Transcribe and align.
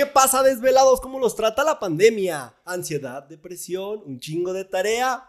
¿Qué 0.00 0.06
pasa, 0.06 0.42
desvelados? 0.42 0.98
¿Cómo 1.02 1.18
los 1.18 1.36
trata 1.36 1.62
la 1.62 1.78
pandemia? 1.78 2.54
Ansiedad, 2.64 3.22
depresión, 3.22 4.00
un 4.06 4.18
chingo 4.18 4.54
de 4.54 4.64
tarea. 4.64 5.28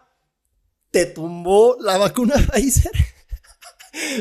¿Te 0.90 1.04
tumbó 1.04 1.76
la 1.78 1.98
vacuna 1.98 2.36
Pfizer? 2.50 2.90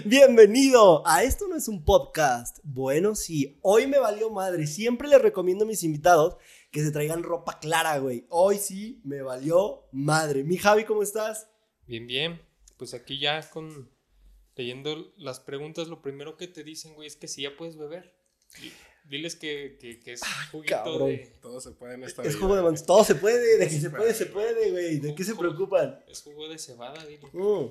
Bienvenido 0.04 1.08
a 1.08 1.24
Esto 1.24 1.48
no 1.48 1.56
es 1.56 1.70
un 1.70 1.86
podcast. 1.86 2.58
Bueno, 2.64 3.16
sí, 3.16 3.60
hoy 3.62 3.88
me 3.88 3.98
valió 3.98 4.30
madre. 4.30 4.68
Siempre 4.68 5.08
les 5.08 5.22
recomiendo 5.22 5.64
a 5.64 5.68
mis 5.70 5.84
invitados 5.84 6.36
que 6.70 6.84
se 6.84 6.92
traigan 6.92 7.24
ropa 7.24 7.58
clara, 7.60 7.98
güey. 8.00 8.26
Hoy 8.28 8.58
sí 8.58 9.00
me 9.06 9.22
valió 9.22 9.88
madre. 9.94 10.44
Mi 10.44 10.58
Javi, 10.58 10.84
¿cómo 10.84 11.02
estás? 11.02 11.48
Bien, 11.88 12.08
bien. 12.08 12.42
Pues 12.76 12.94
aquí 12.94 13.20
ya 13.20 13.50
con 13.52 13.90
leyendo 14.58 15.14
las 15.16 15.40
preguntas, 15.40 15.88
lo 15.88 16.02
primero 16.02 16.36
que 16.36 16.50
te 16.50 16.66
dicen, 16.66 16.94
güey, 16.94 17.08
es 17.08 17.16
que 17.16 17.30
si 17.30 17.44
ya 17.44 17.56
puedes 17.56 17.78
beber. 17.78 18.14
Diles 19.12 19.36
que, 19.36 19.78
que, 19.78 20.14
es 20.14 20.22
ah, 20.24 20.48
juguito 20.54 21.00
de... 21.06 21.34
Todo 21.42 21.60
se 21.60 21.72
puede 21.72 21.96
en 21.96 22.04
esta 22.06 22.24
Es 22.24 22.38
jugo 22.38 22.56
de 22.56 22.62
manzana. 22.62 22.88
Todo 22.88 23.04
se 23.04 23.16
puede. 23.16 23.58
De 23.58 23.68
que 23.68 23.78
se 23.78 23.90
puede, 23.90 24.14
se 24.14 24.26
puede, 24.28 24.72
güey. 24.72 25.00
¿De 25.00 25.14
qué 25.14 25.26
se 25.26 25.36
preocupan? 25.36 26.02
Es 26.08 26.22
jugo 26.22 26.48
de 26.48 26.58
cebada, 26.58 27.06
dile. 27.06 27.28
Mm. 27.34 27.66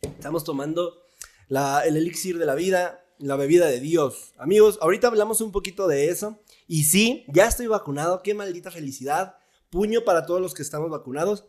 Estamos 0.00 0.42
tomando 0.42 1.02
la, 1.48 1.82
el 1.84 1.98
elixir 1.98 2.38
de 2.38 2.46
la 2.46 2.54
vida, 2.54 3.04
la 3.18 3.36
bebida 3.36 3.66
de 3.66 3.78
Dios. 3.78 4.32
Amigos, 4.38 4.78
ahorita 4.80 5.08
hablamos 5.08 5.42
un 5.42 5.52
poquito 5.52 5.86
de 5.86 6.08
eso. 6.08 6.40
Y 6.66 6.84
sí, 6.84 7.26
ya 7.28 7.46
estoy 7.46 7.66
vacunado. 7.66 8.22
Qué 8.22 8.32
maldita 8.32 8.70
felicidad. 8.70 9.36
Puño 9.68 10.02
para 10.02 10.24
todos 10.24 10.40
los 10.40 10.54
que 10.54 10.62
estamos 10.62 10.88
vacunados. 10.88 11.44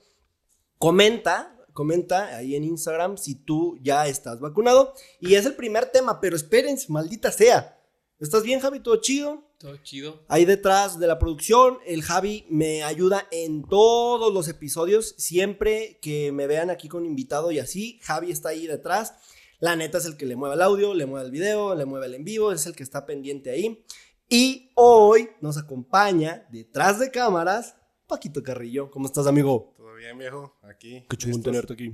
Comenta, 0.77 1.55
comenta 1.71 2.35
ahí 2.35 2.53
en 2.53 2.65
Instagram 2.65 3.17
si 3.17 3.35
tú 3.35 3.77
ya 3.81 4.07
estás 4.07 4.41
vacunado. 4.41 4.93
Y 5.21 5.35
es 5.35 5.45
el 5.45 5.55
primer 5.55 5.85
tema, 5.85 6.19
pero 6.19 6.35
espérense, 6.35 6.91
maldita 6.91 7.31
sea. 7.31 7.74
¿Estás 8.17 8.43
bien, 8.43 8.61
Javi? 8.61 8.79
¿Todo 8.79 8.95
chido? 9.01 9.43
Todo 9.59 9.75
chido. 9.83 10.23
Ahí 10.29 10.45
detrás 10.45 10.99
de 10.99 11.05
la 11.05 11.19
producción, 11.19 11.79
el 11.85 12.01
Javi 12.01 12.45
me 12.49 12.81
ayuda 12.81 13.27
en 13.29 13.63
todos 13.67 14.33
los 14.33 14.47
episodios. 14.47 15.15
Siempre 15.17 15.99
que 16.01 16.31
me 16.31 16.47
vean 16.47 16.69
aquí 16.69 16.87
con 16.87 17.05
invitado 17.05 17.51
y 17.51 17.59
así, 17.59 17.99
Javi 18.03 18.31
está 18.31 18.49
ahí 18.49 18.67
detrás. 18.67 19.15
La 19.59 19.75
neta 19.75 19.97
es 19.97 20.05
el 20.05 20.15
que 20.15 20.25
le 20.25 20.37
mueve 20.37 20.55
el 20.55 20.61
audio, 20.61 20.93
le 20.93 21.05
mueve 21.05 21.25
el 21.25 21.31
video, 21.31 21.75
le 21.75 21.83
mueve 21.83 22.05
el 22.05 22.13
en 22.13 22.23
vivo, 22.23 22.53
es 22.53 22.65
el 22.65 22.73
que 22.73 22.83
está 22.83 23.05
pendiente 23.05 23.49
ahí. 23.49 23.85
Y 24.29 24.71
hoy 24.75 25.31
nos 25.41 25.57
acompaña 25.57 26.47
detrás 26.51 26.99
de 26.99 27.11
cámaras 27.11 27.75
Paquito 28.07 28.41
Carrillo. 28.41 28.89
¿Cómo 28.91 29.07
estás, 29.07 29.27
amigo? 29.27 29.73
Todo 29.75 29.93
bien, 29.95 30.17
viejo. 30.17 30.57
Aquí. 30.61 31.05
Qué 31.09 31.17
chingón 31.17 31.43
tenerte 31.43 31.73
aquí. 31.73 31.93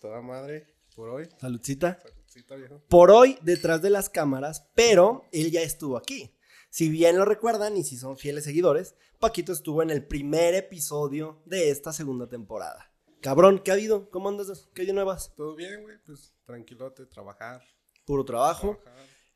Toda 0.00 0.22
madre 0.22 0.76
por 0.94 1.08
hoy. 1.08 1.28
Saludcita. 1.40 1.98
Por 2.88 3.10
hoy 3.10 3.38
detrás 3.42 3.82
de 3.82 3.90
las 3.90 4.10
cámaras, 4.10 4.68
pero 4.74 5.24
él 5.32 5.50
ya 5.50 5.62
estuvo 5.62 5.96
aquí. 5.96 6.34
Si 6.70 6.88
bien 6.88 7.16
lo 7.16 7.24
recuerdan 7.24 7.76
y 7.76 7.84
si 7.84 7.96
son 7.96 8.18
fieles 8.18 8.44
seguidores, 8.44 8.94
Paquito 9.18 9.52
estuvo 9.52 9.82
en 9.82 9.90
el 9.90 10.06
primer 10.06 10.54
episodio 10.54 11.42
de 11.46 11.70
esta 11.70 11.92
segunda 11.92 12.28
temporada. 12.28 12.92
Cabrón, 13.20 13.60
¿qué 13.64 13.70
ha 13.70 13.74
habido? 13.74 14.10
¿Cómo 14.10 14.28
andas? 14.28 14.68
¿Qué 14.74 14.82
hay 14.82 14.92
nuevas? 14.92 15.32
Todo 15.36 15.56
bien, 15.56 15.82
güey, 15.82 15.96
pues 16.04 16.34
tranquilote, 16.44 17.06
trabajar. 17.06 17.62
Puro 18.04 18.24
trabajo. 18.24 18.78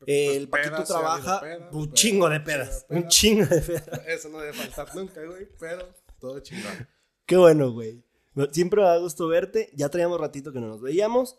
el 0.07 0.49
pues, 0.49 0.63
Paquito 0.63 0.85
trabaja 0.85 1.43
un 1.73 1.93
chingo 1.93 2.29
de 2.29 2.41
pedas. 2.41 2.87
un 2.89 3.09
chingo 3.09 3.47
de 3.47 3.61
pedas. 3.61 4.01
Eso 4.07 4.29
no 4.29 4.39
debe 4.39 4.53
faltar 4.53 4.95
nunca, 4.95 5.25
güey, 5.25 5.49
pero 5.59 5.89
todo 6.21 6.39
chingón. 6.41 6.89
Qué 7.27 7.37
bueno, 7.37 7.73
güey. 7.73 8.05
Siempre 8.53 8.81
me 8.81 8.87
da 8.87 8.99
gusto 8.99 9.27
verte. 9.27 9.71
Ya 9.75 9.89
traíamos 9.89 10.21
ratito 10.21 10.53
que 10.53 10.61
no 10.61 10.69
nos 10.69 10.81
veíamos. 10.81 11.39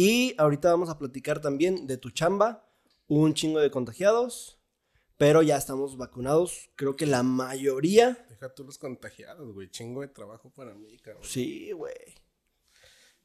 Y 0.00 0.36
ahorita 0.38 0.70
vamos 0.70 0.90
a 0.90 0.96
platicar 0.96 1.40
también 1.40 1.88
de 1.88 1.96
tu 1.96 2.12
chamba, 2.12 2.64
un 3.08 3.34
chingo 3.34 3.58
de 3.58 3.72
contagiados, 3.72 4.60
pero 5.16 5.42
ya 5.42 5.56
estamos 5.56 5.96
vacunados, 5.96 6.70
creo 6.76 6.94
que 6.94 7.04
la 7.04 7.24
mayoría. 7.24 8.24
Deja 8.28 8.54
tú 8.54 8.62
los 8.62 8.78
contagiados, 8.78 9.52
güey, 9.52 9.68
chingo 9.68 10.02
de 10.02 10.06
trabajo 10.06 10.52
para 10.54 10.72
mí, 10.72 10.96
cabrón. 10.98 11.24
Sí, 11.24 11.72
güey. 11.72 12.14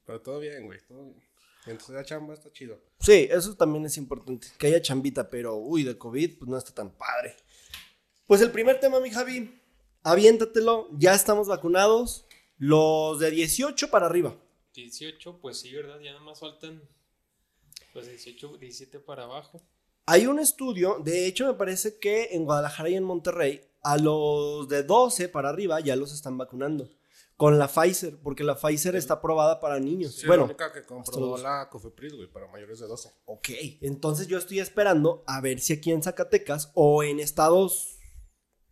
Pero 0.03 0.19
todo 0.23 0.39
bien, 0.39 0.65
güey, 0.65 0.79
todo 0.87 1.03
bien. 1.03 1.23
Mientras 1.67 1.91
haya 1.91 2.03
chamba 2.03 2.33
está 2.33 2.51
chido. 2.51 2.81
Sí, 2.99 3.27
eso 3.29 3.55
también 3.55 3.85
es 3.85 3.95
importante, 3.97 4.47
que 4.57 4.65
haya 4.65 4.81
chambita, 4.81 5.29
pero 5.29 5.55
uy, 5.57 5.83
de 5.83 5.95
COVID, 5.95 6.39
pues 6.39 6.49
no 6.49 6.57
está 6.57 6.73
tan 6.73 6.89
padre. 6.89 7.35
Pues 8.25 8.41
el 8.41 8.49
primer 8.49 8.79
tema, 8.79 8.99
mi 8.99 9.11
Javi, 9.11 9.61
aviéntatelo, 10.01 10.89
ya 10.97 11.13
estamos 11.13 11.47
vacunados, 11.47 12.25
los 12.57 13.19
de 13.19 13.29
18 13.29 13.91
para 13.91 14.07
arriba. 14.07 14.35
18, 14.73 15.39
pues 15.39 15.59
sí, 15.59 15.73
¿verdad? 15.73 15.99
Ya 15.99 16.11
nada 16.13 16.23
más 16.23 16.39
faltan 16.39 16.81
pues 17.91 18.07
18, 18.07 18.57
17 18.57 18.99
para 18.99 19.23
abajo. 19.23 19.61
Hay 20.05 20.27
un 20.27 20.39
estudio, 20.39 20.99
de 20.99 21.27
hecho 21.27 21.47
me 21.47 21.53
parece 21.53 21.97
que 21.99 22.29
en 22.31 22.43
Guadalajara 22.43 22.89
y 22.89 22.95
en 22.95 23.03
Monterrey, 23.03 23.61
a 23.81 23.97
los 23.97 24.67
de 24.67 24.83
12 24.83 25.29
para 25.29 25.49
arriba 25.49 25.79
ya 25.79 25.95
los 25.95 26.13
están 26.13 26.37
vacunando. 26.37 26.89
Con 27.35 27.57
la 27.57 27.67
Pfizer, 27.67 28.19
porque 28.21 28.43
la 28.43 28.55
Pfizer 28.55 28.95
está 28.95 29.15
aprobada 29.15 29.59
para 29.59 29.79
niños. 29.79 30.15
Sí, 30.15 30.27
bueno, 30.27 30.43
la 30.43 30.49
única 30.49 30.71
que 30.71 30.83
compró 30.83 31.37
la 31.37 31.67
Cofepris, 31.69 32.13
güey, 32.13 32.27
para 32.27 32.47
mayores 32.47 32.79
de 32.79 32.87
12. 32.87 33.11
Ok, 33.25 33.49
entonces 33.81 34.27
yo 34.27 34.37
estoy 34.37 34.59
esperando 34.59 35.23
a 35.25 35.41
ver 35.41 35.59
si 35.59 35.73
aquí 35.73 35.91
en 35.91 36.03
Zacatecas 36.03 36.71
o 36.75 37.03
en 37.03 37.19
estados 37.19 37.97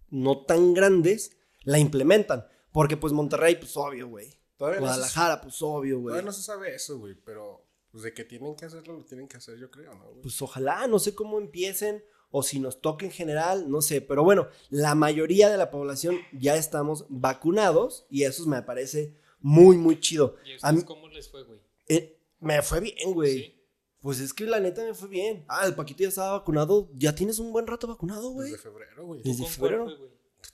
no 0.09 0.45
tan 0.45 0.73
grandes 0.73 1.38
la 1.63 1.79
implementan. 1.79 2.45
Porque 2.72 2.97
pues 2.97 3.13
Monterrey, 3.13 3.56
pues 3.56 3.75
obvio, 3.75 4.07
güey. 4.07 4.41
Guadalajara, 4.79 5.41
pues 5.41 5.61
obvio, 5.61 5.99
güey. 5.99 6.11
Todavía 6.13 6.25
no 6.25 6.33
se 6.33 6.44
sabe 6.44 6.75
eso, 6.75 6.99
güey, 6.99 7.16
pero 7.16 7.66
pues 7.91 8.03
de 8.03 8.13
que 8.13 8.23
tienen 8.23 8.55
que 8.55 8.66
hacerlo, 8.66 8.94
lo 8.94 9.03
tienen 9.03 9.27
que 9.27 9.38
hacer, 9.38 9.57
yo 9.57 9.69
creo, 9.69 9.94
¿no? 9.94 10.22
Pues 10.22 10.41
ojalá, 10.41 10.88
no 10.88 10.99
sé 10.99 11.13
cómo 11.13 11.39
empiecen 11.39 12.03
o 12.31 12.44
si 12.44 12.59
nos 12.59 12.79
toque 12.81 13.05
en 13.05 13.11
general, 13.11 13.69
no 13.69 13.81
sé, 13.81 13.99
pero 14.01 14.23
bueno, 14.23 14.47
la 14.69 14.95
mayoría 14.95 15.49
de 15.49 15.57
la 15.57 15.69
población 15.69 16.17
ya 16.31 16.55
estamos 16.55 17.05
vacunados 17.09 18.05
y 18.09 18.23
eso 18.23 18.45
me 18.47 18.61
parece 18.61 19.17
muy, 19.41 19.77
muy 19.77 19.99
chido. 19.99 20.38
¿Y 20.45 20.57
a 20.61 20.72
mí, 20.72 20.83
cómo 20.83 21.09
les 21.09 21.29
fue, 21.29 21.43
güey? 21.43 21.59
Eh, 21.89 22.17
me 22.39 22.61
fue 22.61 22.79
bien, 22.79 23.13
güey. 23.13 23.61
Pues 23.99 24.19
es 24.19 24.33
que 24.33 24.45
la 24.45 24.59
neta 24.59 24.83
me 24.83 24.95
fue 24.95 25.09
bien. 25.09 25.45
Ah, 25.47 25.66
el 25.67 25.75
Paquito 25.75 26.01
ya 26.01 26.09
estaba 26.09 26.39
vacunado. 26.39 26.89
Ya 26.95 27.13
tienes 27.13 27.38
un 27.38 27.51
buen 27.51 27.67
rato 27.67 27.85
vacunado, 27.85 28.31
güey. 28.31 28.49
Desde 28.49 28.63
febrero, 28.63 29.05
güey. 29.05 29.22
Desde 29.22 29.45
febrero. 29.45 29.88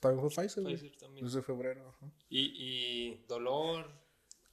También 0.00 0.20
fue 0.20 0.44
Pfizer, 0.44 0.64
Pfizer 0.64 0.96
también. 0.96 1.24
Desde 1.26 1.42
febrero. 1.42 1.94
¿Y, 2.28 2.40
¿Y 2.40 3.24
dolor? 3.26 3.86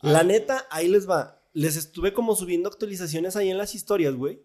La 0.01 0.23
neta, 0.23 0.67
ahí 0.69 0.87
les 0.87 1.09
va. 1.09 1.41
Les 1.53 1.75
estuve 1.75 2.13
como 2.13 2.35
subiendo 2.35 2.69
actualizaciones 2.69 3.35
ahí 3.35 3.49
en 3.49 3.57
las 3.57 3.75
historias, 3.75 4.13
güey. 4.15 4.41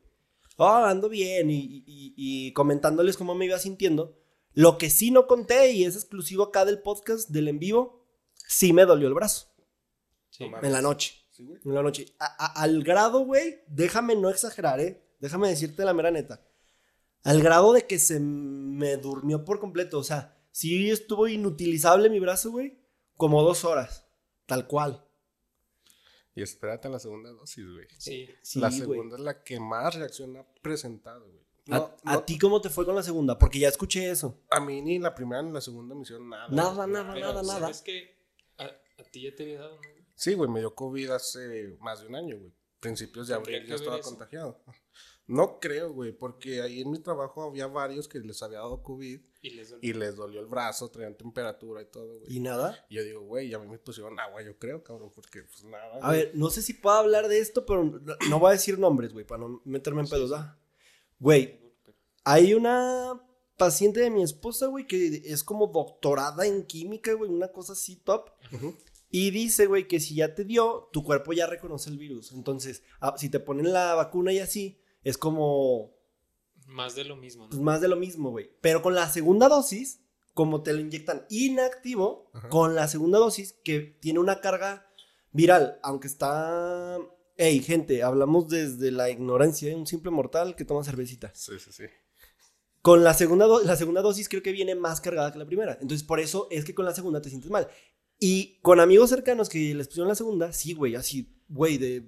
Oh, 0.56 0.84
ando 0.84 1.08
bien 1.08 1.48
y, 1.50 2.52
comentándoles 2.52 3.16
cómo 3.16 3.34
me 3.34 3.46
iba 3.46 3.58
sintiendo. 3.58 4.18
Lo 4.52 4.78
que 4.78 4.90
sí 4.90 5.10
no 5.10 5.26
conté 5.26 5.72
y 5.72 5.84
es 5.84 5.96
exclusivo 5.96 6.44
acá 6.44 6.64
del 6.64 6.82
podcast, 6.82 7.30
del 7.30 7.48
en 7.48 7.58
vivo, 7.58 8.04
sí 8.46 8.72
me 8.72 8.84
dolió 8.84 9.08
el 9.08 9.14
brazo. 9.14 9.46
Sí. 10.28 10.44
En 10.62 10.72
la 10.72 10.82
noche. 10.82 11.14
Sí, 11.30 11.44
güey. 11.44 11.60
En 11.64 11.74
la 11.74 11.82
noche. 11.82 12.14
al 12.18 12.82
grado, 12.82 13.20
güey, 13.20 13.60
déjame 13.68 14.16
no 14.16 14.28
exagerar, 14.28 14.80
¿eh? 14.80 15.02
Déjame 15.18 15.48
decirte 15.48 15.84
la 15.84 15.94
mera 15.94 16.10
neta. 16.10 16.44
Al 17.22 17.42
grado 17.42 17.72
de 17.72 17.86
que 17.86 17.98
se 17.98 18.20
me 18.20 18.96
durmió 18.98 19.44
por 19.44 19.60
completo. 19.60 19.98
O 19.98 20.04
sea, 20.04 20.39
sí 20.50 20.90
estuvo 20.90 21.28
inutilizable 21.28 22.10
mi 22.10 22.20
brazo, 22.20 22.50
güey, 22.50 22.78
como 23.16 23.42
dos 23.42 23.64
horas, 23.64 24.06
tal 24.46 24.66
cual. 24.66 25.04
Y 26.34 26.42
espérate 26.42 26.88
a 26.88 26.90
la 26.90 26.98
segunda 26.98 27.30
dosis, 27.30 27.66
güey. 27.66 27.86
Sí, 27.98 28.28
sí. 28.42 28.60
La 28.60 28.70
segunda 28.70 29.16
es 29.16 29.22
la 29.22 29.42
que 29.42 29.58
más 29.58 29.94
reacción 29.94 30.36
ha 30.36 30.46
presentado, 30.62 31.26
güey. 31.26 31.50
¿A, 32.04 32.24
ti 32.24 32.38
cómo 32.38 32.60
te 32.60 32.68
fue 32.68 32.84
con 32.84 32.94
la 32.94 33.02
segunda? 33.02 33.38
Porque 33.38 33.58
ya 33.58 33.68
escuché 33.68 34.10
eso. 34.10 34.42
A 34.50 34.60
mí 34.60 34.80
ni 34.82 34.98
la 34.98 35.14
primera 35.14 35.42
ni 35.42 35.52
la 35.52 35.60
segunda 35.60 35.94
me 35.94 36.02
hicieron 36.02 36.28
nada. 36.28 36.48
Nada, 36.48 36.86
nada, 36.86 37.14
nada, 37.14 37.42
nada. 37.42 37.70
Es 37.70 37.80
que 37.82 38.16
a, 38.58 38.68
ti 39.10 39.22
ya 39.22 39.34
te 39.34 39.44
había 39.44 39.60
dado, 39.60 39.76
¿no? 39.76 40.00
Sí, 40.14 40.34
güey, 40.34 40.50
me 40.50 40.60
dio 40.60 40.74
COVID 40.74 41.10
hace 41.10 41.76
más 41.80 42.00
de 42.00 42.08
un 42.08 42.14
año, 42.14 42.38
güey. 42.38 42.52
Principios 42.80 43.28
de 43.28 43.34
abril 43.34 43.66
ya 43.66 43.74
estaba 43.74 44.00
contagiado. 44.00 44.62
No 45.30 45.60
creo, 45.60 45.92
güey, 45.92 46.10
porque 46.10 46.60
ahí 46.60 46.80
en 46.80 46.90
mi 46.90 46.98
trabajo 46.98 47.44
había 47.44 47.68
varios 47.68 48.08
que 48.08 48.18
les 48.18 48.42
había 48.42 48.58
dado 48.58 48.82
COVID 48.82 49.20
y 49.42 49.92
les 49.92 50.16
dolió, 50.16 50.40
el 50.40 50.46
brazo, 50.46 50.90
traían 50.90 51.16
temperatura 51.16 51.80
y 51.82 51.84
todo, 51.84 52.18
güey. 52.18 52.36
¿Y 52.36 52.40
nada? 52.40 52.84
Y 52.90 52.96
yo 52.96 53.04
digo, 53.04 53.20
güey, 53.20 53.54
a 53.54 53.60
mí 53.60 53.68
me 53.68 53.78
pusieron 53.78 54.18
agua, 54.18 54.42
yo 54.42 54.58
creo, 54.58 54.82
cabrón, 54.82 55.12
porque 55.14 55.44
pues 55.44 55.62
nada. 55.62 56.00
A 56.02 56.10
ver, 56.10 56.32
no 56.34 56.50
sé 56.50 56.62
si 56.62 56.74
puedo 56.74 56.96
hablar 56.96 57.28
de 57.28 57.38
esto, 57.38 57.64
pero 57.64 57.84
no 58.28 58.38
voy 58.40 58.48
a 58.48 58.52
decir 58.54 58.76
nombres, 58.76 59.12
güey, 59.12 59.24
para 59.24 59.42
no 59.42 59.62
meterme 59.64 60.00
en 60.00 60.08
pedos, 60.08 60.32
¿ah? 60.32 60.58
Güey, 61.20 61.60
hay 62.24 62.52
una 62.54 63.22
paciente 63.56 64.00
de 64.00 64.10
mi 64.10 64.24
esposa, 64.24 64.66
güey, 64.66 64.88
que 64.88 65.22
es 65.26 65.44
como 65.44 65.68
doctorada 65.68 66.44
en 66.44 66.64
química, 66.64 67.12
güey, 67.12 67.30
una 67.30 67.52
cosa 67.52 67.74
así 67.74 67.94
top. 67.94 68.30
Y 69.12 69.30
dice, 69.30 69.66
güey, 69.66 69.86
que 69.86 70.00
si 70.00 70.16
ya 70.16 70.34
te 70.34 70.44
dio, 70.44 70.88
tu 70.92 71.04
cuerpo 71.04 71.32
ya 71.32 71.46
reconoce 71.46 71.88
el 71.88 71.98
virus. 71.98 72.32
Entonces, 72.32 72.82
ah, 73.00 73.14
si 73.16 73.28
te 73.28 73.38
ponen 73.38 73.72
la 73.72 73.94
vacuna 73.94 74.32
y 74.32 74.40
así, 74.40 74.79
es 75.02 75.18
como... 75.18 75.94
Más 76.66 76.94
de 76.94 77.04
lo 77.04 77.16
mismo, 77.16 77.44
¿no? 77.44 77.50
Pues 77.50 77.60
más 77.60 77.80
de 77.80 77.88
lo 77.88 77.96
mismo, 77.96 78.30
güey. 78.30 78.50
Pero 78.60 78.80
con 78.82 78.94
la 78.94 79.08
segunda 79.08 79.48
dosis, 79.48 80.00
como 80.34 80.62
te 80.62 80.72
lo 80.72 80.80
inyectan 80.80 81.26
inactivo, 81.28 82.30
con 82.48 82.74
la 82.74 82.86
segunda 82.86 83.18
dosis 83.18 83.54
que 83.64 83.80
tiene 83.80 84.20
una 84.20 84.40
carga 84.40 84.86
viral, 85.32 85.78
aunque 85.82 86.06
está... 86.06 86.98
Ey, 87.36 87.60
gente, 87.60 88.02
hablamos 88.02 88.48
desde 88.48 88.90
la 88.90 89.10
ignorancia, 89.10 89.70
¿eh? 89.70 89.74
un 89.74 89.86
simple 89.86 90.10
mortal 90.10 90.54
que 90.54 90.64
toma 90.64 90.84
cervecita. 90.84 91.32
Sí, 91.34 91.58
sí, 91.58 91.72
sí. 91.72 91.84
Con 92.82 93.04
la 93.04 93.14
segunda, 93.14 93.46
la 93.64 93.76
segunda 93.76 94.00
dosis 94.00 94.28
creo 94.28 94.42
que 94.42 94.52
viene 94.52 94.74
más 94.74 95.00
cargada 95.00 95.32
que 95.32 95.38
la 95.38 95.46
primera. 95.46 95.72
Entonces, 95.80 96.02
por 96.02 96.20
eso 96.20 96.48
es 96.50 96.64
que 96.64 96.74
con 96.74 96.84
la 96.84 96.94
segunda 96.94 97.20
te 97.20 97.28
sientes 97.28 97.50
mal. 97.50 97.68
Y 98.18 98.58
con 98.60 98.80
amigos 98.80 99.10
cercanos 99.10 99.48
que 99.48 99.74
les 99.74 99.88
pusieron 99.88 100.08
la 100.08 100.14
segunda, 100.14 100.52
sí, 100.52 100.74
güey, 100.74 100.94
así, 100.94 101.34
güey, 101.48 101.78
de 101.78 102.06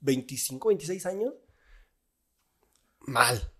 25, 0.00 0.68
26 0.68 1.06
años, 1.06 1.34
mal. 3.06 3.50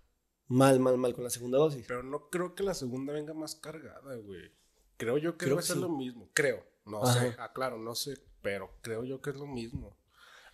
Mal, 0.47 0.79
mal, 0.79 0.97
mal 0.97 1.13
con 1.15 1.23
la 1.23 1.29
segunda 1.29 1.57
dosis. 1.57 1.85
Pero 1.87 2.03
no 2.03 2.29
creo 2.29 2.53
que 2.53 2.63
la 2.63 2.73
segunda 2.73 3.13
venga 3.13 3.33
más 3.33 3.55
cargada, 3.55 4.15
güey. 4.15 4.51
Creo 4.97 5.17
yo 5.17 5.37
que 5.37 5.47
debe 5.47 5.61
ser 5.61 5.77
lo 5.77 5.89
mismo. 5.89 6.29
Creo. 6.33 6.63
No 6.85 7.03
sé, 7.05 7.35
aclaro, 7.39 7.79
no 7.79 7.95
sé, 7.95 8.15
pero 8.43 8.69
creo 8.81 9.03
yo 9.03 9.19
que 9.19 9.31
es 9.31 9.35
lo 9.35 9.47
mismo. 9.47 9.97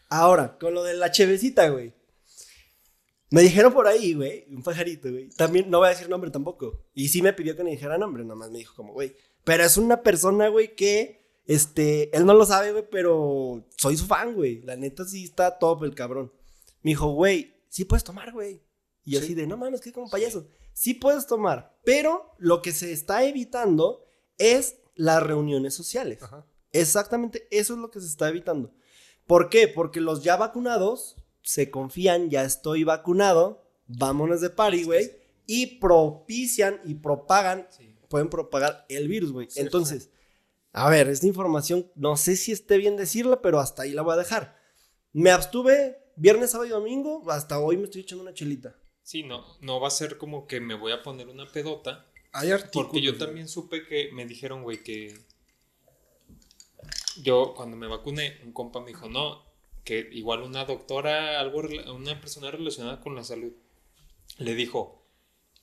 Ahora, 0.09 0.57
con 0.57 0.73
lo 0.73 0.83
de 0.83 0.93
la 0.93 1.11
chevecita, 1.11 1.69
güey. 1.69 1.93
Me 3.29 3.41
dijeron 3.41 3.73
por 3.73 3.87
ahí, 3.87 4.13
güey, 4.13 4.45
un 4.49 4.63
pajarito, 4.63 5.09
güey. 5.09 5.29
También 5.29 5.69
no 5.69 5.79
voy 5.79 5.87
a 5.87 5.91
decir 5.91 6.09
nombre 6.09 6.31
tampoco. 6.31 6.85
Y 6.93 7.09
sí 7.09 7.21
me 7.21 7.33
pidió 7.33 7.55
que 7.55 7.63
me 7.63 7.71
dijera 7.71 7.97
nombre, 7.97 8.23
nomás 8.23 8.49
me 8.49 8.59
dijo 8.59 8.75
como, 8.75 8.93
güey. 8.93 9.15
Pero 9.43 9.63
es 9.63 9.77
una 9.77 10.01
persona, 10.03 10.47
güey, 10.47 10.75
que, 10.75 11.21
este, 11.45 12.15
él 12.15 12.25
no 12.25 12.33
lo 12.33 12.45
sabe, 12.45 12.71
güey, 12.71 12.85
pero 12.89 13.65
soy 13.77 13.97
su 13.97 14.05
fan, 14.05 14.35
güey. 14.35 14.61
La 14.61 14.75
neta 14.75 15.05
sí 15.05 15.23
está 15.23 15.59
top 15.59 15.83
el 15.83 15.95
cabrón. 15.95 16.31
Me 16.81 16.91
dijo, 16.91 17.07
güey, 17.07 17.55
sí 17.69 17.85
puedes 17.85 18.03
tomar, 18.03 18.31
güey. 18.31 18.61
Y 19.03 19.17
así 19.17 19.33
de, 19.33 19.47
no 19.47 19.57
mames, 19.57 19.81
que 19.81 19.91
como 19.91 20.09
payaso. 20.09 20.47
Sí 20.73 20.93
puedes 20.93 21.27
tomar, 21.27 21.77
pero 21.83 22.33
lo 22.37 22.61
que 22.61 22.71
se 22.71 22.91
está 22.91 23.25
evitando 23.25 24.05
es 24.37 24.77
las 24.95 25.21
reuniones 25.23 25.73
sociales. 25.73 26.19
Exactamente 26.71 27.47
eso 27.51 27.73
es 27.73 27.79
lo 27.79 27.91
que 27.91 27.99
se 27.99 28.07
está 28.07 28.29
evitando. 28.29 28.73
¿Por 29.27 29.49
qué? 29.49 29.67
Porque 29.67 30.01
los 30.01 30.23
ya 30.23 30.37
vacunados 30.37 31.17
se 31.41 31.71
confían, 31.71 32.29
ya 32.29 32.43
estoy 32.43 32.83
vacunado, 32.83 33.65
vámonos 33.87 34.41
de 34.41 34.49
party, 34.49 34.83
güey, 34.83 35.11
y 35.45 35.79
propician 35.79 36.79
y 36.85 36.95
propagan, 36.95 37.67
pueden 38.09 38.29
propagar 38.29 38.85
el 38.89 39.07
virus, 39.07 39.31
güey. 39.31 39.47
Entonces, 39.55 40.11
a 40.71 40.89
ver, 40.89 41.09
esta 41.09 41.27
información, 41.27 41.91
no 41.95 42.15
sé 42.15 42.35
si 42.35 42.51
esté 42.51 42.77
bien 42.77 42.95
decirla, 42.95 43.41
pero 43.41 43.59
hasta 43.59 43.83
ahí 43.83 43.91
la 43.91 44.01
voy 44.01 44.13
a 44.13 44.17
dejar. 44.17 44.55
Me 45.11 45.31
abstuve 45.31 45.97
viernes, 46.15 46.51
sábado 46.51 46.67
y 46.67 46.71
domingo, 46.71 47.29
hasta 47.29 47.59
hoy 47.59 47.77
me 47.77 47.85
estoy 47.85 48.01
echando 48.01 48.23
una 48.23 48.33
chelita. 48.33 48.75
Sí, 49.03 49.23
no, 49.23 49.45
no 49.61 49.79
va 49.79 49.87
a 49.87 49.91
ser 49.91 50.17
como 50.17 50.47
que 50.47 50.59
me 50.59 50.73
voy 50.73 50.91
a 50.91 51.03
poner 51.03 51.27
una 51.27 51.51
pedota. 51.51 52.07
Hay 52.33 52.51
artículos. 52.51 52.87
Porque 52.87 53.01
yo 53.01 53.17
también 53.17 53.47
supe 53.47 53.85
que 53.85 54.11
me 54.13 54.25
dijeron, 54.25 54.63
güey, 54.63 54.83
que 54.83 55.17
yo 57.21 57.53
cuando 57.55 57.77
me 57.77 57.87
vacuné, 57.87 58.39
un 58.43 58.53
compa 58.53 58.79
me 58.79 58.87
dijo, 58.87 59.09
no, 59.09 59.43
que 59.83 60.09
igual 60.11 60.43
una 60.43 60.65
doctora, 60.65 61.39
algo, 61.39 61.61
una 61.93 62.19
persona 62.21 62.51
relacionada 62.51 63.01
con 63.01 63.15
la 63.15 63.23
salud, 63.23 63.53
le 64.37 64.55
dijo, 64.55 65.05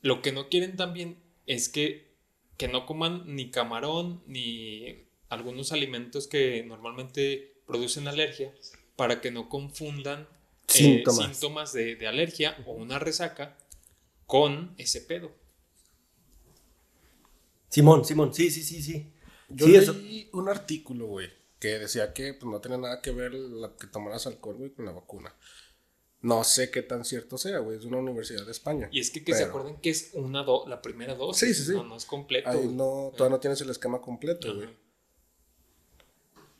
lo 0.00 0.22
que 0.22 0.32
no 0.32 0.48
quieren 0.48 0.76
también 0.76 1.22
es 1.46 1.68
que, 1.68 2.14
que 2.56 2.68
no 2.68 2.86
coman 2.86 3.22
ni 3.26 3.50
camarón 3.50 4.22
ni 4.26 5.06
algunos 5.28 5.72
alimentos 5.72 6.26
que 6.26 6.62
normalmente 6.64 7.62
producen 7.66 8.08
alergia 8.08 8.54
para 8.96 9.20
que 9.20 9.30
no 9.30 9.48
confundan 9.48 10.28
eh, 10.68 11.02
síntomas, 11.02 11.72
de, 11.72 12.06
alergia 12.06 12.56
o 12.66 12.72
una 12.72 12.98
resaca 12.98 13.56
con 14.26 14.74
ese 14.78 15.00
pedo. 15.00 15.32
Simón, 17.68 18.04
Simón, 18.04 18.34
sí, 18.34 18.50
sí, 18.50 18.62
sí, 18.62 18.82
sí. 18.82 19.12
Yo 19.48 19.66
leí 19.66 20.28
un 20.32 20.48
artículo, 20.48 21.06
güey, 21.06 21.30
que 21.58 21.78
decía 21.78 22.12
que 22.12 22.34
pues, 22.34 22.50
no 22.50 22.60
tenía 22.60 22.78
nada 22.78 23.00
que 23.00 23.12
ver 23.12 23.32
la, 23.32 23.74
que 23.76 23.86
tomaras 23.86 24.26
alcohol, 24.26 24.56
güey, 24.56 24.70
con 24.72 24.84
la 24.84 24.92
vacuna. 24.92 25.34
No 26.20 26.42
sé 26.42 26.70
qué 26.70 26.82
tan 26.82 27.04
cierto 27.04 27.38
sea, 27.38 27.60
güey. 27.60 27.78
Es 27.78 27.84
una 27.84 27.98
universidad 27.98 28.44
de 28.44 28.50
España. 28.50 28.88
Y 28.90 29.00
es 29.00 29.10
que, 29.10 29.22
que 29.22 29.34
se 29.34 29.44
acuerden 29.44 29.76
que 29.76 29.90
es 29.90 30.10
una 30.14 30.44
la 30.66 30.82
primera 30.82 31.14
dosis. 31.14 31.56
Sí, 31.56 31.62
sí, 31.62 31.70
sí. 31.70 31.76
No, 31.76 31.84
no 31.84 31.96
es 31.96 32.04
completo. 32.04 32.50
Ahí 32.50 32.66
no, 32.66 33.12
todavía 33.16 33.36
no 33.36 33.40
tienes 33.40 33.60
el 33.60 33.70
esquema 33.70 34.00
completo, 34.00 34.54
güey. 34.54 34.68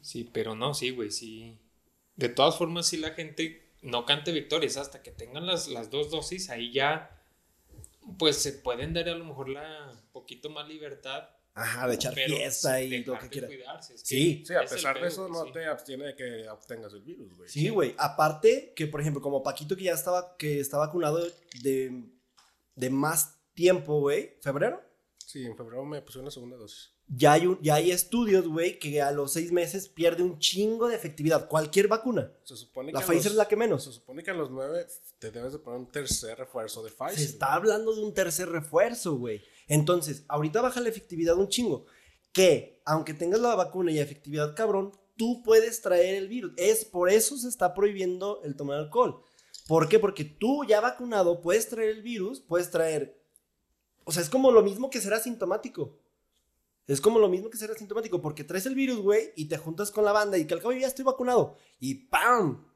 Sí, 0.01 0.31
pero 0.33 0.55
no, 0.55 0.75
sí, 0.75 0.91
güey, 0.91 1.11
sí. 1.11 1.59
De 2.15 2.29
todas 2.29 2.57
formas, 2.57 2.87
si 2.87 2.99
la 2.99 3.11
gente 3.11 3.68
no 3.83 4.05
cante 4.05 4.33
victorias 4.33 4.77
hasta 4.77 5.03
que 5.03 5.11
tengan 5.11 5.47
las, 5.47 5.69
las 5.69 5.91
dos 5.91 6.11
dosis, 6.11 6.51
ahí 6.51 6.73
ya, 6.73 7.23
pues 8.19 8.37
se 8.37 8.53
pueden 8.53 8.95
dar 8.95 9.09
a 9.09 9.15
lo 9.15 9.25
mejor 9.25 9.49
la 9.49 9.93
poquito 10.13 10.51
más 10.51 10.67
libertad 10.69 11.29
Ajá, 11.55 11.89
de 11.89 11.95
echar 11.97 12.15
fiesta 12.15 12.81
y 12.81 13.05
lo 13.05 13.19
que 13.19 13.29
quieras. 13.29 13.93
sí, 14.03 14.45
sí, 14.47 14.55
a 14.55 14.61
pesar 14.61 15.01
de 15.01 15.09
eso 15.09 15.29
no 15.29 15.51
te 15.51 15.67
abstiene 15.67 16.07
de 16.07 16.15
que 16.15 16.49
obtengas 16.49 16.93
el 16.93 17.03
virus, 17.03 17.37
güey. 17.37 17.49
Sí, 17.49 17.69
güey. 17.69 17.95
Aparte 17.99 18.73
que, 18.77 18.87
por 18.87 19.01
ejemplo, 19.01 19.21
como 19.21 19.43
Paquito 19.43 19.77
que 19.77 19.85
ya 19.85 19.95
estaba, 19.95 20.37
que 20.37 20.61
está 20.61 20.79
vacunado 20.79 21.21
de, 21.63 22.05
de 22.77 22.91
más 22.91 23.41
tiempo, 23.55 23.99
güey, 24.01 24.37
¿febrero? 24.41 24.81
Sí, 25.17 25.45
en 25.45 25.57
febrero 25.57 25.85
me 25.85 26.01
puse 26.01 26.21
una 26.21 26.31
segunda 26.31 26.57
dosis. 26.57 26.93
Ya 27.11 27.33
hay, 27.33 27.49
ya 27.63 27.77
hay 27.77 27.91
estudios, 27.91 28.47
güey, 28.47 28.79
que 28.79 29.01
a 29.01 29.13
los 29.13 29.33
seis 29.33 29.51
meses 29.51 29.89
pierde 29.89 30.23
un 30.23 30.39
chingo 30.39 30.89
de 30.89 30.95
efectividad. 30.95 31.49
Cualquier 31.49 31.89
vacuna. 31.89 32.31
Se 32.45 32.55
supone 32.55 32.93
la 32.93 33.01
Pfizer 33.01 33.33
es 33.33 33.35
la 33.35 33.49
que 33.49 33.57
menos. 33.57 33.85
Se 33.85 33.93
supone 33.93 34.23
que 34.23 34.31
a 34.31 34.35
los 34.35 34.51
nueve 34.51 34.87
te 35.19 35.31
debes 35.31 35.55
de 35.55 35.59
poner 35.59 35.81
un 35.81 35.91
tercer 35.91 36.37
refuerzo 36.37 36.83
de 36.83 36.91
Pfizer. 36.91 37.19
Se 37.19 37.25
está 37.25 37.55
hablando 37.55 37.95
de 37.95 38.03
un 38.03 38.13
tercer 38.13 38.51
refuerzo, 38.51 39.17
güey. 39.17 39.43
Entonces, 39.69 40.25
ahorita 40.29 40.61
baja 40.61 40.81
la 40.81 40.91
efectividad 40.91 41.37
un 41.37 41.49
chingo. 41.49 41.87
Que, 42.31 42.83
aunque 42.85 43.15
tengas 43.15 43.41
la 43.41 43.55
vacuna 43.55 43.91
y 43.91 43.99
efectividad 43.99 44.55
cabrón, 44.55 44.93
tú 45.17 45.43
puedes 45.43 45.81
traer 45.81 46.15
el 46.15 46.29
virus. 46.29 46.53
Es 46.59 46.85
por 46.85 47.09
eso 47.09 47.39
se 47.39 47.49
está 47.49 47.73
prohibiendo 47.73 48.43
el 48.45 48.55
tomar 48.55 48.79
alcohol. 48.79 49.23
¿Por 49.67 49.89
qué? 49.89 49.99
Porque 49.99 50.25
tú 50.25 50.65
ya 50.65 50.81
vacunado 50.81 51.41
puedes 51.41 51.69
traer 51.69 51.89
el 51.89 52.03
virus, 52.03 52.41
puedes 52.41 52.71
traer... 52.71 53.19
O 54.05 54.13
sea, 54.13 54.23
es 54.23 54.31
como 54.31 54.51
lo 54.51 54.63
mismo 54.63 54.89
que 54.91 55.01
ser 55.01 55.15
asintomático. 55.15 55.99
Es 56.89 57.01
como 57.01 57.21
lo 57.21 57.29
mismo 57.29 57.51
que 57.51 57.59
ser 57.59 57.71
asintomático, 57.71 58.21
porque 58.21 58.43
traes 58.43 58.67
el 58.67 58.75
virus, 58.75 58.99
güey, 58.99 59.33
y 59.37 59.45
te 59.45 59.59
juntas 59.59 59.91
con 59.91 60.05
la 60.05 60.13
banda 60.13 60.37
y 60.39 60.47
que 60.47 60.55
al 60.55 60.61
cabo 60.61 60.73
ya 60.73 60.89
estoy 60.89 61.05
vacunado. 61.05 61.57
Y 61.79 62.07
¡pam! 62.07 62.67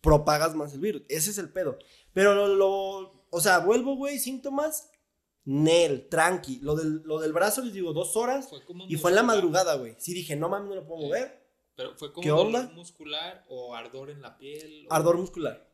Propagas 0.00 0.54
más 0.54 0.72
el 0.72 0.80
virus. 0.80 1.02
Ese 1.08 1.30
es 1.30 1.38
el 1.38 1.50
pedo. 1.50 1.76
Pero 2.14 2.34
lo, 2.34 2.54
lo 2.54 3.26
o 3.30 3.40
sea, 3.40 3.58
vuelvo, 3.58 3.96
güey, 3.96 4.18
síntomas 4.18 4.88
Nel, 5.50 6.08
tranqui. 6.10 6.60
Lo 6.60 6.76
del, 6.76 7.02
lo 7.04 7.20
del 7.20 7.32
brazo, 7.32 7.62
les 7.62 7.72
digo, 7.72 7.94
dos 7.94 8.16
horas. 8.16 8.50
y 8.86 8.96
fue 8.96 9.12
en 9.12 9.14
la 9.14 9.22
madrugada, 9.22 9.76
güey. 9.76 9.96
Sí 9.98 10.12
dije, 10.12 10.36
no 10.36 10.50
mames, 10.50 10.68
no 10.68 10.74
lo 10.74 10.86
puedo 10.86 11.06
mover. 11.06 11.42
Pero 11.74 11.96
fue 11.96 12.12
como 12.12 12.22
¿Qué 12.22 12.28
dolor 12.28 12.70
muscular 12.74 13.46
o 13.48 13.74
ardor 13.74 14.10
en 14.10 14.20
la 14.20 14.36
piel. 14.36 14.86
Ardor 14.90 15.16
muscular. 15.16 15.66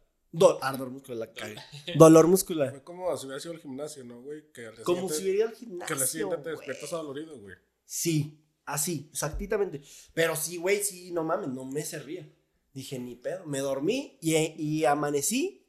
ardor 0.60 0.90
muscular, 0.90 1.18
la 1.18 1.32
cagué. 1.32 1.56
Dolor 1.98 2.28
muscular. 2.28 2.70
Fue 2.70 2.84
como 2.84 3.16
si 3.16 3.26
hubiera 3.26 3.40
sido 3.40 3.54
al 3.54 3.60
gimnasio, 3.60 4.04
¿no, 4.04 4.22
güey? 4.22 4.52
Que 4.52 4.66
al 4.66 4.80
como 4.82 5.08
si 5.08 5.22
hubiera 5.22 5.38
ido 5.38 5.48
al 5.48 5.54
gimnasio. 5.54 5.96
Que 5.96 6.02
al 6.02 6.08
siguiente 6.08 6.36
te 6.36 6.50
despiertas 6.50 6.92
adolorido, 6.92 7.36
güey. 7.40 7.56
Sí, 7.84 8.44
así, 8.64 9.08
exactamente. 9.12 9.82
Pero 10.12 10.36
sí, 10.36 10.56
güey, 10.56 10.82
sí, 10.82 11.12
no 11.12 11.24
mames, 11.24 11.48
no 11.48 11.64
me 11.64 11.84
servía. 11.84 12.28
Dije, 12.72 12.98
ni 12.98 13.14
pedo. 13.14 13.46
Me 13.46 13.60
dormí 13.60 14.18
y, 14.20 14.34
y 14.36 14.84
amanecí 14.84 15.64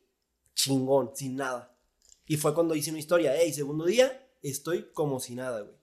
chingón, 0.56 1.12
sin 1.16 1.36
nada. 1.36 1.78
Y 2.26 2.38
fue 2.38 2.56
cuando 2.56 2.76
hice 2.76 2.90
una 2.90 3.00
historia, 3.00 3.36
hey, 3.38 3.54
segundo 3.54 3.86
día, 3.86 4.28
estoy 4.42 4.92
como 4.94 5.20
si 5.20 5.36
nada, 5.36 5.62
güey. 5.62 5.76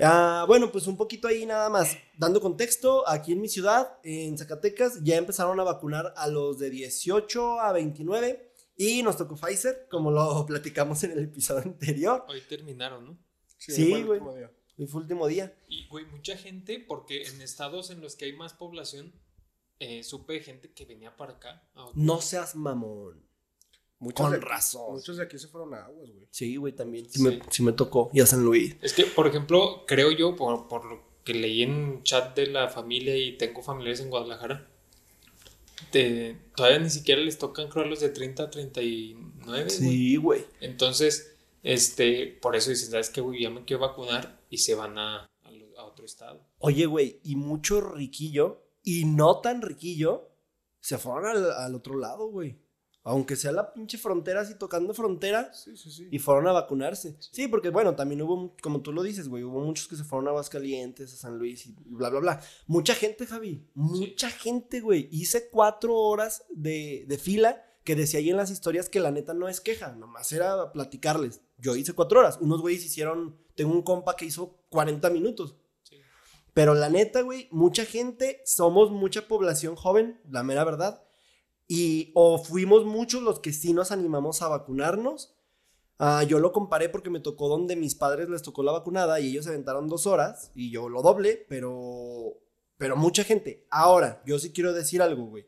Ah, 0.00 0.44
bueno, 0.48 0.72
pues 0.72 0.88
un 0.88 0.96
poquito 0.96 1.28
ahí 1.28 1.46
nada 1.46 1.68
más. 1.68 1.96
Dando 2.18 2.40
contexto, 2.40 3.08
aquí 3.08 3.32
en 3.32 3.40
mi 3.40 3.48
ciudad, 3.48 3.98
en 4.02 4.36
Zacatecas, 4.36 5.04
ya 5.04 5.16
empezaron 5.16 5.60
a 5.60 5.64
vacunar 5.64 6.12
a 6.16 6.26
los 6.26 6.58
de 6.58 6.70
18 6.70 7.60
a 7.60 7.70
29 7.72 8.52
y 8.76 9.02
nos 9.04 9.16
tocó 9.16 9.36
Pfizer, 9.36 9.86
como 9.88 10.10
lo 10.10 10.44
platicamos 10.48 11.04
en 11.04 11.12
el 11.12 11.24
episodio 11.24 11.62
anterior. 11.62 12.24
Hoy 12.28 12.40
terminaron, 12.48 13.06
¿no? 13.06 13.18
Sí, 13.58 14.02
güey. 14.02 14.20
Hoy 14.78 14.86
fue 14.86 15.02
último 15.02 15.26
día. 15.26 15.54
Y, 15.68 15.86
güey, 15.88 16.06
mucha 16.06 16.36
gente, 16.36 16.84
porque 16.86 17.22
en 17.24 17.40
estados 17.42 17.90
en 17.90 18.00
los 18.00 18.16
que 18.16 18.26
hay 18.26 18.32
más 18.32 18.54
población, 18.54 19.12
eh, 19.78 20.02
supe 20.02 20.40
gente 20.40 20.72
que 20.72 20.84
venía 20.84 21.16
para 21.16 21.34
acá. 21.34 21.62
No 21.94 22.20
seas 22.20 22.54
mamón. 22.54 23.22
Muchos 23.98 24.26
Con 24.26 24.40
razón. 24.40 24.94
Muchos 24.94 25.16
de 25.18 25.22
aquí 25.22 25.38
se 25.38 25.46
fueron 25.46 25.74
a 25.74 25.84
aguas, 25.84 26.10
güey. 26.10 26.26
Sí, 26.30 26.56
güey, 26.56 26.72
también. 26.72 27.08
Sí, 27.08 27.62
Me, 27.62 27.72
tocó. 27.72 28.10
Y 28.12 28.20
a 28.20 28.26
San 28.26 28.44
Luis. 28.44 28.74
Es 28.82 28.94
que, 28.94 29.04
por 29.04 29.28
ejemplo, 29.28 29.84
creo 29.86 30.10
yo, 30.10 30.34
por, 30.34 30.66
por 30.66 30.84
lo 30.84 31.02
que 31.24 31.34
leí 31.34 31.62
en 31.62 32.02
chat 32.02 32.34
de 32.34 32.48
la 32.48 32.68
familia 32.68 33.16
y 33.16 33.36
tengo 33.36 33.62
familiares 33.62 34.00
en 34.00 34.10
Guadalajara, 34.10 34.68
todavía 36.56 36.78
ni 36.80 36.90
siquiera 36.90 37.20
les 37.20 37.38
tocan, 37.38 37.68
creo, 37.68 37.84
los 37.84 38.00
de 38.00 38.08
30 38.08 38.42
a 38.42 38.50
39. 38.50 39.70
Sí, 39.70 40.16
güey. 40.16 40.44
Entonces, 40.60 41.36
este, 41.62 42.26
por 42.40 42.56
eso 42.56 42.70
dicen, 42.70 42.90
¿sabes 42.90 43.10
qué, 43.10 43.20
güey? 43.20 43.42
Ya 43.42 43.50
me 43.50 43.64
quiero 43.64 43.82
vacunar 43.82 44.41
y 44.52 44.58
se 44.58 44.74
van 44.74 44.98
a, 44.98 45.30
a 45.78 45.84
otro 45.84 46.04
estado. 46.04 46.46
Oye, 46.58 46.84
güey, 46.84 47.20
y 47.24 47.36
mucho 47.36 47.80
riquillo 47.80 48.62
y 48.82 49.06
no 49.06 49.40
tan 49.40 49.62
riquillo 49.62 50.28
se 50.78 50.98
fueron 50.98 51.24
al, 51.24 51.52
al 51.52 51.74
otro 51.74 51.96
lado, 51.96 52.26
güey. 52.26 52.60
Aunque 53.02 53.34
sea 53.34 53.50
la 53.50 53.72
pinche 53.72 53.96
frontera 53.96 54.42
así 54.42 54.58
tocando 54.58 54.92
frontera. 54.92 55.54
Sí, 55.54 55.74
sí, 55.74 55.90
sí. 55.90 56.08
Y 56.10 56.18
fueron 56.18 56.46
a 56.48 56.52
vacunarse. 56.52 57.16
Sí. 57.18 57.48
porque 57.48 57.70
bueno, 57.70 57.96
también 57.96 58.20
hubo, 58.20 58.54
como 58.62 58.82
tú 58.82 58.92
lo 58.92 59.02
dices, 59.02 59.26
güey, 59.26 59.42
hubo 59.42 59.60
muchos 59.60 59.88
que 59.88 59.96
se 59.96 60.04
fueron 60.04 60.28
a 60.28 60.30
Aguascalientes, 60.32 61.14
a 61.14 61.16
San 61.16 61.38
Luis 61.38 61.66
y 61.66 61.74
bla, 61.86 62.10
bla, 62.10 62.20
bla. 62.20 62.40
Mucha 62.66 62.94
gente, 62.94 63.26
Javi. 63.26 63.66
Mucha 63.72 64.28
gente, 64.30 64.80
güey. 64.82 65.08
Hice 65.10 65.48
cuatro 65.48 65.96
horas 65.96 66.44
de, 66.50 67.06
de 67.08 67.16
fila 67.16 67.64
que 67.84 67.96
decía 67.96 68.20
ahí 68.20 68.30
en 68.30 68.36
las 68.36 68.50
historias 68.50 68.88
que 68.88 69.00
la 69.00 69.10
neta 69.10 69.34
no 69.34 69.48
es 69.48 69.60
queja, 69.60 69.92
nomás 69.92 70.32
era 70.32 70.72
platicarles. 70.72 71.40
Yo 71.58 71.74
hice 71.76 71.92
cuatro 71.92 72.20
horas, 72.20 72.38
unos 72.40 72.60
güeyes 72.60 72.84
hicieron, 72.84 73.38
tengo 73.54 73.72
un 73.72 73.82
compa 73.82 74.16
que 74.16 74.24
hizo 74.24 74.58
40 74.70 75.10
minutos. 75.10 75.56
Pero 76.54 76.74
la 76.74 76.90
neta, 76.90 77.22
güey, 77.22 77.48
mucha 77.50 77.84
gente, 77.84 78.42
somos 78.44 78.90
mucha 78.90 79.26
población 79.26 79.74
joven, 79.74 80.20
la 80.28 80.42
mera 80.42 80.64
verdad, 80.64 81.02
y 81.66 82.12
o 82.14 82.42
fuimos 82.42 82.84
muchos 82.84 83.22
los 83.22 83.40
que 83.40 83.52
sí 83.52 83.72
nos 83.72 83.90
animamos 83.90 84.42
a 84.42 84.48
vacunarnos. 84.48 85.34
Ah, 85.98 86.22
yo 86.24 86.38
lo 86.40 86.52
comparé 86.52 86.88
porque 86.88 87.10
me 87.10 87.20
tocó 87.20 87.48
donde 87.48 87.76
mis 87.76 87.94
padres 87.94 88.28
les 88.28 88.42
tocó 88.42 88.62
la 88.62 88.72
vacunada 88.72 89.20
y 89.20 89.28
ellos 89.28 89.44
se 89.44 89.50
aventaron 89.50 89.88
dos 89.88 90.06
horas 90.06 90.50
y 90.54 90.70
yo 90.70 90.88
lo 90.88 91.00
doble, 91.00 91.46
pero, 91.48 92.38
pero 92.76 92.96
mucha 92.96 93.24
gente. 93.24 93.66
Ahora, 93.70 94.22
yo 94.26 94.38
sí 94.38 94.52
quiero 94.52 94.72
decir 94.74 95.00
algo, 95.00 95.24
güey. 95.26 95.46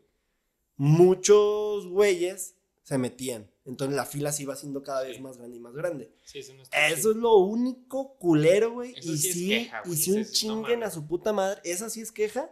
Muchos 0.77 1.87
güeyes 1.87 2.55
se 2.83 2.97
metían. 2.97 3.49
Entonces 3.65 3.95
la 3.95 4.05
fila 4.05 4.31
se 4.31 4.43
iba 4.43 4.53
haciendo 4.53 4.83
cada 4.83 5.01
vez 5.03 5.19
más 5.19 5.37
grande 5.37 5.57
y 5.57 5.59
más 5.59 5.73
grande. 5.73 6.11
eso, 6.33 6.53
es 7.11 7.17
lo 7.17 7.37
único 7.37 8.15
culero, 8.17 8.73
güey. 8.73 8.93
Y 9.01 9.17
sí, 9.17 9.69
y 9.85 9.95
si 9.95 10.11
un 10.11 10.25
chinguen 10.25 10.83
a 10.83 10.91
su 10.91 11.07
puta 11.07 11.33
madre, 11.33 11.61
esa 11.63 11.89
sí 11.89 12.01
es 12.01 12.11
queja. 12.11 12.51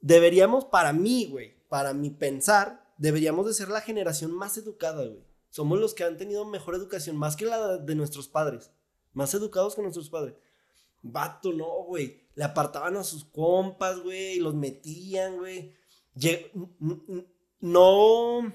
Deberíamos, 0.00 0.66
para 0.66 0.92
mí, 0.92 1.28
güey, 1.30 1.54
para 1.68 1.94
mi 1.94 2.10
pensar, 2.10 2.92
deberíamos 2.98 3.46
de 3.46 3.54
ser 3.54 3.68
la 3.68 3.80
generación 3.80 4.30
más 4.30 4.58
educada, 4.58 5.06
güey. 5.06 5.24
Somos 5.48 5.78
los 5.78 5.94
que 5.94 6.04
han 6.04 6.18
tenido 6.18 6.44
mejor 6.44 6.74
educación, 6.74 7.16
más 7.16 7.36
que 7.36 7.46
la 7.46 7.78
de 7.78 7.94
nuestros 7.94 8.28
padres. 8.28 8.70
Más 9.14 9.32
educados 9.32 9.74
que 9.74 9.82
nuestros 9.82 10.10
padres. 10.10 10.34
Vato, 11.00 11.52
no, 11.52 11.84
güey. 11.84 12.20
Le 12.34 12.44
apartaban 12.44 12.96
a 12.96 13.04
sus 13.04 13.24
compas, 13.24 14.00
güey, 14.00 14.38
los 14.40 14.54
metían, 14.54 15.38
güey. 15.38 15.72
No 17.60 18.52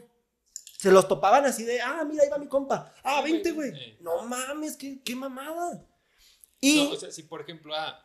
se 0.80 0.92
los 0.92 1.10
topaban 1.10 1.46
así 1.46 1.64
de, 1.64 1.82
ah, 1.82 2.06
mira, 2.10 2.24
ahí 2.24 2.30
va 2.30 2.38
mi 2.38 2.48
compa. 2.48 2.94
Ah, 3.04 3.22
20, 3.22 3.52
güey. 3.52 3.98
No 4.00 4.24
mames, 4.24 4.78
qué, 4.78 5.02
qué 5.04 5.14
mamada. 5.14 5.86
Y... 6.62 6.86
No, 6.86 6.92
o 6.92 6.96
sea, 6.96 7.12
si 7.12 7.24
por 7.24 7.42
ejemplo, 7.42 7.76
ah, 7.76 8.02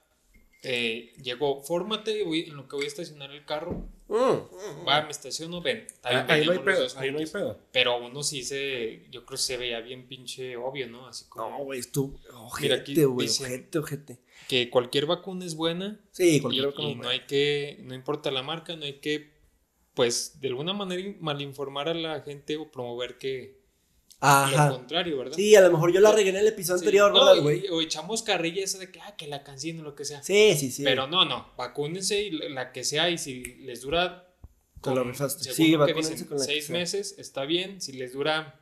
eh, 0.65 1.13
llegó, 1.23 1.63
fórmate 1.63 2.23
en 2.23 2.57
lo 2.57 2.67
que 2.67 2.75
voy 2.75 2.87
a 2.87 2.89
estacionar 2.89 3.31
el 3.31 3.45
carro. 3.45 3.89
Mm, 4.09 4.15
mm, 4.17 4.89
va, 4.89 5.03
me 5.03 5.13
estaciono, 5.13 5.63
ven. 5.63 5.87
Ah, 6.03 6.27
ahí, 6.29 6.47
no 6.47 6.51
hay 6.51 6.59
pedo, 6.59 6.87
ahí 6.97 7.13
no 7.13 7.19
hay 7.19 7.27
pedo. 7.27 7.61
Pero 7.71 8.05
uno 8.05 8.25
sí 8.25 8.43
se, 8.43 9.05
yo 9.09 9.25
creo 9.25 9.37
que 9.37 9.43
se 9.45 9.57
veía 9.57 9.81
bien 9.81 10.09
pinche 10.09 10.57
obvio, 10.57 10.89
¿no? 10.89 11.07
Así 11.07 11.27
como. 11.29 11.51
No, 11.51 11.65
güey, 11.65 11.81
tú, 11.83 12.19
ojete, 12.33 13.05
güey, 13.05 13.29
ojete, 13.29 13.79
ojete. 13.79 14.19
Que 14.49 14.69
cualquier 14.69 15.07
vacuna 15.07 15.45
es 15.45 15.55
buena. 15.55 16.01
Sí, 16.11 16.41
cualquier 16.41 16.67
vacuna. 16.67 16.89
Y 16.89 16.95
no 16.97 17.09
hay 17.09 17.21
que, 17.21 17.79
no 17.85 17.95
importa 17.95 18.33
la 18.33 18.43
marca, 18.43 18.75
no 18.75 18.85
hay 18.85 18.95
que 18.95 19.34
pues 19.95 20.41
de 20.41 20.49
alguna 20.49 20.73
manera 20.73 21.17
malinformar 21.21 21.89
a 21.89 21.95
la 21.95 22.21
gente 22.21 22.57
o 22.57 22.71
promover 22.71 23.17
que 23.17 23.63
Ajá. 24.21 24.69
lo 24.69 24.77
contrario, 24.79 25.19
¿verdad? 25.19 25.37
Sí, 25.37 25.55
a 25.55 25.61
lo 25.61 25.71
mejor 25.71 25.93
yo 25.93 26.01
la 26.01 26.13
regué 26.13 26.31
en 26.31 26.37
el 26.37 26.49
episodio 26.49 26.79
anterior, 26.79 27.13
¿verdad, 27.13 27.41
güey? 27.43 27.69
O 27.69 27.81
echamos 27.81 28.23
carrilla 28.23 28.65
esa 28.65 28.79
de 28.79 28.91
que, 28.91 29.01
ah, 29.01 29.15
que 29.17 29.27
la 29.27 29.45
canción 29.45 29.81
o 29.81 29.83
lo 29.83 29.95
que 29.95 30.05
sea. 30.05 30.23
Sí, 30.23 30.55
sí, 30.57 30.71
sí. 30.71 30.83
Pero 30.83 31.07
no, 31.07 31.25
no, 31.25 31.53
vacúnense 31.57 32.23
y 32.23 32.31
la 32.31 32.73
que 32.73 32.85
sea 32.85 33.11
y 33.11 33.19
si 33.19 33.43
les 33.43 33.83
dura... 33.83 34.31
Con, 34.81 34.97
lo 34.97 35.29
Sí, 35.29 35.77
vacúnense 35.77 36.27
con 36.27 36.39
la 36.39 36.45
Seis 36.45 36.69
meses, 36.69 37.15
está 37.19 37.45
bien. 37.47 37.81
Si 37.81 37.93
les 37.93 38.13
dura 38.13 38.61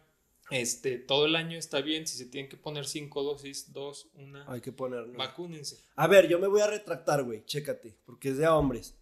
este, 0.51 0.99
todo 0.99 1.27
el 1.27 1.35
año 1.35 1.59
está 1.59 1.81
bien. 1.81 2.07
Si 2.07 2.17
se 2.17 2.27
tienen 2.27 2.49
que 2.49 2.57
poner 2.57 2.87
cinco 2.87 3.23
dosis, 3.23 3.73
dos, 3.73 4.09
una. 4.15 4.45
Hay 4.49 4.61
que 4.61 4.71
poner. 4.71 5.07
Vacúnense. 5.17 5.79
A 5.97 6.07
ver, 6.07 6.29
yo 6.29 6.39
me 6.39 6.47
voy 6.47 6.61
a 6.61 6.69
retractar, 6.69 7.25
güey. 7.25 7.45
Chécate. 7.45 7.97
Porque 8.05 8.29
es 8.29 8.37
de 8.37 8.47
hombres. 8.47 8.95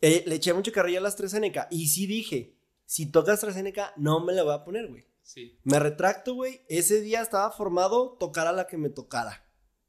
Eh, 0.00 0.24
le 0.26 0.36
eché 0.36 0.52
mucho 0.52 0.72
carrilla 0.72 0.98
a 0.98 1.02
la 1.02 1.08
AstraZeneca. 1.08 1.68
Y 1.70 1.88
sí 1.88 2.06
dije, 2.06 2.56
si 2.84 3.10
toca 3.10 3.32
AstraZeneca, 3.32 3.92
no 3.96 4.24
me 4.24 4.32
la 4.32 4.42
voy 4.44 4.54
a 4.54 4.64
poner, 4.64 4.88
güey. 4.88 5.06
Sí. 5.22 5.58
Me 5.64 5.78
retracto, 5.78 6.34
güey. 6.34 6.62
Ese 6.68 7.00
día 7.00 7.20
estaba 7.20 7.50
formado 7.50 8.16
tocar 8.18 8.46
a 8.46 8.52
la 8.52 8.66
que 8.66 8.78
me 8.78 8.88
tocara. 8.88 9.44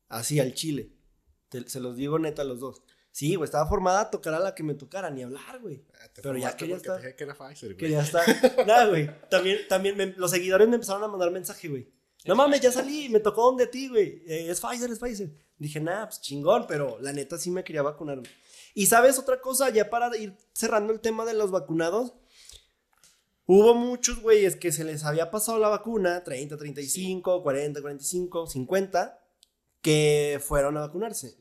Así, 0.07 0.39
al 0.39 0.53
chile. 0.53 0.91
se 1.67 1.79
los 1.79 1.95
digo 1.95 2.19
neta 2.19 2.41
a 2.41 2.45
los 2.45 2.59
dos. 2.59 2.83
Sí, 3.11 3.35
güey, 3.35 3.45
estaba 3.45 3.67
formada 3.67 4.11
tocar 4.11 4.33
a 4.33 4.39
la 4.39 4.53
que 4.53 4.63
me 4.63 4.75
tocara, 4.75 5.09
ni 5.09 5.23
hablar, 5.23 5.59
güey. 5.61 5.83
Ah, 5.95 6.09
Pero 6.21 6.37
ya 6.37 6.55
quería 6.55 6.75
estar. 6.75 7.15
que 7.15 7.23
era 7.23 7.33
Pfizer, 7.33 7.69
güey. 7.69 7.77
Quería 7.77 8.01
estar. 8.01 8.23
Nada, 8.67 8.87
güey. 8.87 9.09
También, 9.29 9.59
también 9.67 10.13
los 10.17 10.31
seguidores 10.31 10.67
me 10.67 10.75
empezaron 10.75 11.03
a 11.03 11.07
mandar 11.07 11.31
mensaje, 11.31 11.67
güey. 11.67 11.91
No 12.25 12.35
mames, 12.35 12.59
ya 12.61 12.71
salí, 12.71 13.09
me 13.09 13.19
tocó 13.19 13.45
donde 13.45 13.67
ti, 13.67 13.87
güey. 13.87 14.23
Eh, 14.27 14.49
es 14.49 14.59
Pfizer, 14.59 14.91
es 14.91 14.99
Pfizer. 14.99 15.31
Dije, 15.57 15.79
nah, 15.79 16.05
pues 16.05 16.21
chingón, 16.21 16.65
pero 16.67 16.99
la 17.01 17.13
neta 17.13 17.37
sí 17.37 17.49
me 17.49 17.63
quería 17.63 17.81
vacunar, 17.81 18.19
güey. 18.19 18.31
Y 18.79 18.85
sabes 18.85 19.19
otra 19.19 19.41
cosa, 19.41 19.69
ya 19.71 19.89
para 19.89 20.15
ir 20.15 20.37
cerrando 20.53 20.93
el 20.93 21.01
tema 21.01 21.25
de 21.25 21.33
los 21.33 21.51
vacunados, 21.51 22.13
hubo 23.45 23.73
muchos 23.75 24.21
güeyes 24.21 24.55
que 24.55 24.71
se 24.71 24.85
les 24.85 25.03
había 25.03 25.31
pasado 25.31 25.59
la 25.59 25.67
vacuna, 25.67 26.23
30, 26.23 26.55
35, 26.55 27.43
40, 27.43 27.81
45, 27.81 28.47
50, 28.47 29.21
que 29.81 30.41
fueron 30.41 30.77
a 30.77 30.79
vacunarse. 30.79 31.35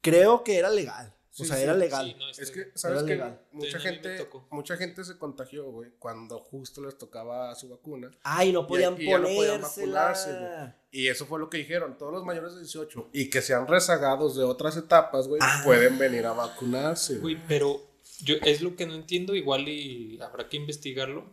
Creo 0.00 0.44
que 0.44 0.58
era 0.58 0.70
legal. 0.70 1.12
O 1.38 1.44
sea, 1.44 1.60
era 1.60 1.74
legal. 1.74 2.16
es 2.38 2.50
que, 2.50 2.72
¿sabes 2.74 3.04
qué? 3.04 3.22
Mucha 3.52 3.78
gente, 3.78 4.28
mucha 4.50 4.76
gente 4.76 5.04
se 5.04 5.16
contagió, 5.16 5.70
güey, 5.70 5.90
cuando 5.98 6.38
justo 6.40 6.82
les 6.82 6.98
tocaba 6.98 7.54
su 7.54 7.68
vacuna. 7.68 8.10
Ay, 8.22 8.52
no 8.52 8.66
podían 8.66 8.96
ponérsela. 8.96 10.76
y 10.90 11.06
eso 11.06 11.26
fue 11.26 11.38
lo 11.38 11.48
que 11.48 11.58
dijeron, 11.58 11.96
todos 11.96 12.12
los 12.12 12.24
mayores 12.24 12.54
de 12.54 12.60
18 12.60 13.10
y 13.12 13.30
que 13.30 13.42
sean 13.42 13.68
rezagados 13.68 14.36
de 14.36 14.44
otras 14.44 14.76
etapas, 14.76 15.28
güey, 15.28 15.40
ah. 15.42 15.62
pueden 15.64 15.98
venir 15.98 16.26
a 16.26 16.32
vacunarse. 16.32 17.18
Güey, 17.18 17.38
pero 17.46 17.80
yo 18.22 18.36
es 18.42 18.60
lo 18.60 18.74
que 18.74 18.86
no 18.86 18.94
entiendo, 18.94 19.36
igual 19.36 19.68
y 19.68 20.20
habrá 20.20 20.48
que 20.48 20.56
investigarlo, 20.56 21.24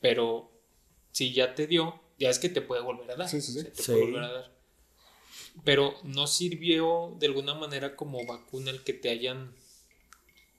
pero 0.00 0.52
si 1.12 1.32
ya 1.32 1.54
te 1.54 1.66
dio, 1.66 2.00
ya 2.18 2.28
es 2.28 2.38
que 2.38 2.50
te 2.50 2.60
puede 2.60 2.82
volver 2.82 3.10
a 3.12 3.16
dar. 3.16 3.28
Sí, 3.28 3.40
sí, 3.40 3.52
sí. 3.52 3.64
te 3.64 3.82
puede 3.82 4.00
volver 4.02 4.22
a 4.24 4.32
dar 4.32 4.57
pero 5.64 5.94
no 6.04 6.26
sirvió 6.26 7.16
de 7.18 7.26
alguna 7.26 7.54
manera 7.54 7.96
como 7.96 8.24
vacuna 8.26 8.70
el 8.70 8.84
que 8.84 8.92
te 8.92 9.10
hayan 9.10 9.54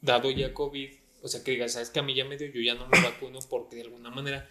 dado 0.02 0.32
ya 0.32 0.54
COVID. 0.54 0.90
O 1.22 1.28
sea, 1.28 1.44
que 1.44 1.52
digas, 1.52 1.74
sabes 1.74 1.90
que 1.90 2.00
a 2.00 2.04
mí 2.04 2.16
ya 2.16 2.26
me 2.26 2.38
dio, 2.38 2.48
yo 2.48 2.62
ya 2.62 2.76
no 2.76 2.88
me 2.88 3.02
vacuno 3.02 3.40
porque 3.50 3.76
de 3.76 3.84
alguna 3.84 4.10
manera 4.10 4.50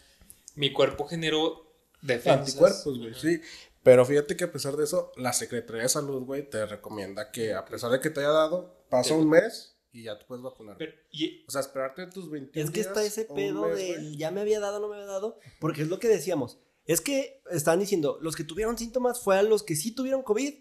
mi 0.54 0.72
cuerpo 0.72 1.06
generó 1.06 1.72
defensas. 2.02 2.48
Anticuerpos, 2.48 2.98
güey, 2.98 3.14
sí. 3.14 3.40
Pero 3.82 4.04
fíjate 4.04 4.36
que 4.36 4.44
a 4.44 4.52
pesar 4.52 4.76
de 4.76 4.84
eso, 4.84 5.12
la 5.16 5.32
Secretaría 5.32 5.82
de 5.82 5.88
Salud, 5.88 6.22
güey, 6.24 6.48
te 6.48 6.66
recomienda 6.66 7.30
que 7.30 7.54
a 7.54 7.64
pesar 7.64 7.90
de 7.90 8.00
que 8.00 8.10
te 8.10 8.20
haya 8.20 8.30
dado, 8.30 8.84
pasa 8.90 9.14
un 9.14 9.30
mes 9.30 9.78
y 9.92 10.04
ya 10.04 10.18
te 10.18 10.24
puedes 10.26 10.42
vacunar. 10.42 10.76
o 10.76 11.50
sea, 11.50 11.60
esperarte 11.60 12.06
tus 12.08 12.30
21 12.30 12.66
Es 12.66 12.72
que 12.72 12.80
está 12.80 13.02
ese 13.02 13.24
pedo 13.24 13.66
de 13.68 14.16
ya 14.16 14.30
me 14.30 14.40
había 14.40 14.60
dado, 14.60 14.80
no 14.80 14.88
me 14.88 14.96
había 14.96 15.06
dado, 15.06 15.38
porque 15.60 15.82
es 15.82 15.88
lo 15.88 15.98
que 15.98 16.08
decíamos. 16.08 16.58
Es 16.88 17.02
que 17.02 17.42
estaban 17.50 17.78
diciendo, 17.78 18.18
los 18.22 18.34
que 18.34 18.44
tuvieron 18.44 18.76
síntomas 18.78 19.20
fue 19.20 19.38
a 19.38 19.42
los 19.42 19.62
que 19.62 19.76
sí 19.76 19.92
tuvieron 19.94 20.22
COVID 20.22 20.54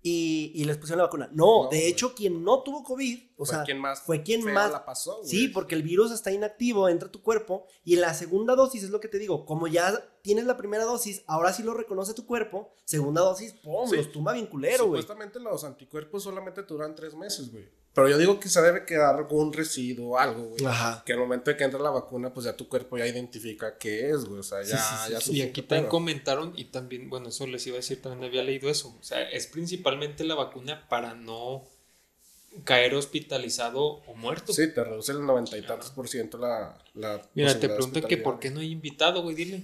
y, 0.00 0.64
les 0.64 0.78
pusieron 0.78 0.98
la 0.98 1.04
vacuna. 1.04 1.28
No, 1.32 1.68
de 1.70 1.88
hecho, 1.88 2.14
quien 2.14 2.44
no 2.44 2.62
tuvo 2.62 2.84
COVID, 2.84 3.18
o 3.36 3.44
sea, 3.44 3.64
quien 3.64 3.78
más 3.78 4.00
fue 4.00 4.22
quien 4.22 4.44
más. 4.44 4.70
La 4.70 4.84
pasó, 4.84 5.20
sí, 5.24 5.48
porque 5.48 5.74
el 5.74 5.82
virus 5.82 6.12
está 6.12 6.30
inactivo, 6.30 6.88
entra 6.88 7.08
a 7.08 7.12
tu 7.12 7.20
cuerpo 7.20 7.66
y 7.84 7.96
la 7.96 8.14
segunda 8.14 8.54
dosis 8.54 8.84
es 8.84 8.90
lo 8.90 9.00
que 9.00 9.08
te 9.08 9.18
digo, 9.18 9.44
como 9.44 9.66
ya 9.66 9.92
tienes 10.22 10.46
la 10.46 10.56
primera 10.56 10.84
dosis, 10.84 11.22
ahora 11.26 11.52
sí 11.52 11.62
lo 11.62 11.74
reconoce 11.74 12.14
tu 12.14 12.24
cuerpo, 12.26 12.72
segunda 12.84 13.20
dosis, 13.20 13.52
pum, 13.52 13.90
los 13.90 14.12
tumba 14.12 14.32
bien 14.32 14.46
culero, 14.46 14.86
güey. 14.86 15.02
Supuestamente 15.02 15.40
los 15.40 15.64
anticuerpos 15.64 16.22
solamente 16.22 16.62
duran 16.62 16.94
tres 16.94 17.14
meses, 17.14 17.50
güey. 17.50 17.68
Pero 17.94 18.08
yo 18.08 18.16
digo 18.16 18.40
que 18.40 18.48
se 18.48 18.62
debe 18.62 18.86
quedar 18.86 19.16
algún 19.16 19.52
residuo 19.52 20.12
o 20.12 20.18
algo, 20.18 20.44
güey. 20.44 20.64
Ajá. 20.64 21.02
Que 21.04 21.12
al 21.12 21.18
momento 21.18 21.50
de 21.50 21.58
que 21.58 21.64
entra 21.64 21.78
la 21.78 21.90
vacuna, 21.90 22.32
pues 22.32 22.46
ya 22.46 22.56
tu 22.56 22.66
cuerpo 22.66 22.96
ya 22.96 23.06
identifica 23.06 23.76
qué 23.76 24.10
es, 24.10 24.24
güey. 24.24 24.40
O 24.40 24.42
sea, 24.42 24.62
ya, 24.62 24.78
ya 25.10 25.18
Y 25.30 25.42
aquí 25.42 25.60
también 25.60 25.90
comentaron, 25.90 26.54
y 26.56 26.66
también, 26.66 27.10
bueno, 27.10 27.28
eso 27.28 27.46
les 27.46 27.66
iba 27.66 27.74
a 27.74 27.80
decir, 27.80 28.00
también 28.00 28.24
había 28.24 28.42
leído 28.42 28.70
eso. 28.70 28.96
O 28.98 29.02
sea, 29.02 29.28
es 29.28 29.46
principalmente 29.46 30.24
la 30.24 30.34
vacuna 30.34 30.88
para 30.88 31.14
no 31.14 31.64
caer 32.64 32.94
hospitalizado 32.94 33.82
o 33.82 34.14
muerto. 34.14 34.52
Sí, 34.52 34.72
te 34.72 34.84
reduce 34.84 35.12
el 35.12 35.24
noventa 35.24 35.56
y 35.58 35.62
tantos 35.62 35.90
por 35.90 36.08
ciento 36.08 36.38
la, 36.38 36.78
la 36.94 37.22
Mira, 37.34 37.58
te 37.58 37.68
preguntan 37.68 38.04
que 38.04 38.16
por 38.16 38.38
qué 38.38 38.50
no 38.50 38.60
hay 38.60 38.70
invitado, 38.70 39.22
güey, 39.22 39.34
dile. 39.34 39.62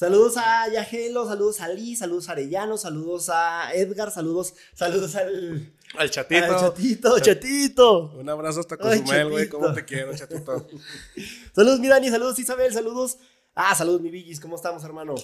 Saludos 0.00 0.38
a 0.38 0.66
Yagelo, 0.66 1.26
saludos 1.26 1.60
a 1.60 1.68
Lee, 1.68 1.94
saludos 1.94 2.30
a 2.30 2.32
Arellano, 2.32 2.78
saludos 2.78 3.28
a 3.28 3.70
Edgar, 3.74 4.10
saludos, 4.10 4.54
saludos 4.72 5.14
al... 5.14 5.74
Al 5.94 6.10
chatito. 6.10 6.42
Al 6.42 6.58
chatito, 6.58 7.18
chatito. 7.18 8.12
Un 8.14 8.26
abrazo 8.30 8.60
hasta 8.60 8.78
Cozumel, 8.78 9.28
güey, 9.28 9.50
cómo 9.50 9.70
te 9.74 9.84
quiero, 9.84 10.16
chatito. 10.16 10.66
saludos, 11.54 11.80
mi 11.80 11.88
Dani, 11.88 12.08
saludos, 12.08 12.38
Isabel, 12.38 12.72
saludos. 12.72 13.18
Ah, 13.54 13.74
saludos, 13.74 14.00
mi 14.00 14.08
Villis, 14.08 14.40
¿cómo 14.40 14.56
estamos, 14.56 14.82
hermano? 14.84 15.16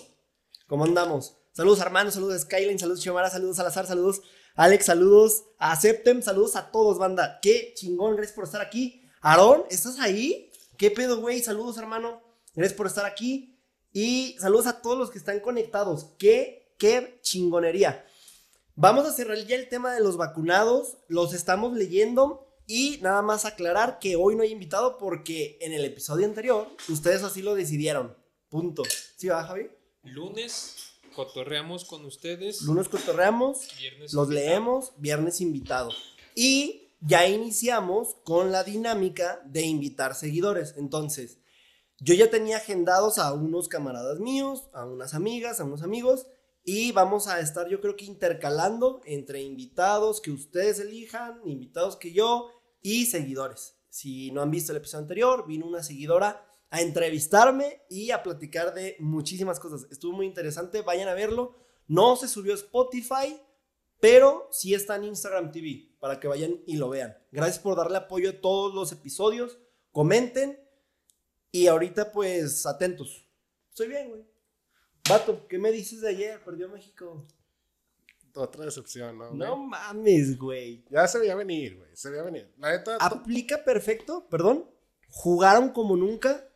¿Cómo 0.66 0.84
andamos? 0.84 1.38
Saludos, 1.52 1.80
hermano, 1.80 2.10
saludos 2.10 2.42
Skyline, 2.42 2.78
saludos, 2.78 3.00
Xiomara, 3.00 3.30
saludos, 3.30 3.56
Salazar, 3.56 3.86
saludos, 3.86 4.20
Alex, 4.56 4.84
saludos 4.84 5.44
a 5.58 5.74
Septem, 5.76 6.20
saludos 6.20 6.54
a 6.54 6.70
todos, 6.70 6.98
banda. 6.98 7.38
Qué 7.40 7.72
chingón, 7.74 8.14
gracias 8.14 8.36
por 8.36 8.44
estar 8.44 8.60
aquí. 8.60 9.08
Aarón, 9.22 9.64
¿estás 9.70 9.98
ahí? 10.00 10.52
¿Qué 10.76 10.90
pedo, 10.90 11.18
güey? 11.22 11.40
Saludos, 11.40 11.78
hermano. 11.78 12.20
Gracias 12.54 12.76
por 12.76 12.86
estar 12.86 13.06
aquí. 13.06 13.55
Y 13.96 14.36
saludos 14.38 14.66
a 14.66 14.82
todos 14.82 14.98
los 14.98 15.10
que 15.10 15.16
están 15.16 15.40
conectados. 15.40 16.08
Qué, 16.18 16.74
qué 16.76 17.18
chingonería. 17.22 18.04
Vamos 18.74 19.06
a 19.06 19.12
cerrar 19.12 19.38
ya 19.38 19.56
el 19.56 19.70
tema 19.70 19.94
de 19.94 20.02
los 20.02 20.18
vacunados. 20.18 20.98
Los 21.08 21.32
estamos 21.32 21.72
leyendo. 21.72 22.46
Y 22.66 22.98
nada 23.00 23.22
más 23.22 23.46
aclarar 23.46 23.98
que 23.98 24.14
hoy 24.14 24.36
no 24.36 24.42
hay 24.42 24.52
invitado 24.52 24.98
porque 24.98 25.56
en 25.62 25.72
el 25.72 25.82
episodio 25.82 26.26
anterior 26.26 26.68
ustedes 26.90 27.22
así 27.22 27.40
lo 27.40 27.54
decidieron. 27.54 28.14
Punto. 28.50 28.82
¿Sí 29.16 29.28
va, 29.28 29.42
Javi? 29.44 29.70
Lunes 30.02 30.74
cotorreamos 31.14 31.86
con 31.86 32.04
ustedes. 32.04 32.60
Lunes 32.60 32.90
cotorreamos, 32.90 33.66
viernes 33.78 34.12
los 34.12 34.28
leemos, 34.28 34.92
viernes 34.98 35.40
invitado. 35.40 35.90
Y 36.34 36.90
ya 37.00 37.26
iniciamos 37.26 38.16
con 38.24 38.52
la 38.52 38.62
dinámica 38.62 39.40
de 39.46 39.62
invitar 39.62 40.14
seguidores. 40.14 40.74
Entonces, 40.76 41.38
yo 41.98 42.14
ya 42.14 42.30
tenía 42.30 42.58
agendados 42.58 43.18
a 43.18 43.32
unos 43.32 43.68
camaradas 43.68 44.20
míos, 44.20 44.68
a 44.72 44.84
unas 44.84 45.14
amigas, 45.14 45.60
a 45.60 45.64
unos 45.64 45.82
amigos. 45.82 46.26
Y 46.64 46.92
vamos 46.92 47.28
a 47.28 47.40
estar, 47.40 47.68
yo 47.68 47.80
creo 47.80 47.96
que 47.96 48.04
intercalando 48.04 49.00
entre 49.04 49.40
invitados 49.40 50.20
que 50.20 50.32
ustedes 50.32 50.80
elijan, 50.80 51.40
invitados 51.44 51.96
que 51.96 52.12
yo 52.12 52.50
y 52.82 53.06
seguidores. 53.06 53.78
Si 53.88 54.30
no 54.32 54.42
han 54.42 54.50
visto 54.50 54.72
el 54.72 54.78
episodio 54.78 55.02
anterior, 55.02 55.46
vino 55.46 55.66
una 55.66 55.82
seguidora 55.82 56.44
a 56.70 56.80
entrevistarme 56.82 57.82
y 57.88 58.10
a 58.10 58.22
platicar 58.22 58.74
de 58.74 58.96
muchísimas 58.98 59.60
cosas. 59.60 59.86
Estuvo 59.90 60.12
muy 60.12 60.26
interesante, 60.26 60.82
vayan 60.82 61.08
a 61.08 61.14
verlo. 61.14 61.56
No 61.86 62.16
se 62.16 62.28
subió 62.28 62.52
a 62.52 62.56
Spotify, 62.56 63.40
pero 64.00 64.48
sí 64.50 64.74
está 64.74 64.96
en 64.96 65.04
Instagram 65.04 65.52
TV 65.52 65.96
para 66.00 66.20
que 66.20 66.28
vayan 66.28 66.60
y 66.66 66.76
lo 66.76 66.88
vean. 66.88 67.16
Gracias 67.30 67.60
por 67.60 67.76
darle 67.76 67.98
apoyo 67.98 68.30
a 68.30 68.40
todos 68.40 68.74
los 68.74 68.92
episodios. 68.92 69.58
Comenten 69.92 70.65
y 71.62 71.66
ahorita 71.66 72.12
pues 72.12 72.66
atentos. 72.66 73.26
Estoy 73.68 73.88
bien, 73.88 74.08
güey. 74.08 74.24
Vato, 75.08 75.46
¿qué 75.48 75.58
me 75.58 75.70
dices 75.70 76.00
de 76.00 76.08
ayer? 76.08 76.40
Perdió 76.44 76.68
México. 76.68 77.26
Otra 78.34 78.64
decepción, 78.64 79.16
¿no? 79.16 79.32
No 79.32 79.56
mames, 79.56 80.36
güey. 80.38 80.84
Ya 80.90 81.08
se 81.08 81.18
veía 81.18 81.34
venir, 81.34 81.76
güey. 81.76 81.90
Se 81.94 82.10
veía 82.10 82.22
venir. 82.22 82.52
La 82.58 82.72
neta. 82.72 82.96
Aplica 83.00 83.64
perfecto, 83.64 84.28
perdón. 84.28 84.68
Jugaron 85.08 85.70
como 85.70 85.96
nunca 85.96 86.46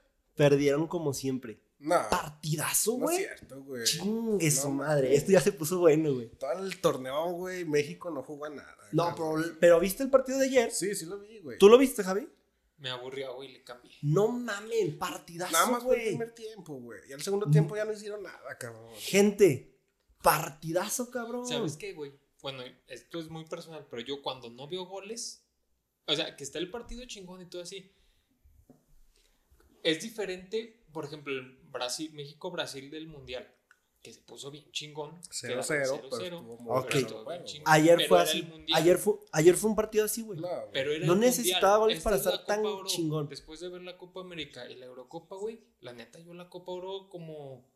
Perdieron 0.41 0.87
como 0.87 1.13
siempre. 1.13 1.61
No. 1.79 1.97
Partidazo, 2.09 2.93
güey. 2.93 3.03
No 3.03 3.11
es 3.11 3.17
cierto, 3.19 3.63
güey. 3.63 3.85
Chingue 3.85 4.51
madre. 4.71 5.15
Esto 5.15 5.33
ya 5.33 5.41
se 5.43 5.53
puso 5.53 5.79
bueno, 5.79 6.15
güey. 6.15 6.31
Todo 6.31 6.65
el 6.65 6.81
torneo, 6.81 7.33
güey, 7.33 7.67
México 7.67 8.11
no 8.11 8.23
jugó 8.23 8.49
nada. 8.49 8.75
No, 8.91 9.15
pero, 9.61 9.79
¿viste 9.79 10.03
el 10.03 10.09
partido 10.09 10.39
de 10.39 10.47
ayer? 10.47 10.71
Sí, 10.71 10.95
sí 10.95 11.05
lo 11.05 11.19
vi, 11.19 11.41
güey. 11.41 11.59
¿Tú 11.59 11.69
lo 11.69 11.77
viste, 11.77 12.03
Javi? 12.03 12.27
Me 12.81 12.89
aburrió, 12.89 13.35
güey, 13.35 13.53
le 13.53 13.63
cambié. 13.63 13.93
No 14.01 14.29
mames, 14.29 14.95
partidazo, 14.95 15.53
Nada 15.53 15.67
más 15.67 15.83
fue 15.83 16.03
el 16.03 16.09
primer 16.09 16.33
tiempo, 16.33 16.75
güey. 16.75 17.01
Y 17.09 17.13
al 17.13 17.21
segundo 17.21 17.51
tiempo 17.51 17.77
ya 17.77 17.85
no 17.85 17.93
hicieron 17.93 18.23
nada, 18.23 18.57
cabrón. 18.59 18.95
Gente, 18.97 19.79
partidazo, 20.23 21.11
cabrón. 21.11 21.47
¿Sabes 21.47 21.77
qué, 21.77 21.93
güey? 21.93 22.13
Bueno, 22.41 22.63
esto 22.87 23.21
es 23.21 23.29
muy 23.29 23.45
personal, 23.45 23.87
pero 23.91 24.01
yo 24.01 24.23
cuando 24.23 24.49
no 24.49 24.67
veo 24.67 24.87
goles, 24.87 25.47
o 26.07 26.17
sea, 26.17 26.35
que 26.37 26.43
está 26.43 26.59
el 26.59 26.71
partido 26.71 27.05
chingón 27.05 27.43
y 27.43 27.47
todo 27.47 27.61
así, 27.61 27.95
es 29.83 30.01
diferente, 30.03 30.83
por 30.91 31.05
ejemplo, 31.05 31.35
el 31.35 31.59
Brasil, 31.71 32.11
México-Brasil 32.15 32.91
del 32.91 33.09
Mundial, 33.09 33.55
que 34.03 34.13
se 34.13 34.21
puso 34.23 34.51
bien 34.51 34.71
chingón. 34.73 35.21
0-0. 35.23 37.63
Ayer 37.67 38.09
fue 38.09 38.21
así. 38.21 38.49
Ayer 38.75 38.99
fue, 38.99 39.15
ayer 39.33 39.55
fue 39.57 39.71
un 39.71 39.77
partido 39.77 40.05
así, 40.05 40.23
güey. 40.23 40.41
no 40.41 41.15
necesitaba 41.17 41.79
goles 41.79 42.03
para 42.03 42.17
estar 42.17 42.45
tan 42.45 42.63
chingón. 42.87 43.29
Después 43.29 43.61
de 43.61 43.69
ver 43.69 43.83
la 43.83 43.97
Copa 43.99 44.21
América 44.21 44.69
y 44.69 44.75
la 44.77 44.87
Eurocopa, 44.87 45.37
güey, 45.37 45.61
la 45.81 45.93
neta, 45.93 46.19
yo 46.21 46.35
la 46.35 46.49
Copa 46.49 46.73
Euro 46.73 47.09
como. 47.09 47.69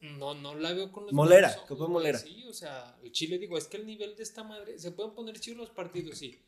No, 0.00 0.34
no 0.34 0.54
la 0.54 0.72
veo 0.72 0.90
con 0.90 1.04
los 1.04 1.12
Molera, 1.12 1.54
Copa 1.68 1.86
Molera. 1.86 2.18
Sí, 2.18 2.46
o 2.46 2.54
sea, 2.54 2.98
el 3.02 3.12
Chile, 3.12 3.38
digo, 3.38 3.58
es 3.58 3.66
que 3.66 3.76
el 3.76 3.86
nivel 3.86 4.16
de 4.16 4.22
esta 4.22 4.42
madre. 4.42 4.78
Se 4.78 4.92
pueden 4.92 5.14
poner 5.14 5.38
chidos 5.40 5.58
los 5.58 5.68
partidos, 5.70 6.16
sí. 6.18 6.42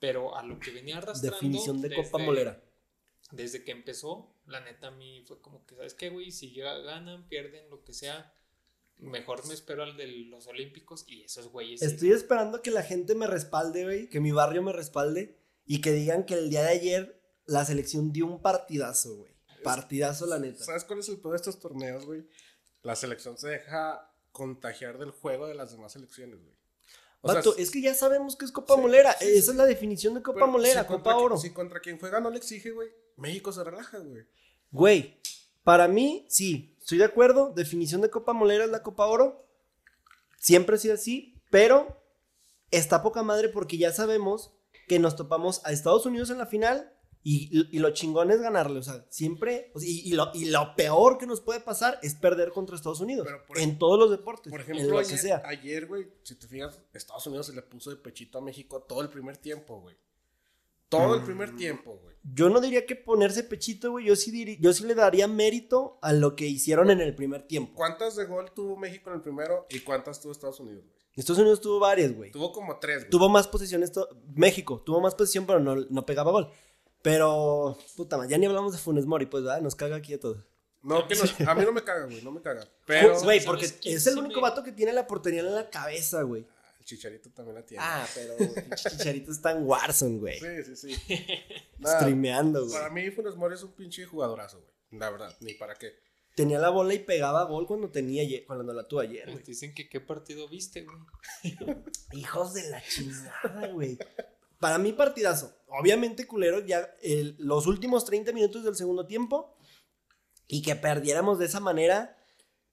Pero 0.00 0.36
a 0.36 0.42
lo 0.42 0.58
que 0.58 0.72
venía 0.72 0.98
arrastrando. 0.98 1.36
Definición 1.36 1.80
de 1.80 1.94
Copa 1.94 2.18
Molera 2.18 2.60
desde 3.32 3.64
que 3.64 3.72
empezó, 3.72 4.34
la 4.46 4.60
neta 4.60 4.88
a 4.88 4.90
mí 4.90 5.22
fue 5.26 5.40
como 5.40 5.64
que, 5.66 5.76
¿sabes 5.76 5.94
qué, 5.94 6.10
güey? 6.10 6.32
Si 6.32 6.52
ganan, 6.54 7.28
pierden, 7.28 7.70
lo 7.70 7.84
que 7.84 7.92
sea, 7.92 8.34
mejor 8.96 9.46
me 9.46 9.54
espero 9.54 9.82
al 9.82 9.96
de 9.96 10.06
los 10.06 10.46
Olímpicos 10.46 11.04
y 11.06 11.22
esos 11.22 11.48
güeyes. 11.48 11.82
Estoy 11.82 12.12
esperando 12.12 12.62
que 12.62 12.70
la 12.70 12.82
gente 12.82 13.14
me 13.14 13.26
respalde, 13.26 13.84
güey, 13.84 14.08
que 14.08 14.20
mi 14.20 14.32
barrio 14.32 14.62
me 14.62 14.72
respalde 14.72 15.38
y 15.64 15.80
que 15.80 15.92
digan 15.92 16.24
que 16.24 16.34
el 16.34 16.50
día 16.50 16.62
de 16.62 16.70
ayer 16.70 17.22
la 17.46 17.64
selección 17.64 18.12
dio 18.12 18.26
un 18.26 18.42
partidazo, 18.42 19.16
güey. 19.16 19.32
Partidazo, 19.62 20.26
la 20.26 20.38
neta. 20.38 20.64
¿Sabes 20.64 20.84
cuál 20.84 21.00
es 21.00 21.08
el 21.08 21.18
peor 21.18 21.32
de 21.32 21.36
estos 21.36 21.60
torneos, 21.60 22.06
güey? 22.06 22.26
La 22.82 22.96
selección 22.96 23.36
se 23.36 23.48
deja 23.48 24.10
contagiar 24.32 24.98
del 24.98 25.10
juego 25.10 25.46
de 25.46 25.54
las 25.54 25.72
demás 25.72 25.92
selecciones, 25.92 26.40
güey. 26.40 26.54
Vato, 27.22 27.54
es 27.58 27.70
que 27.70 27.82
ya 27.82 27.94
sabemos 27.94 28.36
que 28.36 28.46
es 28.46 28.52
Copa 28.52 28.76
Molera. 28.76 29.12
Esa 29.12 29.50
es 29.50 29.56
la 29.56 29.66
definición 29.66 30.14
de 30.14 30.22
Copa 30.22 30.46
Molera, 30.46 30.86
Copa 30.86 31.16
Oro. 31.16 31.36
Si 31.36 31.50
contra 31.50 31.80
quien 31.80 31.98
juega 31.98 32.20
no 32.20 32.30
le 32.30 32.38
exige, 32.38 32.70
güey, 32.70 32.88
México 33.20 33.52
se 33.52 33.62
relaja, 33.62 33.98
güey. 33.98 34.26
Güey, 34.70 35.20
para 35.62 35.88
mí, 35.88 36.26
sí, 36.28 36.76
estoy 36.78 36.98
de 36.98 37.04
acuerdo. 37.04 37.52
Definición 37.54 38.00
de 38.00 38.10
Copa 38.10 38.32
Molera 38.32 38.64
es 38.64 38.70
la 38.70 38.82
Copa 38.82 39.06
Oro. 39.06 39.46
Siempre 40.38 40.76
ha 40.76 40.78
sido 40.78 40.94
así, 40.94 41.40
pero 41.50 42.02
está 42.70 43.02
poca 43.02 43.22
madre 43.22 43.48
porque 43.48 43.78
ya 43.78 43.92
sabemos 43.92 44.52
que 44.88 44.98
nos 44.98 45.16
topamos 45.16 45.60
a 45.64 45.72
Estados 45.72 46.06
Unidos 46.06 46.30
en 46.30 46.38
la 46.38 46.46
final 46.46 46.92
y, 47.22 47.78
lo 47.78 47.90
chingón 47.90 48.30
es 48.30 48.40
ganarle. 48.40 48.78
O 48.78 48.82
sea, 48.82 49.04
siempre. 49.10 49.72
y, 49.80 50.12
lo, 50.14 50.74
peor 50.74 51.18
que 51.18 51.26
nos 51.26 51.40
puede 51.40 51.60
pasar 51.60 51.98
es 52.02 52.14
perder 52.14 52.50
contra 52.50 52.76
Estados 52.76 53.00
Unidos. 53.00 53.28
en 53.56 53.78
todos 53.78 53.98
los 53.98 54.10
deportes. 54.10 54.50
Por 54.50 54.60
ejemplo, 54.60 54.98
ayer, 55.44 55.86
güey, 55.86 56.08
si 56.22 56.34
te 56.36 56.46
fijas, 56.46 56.80
Estados 56.94 57.26
Unidos 57.26 57.46
se 57.46 57.52
le 57.52 57.62
puso 57.62 57.90
de 57.90 57.96
pechito 57.96 58.38
a 58.38 58.40
México 58.40 58.82
todo 58.82 59.02
el 59.02 59.10
primer 59.10 59.36
tiempo, 59.36 59.80
güey. 59.80 59.96
Todo 60.90 61.14
el 61.14 61.22
primer 61.22 61.56
tiempo, 61.56 61.98
güey. 62.02 62.14
Yo 62.22 62.50
no 62.50 62.60
diría 62.60 62.84
que 62.84 62.96
ponerse 62.96 63.42
pechito, 63.44 63.92
güey. 63.92 64.04
Yo 64.04 64.14
sí, 64.14 64.58
yo 64.60 64.72
sí 64.74 64.84
le 64.84 64.94
daría 64.94 65.26
mérito 65.26 65.98
a 66.02 66.12
lo 66.12 66.36
que 66.36 66.46
hicieron 66.46 66.90
en 66.90 67.00
el 67.00 67.14
primer 67.14 67.46
tiempo. 67.46 67.72
¿Cuántas 67.74 68.16
de 68.16 68.26
gol 68.26 68.52
tuvo 68.52 68.76
México 68.76 69.08
en 69.08 69.16
el 69.16 69.22
primero 69.22 69.66
y 69.70 69.80
cuántas 69.80 70.20
tuvo 70.20 70.32
Estados 70.32 70.60
Unidos, 70.60 70.84
güey? 70.84 71.00
Estados 71.16 71.38
Unidos 71.38 71.60
tuvo 71.60 71.78
varias, 71.78 72.14
güey. 72.14 72.30
Tuvo 72.30 72.52
como 72.52 72.78
tres, 72.78 72.98
güey. 72.98 73.10
Tuvo 73.10 73.28
más 73.28 73.48
posiciones. 73.48 73.92
México 74.34 74.82
tuvo 74.84 75.00
más 75.00 75.14
posición, 75.14 75.46
pero 75.46 75.60
no, 75.60 75.76
no 75.76 76.04
pegaba 76.04 76.30
gol. 76.30 76.50
Pero, 77.02 77.78
puta 77.96 78.18
madre, 78.18 78.30
ya 78.30 78.38
ni 78.38 78.46
hablamos 78.46 78.72
de 78.72 78.78
Funes 78.78 79.06
Mori, 79.06 79.26
pues, 79.26 79.42
¿verdad? 79.42 79.62
Nos 79.62 79.74
caga 79.74 79.96
aquí 79.96 80.12
a 80.12 80.20
todos. 80.20 80.44
No, 80.82 81.06
que 81.06 81.14
no, 81.14 81.50
a 81.50 81.54
mí 81.54 81.64
no 81.64 81.72
me 81.72 81.82
caga, 81.82 82.06
güey, 82.06 82.22
no 82.22 82.32
me 82.32 82.40
caga. 82.40 82.66
Pero, 82.86 83.18
güey, 83.20 83.44
porque 83.44 83.66
es 83.66 84.06
el 84.06 84.18
único 84.18 84.40
vato 84.40 84.62
que 84.62 84.72
tiene 84.72 84.92
la 84.92 85.06
portería 85.06 85.40
en 85.40 85.54
la 85.54 85.70
cabeza, 85.70 86.22
güey. 86.22 86.46
Chicharito 86.84 87.30
también 87.30 87.56
la 87.56 87.66
tiene. 87.66 87.82
Ah, 87.86 88.06
pero 88.14 88.36
Chicharito 88.74 89.32
está 89.32 89.52
en 89.52 89.66
Warzone, 89.66 90.18
güey. 90.18 90.38
Sí, 90.38 90.74
sí, 90.74 90.94
sí. 90.94 91.26
Streameando, 91.84 92.66
güey. 92.66 92.72
Para 92.72 92.90
mí, 92.90 93.10
Funes 93.10 93.36
Mori 93.36 93.54
es 93.54 93.62
un 93.62 93.72
pinche 93.72 94.04
jugadorazo, 94.04 94.60
güey. 94.60 95.00
La 95.00 95.10
verdad, 95.10 95.36
ni 95.40 95.54
para 95.54 95.76
qué. 95.76 95.94
Tenía 96.34 96.58
la 96.58 96.70
bola 96.70 96.94
y 96.94 97.00
pegaba 97.00 97.44
gol 97.44 97.66
cuando 97.66 97.90
tenía 97.90 98.24
cuando 98.46 98.72
la 98.72 98.86
tuvo 98.86 99.00
ayer. 99.00 99.30
Güey. 99.30 99.44
Dicen 99.44 99.74
que 99.74 99.88
qué 99.88 100.00
partido 100.00 100.48
viste, 100.48 100.84
güey. 100.84 100.98
Hijos 102.12 102.54
de 102.54 102.68
la 102.70 102.82
chingada, 102.82 103.68
güey. 103.68 103.98
Para 104.58 104.78
mí, 104.78 104.92
partidazo. 104.92 105.56
Obviamente, 105.68 106.26
culero, 106.26 106.64
ya 106.64 106.94
los 107.38 107.66
últimos 107.66 108.04
30 108.04 108.32
minutos 108.32 108.64
del 108.64 108.76
segundo 108.76 109.06
tiempo. 109.06 109.56
Y 110.46 110.62
que 110.62 110.74
perdiéramos 110.76 111.38
de 111.38 111.46
esa 111.46 111.60
manera. 111.60 112.16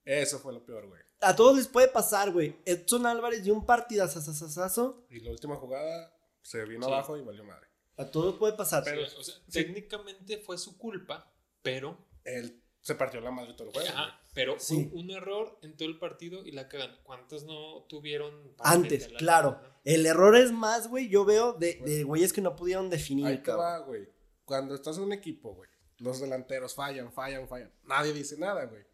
Eso 0.04 0.38
fue 0.40 0.52
lo 0.52 0.64
peor, 0.64 0.88
güey 0.88 1.07
a 1.20 1.36
todos 1.36 1.56
les 1.56 1.68
puede 1.68 1.88
pasar, 1.88 2.32
güey. 2.32 2.56
Edson 2.64 3.06
Álvarez 3.06 3.42
dio 3.42 3.54
un 3.54 3.64
partidazo. 3.64 5.06
Y 5.10 5.20
la 5.20 5.30
última 5.30 5.56
jugada 5.56 6.14
se 6.42 6.64
vino 6.64 6.86
abajo 6.86 7.16
y 7.16 7.22
valió 7.22 7.44
madre. 7.44 7.66
A 7.96 8.10
todos 8.10 8.36
puede 8.36 8.52
pasar. 8.52 8.84
Pero, 8.84 9.02
o 9.02 9.22
sea, 9.22 9.34
técnicamente 9.50 10.38
fue 10.38 10.56
su 10.56 10.78
culpa, 10.78 11.32
pero. 11.62 12.06
Él 12.24 12.62
se 12.80 12.94
partió 12.94 13.20
la 13.20 13.30
madre 13.30 13.54
todo 13.54 13.68
el 13.68 13.74
juego. 13.74 13.88
Ajá, 13.88 14.20
pero 14.34 14.58
fue 14.58 14.88
un 14.92 15.10
error 15.10 15.58
en 15.62 15.76
todo 15.76 15.88
el 15.88 15.98
partido 15.98 16.44
y 16.46 16.52
la 16.52 16.68
cagan. 16.68 16.96
¿Cuántos 17.02 17.44
no 17.44 17.84
tuvieron? 17.88 18.54
Antes, 18.60 19.08
claro. 19.18 19.60
El 19.84 20.06
error 20.06 20.36
es 20.36 20.52
más, 20.52 20.88
güey, 20.88 21.08
yo 21.08 21.24
veo 21.24 21.54
de, 21.54 21.80
de 21.84 22.04
güeyes 22.04 22.32
que 22.32 22.40
no 22.40 22.54
pudieron 22.54 22.88
definir. 22.88 23.26
Ahí 23.26 23.42
te 23.42 23.50
va, 23.52 23.78
güey. 23.78 24.08
Cuando 24.44 24.74
estás 24.74 24.96
en 24.96 25.04
un 25.04 25.12
equipo, 25.12 25.54
güey, 25.54 25.68
los 25.98 26.20
delanteros 26.20 26.74
fallan, 26.74 27.12
fallan, 27.12 27.48
fallan. 27.48 27.72
Nadie 27.82 28.12
dice 28.12 28.38
nada, 28.38 28.64
güey. 28.66 28.84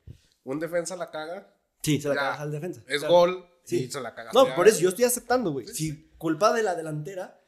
Un 0.45 0.59
defensa 0.61 0.97
la 0.97 1.11
caga, 1.11 1.54
Sí, 1.85 2.01
se 2.01 2.09
la 2.09 2.15
cagas 2.15 2.41
al 2.41 2.51
defensa. 2.51 2.83
Es 2.89 3.05
gol 3.05 3.47
sí. 3.65 3.91
se 3.91 4.01
la 4.01 4.15
cagas. 4.15 4.35
No, 4.35 4.55
por 4.55 4.67
eso 4.67 4.81
yo 4.81 4.89
estoy 4.89 5.05
aceptando, 5.05 5.53
güey. 5.53 5.69
Si 5.69 6.11
culpa 6.17 6.53
de 6.53 6.63
la 6.63 6.75
delantera, 6.75 7.43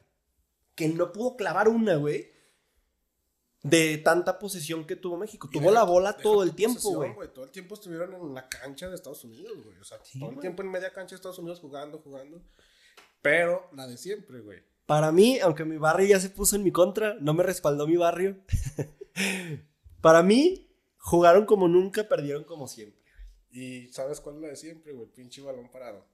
que 0.75 0.87
no 0.89 1.11
pudo 1.11 1.35
clavar 1.35 1.67
una, 1.69 1.95
güey, 1.95 2.31
de 3.63 3.97
tanta 3.97 4.37
posesión 4.39 4.85
que 4.85 4.95
tuvo 4.95 5.17
México. 5.17 5.49
Tuvo 5.51 5.71
la 5.71 5.83
bola 5.83 6.15
todo 6.15 6.43
el 6.43 6.53
tiempo, 6.53 6.93
güey. 6.93 7.13
Todo 7.33 7.45
el 7.45 7.51
tiempo 7.51 7.75
estuvieron 7.75 8.13
en 8.13 8.33
la 8.33 8.47
cancha 8.47 8.87
de 8.87 8.95
Estados 8.95 9.23
Unidos, 9.23 9.63
güey. 9.63 9.77
O 9.79 9.83
sea, 9.83 9.97
todo 10.19 10.29
el 10.29 10.39
tiempo 10.39 10.61
en 10.61 10.71
media 10.71 10.93
cancha 10.93 11.11
de 11.11 11.15
Estados 11.15 11.39
Unidos 11.39 11.59
jugando, 11.59 11.99
jugando. 11.99 12.41
Pero 13.21 13.69
la 13.73 13.87
de 13.87 13.97
siempre, 13.97 14.41
güey. 14.41 14.63
Para 14.85 15.11
mí, 15.11 15.39
aunque 15.39 15.65
mi 15.65 15.77
barrio 15.77 16.07
ya 16.07 16.19
se 16.19 16.29
puso 16.29 16.55
en 16.55 16.63
mi 16.63 16.71
contra, 16.71 17.15
no 17.19 17.33
me 17.33 17.43
respaldó 17.43 17.87
mi 17.87 17.97
barrio. 17.97 18.37
Para 20.01 20.23
mí, 20.23 20.69
jugaron 20.97 21.45
como 21.45 21.67
nunca, 21.67 22.07
perdieron 22.07 22.45
como 22.45 22.67
siempre. 22.67 23.06
Y 23.51 23.87
¿sabes 23.89 24.19
cuál 24.19 24.35
es 24.35 24.41
la 24.41 24.47
de 24.49 24.55
siempre, 24.55 24.93
güey? 24.93 25.07
Pinche 25.07 25.41
balón 25.41 25.69
parado. 25.71 26.05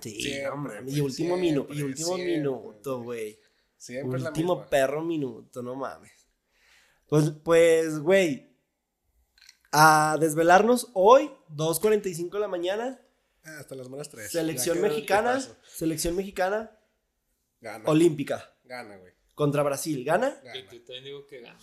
Sí, 0.00 0.38
hombre. 0.52 0.80
Y 0.86 1.00
último 1.00 1.36
minuto, 1.36 1.72
y 1.72 1.82
último 1.82 2.16
minuto, 2.18 3.02
güey. 3.02 3.38
Siempre 3.76 4.22
Último 4.22 4.66
perro 4.68 5.02
minuto, 5.02 5.62
no 5.62 5.74
mames. 5.74 6.12
Pues, 7.08 7.30
pues, 7.30 7.98
güey. 7.98 8.54
A 9.72 10.16
desvelarnos 10.18 10.90
hoy, 10.94 11.30
2.45 11.50 12.30
de 12.30 12.40
la 12.40 12.48
mañana. 12.48 13.00
Ah, 13.44 13.58
hasta 13.60 13.74
las 13.74 13.88
buenas 13.88 14.08
3. 14.08 14.30
Selección 14.30 14.80
mexicana. 14.80 15.40
Selección 15.66 16.16
mexicana. 16.16 16.78
Gana. 17.60 17.88
Olímpica. 17.88 18.56
Gana, 18.64 18.96
güey. 18.96 19.12
Contra 19.34 19.62
Brasil. 19.62 20.04
¿Gana? 20.04 20.40
Yo 20.42 20.82
también 20.82 21.04
digo 21.04 21.26
que 21.26 21.40
gana. 21.40 21.58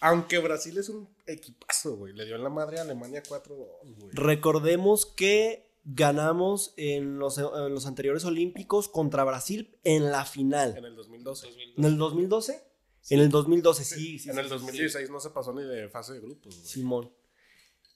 Aunque 0.00 0.38
Brasil 0.38 0.78
es 0.78 0.88
un 0.88 1.08
equipazo, 1.26 1.96
güey. 1.96 2.12
Le 2.14 2.24
dio 2.24 2.36
en 2.36 2.44
la 2.44 2.50
madre 2.50 2.78
a 2.78 2.82
Alemania 2.82 3.22
4-2, 3.22 3.56
güey. 3.96 4.10
Recordemos 4.12 5.06
que 5.06 5.68
ganamos 5.84 6.74
en 6.76 7.18
los, 7.18 7.38
en 7.38 7.74
los, 7.74 7.86
anteriores 7.86 8.24
Olímpicos 8.24 8.88
contra 8.88 9.24
Brasil 9.24 9.76
en 9.84 10.10
la 10.10 10.24
final. 10.24 10.76
En 10.76 10.84
el 10.84 10.94
2012. 10.94 11.48
¿En 11.76 11.84
el 11.84 11.96
2012? 11.96 12.62
En 13.10 13.20
el 13.20 13.30
2012, 13.30 13.84
sí. 13.84 14.18
sí 14.18 14.28
en 14.28 14.38
el 14.38 14.48
2016 14.48 15.10
no 15.10 15.18
se 15.18 15.30
pasó 15.30 15.52
ni 15.54 15.62
de 15.62 15.88
fase 15.88 16.12
de 16.12 16.20
grupos, 16.20 16.54
güey. 16.54 16.68
Simón. 16.68 17.12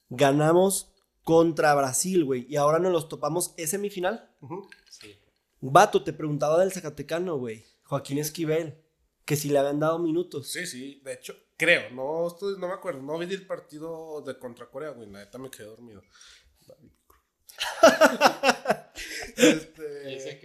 Ganamos 0.09 0.93
contra 1.23 1.75
Brasil, 1.75 2.25
güey. 2.25 2.47
Y 2.49 2.57
ahora 2.57 2.79
nos 2.79 2.93
los 2.93 3.09
topamos. 3.09 3.53
¿Es 3.57 3.71
semifinal? 3.71 4.31
Sí. 4.89 5.19
Vato, 5.61 6.03
te 6.03 6.13
preguntaba 6.13 6.59
del 6.61 6.73
Zacatecano, 6.73 7.37
güey. 7.37 7.65
Joaquín 7.85 8.19
Esquivel. 8.19 8.79
Que 9.25 9.37
si 9.37 9.51
le 9.51 9.59
habían 9.59 9.81
dado 9.81 9.99
minutos. 9.99 10.51
Sí, 10.51 10.67
sí. 10.67 11.01
De 11.05 11.13
hecho, 11.13 11.37
creo. 11.57 11.91
No, 11.91 12.37
no 12.59 12.69
me 12.69 12.75
acuerdo. 12.75 13.03
No 13.03 13.19
vi 13.19 13.33
el 13.33 13.47
partido 13.47 14.23
de 14.23 14.39
contra 14.39 14.67
Corea, 14.67 14.91
güey. 14.91 15.11
La 15.11 15.21
neta 15.21 15.39
me 15.39 15.51
quedé 15.51 15.67
dormido. 15.67 16.03
este... 19.37 19.83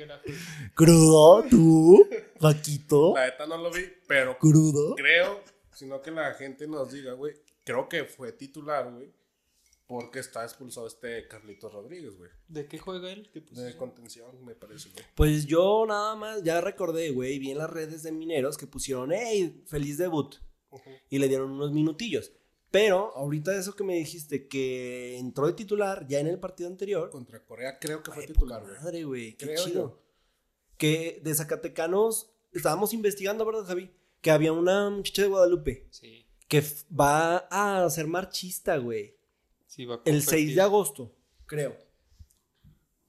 Crudo, 0.74 1.44
tú, 1.50 2.08
Paquito. 2.40 3.14
La 3.16 3.26
neta 3.26 3.46
no 3.46 3.58
lo 3.58 3.72
vi, 3.72 3.84
pero 4.08 4.38
crudo. 4.38 4.96
Creo, 4.96 5.44
sino 5.74 6.02
que 6.02 6.12
la 6.12 6.34
gente 6.34 6.68
nos 6.68 6.92
diga, 6.92 7.14
güey. 7.14 7.34
Creo 7.64 7.90
que 7.90 8.06
fue 8.06 8.32
titular, 8.32 8.92
güey. 8.92 9.12
Porque 9.88 10.20
está 10.20 10.44
expulsado 10.44 10.86
este 10.86 11.28
Carlitos 11.30 11.72
Rodríguez, 11.72 12.18
güey. 12.18 12.30
¿De 12.50 12.68
qué 12.68 12.78
juega 12.78 13.10
él? 13.10 13.30
de 13.34 13.78
contención, 13.78 14.44
me 14.44 14.54
parece, 14.54 14.90
güey. 14.90 15.06
Pues 15.16 15.46
yo 15.46 15.86
nada 15.88 16.16
más, 16.16 16.44
ya 16.44 16.60
recordé, 16.60 17.12
güey, 17.12 17.40
vi 17.40 17.52
en 17.52 17.58
las 17.60 17.70
redes 17.70 18.04
de 18.04 18.12
mineros 18.12 18.58
que 18.58 18.68
pusieron, 18.68 19.12
hey, 19.14 19.64
feliz 19.66 19.98
debut. 19.98 20.36
Y 21.10 21.20
le 21.20 21.28
dieron 21.28 21.52
unos 21.52 21.72
minutillos. 21.72 22.32
Pero 22.70 23.16
ahorita 23.16 23.58
eso 23.58 23.76
que 23.76 23.84
me 23.84 23.96
dijiste, 23.96 24.48
que 24.48 25.18
entró 25.18 25.48
de 25.48 25.54
titular 25.54 26.06
ya 26.08 26.20
en 26.20 26.28
el 26.28 26.40
partido 26.40 26.70
anterior. 26.70 27.10
Contra 27.10 27.44
Corea 27.44 27.80
creo 27.80 28.04
que 28.04 28.12
fue 28.12 28.28
titular, 28.28 28.62
güey. 28.62 28.76
Madre, 28.76 29.04
güey, 29.04 29.38
qué 29.38 29.56
chido. 29.56 30.04
Que 30.78 31.22
de 31.24 31.34
Zacatecanos, 31.34 32.30
estábamos 32.52 32.94
investigando, 32.94 33.46
¿verdad, 33.46 33.66
Javi? 33.66 33.92
Que 34.22 34.32
había 34.32 34.52
una 34.52 34.90
muchacha 34.90 35.22
de 35.22 35.30
Guadalupe. 35.30 35.88
Sí. 35.92 36.26
Que 36.48 36.64
va 36.92 37.38
a 37.50 37.90
ser 37.90 38.08
marchista, 38.08 38.78
güey. 38.78 39.16
Sí, 39.66 39.86
va 39.86 39.96
a 39.96 40.02
El 40.06 40.22
6 40.22 40.56
de 40.56 40.62
agosto, 40.62 41.16
creo. 41.46 41.78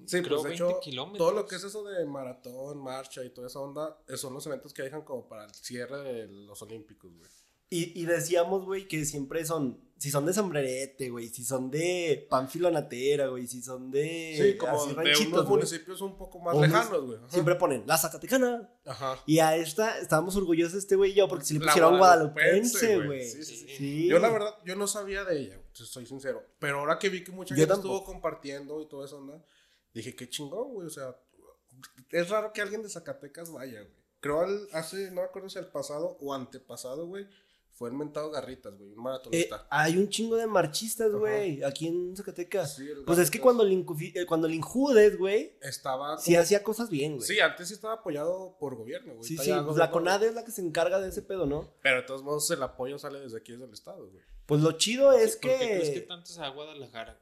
Sí, 0.06 0.22
Creo 0.22 0.40
pues 0.40 0.44
de 0.44 0.54
hecho, 0.54 0.80
todo 1.18 1.32
lo 1.32 1.46
que 1.46 1.56
es 1.56 1.64
eso 1.64 1.82
de 1.82 2.06
maratón, 2.06 2.78
marcha 2.78 3.24
y 3.24 3.30
toda 3.30 3.48
esa 3.48 3.58
onda, 3.58 4.00
son 4.16 4.32
los 4.32 4.46
eventos 4.46 4.72
que 4.72 4.82
dejan 4.82 5.02
como 5.02 5.28
para 5.28 5.44
el 5.44 5.50
cierre 5.52 6.00
de 6.02 6.28
los 6.28 6.62
Olímpicos, 6.62 7.12
güey. 7.14 7.28
Y, 7.70 8.00
y 8.00 8.06
decíamos, 8.06 8.64
güey, 8.64 8.88
que 8.88 9.04
siempre 9.04 9.44
son, 9.44 9.78
si 9.98 10.10
son 10.10 10.24
de 10.24 10.32
sombrerete, 10.32 11.10
güey, 11.10 11.28
si 11.28 11.44
son 11.44 11.70
de 11.70 12.26
Pánfilo 12.30 12.70
Natera, 12.70 13.26
güey, 13.26 13.46
si 13.46 13.60
son 13.60 13.90
de... 13.90 14.34
Sí, 14.40 14.56
como 14.56 14.86
de 14.86 15.26
unos 15.26 15.46
municipios 15.46 16.00
un 16.00 16.16
poco 16.16 16.38
más 16.38 16.56
lejanos, 16.56 17.04
güey. 17.04 17.18
Siempre 17.28 17.56
ponen 17.56 17.82
la 17.86 17.98
Zacatecana. 17.98 18.72
Ajá. 18.86 19.22
Y 19.26 19.40
a 19.40 19.54
esta 19.56 19.98
estábamos 19.98 20.34
orgullosos 20.36 20.78
este 20.78 20.96
güey 20.96 21.10
y 21.10 21.14
yo 21.16 21.28
porque 21.28 21.44
si 21.44 21.58
le 21.58 21.66
pusieron 21.66 21.98
guadalupense, 21.98 23.04
güey. 23.04 23.28
Sí, 23.28 23.44
sí, 23.44 23.56
sí, 23.76 24.08
Yo 24.08 24.18
la 24.18 24.30
verdad, 24.30 24.54
yo 24.64 24.74
no 24.74 24.86
sabía 24.86 25.24
de 25.24 25.38
ella, 25.38 25.60
soy 25.72 26.06
sincero. 26.06 26.42
Pero 26.58 26.78
ahora 26.78 26.98
que 26.98 27.10
vi 27.10 27.22
que 27.22 27.32
mucha 27.32 27.54
gente 27.54 27.74
estuvo 27.74 28.02
compartiendo 28.02 28.80
y 28.80 28.88
todo 28.88 29.04
eso, 29.04 29.20
¿no? 29.20 29.44
Dije, 29.92 30.16
qué 30.16 30.26
chingón, 30.30 30.72
güey, 30.72 30.86
o 30.86 30.90
sea, 30.90 31.14
es 32.10 32.30
raro 32.30 32.52
que 32.54 32.62
alguien 32.62 32.82
de 32.82 32.88
Zacatecas 32.88 33.52
vaya, 33.52 33.82
güey. 33.82 33.98
Creo 34.20 34.46
hace, 34.72 35.10
no 35.10 35.20
me 35.20 35.28
acuerdo 35.28 35.48
si 35.50 35.58
el 35.58 35.66
pasado 35.66 36.16
o 36.20 36.32
antepasado, 36.32 37.06
güey 37.06 37.26
fue 37.78 37.90
inventado 37.90 38.28
Garritas, 38.32 38.76
güey, 38.76 38.90
un 38.90 39.04
maratonista. 39.04 39.56
Eh, 39.56 39.66
hay 39.70 39.96
un 39.96 40.08
chingo 40.08 40.34
de 40.34 40.48
marchistas, 40.48 41.12
güey, 41.12 41.62
aquí 41.62 41.86
en 41.86 42.16
Zacatecas. 42.16 42.76
pues 43.06 43.20
es 43.20 43.30
que 43.30 43.40
cuando 43.40 43.62
el, 43.62 43.72
eh, 43.72 44.26
cuando 44.26 44.48
el 44.48 44.54
Injudes, 44.54 45.16
güey, 45.16 45.56
estaba. 45.62 46.18
Sí 46.18 46.34
hacía 46.34 46.64
cosas 46.64 46.90
bien, 46.90 47.14
güey. 47.14 47.28
Sí, 47.28 47.38
antes 47.38 47.68
sí 47.68 47.74
estaba 47.74 47.94
apoyado 47.94 48.56
por 48.58 48.74
gobierno, 48.74 49.14
güey. 49.14 49.22
Sí, 49.22 49.38
sí, 49.38 49.52
pues 49.64 49.76
la 49.76 49.92
CONADE 49.92 50.26
es 50.26 50.34
la 50.34 50.44
que 50.44 50.50
se 50.50 50.60
encarga 50.60 51.00
de 51.00 51.10
ese 51.10 51.22
pedo, 51.22 51.46
¿no? 51.46 51.72
Pero 51.80 51.98
de 51.98 52.02
todos 52.02 52.24
modos 52.24 52.50
el 52.50 52.60
apoyo 52.64 52.98
sale 52.98 53.20
desde 53.20 53.38
aquí, 53.38 53.52
desde 53.52 53.66
el 53.66 53.72
Estado, 53.72 54.10
güey. 54.10 54.24
Pues 54.46 54.60
lo 54.60 54.72
chido 54.72 55.12
es 55.12 55.36
que. 55.36 55.48
¿Por 55.48 55.58
qué 55.60 55.66
crees 55.66 55.90
que 55.90 56.00
tanto 56.00 56.32
es 56.32 56.38
a 56.38 56.48
Guadalajara, 56.48 57.20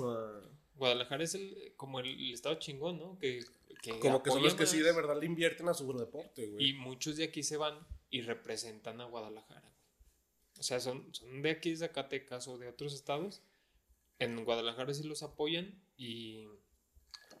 ah. 0.00 0.40
Guadalajara 0.74 1.24
es 1.24 1.34
el, 1.36 1.72
como 1.78 2.00
el, 2.00 2.34
estado 2.34 2.56
chingón, 2.56 2.98
¿no? 2.98 3.18
Que, 3.18 3.42
como 4.02 4.22
que 4.22 4.30
son 4.30 4.42
los 4.42 4.54
que 4.54 4.66
sí 4.66 4.80
de 4.80 4.92
verdad 4.92 5.18
le 5.18 5.24
invierten 5.24 5.70
a 5.70 5.74
su 5.74 5.90
deporte, 5.94 6.48
güey. 6.48 6.68
Y 6.68 6.72
muchos 6.74 7.16
de 7.16 7.24
aquí 7.24 7.42
se 7.42 7.56
van 7.56 7.78
y 8.10 8.20
representan 8.20 9.00
a 9.00 9.06
Guadalajara 9.06 9.75
o 10.58 10.62
sea, 10.62 10.80
son, 10.80 11.14
son 11.14 11.42
de 11.42 11.50
aquí, 11.50 11.70
de 11.70 11.76
Zacatecas 11.78 12.48
o 12.48 12.58
de 12.58 12.68
otros 12.68 12.94
estados. 12.94 13.42
En 14.18 14.44
Guadalajara 14.44 14.94
sí 14.94 15.02
los 15.04 15.22
apoyan 15.22 15.82
y 15.96 16.46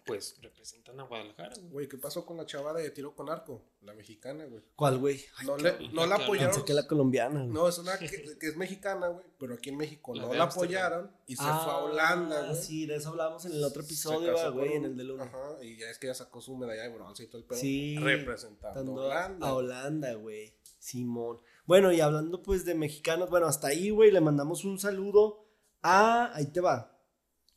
pues 0.06 0.36
representan 0.40 1.00
a 1.00 1.02
Guadalajara. 1.02 1.56
Güey, 1.62 1.88
¿qué 1.88 1.98
pasó 1.98 2.24
con 2.24 2.36
la 2.36 2.46
chava 2.46 2.72
de 2.72 2.90
tiro 2.90 3.14
con 3.14 3.28
arco? 3.28 3.64
La 3.80 3.92
mexicana, 3.92 4.44
güey. 4.44 4.62
¿Cuál, 4.76 4.98
güey? 4.98 5.20
No, 5.44 5.56
no 5.56 6.06
la 6.06 6.14
apoyaron. 6.14 6.52
Pensé 6.52 6.64
que 6.64 6.74
la 6.74 6.86
colombiana. 6.86 7.44
No, 7.44 7.68
es 7.68 7.78
una 7.78 7.98
que, 7.98 8.06
es 8.06 8.56
mexicana, 8.56 9.08
güey, 9.08 9.26
pero 9.38 9.54
aquí 9.54 9.70
en 9.70 9.76
México 9.76 10.14
no 10.14 10.32
la 10.32 10.44
apoyaron 10.44 11.10
y 11.26 11.34
se 11.34 11.42
fue 11.42 11.50
a 11.50 11.56
ah, 11.56 11.78
Holanda, 11.78 12.46
güey. 12.46 12.62
Sí, 12.62 12.86
de 12.86 12.96
eso 12.96 13.08
hablábamos 13.08 13.44
en 13.46 13.52
el 13.52 13.64
otro 13.64 13.82
episodio, 13.82 14.52
güey, 14.52 14.74
en 14.74 14.84
el 14.84 14.96
de 14.96 15.04
Luna. 15.04 15.24
Ajá, 15.24 15.62
y 15.62 15.76
ya 15.76 15.90
es 15.90 15.98
que 15.98 16.06
ya 16.06 16.14
sacó 16.14 16.40
su 16.40 16.56
medalla 16.56 16.82
de 16.82 16.90
bronce 16.90 17.24
y 17.24 17.26
todo 17.26 17.38
el 17.38 17.44
pedo. 17.44 17.58
Sí. 17.58 17.98
Representando 17.98 18.78
a 18.78 19.06
Holanda. 19.06 19.48
A 19.48 19.54
Holanda, 19.54 20.14
güey. 20.14 20.54
Simón. 20.78 21.40
Bueno, 21.66 21.92
y 21.92 22.00
hablando 22.00 22.42
pues 22.42 22.64
de 22.64 22.74
mexicanos, 22.74 23.28
bueno, 23.28 23.46
hasta 23.46 23.68
ahí, 23.68 23.90
güey, 23.90 24.12
le 24.12 24.20
mandamos 24.20 24.64
un 24.64 24.78
saludo 24.78 25.46
a, 25.82 26.34
ahí 26.34 26.46
te 26.46 26.60
va, 26.60 26.96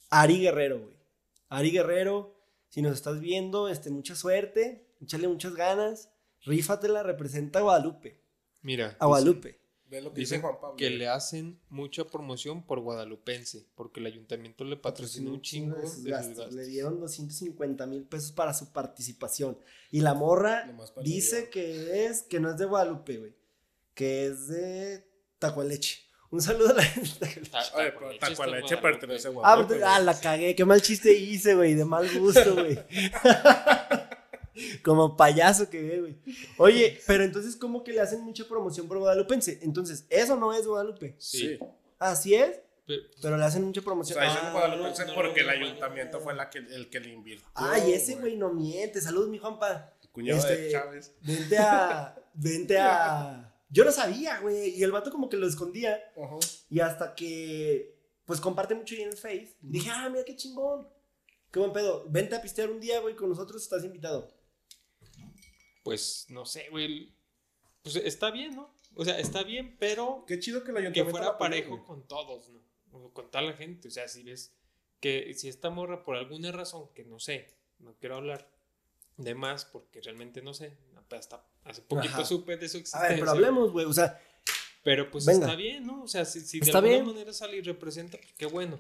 Ari 0.10 0.39
Guerrero, 0.39 0.82
güey. 0.82 0.98
Ari 1.50 1.72
Guerrero, 1.72 2.36
si 2.69 2.82
nos 2.82 2.93
estás 2.93 3.19
viendo, 3.19 3.67
este, 3.67 3.91
mucha 3.91 4.15
suerte, 4.15 4.95
échale 5.00 5.28
muchas 5.28 5.54
ganas, 5.54 6.10
rífatela, 6.41 7.04
representa 7.04 7.60
a 7.60 7.62
Guadalupe. 7.62 8.24
Mira. 8.62 8.98
A 9.00 9.06
Guadalupe. 9.06 9.60
Ve 9.86 10.02
lo 10.02 10.13
que 10.13 10.22
dice 10.22 10.39
Juan 10.39 10.56
Pablo. 10.62 10.76
Que 10.76 10.91
le 10.91 11.08
hacen 11.08 11.60
mucha 11.69 12.06
promoción 12.06 12.63
por 12.63 12.80
guadalupense, 12.80 13.65
porque 13.74 14.00
el 14.00 14.06
ayuntamiento 14.06 14.63
le 14.63 14.78
patrocinó 14.78 15.32
un 15.32 15.41
chingo 15.41 15.78
de 15.78 16.48
Le 16.52 16.65
dieron 16.65 17.00
250 17.00 17.88
mil 17.88 18.04
pesos 18.04 18.32
para 18.32 18.54
su 18.54 18.72
participación. 18.72 19.58
Y 19.89 20.02
la 20.02 20.13
morra 20.13 20.72
dice 21.04 21.50
que 21.50 22.06
es, 22.06 22.22
que 22.22 22.39
no 22.39 22.52
es 22.52 22.58
de 22.58 22.65
Guadalupe, 22.65 23.17
güey 23.17 23.38
que 23.99 24.27
es 24.27 24.47
de 24.47 25.05
Tacualeche. 25.39 25.99
Un 26.31 26.41
saludo 26.41 26.69
a 26.69 26.73
la 26.73 26.83
gente 26.83 27.25
Oye, 27.75 27.91
pero 27.91 28.17
Tacualeche 28.17 28.77
pertenece 28.77 29.27
a 29.27 29.31
Guadalupe. 29.31 29.83
Ah, 29.83 29.95
ah, 29.95 29.99
la 29.99 30.17
cagué. 30.17 30.55
Qué 30.55 30.63
mal 30.63 30.81
chiste 30.81 31.12
hice, 31.12 31.53
güey. 31.53 31.73
De 31.73 31.83
mal 31.83 32.07
gusto, 32.17 32.53
güey. 32.53 32.79
Como 34.83 35.17
payaso 35.17 35.69
que 35.69 35.81
ve, 35.81 35.99
güey. 35.99 36.17
Oye, 36.59 37.01
pero 37.07 37.25
entonces, 37.25 37.57
¿cómo 37.57 37.83
que 37.83 37.91
le 37.91 37.99
hacen 37.99 38.21
mucha 38.21 38.47
promoción 38.47 38.88
por 38.88 38.99
Guadalupense? 38.99 39.59
Entonces, 39.63 40.05
¿eso 40.09 40.38
no 40.38 40.53
es 40.53 40.65
Guadalupe? 40.65 41.15
Sí. 41.17 41.59
¿Así 41.97 42.35
es? 42.35 42.62
Pero 43.21 43.35
le 43.35 43.43
hacen 43.43 43.65
mucha 43.65 43.81
promoción. 43.81 44.17
O 44.17 44.21
sea, 44.21 44.31
es 44.31 44.39
ah, 44.41 44.51
Guadalupense 44.53 45.07
porque 45.13 45.41
el 45.41 45.49
ayuntamiento 45.49 46.21
fue 46.21 46.33
la 46.35 46.49
que, 46.49 46.59
el 46.59 46.89
que 46.89 47.01
le 47.01 47.09
invirtió. 47.09 47.45
Ay, 47.53 47.91
ese 47.91 48.15
güey 48.15 48.38
no 48.38 48.53
miente. 48.53 49.01
Saludos, 49.01 49.27
mi 49.27 49.39
Juanpa. 49.39 49.93
Cuñado 50.13 50.41
de 50.41 50.53
este, 50.53 50.71
Chávez. 50.71 51.13
Vente 51.21 51.57
a. 51.57 52.15
Vente 52.33 52.77
a. 52.77 53.45
Yo 53.69 53.86
no 53.86 53.91
sabía, 53.91 54.39
güey. 54.39 54.77
Y 54.77 54.84
el 54.84 54.91
vato 54.91 55.12
como 55.12 55.29
que 55.29 55.38
lo 55.38 55.47
escondía. 55.47 56.01
Y 56.69 56.79
hasta 56.79 57.15
que, 57.15 57.95
pues 58.25 58.41
comparte 58.41 58.75
mucho 58.75 58.95
ahí 58.95 59.01
en 59.01 59.10
el 59.10 59.17
Face. 59.17 59.55
Dije, 59.62 59.89
ah, 59.91 60.10
mira 60.10 60.25
qué 60.25 60.36
chingón. 60.36 60.88
Qué 61.51 61.60
buen 61.60 61.73
pedo. 61.73 62.05
Vente 62.10 62.36
a 62.36 62.41
pistear 62.41 62.69
un 62.69 62.79
día, 62.79 62.99
güey, 62.99 63.15
con 63.15 63.29
nosotros 63.29 63.62
estás 63.62 63.84
invitado. 63.84 64.34
Pues 65.84 66.25
no 66.29 66.45
sé, 66.45 66.67
güey. 66.69 67.15
Pues 67.82 67.95
está 67.95 68.32
bien, 68.32 68.55
¿no? 68.55 68.73
O 68.95 69.05
sea, 69.05 69.19
está 69.19 69.43
bien, 69.43 69.77
pero. 69.79 70.25
Qué 70.27 70.39
chido 70.39 70.63
que 70.63 70.91
Que 70.91 71.05
fuera 71.05 71.38
parejo 71.38 71.84
con 71.86 72.08
todos, 72.08 72.49
¿no? 72.49 73.13
Con 73.13 73.29
toda 73.29 73.43
la 73.43 73.53
gente. 73.53 73.88
O 73.88 73.91
sea, 73.91 74.08
si 74.08 74.23
ves 74.23 74.53
que 74.99 75.34
si 75.36 75.47
esta 75.47 75.69
morra, 75.69 76.03
por 76.03 76.15
alguna 76.15 76.51
razón, 76.51 76.89
que 76.93 77.05
no 77.05 77.19
sé, 77.19 77.55
no 77.79 77.95
quiero 77.95 78.17
hablar 78.17 78.51
de 79.17 79.36
más 79.36 79.65
porque 79.65 80.01
realmente 80.01 80.41
no 80.41 80.53
sé, 80.53 80.77
hasta 81.17 81.43
hace 81.63 81.82
poquito 81.82 82.26
supe 82.26 82.58
de 82.58 82.69
su 82.69 82.78
existencia. 82.78 83.08
A 83.08 83.10
ver, 83.10 83.19
pero 83.19 83.32
hablemos, 83.32 83.72
güey, 83.72 83.86
o 83.86 83.93
sea. 83.93 84.22
Pero 84.84 85.12
pues 85.12 85.28
está 85.28 85.56
bien, 85.56 85.86
¿no? 85.86 86.04
O 86.04 86.08
sea, 86.08 86.26
si, 86.26 86.60
de 86.60 86.72
alguna 86.72 87.04
manera 87.04 87.34
sale 87.34 87.58
y 87.58 87.62
representa, 87.62 88.17
pues 88.17 88.34
qué 88.38 88.45
bueno. 88.45 88.80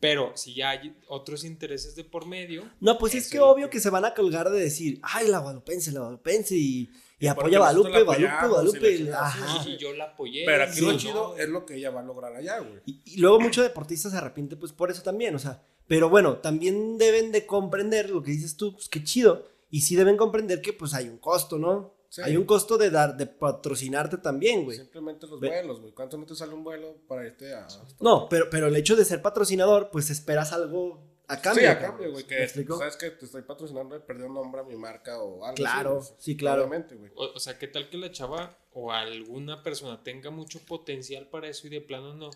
Pero 0.00 0.32
si 0.36 0.54
ya 0.54 0.70
hay 0.70 0.94
otros 1.08 1.44
intereses 1.44 1.94
de 1.94 2.04
por 2.04 2.26
medio. 2.26 2.68
No, 2.80 2.98
pues 2.98 3.14
es 3.14 3.30
que 3.30 3.40
obvio 3.40 3.70
que... 3.70 3.80
se 3.80 3.88
van 3.88 4.04
a 4.04 4.12
colgar 4.12 4.50
de 4.50 4.60
decir, 4.60 5.00
ay, 5.02 5.28
la 5.28 5.38
Guadalupense, 5.38 5.92
la 5.92 6.00
Guadalupense 6.00 6.54
y, 6.56 6.90
y, 7.18 7.26
apoya 7.26 7.56
a 7.56 7.60
Guadalupe, 7.60 8.02
Guadalupe, 8.02 8.48
Guadalupe. 8.48 9.12
Ajá. 9.14 9.68
Y 9.68 9.78
yo 9.78 9.94
la 9.94 10.04
apoyé. 10.04 10.44
Pero 10.44 10.64
aquí 10.64 10.80
lo 10.80 10.98
chido 10.98 11.38
es 11.38 11.48
lo 11.48 11.64
que 11.64 11.76
ella 11.76 11.90
va 11.90 12.00
a 12.00 12.04
lograr 12.04 12.34
allá, 12.36 12.58
güey. 12.58 12.82
Y, 12.84 13.00
y, 13.06 13.16
luego 13.16 13.40
muchos 13.40 13.64
deportistas 13.64 14.12
se 14.12 14.18
arrepienten, 14.18 14.58
pues 14.58 14.72
por 14.72 14.90
eso 14.90 15.02
también, 15.02 15.34
o 15.36 15.38
sea. 15.38 15.62
Pero 15.86 16.08
bueno, 16.10 16.36
también 16.36 16.98
deben 16.98 17.32
de 17.32 17.46
comprender 17.46 18.10
lo 18.10 18.22
que 18.22 18.32
dices 18.32 18.56
tú, 18.56 18.74
pues 18.74 18.88
qué 18.88 19.02
chido. 19.02 19.48
Y 19.74 19.80
sí 19.80 19.96
deben 19.96 20.16
comprender 20.16 20.62
que 20.62 20.72
pues 20.72 20.94
hay 20.94 21.08
un 21.08 21.18
costo, 21.18 21.58
¿no? 21.58 21.96
Hay 22.22 22.36
un 22.36 22.44
costo 22.44 22.78
de 22.78 22.90
dar, 22.90 23.16
de 23.16 23.26
patrocinarte 23.26 24.18
también, 24.18 24.62
güey. 24.62 24.76
Simplemente 24.76 25.26
los 25.26 25.40
vuelos, 25.40 25.80
güey. 25.80 25.92
¿Cuánto 25.92 26.16
me 26.16 26.26
te 26.26 26.36
sale 26.36 26.54
un 26.54 26.62
vuelo 26.62 26.98
para 27.08 27.26
irte 27.26 27.52
a.? 27.52 27.66
No, 27.98 28.28
pero, 28.28 28.48
pero 28.48 28.68
el 28.68 28.76
hecho 28.76 28.94
de 28.94 29.04
ser 29.04 29.20
patrocinador, 29.20 29.90
pues 29.90 30.10
esperas 30.10 30.52
algo 30.52 31.02
a 31.26 31.40
cambio. 31.40 31.64
Sí, 31.64 31.66
a 31.66 31.80
cambio, 31.80 32.12
güey. 32.12 32.22
Que 32.22 32.46
sabes 32.46 32.94
que 32.94 33.10
te 33.10 33.24
estoy 33.24 33.42
patrocinando 33.42 33.96
y 33.96 33.98
perdí 33.98 34.22
un 34.22 34.34
nombre 34.34 34.60
a 34.60 34.64
mi 34.64 34.76
marca 34.76 35.20
o 35.20 35.44
algo. 35.44 35.56
Claro, 35.56 36.02
sí, 36.18 36.36
claro. 36.36 36.68
güey. 36.68 37.10
O, 37.16 37.32
o, 37.34 37.40
sea, 37.40 37.58
¿qué 37.58 37.66
tal 37.66 37.90
que 37.90 37.98
la 37.98 38.12
chava 38.12 38.56
o 38.74 38.92
alguna 38.92 39.64
persona 39.64 40.04
tenga 40.04 40.30
mucho 40.30 40.60
potencial 40.60 41.26
para 41.26 41.48
eso 41.48 41.66
y 41.66 41.70
de 41.70 41.80
plano 41.80 42.14
no? 42.14 42.30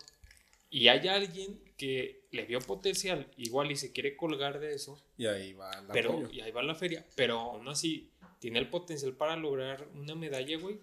Y 0.69 0.87
hay 0.87 1.07
alguien 1.07 1.59
que 1.77 2.27
le 2.31 2.45
vio 2.45 2.59
potencial 2.59 3.31
igual 3.37 3.71
y 3.71 3.75
se 3.75 3.91
quiere 3.91 4.15
colgar 4.15 4.59
de 4.59 4.73
eso. 4.73 5.01
Y 5.17 5.25
ahí 5.25 5.53
va 5.53 5.81
la 5.81 5.93
pero, 5.93 6.29
Y 6.31 6.41
ahí 6.41 6.51
va 6.51 6.61
la 6.61 6.75
feria. 6.75 7.05
Pero 7.15 7.39
aún 7.39 7.67
así 7.67 8.11
tiene 8.39 8.59
el 8.59 8.69
potencial 8.69 9.13
para 9.13 9.35
lograr 9.35 9.87
una 9.95 10.15
medalla, 10.15 10.57
güey, 10.59 10.79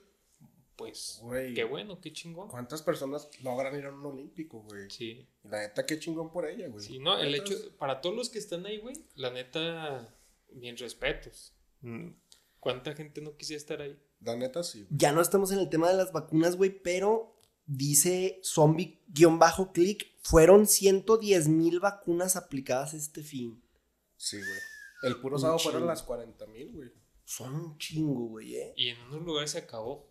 pues 0.77 1.23
qué 1.55 1.65
bueno, 1.65 2.01
qué 2.01 2.13
chingón. 2.13 2.49
¿Cuántas 2.49 2.83
personas 2.83 3.31
logran 3.43 3.77
ir 3.79 3.87
a 3.87 3.93
un 3.93 4.05
olímpico, 4.05 4.61
güey? 4.63 4.91
Sí. 4.91 5.27
la 5.45 5.63
neta, 5.63 5.87
qué 5.87 5.99
chingón 5.99 6.31
por 6.31 6.47
ella, 6.47 6.69
güey. 6.69 6.85
Sí, 6.85 6.99
no, 6.99 7.19
el 7.19 7.35
hecho, 7.35 7.55
para 7.79 8.01
todos 8.01 8.15
los 8.15 8.29
que 8.29 8.39
están 8.39 8.67
ahí, 8.67 8.79
güey, 8.79 8.95
la 9.15 9.31
neta, 9.31 10.15
bien 10.53 10.77
respetos. 10.77 11.55
Mm, 11.81 12.11
¿Cuánta 12.61 12.95
gente 12.95 13.23
no 13.23 13.37
quisiera 13.37 13.59
estar 13.59 13.81
ahí? 13.81 13.99
La 14.21 14.37
neta, 14.37 14.63
sí. 14.63 14.87
Ya 14.91 15.13
no 15.13 15.23
estamos 15.23 15.51
en 15.53 15.61
el 15.61 15.71
tema 15.71 15.89
de 15.89 15.97
las 15.97 16.13
vacunas, 16.13 16.57
güey, 16.57 16.71
pero 16.71 17.36
dice 17.67 18.41
zombie-click, 18.43 20.15
fueron 20.23 20.67
110 20.67 21.49
mil 21.49 21.81
vacunas 21.81 22.37
aplicadas 22.37 22.95
este 22.95 23.23
fin. 23.23 23.63
Sí, 24.17 24.39
güey. 24.39 24.59
El 25.03 25.21
puro 25.21 25.39
sábado 25.39 25.59
fueron 25.59 25.87
las 25.87 26.03
40 26.03 26.47
mil, 26.47 26.73
güey. 26.73 26.91
Son 27.25 27.55
un 27.55 27.79
chingo, 27.79 28.27
güey, 28.29 28.57
¿eh? 28.57 28.73
Y 28.77 28.89
en 28.89 29.01
unos 29.03 29.23
lugares 29.23 29.51
se 29.51 29.59
acabó. 29.59 30.09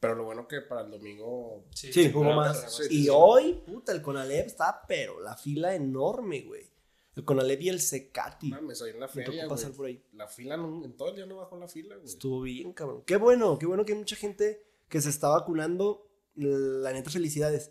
Pero 0.00 0.14
lo 0.14 0.24
bueno 0.24 0.48
que 0.48 0.62
para 0.62 0.82
el 0.82 0.90
domingo. 0.90 1.66
Sí, 1.74 1.92
sí 1.92 2.10
hubo 2.14 2.32
más. 2.32 2.80
y 2.90 3.08
hoy, 3.10 3.62
puta, 3.66 3.92
el 3.92 4.00
Conalep 4.02 4.46
está, 4.46 4.82
pero 4.88 5.20
la 5.20 5.36
fila 5.36 5.74
enorme, 5.74 6.40
güey. 6.42 6.68
El 7.14 7.24
Conalep 7.24 7.60
y 7.60 7.68
el 7.68 7.80
Secati. 7.80 8.48
Mames, 8.48 8.80
ahí 8.80 8.90
en 8.90 9.00
la 9.00 9.08
feria. 9.08 9.46
pasar 9.46 9.72
por 9.72 9.86
ahí. 9.86 10.02
La 10.14 10.26
fila 10.26 10.54
en 10.54 10.96
todo 10.96 11.10
el 11.10 11.16
día 11.16 11.26
no 11.26 11.36
bajó 11.36 11.58
la 11.58 11.68
fila, 11.68 11.96
güey. 11.96 12.06
Estuvo 12.06 12.40
bien, 12.42 12.72
cabrón. 12.72 13.02
Qué 13.04 13.16
bueno, 13.16 13.58
qué 13.58 13.66
bueno 13.66 13.84
que 13.84 13.92
hay 13.92 13.98
mucha 13.98 14.16
gente 14.16 14.64
que 14.88 15.00
se 15.00 15.10
está 15.10 15.28
vacunando. 15.28 16.09
La 16.34 16.92
neta, 16.92 17.10
felicidades. 17.10 17.70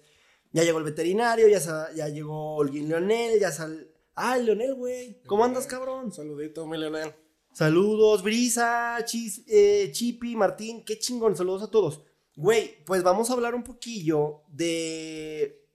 Ya 0.51 0.63
llegó 0.63 0.79
el 0.79 0.85
veterinario, 0.85 1.47
ya, 1.47 1.59
ya 1.95 2.09
llegó 2.09 2.63
el 2.63 2.87
Leonel, 2.87 3.39
ya 3.39 3.51
sal. 3.51 3.91
Ah, 4.15 4.37
Leonel, 4.37 4.75
güey. 4.75 5.21
¿Cómo 5.25 5.45
andas, 5.45 5.67
cabrón? 5.67 6.11
Saludito, 6.11 6.65
mi 6.65 6.77
Leonel. 6.77 7.13
Saludos, 7.53 8.23
Brisa, 8.23 8.97
Chis, 9.05 9.43
eh, 9.47 9.89
Chipi, 9.91 10.35
Martín, 10.35 10.83
qué 10.85 10.97
chingón, 10.99 11.35
saludos 11.35 11.63
a 11.63 11.71
todos. 11.71 12.01
Güey, 12.35 12.83
pues 12.85 13.03
vamos 13.03 13.29
a 13.29 13.33
hablar 13.33 13.53
un 13.53 13.63
poquillo 13.63 14.43
de. 14.47 15.65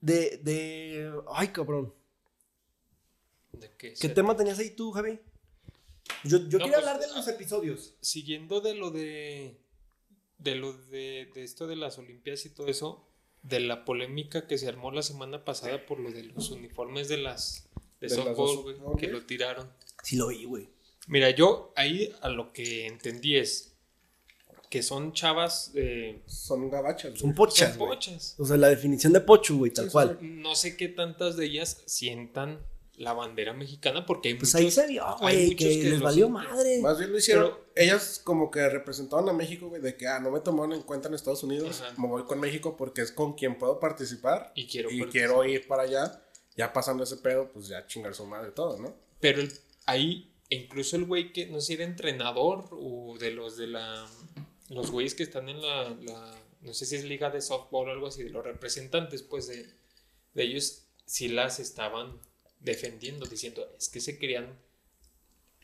De. 0.00 0.40
de. 0.42 1.12
Ay, 1.32 1.48
cabrón. 1.48 1.94
¿De 3.52 3.70
qué? 3.76 3.94
¿Qué 3.94 4.08
tema 4.08 4.36
tenías 4.36 4.58
ahí 4.58 4.70
tú, 4.70 4.90
Javi? 4.90 5.20
Yo, 6.24 6.38
yo 6.48 6.58
quería 6.58 6.74
pues, 6.74 6.86
hablar 6.88 7.00
de 7.00 7.08
los 7.14 7.28
episodios. 7.28 7.94
Siguiendo 8.00 8.60
de 8.60 8.74
lo 8.74 8.90
de. 8.90 9.60
De 10.40 10.54
lo 10.54 10.72
de, 10.72 11.30
de 11.34 11.42
esto 11.42 11.66
de 11.66 11.76
las 11.76 11.98
Olimpiadas 11.98 12.44
y 12.46 12.50
todo 12.50 12.66
eso. 12.66 13.06
De 13.42 13.60
la 13.60 13.84
polémica 13.84 14.46
que 14.46 14.58
se 14.58 14.68
armó 14.68 14.90
la 14.90 15.02
semana 15.02 15.44
pasada 15.44 15.86
por 15.86 15.98
lo 15.98 16.10
de 16.10 16.24
los 16.24 16.50
uniformes 16.50 17.08
de 17.08 17.18
las. 17.18 17.68
De, 18.00 18.08
softball, 18.08 18.62
güey. 18.62 18.96
Que 18.98 19.08
lo 19.08 19.24
tiraron. 19.24 19.70
Sí 20.02 20.16
lo 20.16 20.28
vi, 20.28 20.44
güey. 20.44 20.68
Mira, 21.06 21.30
yo 21.30 21.72
ahí 21.76 22.12
a 22.22 22.28
lo 22.28 22.52
que 22.52 22.86
entendí 22.86 23.36
es 23.36 23.70
que 24.70 24.82
son 24.82 25.12
chavas. 25.12 25.72
Eh, 25.74 26.22
son 26.26 26.70
gabachas. 26.70 27.18
Son 27.18 27.34
pochas. 27.34 27.74
Son 27.74 27.88
pochas. 27.88 28.34
O 28.38 28.46
sea, 28.46 28.56
la 28.56 28.68
definición 28.68 29.12
de 29.12 29.20
pocho, 29.20 29.56
güey, 29.56 29.72
tal 29.72 29.90
cual. 29.90 30.18
No 30.20 30.54
sé 30.54 30.76
qué 30.76 30.88
tantas 30.88 31.36
de 31.36 31.46
ellas 31.46 31.82
sientan 31.86 32.60
la 33.00 33.14
bandera 33.14 33.54
mexicana 33.54 34.04
porque 34.04 34.28
hay 34.28 34.34
pues 34.34 34.54
ahí 34.54 34.70
se 34.70 34.86
vio, 34.86 35.04
güey, 35.20 35.56
que, 35.56 35.84
les 35.84 36.00
valió 36.00 36.28
madre. 36.28 36.80
Más 36.82 36.98
bien 36.98 37.10
lo 37.10 37.18
hicieron. 37.18 37.54
ellas 37.74 38.20
como 38.22 38.50
que 38.50 38.68
representaban 38.68 39.28
a 39.28 39.32
México, 39.32 39.68
güey, 39.68 39.80
de 39.80 39.96
que, 39.96 40.06
ah, 40.06 40.20
no 40.20 40.30
me 40.30 40.40
tomaron 40.40 40.74
en 40.74 40.82
cuenta 40.82 41.08
en 41.08 41.14
Estados 41.14 41.42
Unidos, 41.42 41.82
me 41.96 42.06
voy 42.06 42.24
con 42.24 42.38
México 42.38 42.76
porque 42.76 43.00
es 43.00 43.10
con 43.10 43.32
quien 43.32 43.56
puedo 43.56 43.80
participar. 43.80 44.52
Y 44.54 44.66
quiero, 44.66 44.90
y 44.90 45.02
quiero 45.06 45.44
ir 45.44 45.66
para 45.66 45.84
allá. 45.84 46.22
Ya 46.56 46.72
pasando 46.72 47.04
ese 47.04 47.16
pedo, 47.16 47.48
pues 47.50 47.68
ya 47.68 47.86
chingar 47.86 48.14
su 48.14 48.26
madre 48.26 48.50
todo, 48.50 48.78
¿no? 48.78 48.94
Pero 49.18 49.40
el, 49.40 49.50
ahí, 49.86 50.30
incluso 50.50 50.96
el 50.96 51.06
güey 51.06 51.32
que, 51.32 51.46
no 51.46 51.60
sé 51.60 51.68
si 51.68 51.72
era 51.74 51.84
entrenador 51.84 52.68
o 52.72 53.16
de 53.18 53.30
los 53.30 53.56
de 53.56 53.68
la 53.68 54.06
los 54.70 54.90
güeyes 54.90 55.14
que 55.14 55.24
están 55.24 55.48
en 55.48 55.60
la, 55.60 55.96
no 56.62 56.74
sé 56.74 56.86
si 56.86 56.96
es 56.96 57.04
liga 57.04 57.28
de 57.30 57.40
softball 57.40 57.88
o 57.88 57.92
algo 57.92 58.06
así, 58.06 58.22
de 58.22 58.30
los 58.30 58.44
representantes, 58.44 59.22
pues 59.22 59.48
de, 59.48 59.74
ellos 60.34 60.84
sí 61.04 61.28
las 61.28 61.58
estaban 61.58 62.18
defendiendo, 62.60 63.26
diciendo, 63.26 63.74
es 63.78 63.88
que 63.88 64.00
se 64.00 64.18
querían, 64.18 64.58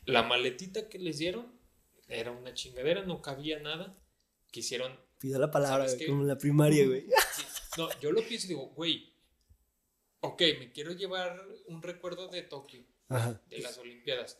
la 0.05 0.23
maletita 0.23 0.89
que 0.89 0.99
les 0.99 1.17
dieron 1.17 1.57
era 2.07 2.31
una 2.31 2.53
chingadera, 2.53 3.03
no 3.03 3.21
cabía 3.21 3.59
nada, 3.59 3.97
quisieron... 4.51 4.99
Pida 5.19 5.39
la 5.39 5.51
palabra, 5.51 5.87
como 6.05 6.21
en 6.21 6.27
la 6.27 6.37
primaria, 6.37 6.85
güey. 6.85 7.07
no, 7.77 7.89
yo 7.99 8.11
lo 8.11 8.21
pienso 8.21 8.45
y 8.45 8.49
digo, 8.49 8.67
güey, 8.75 9.13
ok, 10.19 10.41
me 10.59 10.71
quiero 10.71 10.91
llevar 10.91 11.43
un 11.67 11.81
recuerdo 11.81 12.27
de 12.27 12.43
Tokio, 12.43 12.85
de 13.49 13.59
las 13.59 13.77
Olimpiadas, 13.77 14.39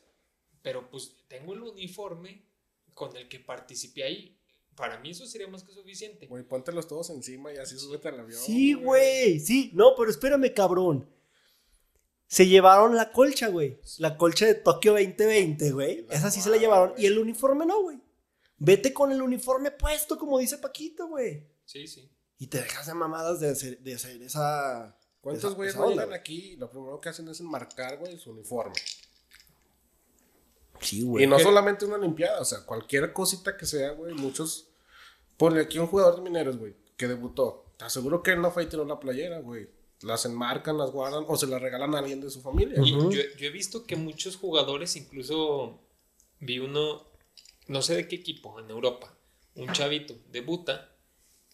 pero 0.62 0.90
pues 0.90 1.16
tengo 1.28 1.54
el 1.54 1.62
uniforme 1.62 2.46
con 2.94 3.16
el 3.16 3.28
que 3.28 3.40
participé 3.40 4.04
ahí 4.04 4.38
para 4.78 5.00
mí 5.00 5.10
eso 5.10 5.26
sería 5.26 5.48
más 5.48 5.64
que 5.64 5.74
suficiente. 5.74 6.28
Güey, 6.28 6.44
póntelos 6.44 6.88
todos 6.88 7.10
encima 7.10 7.52
y 7.52 7.58
así 7.58 7.78
súbete 7.80 8.10
al 8.10 8.20
avión. 8.20 8.40
Sí, 8.40 8.74
güey, 8.76 9.40
sí. 9.40 9.72
No, 9.74 9.96
pero 9.98 10.12
espérame, 10.12 10.54
cabrón. 10.54 11.10
Se 12.28 12.46
llevaron 12.46 12.96
la 12.96 13.12
colcha, 13.12 13.48
güey. 13.48 13.80
La 14.00 14.18
colcha 14.18 14.46
de 14.46 14.56
Tokio 14.56 14.92
2020, 14.94 15.72
güey. 15.72 16.06
Esa 16.10 16.30
sí 16.30 16.42
se 16.42 16.50
la 16.50 16.58
llevaron. 16.58 16.94
Y 16.98 17.06
el 17.06 17.18
uniforme 17.18 17.66
no, 17.66 17.82
güey. 17.82 18.00
Vete 18.58 18.94
con 18.94 19.12
el 19.12 19.22
uniforme 19.22 19.72
puesto, 19.72 20.18
como 20.18 20.40
dice 20.40 20.58
Paquito, 20.58 21.08
güey. 21.08 21.48
Sí, 21.64 21.88
sí. 21.88 22.12
Y 22.40 22.48
te 22.48 22.60
dejas 22.60 22.88
de 22.88 22.94
mamadas 22.94 23.40
de 23.40 23.50
hacer, 23.50 23.80
de 23.80 23.96
hacer 23.96 24.22
esa. 24.22 24.98
¿Cuántos 25.22 25.56
güeyes 25.56 25.76
no 25.76 25.90
aquí? 26.14 26.56
Lo 26.58 26.70
primero 26.70 27.00
que 27.00 27.10
hacen 27.10 27.28
es 27.30 27.40
enmarcar, 27.40 27.98
güey, 27.98 28.18
su 28.18 28.32
uniforme. 28.32 28.76
Sí, 30.82 31.04
güey. 31.04 31.24
Y 31.24 31.28
no 31.28 31.40
solamente 31.40 31.86
una 31.86 31.98
limpiada, 31.98 32.40
o 32.40 32.46
sea, 32.46 32.66
cualquier 32.66 33.14
cosita 33.14 33.58
que 33.58 33.66
sea, 33.66 33.92
güey. 33.92 34.14
Muchos. 34.14 34.70
Ponle 35.38 35.62
aquí 35.62 35.80
un 35.80 35.88
jugador 35.88 36.16
de 36.16 36.22
mineros, 36.22 36.58
güey, 36.58 36.76
que 36.96 37.08
debutó. 37.08 37.74
Te 37.78 37.86
aseguro 37.86 38.24
que 38.24 38.32
él 38.32 38.42
no 38.42 38.52
fue 38.52 38.64
y 38.64 38.68
tiró 38.68 38.86
la 38.86 39.00
playera, 39.00 39.40
güey. 39.40 39.70
Las 40.02 40.26
enmarcan, 40.26 40.78
las 40.78 40.92
guardan 40.92 41.26
o 41.28 41.38
se 41.38 41.48
las 41.48 41.62
regalan 41.62 41.96
a 41.96 42.00
alguien 42.00 42.22
de 42.22 42.30
su 42.30 42.42
familia. 42.42 42.78
yo, 42.84 43.10
he 43.40 43.50
visto 43.50 43.86
que 43.86 43.96
muchos 43.96 44.36
jugadores, 44.36 44.96
incluso 44.96 45.80
vi 46.40 46.60
uno, 46.60 47.12
no 47.68 47.82
sé 47.82 47.96
de 47.96 48.08
qué 48.08 48.16
equipo, 48.16 48.60
en 48.60 48.70
Europa, 48.70 49.18
un 49.56 49.72
chavito, 49.72 50.16
debuta 50.30 50.96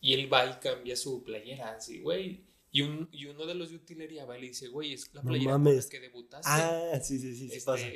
y 0.02 0.14
él 0.14 0.32
va 0.32 0.46
y 0.46 0.54
cambia 0.60 0.96
su 0.96 1.24
playera, 1.24 1.76
así, 1.76 2.02
güey. 2.02 2.46
Y, 2.72 2.82
un, 2.82 3.08
y 3.12 3.28
uno 3.28 3.46
de 3.46 3.54
los 3.54 3.70
de 3.70 3.78
utilería 3.78 4.26
va 4.26 4.38
y 4.38 4.42
le 4.42 4.48
dice, 4.48 4.68
güey, 4.68 4.94
es 4.94 5.14
la 5.14 5.22
playera 5.22 5.54
con 5.54 5.64
la 5.64 5.90
que 5.90 6.00
debutaste. 6.00 6.50
Ah, 6.52 7.00
sí, 7.02 7.20
sí, 7.20 7.36
sí, 7.36 7.50
sí 7.50 7.56
este, 7.56 7.66
pasa 7.66 7.88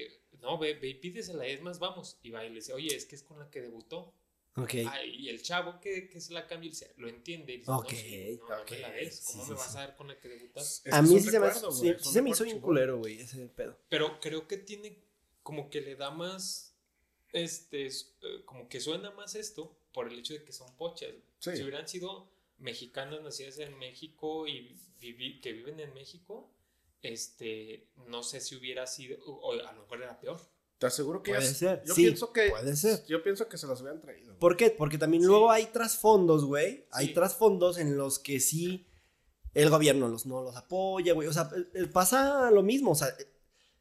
no, 0.41 0.57
ve, 0.57 0.75
ve 0.75 0.89
y 0.89 0.93
pídesela, 0.95 1.45
es 1.45 1.61
más, 1.61 1.79
vamos. 1.79 2.17
Y 2.21 2.31
va 2.31 2.45
y 2.45 2.49
le 2.49 2.55
dice, 2.55 2.73
oye, 2.73 2.95
es 2.95 3.05
que 3.05 3.15
es 3.15 3.23
con 3.23 3.39
la 3.39 3.49
que 3.49 3.61
debutó. 3.61 4.13
Ok. 4.57 4.73
y 5.05 5.29
el 5.29 5.41
chavo 5.41 5.79
que, 5.79 6.09
que 6.09 6.19
se 6.19 6.33
la 6.33 6.47
cambia, 6.47 6.71
lo 6.97 7.07
entiende. 7.07 7.53
Y 7.53 7.57
dice, 7.57 7.71
ok. 7.71 7.93
No, 8.39 8.57
no, 8.57 8.77
la 8.79 8.91
des. 8.91 9.21
¿Cómo 9.25 9.45
me 9.45 9.53
vas 9.53 9.75
a 9.75 9.79
dar 9.79 9.95
con 9.95 10.07
la 10.07 10.19
que 10.19 10.27
debutaste? 10.27 10.89
A 10.91 11.01
mí 11.01 11.19
sí 11.19 11.29
se, 11.29 11.39
me, 11.39 11.53
sí, 11.53 11.95
se 11.99 12.21
me 12.21 12.31
hizo 12.31 12.43
bien 12.43 12.59
culero, 12.59 12.97
güey, 12.97 13.19
ese 13.19 13.47
pedo. 13.49 13.77
Pero 13.89 14.19
creo 14.19 14.47
que 14.47 14.57
tiene, 14.57 15.03
como 15.43 15.69
que 15.69 15.81
le 15.81 15.95
da 15.95 16.09
más, 16.09 16.75
este, 17.33 17.85
eh, 17.87 17.91
como 18.45 18.67
que 18.67 18.79
suena 18.79 19.11
más 19.11 19.35
esto 19.35 19.77
por 19.93 20.07
el 20.11 20.17
hecho 20.17 20.33
de 20.33 20.43
que 20.43 20.51
son 20.51 20.75
pochas. 20.75 21.11
Si 21.39 21.61
hubieran 21.61 21.87
sido 21.87 22.31
mexicanas 22.57 23.21
nacidas 23.21 23.59
en 23.59 23.77
México 23.77 24.47
y 24.47 24.75
que 24.99 25.53
viven 25.53 25.79
en 25.79 25.93
México, 25.93 26.51
este, 27.03 27.87
no 28.07 28.23
sé 28.23 28.41
si 28.41 28.55
hubiera 28.55 28.87
sido, 28.87 29.23
o 29.25 29.53
a 29.53 29.71
lo 29.71 29.81
mejor 29.81 30.01
era 30.01 30.19
peor. 30.19 30.39
Te 30.77 30.85
aseguro 30.85 31.23
que 31.23 31.33
puede 31.33 31.53
ser. 31.53 31.81
Yo 31.85 31.93
sí, 31.95 32.03
pienso 32.03 32.31
que 32.31 32.49
puede 32.49 32.75
ser. 32.75 33.03
Yo 33.07 33.23
pienso 33.23 33.49
que 33.49 33.57
se 33.57 33.65
las 33.65 33.81
hubieran 33.81 33.99
traído. 33.99 34.37
¿Por 34.37 34.55
qué? 34.55 34.69
Porque 34.69 34.97
también 34.97 35.25
luego 35.25 35.49
hay 35.49 35.65
trasfondos, 35.67 36.45
güey. 36.45 36.85
Hay 36.91 37.13
trasfondos 37.13 37.77
en 37.79 37.97
los 37.97 38.19
que 38.19 38.39
sí 38.39 38.87
el 39.55 39.71
gobierno 39.71 40.07
los, 40.07 40.27
no 40.27 40.43
los 40.43 40.55
apoya, 40.55 41.13
güey. 41.13 41.27
O 41.27 41.33
sea, 41.33 41.49
pasa 41.91 42.51
lo 42.51 42.61
mismo. 42.61 42.91
O 42.91 42.95
sea, 42.95 43.07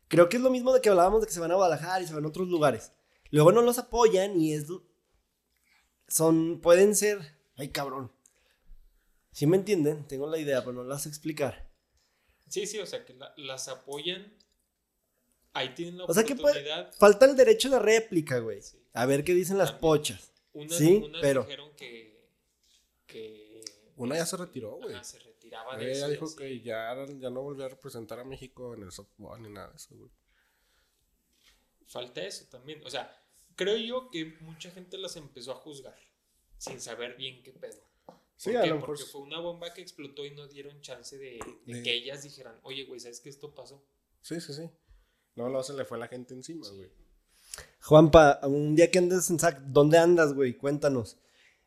creo 0.09 0.31
que 0.31 0.39
es 0.39 0.43
lo 0.43 0.49
mismo 0.49 0.73
de 0.73 0.81
que 0.81 0.89
hablábamos 0.89 1.21
de 1.21 1.27
que 1.27 1.35
se 1.35 1.41
van 1.41 1.51
a 1.51 1.57
Guadalajara 1.57 2.03
y 2.03 2.07
se 2.07 2.15
van 2.15 2.25
a 2.25 2.29
otros 2.29 2.49
lugares. 2.49 2.93
Luego 3.31 3.53
no 3.53 3.61
los 3.61 3.79
apoyan 3.79 4.41
y 4.41 4.55
es. 4.55 4.67
Son. 6.09 6.61
Pueden 6.63 6.97
ser. 6.97 7.37
Ay, 7.57 7.69
cabrón. 7.73 8.11
¿Sí 9.33 9.47
me 9.47 9.59
entienden? 9.59 10.09
Tengo 10.09 10.27
la 10.27 10.39
idea, 10.39 10.61
pero 10.61 10.73
no 10.73 10.85
las 10.85 11.05
explicar. 11.05 11.71
Sí, 12.49 12.67
sí, 12.67 12.79
o 12.79 12.87
sea, 12.87 13.05
que 13.05 13.15
las 13.37 13.69
apoyan. 13.69 14.35
Ahí 15.57 15.71
tienen 15.75 15.97
la 15.97 16.05
o 16.05 16.13
sea 16.13 16.23
que 16.23 16.37
falta 16.99 17.25
el 17.25 17.35
derecho 17.35 17.71
de 17.71 17.79
réplica, 17.79 18.41
güey. 18.41 18.61
A 18.93 19.07
ver 19.07 19.25
qué 19.25 19.33
dicen 19.33 19.57
las 19.57 19.73
pochas. 19.73 20.31
sí, 20.69 21.03
pero. 21.23 21.45
Dijeron 21.45 21.75
que, 21.75 22.29
que. 23.07 23.65
Una 23.97 24.17
ya 24.17 24.27
se 24.27 24.37
retiró, 24.37 24.77
güey. 24.77 24.95
se 25.03 25.19
retiraba 25.19 25.79
de 25.79 25.93
Ella 25.93 26.09
dijo 26.09 26.37
que 26.37 26.61
ya, 26.61 26.95
ya 27.19 27.31
no 27.31 27.41
volvió 27.41 27.65
a 27.65 27.71
representar 27.71 28.21
a 28.21 28.25
México 28.25 28.75
en 28.75 28.83
el 28.83 28.93
softball 28.93 29.41
ni 29.41 29.49
nada 29.49 29.71
de 29.71 29.77
eso, 29.77 29.97
güey. 29.97 30.11
Falta 31.87 32.23
eso 32.23 32.45
también. 32.51 32.83
O 32.85 32.91
sea, 32.91 33.19
creo 33.55 33.79
yo 33.79 34.11
que 34.11 34.37
mucha 34.41 34.71
gente 34.71 34.99
las 34.99 35.17
empezó 35.17 35.53
a 35.53 35.55
juzgar 35.55 35.99
sin 36.59 36.83
saber 36.83 37.17
bien 37.17 37.43
qué 37.43 37.53
pedo. 37.53 37.81
Sí, 38.37 38.55
a 38.55 38.67
lo 38.67 38.75
mejor. 38.75 38.89
Porque 38.89 39.05
fue 39.05 39.23
una 39.23 39.41
bomba 39.41 39.73
que 39.73 39.81
explotó 39.81 40.27
y 40.27 40.33
no 40.33 40.47
dieron 40.49 40.83
chance 40.83 41.17
de, 41.17 41.39
que 41.65 41.95
ellas 41.95 42.23
dijeran, 42.23 42.61
oye, 42.63 42.85
güey, 42.85 43.01
¿sabes 43.01 43.21
que 43.21 43.31
esto 43.31 43.55
pasó? 43.55 43.83
Sí, 44.21 44.39
sí, 44.43 44.53
sí. 44.53 44.71
No, 45.37 45.51
no 45.51 45.63
se 45.63 45.75
le 45.75 45.85
fue 45.85 45.99
la 45.99 46.09
gente 46.09 46.35
encima, 46.35 46.67
güey. 46.71 46.91
Juanpa, 47.83 48.41
un 48.43 48.75
día 48.75 48.91
que 48.91 48.99
andes 48.99 49.31
en 49.31 49.39
SAC, 49.39 49.61
¿dónde 49.61 49.99
andas, 49.99 50.33
güey? 50.33 50.57
Cuéntanos. 50.57 51.19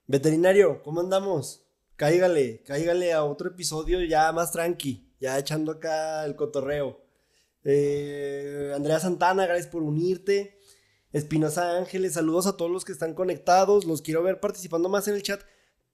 Veterinario, 0.08 0.82
¿cómo 0.84 1.00
andamos? 1.00 1.64
Cáigale, 1.96 2.64
cáigale 2.64 3.14
a 3.14 3.24
otro 3.24 3.50
episodio 3.50 4.04
ya 4.04 4.32
más 4.32 4.52
tranqui, 4.52 5.14
ya 5.20 5.38
echando 5.38 5.74
acá 5.74 6.26
el 6.26 6.36
cotorreo. 6.36 7.00
Eh, 7.64 8.74
Andrea 8.76 9.00
Santana, 9.00 9.46
gracias 9.46 9.68
por 9.68 9.84
unirte. 9.84 10.58
Espinosa 11.14 11.78
Ángeles, 11.78 12.14
saludos 12.14 12.48
a 12.48 12.58
todos 12.58 12.72
los 12.72 12.86
que 12.86 12.92
están 12.92 13.14
conectados. 13.14 13.86
Los 13.86 14.02
quiero 14.02 14.24
ver 14.24 14.40
participando 14.40 14.90
más 14.90 15.08
en 15.08 15.16
el 15.16 15.24
chat 15.24 15.42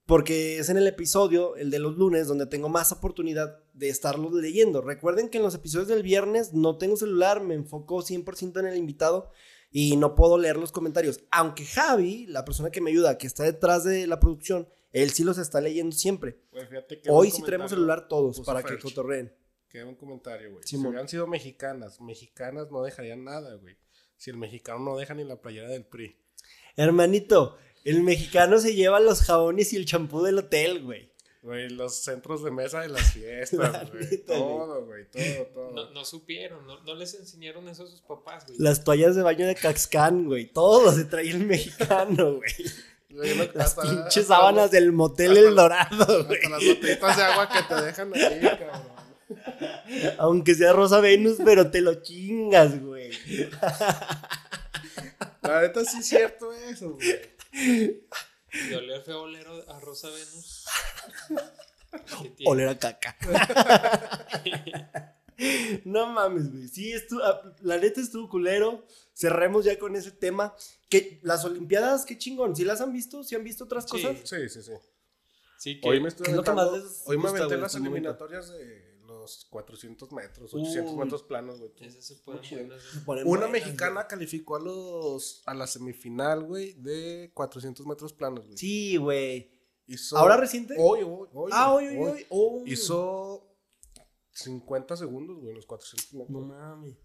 porque 0.05 0.59
es 0.59 0.69
en 0.69 0.77
el 0.77 0.87
episodio, 0.87 1.55
el 1.55 1.71
de 1.71 1.79
los 1.79 1.97
lunes, 1.97 2.27
donde 2.27 2.45
tengo 2.45 2.69
más 2.69 2.91
oportunidad 2.91 3.59
de 3.73 3.89
estarlos 3.89 4.33
leyendo. 4.33 4.81
Recuerden 4.81 5.29
que 5.29 5.37
en 5.37 5.43
los 5.43 5.55
episodios 5.55 5.87
del 5.87 6.03
viernes 6.03 6.53
no 6.53 6.77
tengo 6.77 6.95
celular, 6.95 7.41
me 7.41 7.55
enfoco 7.55 8.03
100% 8.03 8.59
en 8.59 8.67
el 8.67 8.77
invitado 8.77 9.31
y 9.71 9.97
no 9.97 10.15
puedo 10.15 10.37
leer 10.37 10.57
los 10.57 10.71
comentarios. 10.71 11.21
Aunque 11.31 11.65
Javi, 11.65 12.27
la 12.27 12.45
persona 12.45 12.69
que 12.69 12.81
me 12.81 12.91
ayuda, 12.91 13.17
que 13.17 13.27
está 13.27 13.43
detrás 13.43 13.83
de 13.83 14.05
la 14.05 14.19
producción, 14.19 14.69
él 14.91 15.09
sí 15.09 15.23
los 15.23 15.37
está 15.37 15.59
leyendo 15.59 15.95
siempre. 15.95 16.39
Pues 16.51 16.69
Hoy 17.09 17.31
sí 17.31 17.41
traemos 17.41 17.71
celular 17.71 18.07
todos 18.07 18.39
para 18.41 18.63
que 18.63 18.77
cotorreen. 18.77 19.33
Queda 19.67 19.87
un 19.87 19.95
comentario, 19.95 20.51
güey. 20.51 20.63
si 20.63 20.77
hubieran 20.77 21.09
sido 21.09 21.27
mexicanas, 21.27 21.99
mexicanas 21.99 22.71
no 22.71 22.83
dejarían 22.83 23.25
nada, 23.25 23.55
güey. 23.55 23.75
Si 24.15 24.29
el 24.29 24.37
mexicano 24.37 24.79
no 24.79 24.97
deja 24.97 25.13
ni 25.13 25.25
la 25.25 25.41
playera 25.41 25.67
del 25.67 25.85
PRI. 25.85 26.17
Hermanito, 26.77 27.57
el 27.85 28.01
mexicano 28.01 28.59
se 28.59 28.73
lleva 28.73 28.99
los 28.99 29.21
jabones 29.21 29.71
y 29.71 29.77
el 29.77 29.85
champú 29.85 30.23
del 30.23 30.39
hotel, 30.39 30.83
güey. 30.83 31.13
Güey, 31.43 31.69
los 31.69 31.93
centros 31.93 32.43
de 32.43 32.49
mesa 32.49 32.81
de 32.81 32.89
las 32.89 33.11
fiestas, 33.13 33.91
güey. 33.91 34.17
Todo, 34.25 34.83
güey, 34.85 35.05
todo, 35.11 35.45
todo. 35.53 35.91
No, 35.91 36.03
supieron, 36.03 36.65
no, 36.65 36.95
les 36.95 37.13
enseñaron 37.13 37.69
eso 37.69 37.83
a 37.83 37.87
sus 37.87 38.01
papás, 38.01 38.47
güey. 38.47 38.57
Las 38.57 38.83
toallas 38.83 39.15
de 39.15 39.21
baño 39.21 39.45
de 39.45 39.53
Caxcán, 39.53 40.25
güey. 40.25 40.51
Todo 40.51 40.91
se 40.91 41.05
traía 41.05 41.35
el 41.35 41.45
mexicano, 41.45 42.37
güey. 42.37 43.51
las 43.53 43.75
pinches 43.75 44.25
sábanas 44.25 44.71
del 44.71 44.91
motel 44.91 45.37
El 45.37 45.55
Dorado, 45.55 46.25
güey. 46.25 46.41
las 46.49 46.65
botellitas 46.65 47.17
de 47.17 47.23
agua 47.23 47.47
que 47.49 47.61
te 47.61 47.81
dejan 47.83 48.11
ahí, 48.15 48.41
cabrón. 48.41 48.95
Aunque 50.17 50.55
sea 50.55 50.73
Rosa 50.73 50.99
Venus, 50.99 51.37
pero 51.45 51.69
te 51.69 51.81
lo 51.81 52.01
chingas, 52.01 52.81
güey. 52.81 53.11
La 55.43 55.61
neta 55.61 55.85
sí 55.85 55.99
es 55.99 56.07
cierto 56.07 56.51
eso, 56.51 56.93
güey. 56.93 57.34
Y 57.55 58.73
oler 58.73 59.01
feo 59.01 59.23
oler 59.23 59.47
a 59.67 59.79
Rosa 59.79 60.09
Venus. 60.09 60.65
Oler 62.45 62.67
a 62.67 62.77
caca. 62.77 63.15
no 65.85 66.07
mames, 66.07 66.51
güey. 66.51 66.67
Sí, 66.67 66.93
ah, 67.23 67.41
la 67.61 67.77
neta 67.77 68.01
estuvo 68.01 68.27
culero. 68.27 68.85
Cerremos 69.13 69.63
ya 69.63 69.79
con 69.79 69.95
ese 69.95 70.11
tema. 70.11 70.53
Que 70.89 71.19
las 71.23 71.45
Olimpiadas, 71.45 72.05
qué 72.05 72.17
chingón. 72.17 72.55
¿Sí 72.55 72.65
las 72.65 72.81
han 72.81 72.91
visto? 72.91 73.23
¿Sí 73.23 73.35
han 73.35 73.45
visto 73.45 73.63
otras 73.63 73.85
cosas? 73.85 74.17
Sí, 74.25 74.49
sí, 74.49 74.61
sí. 74.61 75.79
hoy 75.83 76.01
me 76.01 76.09
estoy 76.09 76.27
Hoy 77.05 77.17
me 77.17 77.29
aventé 77.29 77.57
las 77.57 77.75
eliminatorias 77.75 78.49
de 78.49 78.84
400 79.49 80.11
metros, 80.11 80.53
800 80.53 80.95
metros 80.95 81.23
planos, 81.23 81.59
güey. 81.59 81.71
Una 83.25 83.47
mexicana 83.47 84.07
calificó 84.07 84.55
a 84.55 84.59
los 84.59 85.43
a 85.45 85.53
la 85.53 85.67
semifinal, 85.67 86.43
güey, 86.43 86.73
de 86.73 87.31
400 87.33 87.85
metros 87.85 88.13
planos, 88.13 88.45
güey. 88.45 88.57
Sí, 88.57 88.97
güey. 88.97 89.51
¿Ahora 90.13 90.37
reciente? 90.37 90.75
Hoy, 90.77 91.01
hoy, 91.03 91.29
hoy. 91.33 91.51
Ah, 91.53 91.73
hoy, 91.73 91.87
hoy, 91.97 92.25
hoy. 92.29 92.71
Hizo 92.71 93.55
50 94.31 94.97
segundos, 94.97 95.39
güey, 95.39 95.53
los 95.53 95.65
400 95.65 96.13
metros. 96.13 96.29
No 96.29 96.41
mames. 96.41 96.95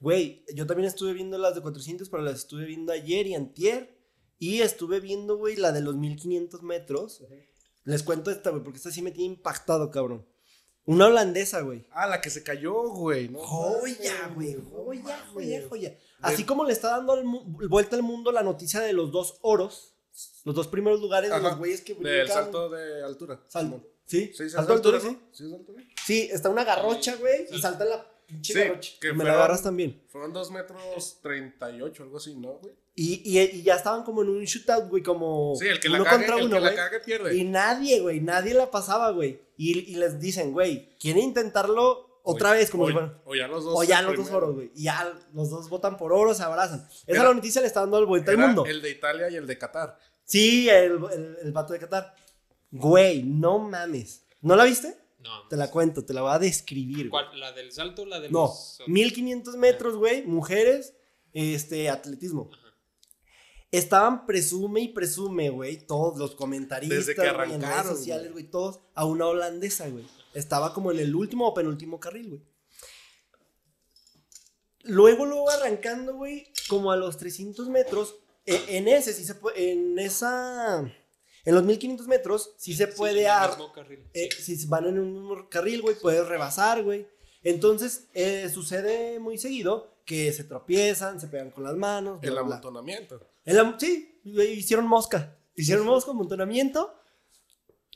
Güey, 0.00 0.44
yo 0.54 0.66
también 0.66 0.86
estuve 0.86 1.12
viendo 1.12 1.38
las 1.38 1.54
de 1.54 1.62
400, 1.62 2.08
pero 2.08 2.22
las 2.22 2.36
estuve 2.36 2.66
viendo 2.66 2.92
ayer 2.92 3.26
y 3.26 3.34
antier. 3.34 3.98
Y 4.38 4.60
estuve 4.60 5.00
viendo, 5.00 5.36
güey, 5.36 5.56
la 5.56 5.72
de 5.72 5.80
los 5.80 5.96
1500 5.96 6.62
metros. 6.62 7.24
Les 7.84 8.02
cuento 8.02 8.30
esta, 8.30 8.50
güey, 8.50 8.62
porque 8.62 8.78
esta 8.78 8.90
sí 8.90 9.02
me 9.02 9.12
tiene 9.12 9.34
impactado, 9.34 9.90
cabrón. 9.90 10.26
Una 10.86 11.06
holandesa, 11.06 11.62
güey. 11.62 11.86
Ah, 11.90 12.06
la 12.06 12.20
que 12.20 12.30
se 12.30 12.42
cayó, 12.42 12.90
güey. 12.90 13.30
joya, 13.34 14.30
güey. 14.34 14.56
Joya, 14.70 15.26
joya, 15.32 15.62
joya. 15.68 15.98
Así 16.20 16.44
como 16.44 16.64
le 16.64 16.72
está 16.72 16.90
dando 16.90 17.20
vuelta 17.68 17.96
al 17.96 18.02
mundo 18.02 18.32
la 18.32 18.42
noticia 18.42 18.80
de 18.80 18.92
los 18.92 19.10
dos 19.10 19.38
oros, 19.42 19.94
los 20.44 20.54
dos 20.54 20.68
primeros 20.68 21.00
lugares 21.00 21.30
de 21.30 21.40
los 21.40 21.56
güeyes 21.56 21.80
que 21.80 21.94
brincan. 21.94 22.12
Del 22.12 22.28
salto 22.28 22.68
de 22.68 23.02
altura. 23.02 23.40
Salto. 23.48 23.82
¿Sí? 24.06 24.32
Sí, 24.34 24.50
salto 24.50 24.72
de 24.72 24.76
altura, 24.76 25.00
¿sí? 25.00 25.18
Sí, 25.32 25.54
altura. 25.54 25.82
Sí, 26.04 26.28
está 26.30 26.50
una 26.50 26.64
garrocha, 26.64 27.16
güey, 27.16 27.46
y 27.50 27.60
salta 27.60 27.84
la 27.86 28.06
pinche 28.34 28.54
garrocha. 28.54 28.92
Que 29.00 29.12
me 29.12 29.24
la 29.24 29.32
agarras 29.32 29.62
también. 29.62 30.02
Fueron 30.08 30.32
dos 30.32 30.50
metros 30.50 31.18
treinta 31.22 31.70
y 31.70 31.82
ocho, 31.82 32.02
algo 32.02 32.18
así, 32.18 32.34
¿no, 32.34 32.54
güey? 32.54 32.74
Y, 32.96 33.22
y, 33.24 33.62
ya 33.62 33.74
estaban 33.74 34.04
como 34.04 34.22
en 34.22 34.28
un 34.28 34.44
shootout, 34.44 34.88
güey, 34.88 35.02
como 35.02 35.54
sí, 35.58 35.66
el 35.66 35.80
que 35.80 35.88
uno 35.88 35.98
la 35.98 36.04
cague, 36.04 36.26
contra 36.26 36.36
uno, 36.44 36.56
el 36.56 36.62
que 36.62 36.70
la 36.70 36.74
cague 36.76 37.00
pierde. 37.00 37.36
Y 37.36 37.42
nadie, 37.42 38.00
güey, 38.00 38.20
nadie 38.20 38.54
la 38.54 38.70
pasaba, 38.70 39.10
güey. 39.10 39.40
Y, 39.56 39.92
y, 39.92 39.96
les 39.96 40.20
dicen, 40.20 40.52
güey, 40.52 40.96
¿quieren 40.98 41.24
intentarlo 41.24 42.20
otra 42.22 42.52
vez? 42.52 42.70
Como 42.70 42.84
o, 42.84 43.22
o 43.24 43.34
ya 43.34 43.48
los 43.48 43.64
dos. 43.64 43.74
O 43.76 43.82
ya 43.82 44.00
los 44.00 44.16
dos 44.16 44.30
oros, 44.30 44.54
güey. 44.54 44.70
Y 44.76 44.84
ya 44.84 45.12
los 45.32 45.50
dos 45.50 45.68
votan 45.68 45.96
por 45.96 46.12
oro, 46.12 46.34
se 46.34 46.44
abrazan. 46.44 46.86
Esa 47.06 47.24
la 47.24 47.34
noticia 47.34 47.60
le 47.60 47.66
está 47.66 47.80
dando 47.80 47.98
el 47.98 48.06
vuelta 48.06 48.30
al 48.30 48.38
mundo. 48.38 48.64
El 48.64 48.80
de 48.80 48.90
Italia 48.90 49.28
y 49.28 49.36
el 49.36 49.46
de 49.46 49.58
Qatar. 49.58 49.98
Sí, 50.24 50.68
el, 50.68 51.00
el, 51.12 51.38
el 51.42 51.52
vato 51.52 51.72
de 51.72 51.80
Qatar. 51.80 52.14
Güey, 52.70 53.24
no 53.24 53.58
mames. 53.58 54.24
¿No 54.40 54.54
la 54.54 54.64
viste? 54.64 55.03
No. 55.24 55.48
Te 55.48 55.56
la 55.56 55.70
cuento, 55.70 56.04
te 56.04 56.14
la 56.14 56.22
voy 56.22 56.32
a 56.32 56.38
describir. 56.38 57.10
¿Cuál? 57.10 57.40
¿La 57.40 57.50
del 57.52 57.72
salto 57.72 58.02
o 58.02 58.06
la 58.06 58.20
del 58.20 58.30
No, 58.30 58.52
1500 58.86 59.56
metros, 59.56 59.96
güey, 59.96 60.24
mujeres, 60.26 60.94
este, 61.32 61.90
atletismo 61.90 62.50
estaban 63.78 64.24
presume 64.24 64.82
y 64.82 64.88
presume, 64.88 65.50
güey, 65.50 65.84
todos 65.84 66.16
los 66.16 66.36
comentaristas, 66.36 67.06
Desde 67.06 67.14
que 67.14 67.26
en 67.26 67.60
redes 67.60 67.86
sociales, 67.86 68.32
güey, 68.32 68.44
todos, 68.44 68.80
a 68.94 69.04
una 69.04 69.26
holandesa, 69.26 69.88
güey. 69.88 70.04
Estaba 70.32 70.72
como 70.72 70.92
en 70.92 71.00
el 71.00 71.14
último 71.14 71.48
o 71.48 71.54
penúltimo 71.54 71.98
carril, 71.98 72.28
güey. 72.28 72.42
Luego, 74.82 75.26
luego 75.26 75.50
arrancando, 75.50 76.14
güey, 76.14 76.52
como 76.68 76.92
a 76.92 76.96
los 76.96 77.16
300 77.16 77.68
metros, 77.68 78.16
e, 78.46 78.76
en, 78.76 78.86
ese, 78.86 79.12
sí 79.12 79.24
se 79.24 79.34
puede, 79.34 79.72
en 79.72 79.98
esa, 79.98 80.84
en 81.44 81.54
los 81.54 81.64
1500 81.64 82.06
metros, 82.06 82.54
sí, 82.56 82.74
se 82.74 82.86
puede, 82.86 83.26
sí, 83.26 83.28
eh, 84.14 84.28
si 84.30 84.66
van 84.66 84.86
en 84.86 84.98
un 84.98 85.12
mismo 85.12 85.48
carril, 85.48 85.82
güey, 85.82 85.96
puedes 86.00 86.26
rebasar, 86.26 86.82
güey. 86.82 87.06
Entonces, 87.42 88.08
eh, 88.14 88.48
sucede 88.48 89.18
muy 89.18 89.36
seguido 89.36 89.94
que 90.04 90.32
se 90.32 90.44
tropiezan, 90.44 91.20
se 91.20 91.28
pegan 91.28 91.50
con 91.50 91.64
las 91.64 91.76
manos. 91.76 92.18
El 92.22 92.38
amontonamiento. 92.38 93.20
sí, 93.78 94.20
hicieron 94.24 94.86
mosca. 94.86 95.36
Hicieron 95.54 95.86
mosca, 95.86 96.10
amontonamiento. 96.10 96.94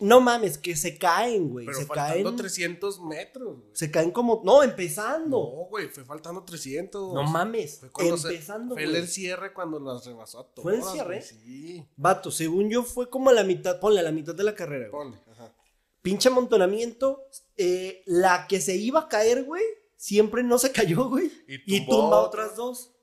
No 0.00 0.20
mames, 0.20 0.58
que 0.58 0.76
se 0.76 0.96
caen, 0.96 1.48
güey. 1.48 1.66
Pero 1.66 1.78
se 1.78 1.86
faltando 1.86 2.36
300 2.36 3.00
metros, 3.00 3.56
güey. 3.60 3.70
Se 3.72 3.90
caen 3.90 4.10
como. 4.10 4.42
No, 4.44 4.62
empezando. 4.62 5.38
No, 5.38 5.68
güey, 5.68 5.88
fue 5.88 6.04
faltando 6.04 6.44
300. 6.44 7.14
No 7.14 7.22
mames. 7.24 7.80
Fue 7.92 8.08
empezando, 8.08 8.74
Fue 8.74 8.84
el 8.84 9.08
cierre 9.08 9.52
cuando 9.52 9.80
las 9.80 10.06
rebasó 10.06 10.40
a 10.40 10.44
todas. 10.46 10.62
¿Fue 10.62 10.76
el 10.76 10.82
cierre? 10.82 11.22
sí. 11.22 11.84
Vato, 11.96 12.30
según 12.30 12.70
yo, 12.70 12.82
fue 12.82 13.10
como 13.10 13.30
a 13.30 13.32
la 13.32 13.44
mitad. 13.44 13.80
Ponle 13.80 14.00
a 14.00 14.04
la 14.04 14.12
mitad 14.12 14.34
de 14.34 14.44
la 14.44 14.54
carrera, 14.54 14.88
güey. 14.88 15.04
Ponle, 15.04 15.18
ajá. 15.32 15.54
Pinche 16.02 16.28
amontonamiento. 16.28 17.24
Eh, 17.56 18.02
la 18.06 18.46
que 18.46 18.60
se 18.60 18.76
iba 18.76 19.00
a 19.00 19.08
caer, 19.08 19.44
güey 19.44 19.64
siempre 19.98 20.42
no 20.42 20.58
se 20.58 20.72
cayó, 20.72 21.08
güey. 21.10 21.30
Y, 21.46 21.84
tumba 21.84 22.20
otras 22.20 22.56
dos. 22.56 22.94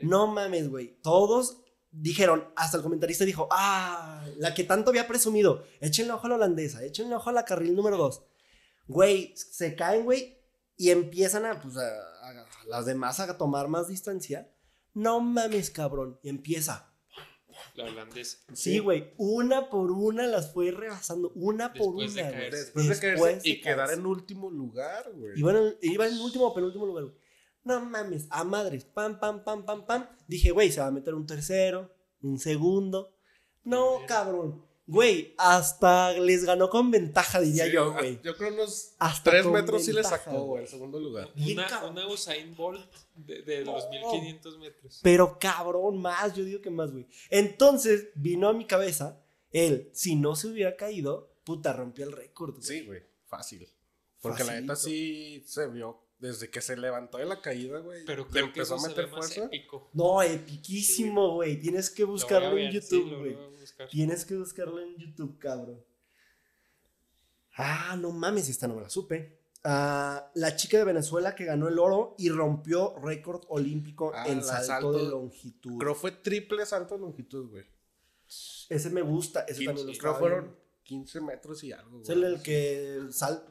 No 0.00 0.26
mames, 0.28 0.70
güey. 0.70 1.00
Todos 1.02 1.58
dijeron, 2.00 2.48
hasta 2.56 2.76
el 2.76 2.82
comentarista 2.82 3.24
dijo, 3.24 3.48
ah, 3.50 4.24
la 4.36 4.54
que 4.54 4.64
tanto 4.64 4.90
había 4.90 5.08
presumido, 5.08 5.64
échenle 5.80 6.12
ojo 6.12 6.26
a 6.26 6.30
la 6.30 6.36
holandesa, 6.36 6.84
échenle 6.84 7.14
ojo 7.14 7.30
a 7.30 7.32
la 7.32 7.44
carril 7.44 7.74
número 7.74 7.96
dos. 7.96 8.22
Güey, 8.86 9.34
se 9.36 9.74
caen, 9.74 10.04
güey, 10.04 10.38
y 10.76 10.90
empiezan 10.90 11.44
a, 11.44 11.60
pues, 11.60 11.76
a, 11.76 12.46
las 12.66 12.86
demás 12.86 13.20
a 13.20 13.36
tomar 13.36 13.68
más 13.68 13.88
distancia. 13.88 14.50
No 14.94 15.20
mames, 15.20 15.70
cabrón. 15.70 16.18
Y 16.22 16.28
empieza. 16.28 16.92
La 17.74 17.84
holandesa. 17.84 18.38
Sí, 18.54 18.78
güey. 18.78 19.12
Una 19.16 19.68
por 19.68 19.90
una 19.90 20.26
las 20.26 20.52
fue 20.52 20.70
rebasando. 20.70 21.32
Una 21.34 21.72
por 21.72 21.96
una. 21.96 22.06
Después, 22.06 22.88
de 22.88 22.98
caerse 22.98 23.40
y 23.42 23.60
quedar 23.60 23.90
en 23.90 24.06
último 24.06 24.50
lugar, 24.50 25.10
güey. 25.12 25.32
Iban 25.36 25.56
en, 25.56 25.76
iban 25.82 26.12
en 26.12 26.20
último 26.20 26.46
o 26.46 26.54
penúltimo 26.54 26.86
lugar, 26.86 27.04
güey. 27.04 27.16
No 27.68 27.84
mames, 27.84 28.26
a 28.30 28.44
madres. 28.44 28.86
Pam, 28.86 29.20
pam, 29.20 29.44
pam, 29.44 29.62
pam, 29.62 29.84
pam. 29.84 30.06
Dije, 30.26 30.52
güey, 30.52 30.72
se 30.72 30.80
va 30.80 30.86
a 30.86 30.90
meter 30.90 31.12
un 31.12 31.26
tercero, 31.26 31.94
un 32.22 32.38
segundo. 32.38 33.14
No, 33.62 33.98
cabrón. 34.06 34.64
Güey, 34.86 35.34
hasta 35.36 36.12
les 36.14 36.46
ganó 36.46 36.70
con 36.70 36.90
ventaja, 36.90 37.40
diría 37.42 37.66
yo, 37.70 37.92
güey. 37.92 38.22
Yo 38.22 38.34
creo 38.38 38.54
unos 38.54 38.94
hasta 38.98 39.32
tres 39.32 39.44
metros 39.44 39.84
sí 39.84 39.92
le 39.92 40.02
sacó, 40.02 40.44
güey, 40.44 40.62
el 40.62 40.68
segundo 40.70 40.98
lugar. 40.98 41.30
Una, 41.36 41.84
una 41.84 42.08
Usain 42.08 42.56
Bolt 42.56 42.90
de, 43.14 43.42
de 43.42 43.66
los 43.66 43.86
1500 43.90 44.58
metros. 44.58 45.00
Pero 45.02 45.38
cabrón, 45.38 46.00
más, 46.00 46.34
yo 46.34 46.44
digo 46.44 46.62
que 46.62 46.70
más, 46.70 46.90
güey. 46.90 47.06
Entonces 47.28 48.08
vino 48.14 48.48
a 48.48 48.54
mi 48.54 48.66
cabeza 48.66 49.22
el, 49.50 49.90
si 49.92 50.16
no 50.16 50.36
se 50.36 50.48
hubiera 50.48 50.74
caído, 50.74 51.34
puta, 51.44 51.74
rompía 51.74 52.06
el 52.06 52.12
récord. 52.12 52.54
Güey. 52.54 52.66
Sí, 52.66 52.86
güey, 52.86 53.02
fácil. 53.26 53.70
Porque 54.22 54.42
la 54.42 54.58
neta 54.58 54.74
sí 54.74 55.44
se 55.46 55.68
vio 55.68 56.07
desde 56.18 56.50
que 56.50 56.60
se 56.60 56.76
levantó 56.76 57.18
de 57.18 57.26
la 57.26 57.40
caída, 57.40 57.78
güey. 57.78 58.04
Pero 58.04 58.28
creo 58.28 58.46
empezó 58.46 58.76
que 58.76 58.84
a 58.84 58.88
meter 58.88 59.08
fuerza. 59.08 59.50
No, 59.92 60.22
epiquísimo, 60.22 61.34
güey. 61.34 61.60
Tienes 61.60 61.90
que 61.90 62.04
buscarlo 62.04 62.58
en 62.58 62.72
YouTube, 62.72 63.18
güey. 63.18 63.38
Tienes 63.90 64.24
que 64.24 64.34
buscarlo 64.36 64.80
en 64.80 64.96
YouTube, 64.96 65.38
cabrón. 65.38 65.84
Ah, 67.56 67.96
no 68.00 68.10
mames, 68.12 68.48
esta 68.48 68.68
no 68.68 68.74
me 68.74 68.82
la 68.82 68.88
supe. 68.88 69.38
Ah, 69.64 70.30
la 70.34 70.54
chica 70.54 70.78
de 70.78 70.84
Venezuela 70.84 71.34
que 71.34 71.44
ganó 71.44 71.68
el 71.68 71.78
oro 71.78 72.14
y 72.16 72.28
rompió 72.28 72.96
récord 73.00 73.42
olímpico 73.48 74.12
ah, 74.14 74.28
en 74.28 74.42
salto, 74.42 74.92
de 74.92 75.10
longitud. 75.10 75.78
Creo 75.78 75.94
fue 75.94 76.12
triple 76.12 76.64
salto 76.64 76.94
de 76.94 77.00
longitud, 77.00 77.50
güey. 77.50 77.64
Ese 78.68 78.90
me 78.90 79.02
gusta, 79.02 79.40
ese 79.48 79.64
también 79.64 79.86
lo 79.86 79.92
Creo 79.92 80.14
fueron 80.14 80.56
15 80.88 81.20
metros 81.20 81.62
y 81.64 81.72
algo. 81.72 82.00
Es 82.00 82.08
el, 82.08 82.40
que 82.42 82.98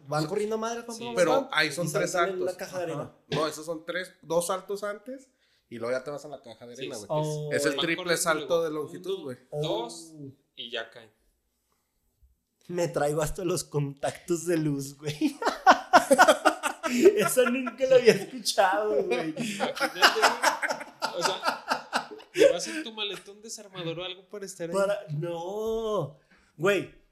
van 0.07 0.25
corriendo 0.25 0.57
madre, 0.57 0.83
pero 1.15 1.47
ahí 1.51 1.71
son 1.71 1.89
tres 1.91 2.11
saltos. 2.11 2.39
La 2.39 2.57
caja 2.57 2.79
de 2.79 2.83
arena. 2.85 3.15
No, 3.27 3.47
esos 3.47 3.63
son 3.63 3.85
tres, 3.85 4.11
dos 4.23 4.47
saltos 4.47 4.83
antes 4.83 5.29
y 5.69 5.77
luego 5.77 5.95
ya 5.95 6.03
te 6.03 6.09
vas 6.09 6.25
a 6.25 6.29
la 6.29 6.41
caja 6.41 6.65
de 6.65 6.73
arena, 6.73 6.97
güey. 6.97 7.07
Oh. 7.09 7.49
es 7.53 7.63
el 7.67 7.77
triple 7.77 8.17
salto 8.17 8.63
de 8.63 8.71
longitud, 8.71 9.21
güey. 9.21 9.37
Dos 9.51 10.13
y 10.55 10.71
ya 10.71 10.89
caen. 10.89 11.11
Me 12.69 12.87
traigo 12.87 13.21
hasta 13.21 13.45
los 13.45 13.63
contactos 13.63 14.47
de 14.47 14.57
luz, 14.57 14.97
güey. 14.97 15.37
Eso 17.17 17.47
nunca 17.51 17.85
lo 17.87 17.97
había 17.97 18.13
escuchado, 18.13 19.03
güey. 19.03 19.35
O 21.15 21.23
sea, 21.23 22.09
¿llevas 22.33 22.67
en 22.67 22.83
tu 22.83 22.93
maletón 22.93 23.43
desarmador 23.43 23.99
o 23.99 24.03
algo 24.03 24.27
para 24.27 24.47
estar 24.47 24.71
ahí? 24.71 24.75
No. 25.19 26.17
Güey, 26.57 27.06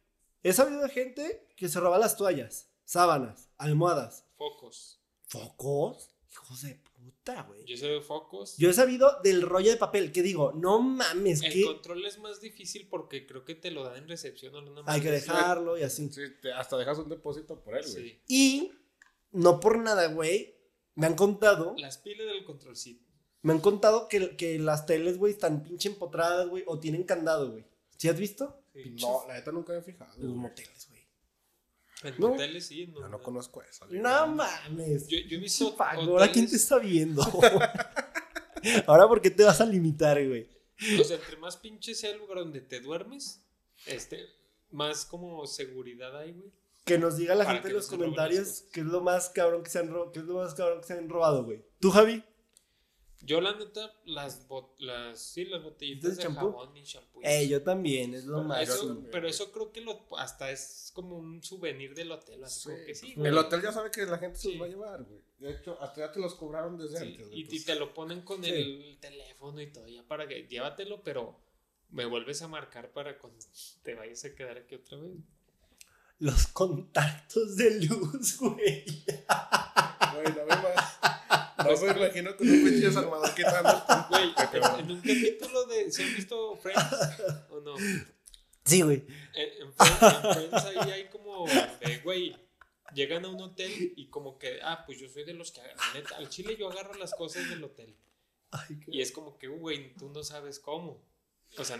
He 0.45 0.53
sabido 0.53 0.83
de 0.83 0.89
gente 0.89 1.47
que 1.55 1.67
se 1.67 1.79
roba 1.79 1.97
las 1.97 2.17
toallas, 2.17 2.69
sábanas, 2.83 3.49
almohadas. 3.57 4.25
Focos. 4.37 5.01
¿Focos? 5.23 6.11
Hijos 6.31 6.61
de 6.61 6.79
puta, 6.93 7.41
güey. 7.49 7.65
Yo 7.65 7.75
sé 7.75 7.87
de 7.87 7.99
focos. 7.99 8.55
Yo 8.55 8.69
he 8.69 8.73
sabido 8.73 9.19
del 9.23 9.41
rollo 9.41 9.71
de 9.71 9.77
papel, 9.77 10.11
que 10.11 10.21
digo, 10.21 10.51
no 10.53 10.79
mames, 10.83 11.41
El 11.41 11.65
control 11.65 12.05
es 12.05 12.19
más 12.19 12.41
difícil 12.41 12.87
porque 12.87 13.25
creo 13.25 13.43
que 13.43 13.55
te 13.55 13.71
lo 13.71 13.85
dan 13.85 14.03
en 14.03 14.07
recepción 14.07 14.53
o 14.53 14.61
no 14.61 14.83
Hay 14.85 15.01
que 15.01 15.09
dejarlo 15.09 15.79
y 15.79 15.81
así. 15.81 16.11
Sí, 16.11 16.21
hasta 16.55 16.77
dejas 16.77 16.99
un 16.99 17.09
depósito 17.09 17.63
por 17.63 17.75
él, 17.75 17.85
güey. 17.91 18.21
Y 18.27 18.71
no 19.31 19.59
por 19.59 19.79
nada, 19.79 20.09
güey, 20.09 20.59
me 20.93 21.07
han 21.07 21.15
contado. 21.15 21.73
Las 21.79 21.97
pilas 21.97 22.27
del 22.27 22.45
controlcito. 22.45 23.03
Me 23.41 23.53
han 23.53 23.61
contado 23.61 24.07
que, 24.09 24.37
que 24.37 24.59
las 24.59 24.85
teles, 24.85 25.17
güey, 25.17 25.33
están 25.33 25.63
pinche 25.63 25.89
empotradas, 25.89 26.47
güey, 26.49 26.63
o 26.67 26.79
tienen 26.79 27.01
candado, 27.01 27.49
güey. 27.49 27.65
¿Sí 27.97 28.09
has 28.09 28.19
visto? 28.19 28.61
No, 29.01 29.25
la 29.27 29.35
neta 29.35 29.51
nunca 29.51 29.75
he 29.75 29.81
fijado. 29.81 30.13
Los 30.17 30.35
moteles, 30.35 30.87
güey. 30.89 31.05
En 32.03 32.15
moteles 32.19 32.67
sí, 32.67 32.87
no. 32.87 32.99
Yo 32.99 33.09
no 33.09 33.21
conozco 33.21 33.61
eso. 33.61 33.85
No 33.89 34.27
mames. 34.27 35.07
Yo, 35.07 35.17
yo 35.19 35.37
he 35.37 35.39
visto. 35.39 35.75
Ahora, 35.79 36.31
¿quién 36.31 36.49
te 36.49 36.57
está 36.57 36.77
viendo? 36.77 37.23
Ahora, 38.87 39.07
¿por 39.07 39.21
qué 39.21 39.29
te 39.29 39.43
vas 39.43 39.61
a 39.61 39.65
limitar, 39.65 40.23
güey? 40.27 40.49
O 40.99 41.03
sea, 41.03 41.17
entre 41.17 41.37
más 41.37 41.55
pinche 41.57 41.95
sea 41.95 42.11
el 42.11 42.17
lugar 42.17 42.39
donde 42.39 42.59
te 42.61 42.81
duermes, 42.81 43.41
este, 43.85 44.27
más 44.71 45.05
como 45.05 45.45
seguridad 45.47 46.17
hay, 46.17 46.33
güey. 46.33 46.51
Que 46.83 46.97
nos 46.97 47.17
diga 47.17 47.33
la 47.33 47.45
gente 47.45 47.69
en 47.69 47.73
los 47.75 47.87
comentarios 47.87 48.65
qué 48.71 48.81
es 48.81 48.85
lo 48.85 49.01
más 49.01 49.29
cabrón 49.29 49.63
que 49.63 49.69
se 49.71 49.79
han 49.79 49.89
robado, 49.89 50.11
qué 50.11 50.19
es 50.19 50.25
lo 50.25 50.35
más 50.35 50.53
cabrón 50.53 50.81
que 50.81 50.87
se 50.87 50.93
han 50.93 51.09
robado, 51.09 51.43
güey. 51.43 51.65
¿Tú, 51.79 51.89
Javi? 51.89 52.23
Yo, 53.25 53.41
la 53.41 53.55
neta, 53.55 53.91
las, 54.05 54.47
las, 54.77 55.19
sí, 55.19 55.45
las 55.45 55.63
botellitas 55.63 56.17
de, 56.17 56.23
jabón 56.23 56.77
y 56.77 56.83
shampoo. 56.83 57.21
Eh, 57.23 57.47
yo 57.47 57.63
también, 57.63 58.13
es 58.13 58.25
lo 58.25 58.43
más. 58.43 58.69
pero 59.11 59.27
eso 59.27 59.51
creo 59.51 59.71
que 59.71 59.81
lo, 59.81 60.05
hasta 60.17 60.51
es 60.51 60.91
como 60.93 61.17
un 61.17 61.41
souvenir 61.41 61.95
del 61.95 62.11
hotel, 62.11 62.43
así 62.43 62.69
que 62.85 62.93
sí. 62.93 63.15
El 63.17 63.37
hotel 63.37 63.63
ya 63.63 63.71
sabe 63.71 63.89
que 63.89 64.05
la 64.05 64.19
gente 64.19 64.37
se 64.37 64.49
los 64.51 64.61
va 64.61 64.65
a 64.65 64.69
llevar, 64.69 65.03
güey. 65.03 65.21
De 65.39 65.51
hecho, 65.51 65.77
hasta 65.81 66.01
ya 66.01 66.11
te 66.11 66.19
los 66.19 66.35
cobraron 66.35 66.77
desde 66.77 66.99
antes. 66.99 67.27
Y, 67.31 67.63
te 67.63 67.75
lo 67.75 67.93
ponen 67.93 68.21
con 68.21 68.45
el 68.45 68.97
teléfono 68.99 69.59
y 69.59 69.71
todo, 69.71 69.87
ya 69.87 70.03
para 70.03 70.27
que 70.27 70.47
llévatelo, 70.47 71.01
pero 71.03 71.39
me 71.89 72.05
vuelves 72.05 72.41
a 72.43 72.47
marcar 72.47 72.91
para 72.91 73.17
cuando 73.17 73.43
te 73.81 73.95
vayas 73.95 74.23
a 74.25 74.35
quedar 74.35 74.57
aquí 74.57 74.75
otra 74.75 74.97
vez. 74.99 75.17
Los 76.19 76.47
contactos 76.47 77.57
de 77.57 77.85
luz, 77.85 78.37
güey. 78.39 78.85
Bueno, 80.13 80.45
más. 80.47 80.94
No 81.65 81.81
me 81.81 81.91
imagino 81.91 82.37
con 82.37 82.49
un 82.49 82.63
pinche 82.63 82.91
Salvador 82.91 83.33
quitando. 83.35 83.85
Güey, 84.09 84.33
en, 84.79 84.91
un 84.91 85.01
capítulo 85.01 85.65
de. 85.65 85.91
¿Se 85.91 86.03
han 86.03 86.15
visto 86.15 86.55
Friends? 86.57 86.83
¿O 87.49 87.59
no? 87.61 87.75
Sí, 88.63 88.81
güey. 88.81 89.03
En, 89.33 89.73
Friends, 89.73 90.65
ahí 90.65 90.91
hay 90.91 91.09
como. 91.09 91.45
De, 91.47 91.99
güey, 92.03 92.35
llegan 92.93 93.25
a 93.25 93.29
un 93.29 93.41
hotel 93.41 93.93
y 93.95 94.07
como 94.09 94.37
que. 94.37 94.59
Ah, 94.61 94.83
pues 94.85 94.99
yo 94.99 95.09
soy 95.09 95.23
de 95.23 95.33
los 95.33 95.51
que. 95.51 95.61
Neta, 95.93 96.17
al 96.17 96.29
chile 96.29 96.55
yo 96.57 96.69
agarro 96.69 96.93
las 96.95 97.13
cosas 97.13 97.49
del 97.49 97.63
hotel. 97.63 97.95
y 98.87 99.01
es 99.01 99.11
como 99.11 99.37
que, 99.37 99.47
güey, 99.47 99.93
tú 99.95 100.09
no 100.09 100.23
sabes 100.23 100.59
cómo. 100.59 101.03
O 101.57 101.63
sea, 101.63 101.77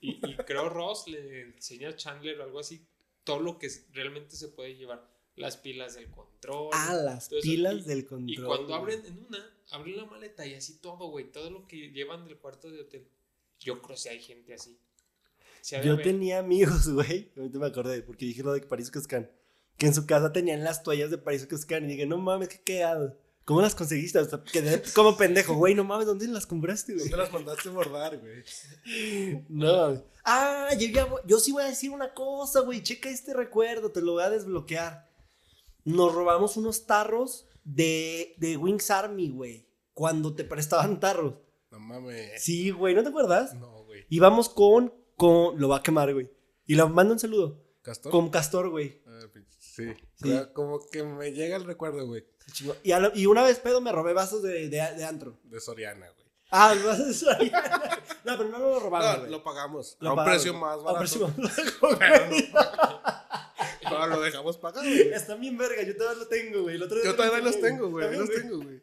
y, 0.00 0.20
y 0.26 0.36
creo 0.36 0.68
Ross 0.68 1.08
le 1.08 1.42
enseña 1.42 1.90
a 1.90 1.96
Chandler 1.96 2.40
o 2.40 2.44
algo 2.44 2.60
así 2.60 2.86
todo 3.26 3.40
lo 3.40 3.58
que 3.58 3.68
realmente 3.92 4.36
se 4.36 4.48
puede 4.48 4.76
llevar 4.76 5.04
las 5.36 5.56
pilas 5.58 5.94
del 5.94 6.10
control. 6.10 6.70
Ah, 6.72 6.94
las 6.94 7.28
pilas 7.28 7.86
del 7.86 8.06
control. 8.06 8.30
Y 8.30 8.36
cuando 8.36 8.74
abren 8.74 9.04
en 9.04 9.24
una, 9.26 9.38
abren 9.70 9.96
la 9.96 10.06
maleta 10.06 10.46
y 10.46 10.54
así 10.54 10.78
todo, 10.78 11.10
güey, 11.10 11.30
todo 11.30 11.50
lo 11.50 11.66
que 11.66 11.90
llevan 11.90 12.24
del 12.24 12.38
cuarto 12.38 12.70
de 12.70 12.80
hotel. 12.80 13.06
Yo 13.60 13.80
creo 13.82 13.96
que 14.02 14.08
hay 14.08 14.20
gente 14.20 14.54
así. 14.54 14.78
Yo 15.84 16.00
tenía 16.00 16.38
amigos, 16.38 16.88
güey, 16.92 17.30
ahorita 17.36 17.58
me 17.58 17.66
acordé, 17.66 18.02
porque 18.02 18.24
dije 18.24 18.42
lo 18.42 18.52
de 18.52 18.60
París 18.62 18.90
Cascan, 18.90 19.30
que 19.76 19.86
en 19.86 19.94
su 19.94 20.06
casa 20.06 20.32
tenían 20.32 20.64
las 20.64 20.82
toallas 20.82 21.10
de 21.10 21.18
París 21.18 21.46
Cascan 21.46 21.84
y 21.84 21.88
dije, 21.88 22.06
no 22.06 22.18
mames, 22.18 22.48
qué 22.48 22.60
quedado. 22.60 23.18
¿Cómo 23.44 23.60
las 23.60 23.76
conseguiste? 23.76 24.18
O 24.18 24.24
sea, 24.24 24.42
quedé 24.42 24.82
como 24.94 25.16
pendejo, 25.16 25.54
güey, 25.54 25.74
no 25.74 25.84
mames, 25.84 26.06
¿dónde 26.06 26.26
las 26.28 26.46
compraste, 26.46 26.94
güey? 26.94 27.08
¿Dónde 27.08 27.24
las 27.24 27.32
mandaste 27.32 27.68
bordar, 27.68 28.18
güey? 28.18 28.42
No. 29.48 30.02
Ah, 30.24 30.70
yo, 30.78 30.88
ya, 30.88 31.08
yo 31.26 31.38
sí 31.38 31.52
voy 31.52 31.64
a 31.64 31.66
decir 31.66 31.90
una 31.90 32.14
cosa, 32.14 32.60
güey, 32.60 32.82
checa 32.82 33.10
este 33.10 33.34
recuerdo, 33.34 33.90
te 33.92 34.00
lo 34.00 34.12
voy 34.14 34.22
a 34.22 34.30
desbloquear 34.30 35.06
nos 35.86 36.12
robamos 36.14 36.56
unos 36.56 36.84
tarros 36.86 37.46
de, 37.64 38.34
de 38.38 38.56
Wings 38.56 38.90
Army, 38.90 39.30
güey. 39.30 39.66
Cuando 39.94 40.34
te 40.34 40.44
prestaban 40.44 41.00
tarros. 41.00 41.34
No 41.70 41.78
mames. 41.80 42.42
Sí, 42.42 42.70
güey, 42.70 42.94
¿no 42.94 43.02
te 43.02 43.08
acuerdas? 43.08 43.54
No, 43.54 43.84
güey. 43.84 44.04
Íbamos 44.10 44.48
con, 44.48 44.92
con. 45.16 45.58
Lo 45.58 45.68
va 45.68 45.78
a 45.78 45.82
quemar, 45.82 46.12
güey. 46.12 46.30
Y 46.66 46.74
le 46.74 46.84
mando 46.84 47.14
un 47.14 47.18
saludo. 47.18 47.64
¿Castor? 47.82 48.12
Con 48.12 48.30
Castor, 48.30 48.68
güey. 48.68 49.00
Ah, 49.06 49.20
sí. 49.58 49.84
sí. 50.16 50.38
como 50.52 50.80
que 50.90 51.04
me 51.04 51.32
llega 51.32 51.56
el 51.56 51.64
recuerdo, 51.64 52.06
güey. 52.06 52.26
Y, 52.82 52.92
y, 53.14 53.26
una 53.26 53.42
vez, 53.42 53.58
pedo, 53.60 53.80
me 53.80 53.92
robé 53.92 54.12
vasos 54.12 54.42
de, 54.42 54.68
de, 54.68 54.76
de 54.78 55.04
antro. 55.04 55.38
De 55.44 55.60
Soriana, 55.60 56.08
güey. 56.10 56.15
Ah, 56.50 56.74
Soriana. 57.12 58.02
no, 58.24 58.36
pero 58.36 58.48
no 58.48 58.58
lo 58.58 58.80
robamos. 58.80 59.22
No, 59.22 59.28
lo 59.28 59.42
pagamos. 59.42 59.96
a 60.00 60.12
un 60.12 60.24
precio 60.24 60.54
más 60.54 60.82
barato. 60.82 60.88
A 60.88 60.92
un 60.92 60.98
precio 60.98 61.34
más 61.82 61.98
barato. 61.98 62.36
No, 63.90 64.06
lo 64.06 64.20
dejamos 64.20 64.56
pagar, 64.58 64.84
güey. 64.84 65.12
Está 65.12 65.34
bien 65.36 65.56
verga, 65.56 65.82
yo 65.82 65.96
todavía 65.96 66.22
lo 66.22 66.28
tengo, 66.28 66.62
güey. 66.62 66.78
Yo 66.78 67.14
todavía 67.14 67.40
los 67.40 67.60
tengo, 67.60 67.88
güey. 67.88 68.12
Yo 68.12 68.20
los 68.20 68.30
tengo, 68.30 68.56
güey. 68.58 68.82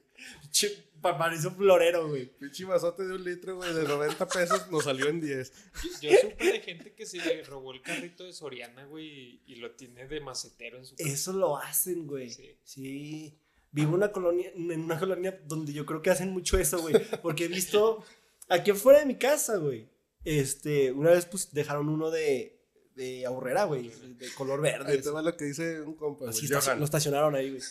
Parece 1.02 1.48
un 1.48 1.56
florero, 1.56 2.08
güey. 2.08 2.26
Pinche 2.26 2.64
vasote 2.64 3.04
de 3.04 3.14
un 3.14 3.24
litro, 3.24 3.58
güey, 3.58 3.74
de 3.74 3.84
90 3.84 4.26
pesos 4.28 4.72
nos 4.72 4.86
salió 4.86 5.10
en 5.10 5.20
10. 5.20 5.54
Yo, 6.02 6.12
supe 6.22 6.46
de 6.46 6.62
gente 6.62 6.94
que 6.94 7.06
se 7.06 7.44
robó 7.44 7.74
el 7.74 7.82
carrito 7.82 8.24
de 8.24 8.32
Soriana, 8.32 8.86
güey, 8.86 9.42
y 9.46 9.56
lo 9.56 9.72
tiene 9.72 10.08
de 10.08 10.22
macetero 10.22 10.78
en 10.78 10.86
su 10.86 10.96
casa. 10.96 11.10
Eso 11.10 11.34
lo 11.34 11.58
hacen, 11.58 12.08
güey. 12.08 12.30
Sí. 12.30 12.58
sí. 12.64 13.38
Vivo 13.74 13.90
en 13.90 13.96
una 13.96 14.12
colonia, 14.12 14.52
en 14.56 14.82
una 14.82 14.98
colonia 14.98 15.38
donde 15.46 15.74
yo 15.74 15.86
creo 15.86 16.02
que 16.02 16.10
hacen 16.10 16.32
mucho 16.32 16.58
eso, 16.58 16.80
güey. 16.80 16.96
Porque 17.22 17.46
he 17.46 17.48
visto 17.50 18.04
aquí 18.48 18.72
afuera 18.72 19.00
de 19.00 19.06
mi 19.06 19.16
casa, 19.16 19.58
güey. 19.58 19.90
Este, 20.24 20.94
una 20.94 21.12
vez 21.12 21.26
pues 21.26 21.52
dejaron 21.52 21.90
uno 21.90 22.10
de 22.10 22.64
de 22.96 23.26
ahorrera, 23.26 23.64
güey, 23.66 23.90
de 23.90 24.32
color 24.34 24.62
verde. 24.62 24.92
Ahí 24.92 25.02
te 25.02 25.10
va 25.10 25.22
lo 25.22 25.36
que 25.36 25.46
dice 25.46 25.82
un 25.82 25.96
compa, 25.96 26.30
Así 26.30 26.48
lo 26.48 26.86
estacionaron 26.86 27.36
ahí, 27.36 27.50
güey. 27.50 27.62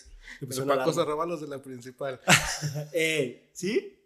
El 0.41 0.67
Paco 0.67 0.93
se 0.93 1.05
roba 1.05 1.27
los 1.27 1.41
de 1.41 1.49
la 1.49 1.63
principal. 1.63 2.21
eh, 2.93 3.51
¿sí? 3.53 3.99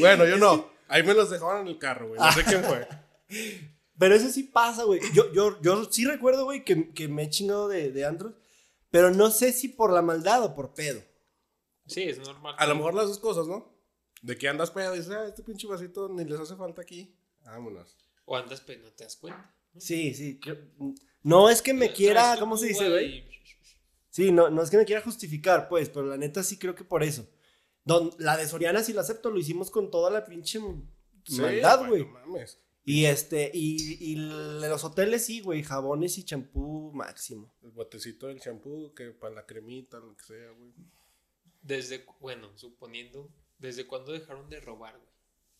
bueno, 0.00 0.26
yo 0.26 0.36
no. 0.36 0.70
Ahí 0.88 1.02
me 1.02 1.14
los 1.14 1.30
dejaron 1.30 1.62
en 1.62 1.68
el 1.68 1.78
carro, 1.78 2.08
güey. 2.08 2.20
No 2.20 2.32
sé 2.32 2.44
quién 2.44 2.64
fue. 2.64 2.88
Pero 3.98 4.14
eso 4.14 4.28
sí 4.28 4.44
pasa, 4.44 4.84
güey. 4.84 5.00
Yo, 5.12 5.32
yo, 5.32 5.60
yo 5.60 5.84
sí 5.90 6.04
recuerdo, 6.04 6.44
güey, 6.44 6.64
que, 6.64 6.90
que, 6.92 7.08
me 7.08 7.24
he 7.24 7.30
chingado 7.30 7.68
de, 7.68 7.90
de 7.90 8.04
antros. 8.06 8.32
Pero 8.90 9.10
no 9.10 9.30
sé 9.30 9.52
si 9.52 9.68
por 9.68 9.92
la 9.92 10.02
maldad 10.02 10.42
o 10.44 10.54
por 10.54 10.74
pedo. 10.74 11.02
Sí, 11.86 12.02
es 12.02 12.18
normal. 12.18 12.54
A 12.58 12.66
lo 12.66 12.74
mejor 12.74 12.94
las 12.94 13.08
dos 13.08 13.18
cosas, 13.18 13.46
¿no? 13.46 13.74
De 14.22 14.36
que 14.36 14.48
andas 14.48 14.70
pedo 14.70 14.94
y 14.94 14.98
dices, 14.98 15.12
ah, 15.12 15.26
este 15.26 15.42
pinche 15.42 15.66
vasito 15.66 16.08
ni 16.08 16.24
les 16.24 16.40
hace 16.40 16.56
falta 16.56 16.82
aquí. 16.82 17.16
Vámonos. 17.44 17.96
O 18.24 18.36
andas 18.36 18.60
pedo 18.60 18.84
no 18.84 18.92
te 18.92 19.04
das 19.04 19.16
cuenta. 19.16 19.54
Sí, 19.76 20.14
sí. 20.14 20.40
No 21.22 21.50
es 21.50 21.62
que 21.62 21.74
me 21.74 21.92
quiera, 21.92 22.36
¿cómo 22.38 22.56
se 22.56 22.66
dice, 22.66 22.88
güey? 22.88 23.28
Sí, 24.10 24.32
no, 24.32 24.50
no 24.50 24.62
es 24.62 24.70
que 24.70 24.76
me 24.76 24.84
quiera 24.84 25.02
justificar, 25.02 25.68
pues, 25.68 25.90
pero 25.90 26.06
la 26.06 26.16
neta 26.16 26.42
sí 26.42 26.58
creo 26.58 26.74
que 26.74 26.84
por 26.84 27.02
eso. 27.02 27.28
Don, 27.84 28.10
la 28.18 28.36
de 28.36 28.48
Soriana 28.48 28.82
sí 28.82 28.92
la 28.92 29.02
acepto, 29.02 29.30
lo 29.30 29.38
hicimos 29.38 29.70
con 29.70 29.90
toda 29.90 30.10
la 30.10 30.24
pinche 30.24 30.60
maldad, 31.38 31.86
güey. 31.86 32.06
Y 32.88 33.04
este, 33.04 33.50
y, 33.52 34.12
y 34.12 34.16
los 34.16 34.82
hoteles 34.82 35.26
sí, 35.26 35.40
güey, 35.40 35.62
jabones 35.62 36.16
y 36.16 36.24
champú 36.24 36.90
máximo. 36.94 37.54
El 37.62 37.72
botecito 37.72 38.28
del 38.28 38.40
champú, 38.40 38.94
que 38.94 39.10
para 39.10 39.34
la 39.34 39.44
cremita, 39.44 39.98
lo 39.98 40.16
que 40.16 40.24
sea, 40.24 40.50
güey. 40.52 40.72
Desde, 41.60 42.06
bueno, 42.18 42.56
suponiendo, 42.56 43.30
¿desde 43.58 43.86
cuándo 43.86 44.12
dejaron 44.12 44.48
de 44.48 44.60
robar, 44.60 44.96
güey? 44.96 45.10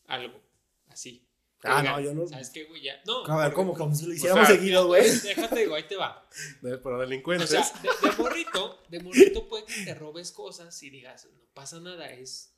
Algo, 0.06 0.40
así. 0.86 1.28
Ah, 1.64 1.82
no, 1.82 2.00
yo 2.00 2.14
no. 2.14 2.26
¿Sabes 2.26 2.48
qué, 2.48 2.64
güey? 2.64 2.80
Ya. 2.80 3.02
No. 3.04 3.26
A 3.26 3.44
ver, 3.44 3.52
¿cómo? 3.52 3.74
Como 3.74 3.94
si 3.94 4.06
lo 4.06 4.14
hiciéramos 4.14 4.48
seguido, 4.48 4.86
güey. 4.86 5.02
Déjate, 5.02 5.66
güey, 5.66 5.82
ahí 5.82 5.86
te 5.86 5.96
va. 5.96 6.26
De, 6.62 6.78
pero 6.78 6.98
delincuentes. 6.98 7.50
O 7.50 7.52
sea, 7.52 7.82
de, 7.82 8.12
morrito, 8.16 8.82
de 8.88 9.00
morrito 9.00 9.46
puede 9.46 9.66
que 9.66 9.84
te 9.84 9.94
robes 9.94 10.32
cosas 10.32 10.82
y 10.82 10.88
digas, 10.88 11.28
no 11.30 11.44
pasa 11.52 11.78
nada, 11.78 12.10
es, 12.10 12.54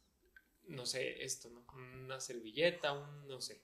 no 0.69 0.87
sé, 0.87 1.25
esto, 1.25 1.51
¿no? 1.51 1.67
Una 2.05 2.21
servilleta, 2.21 2.93
un, 2.93 3.27
no 3.27 3.41
sé, 3.41 3.61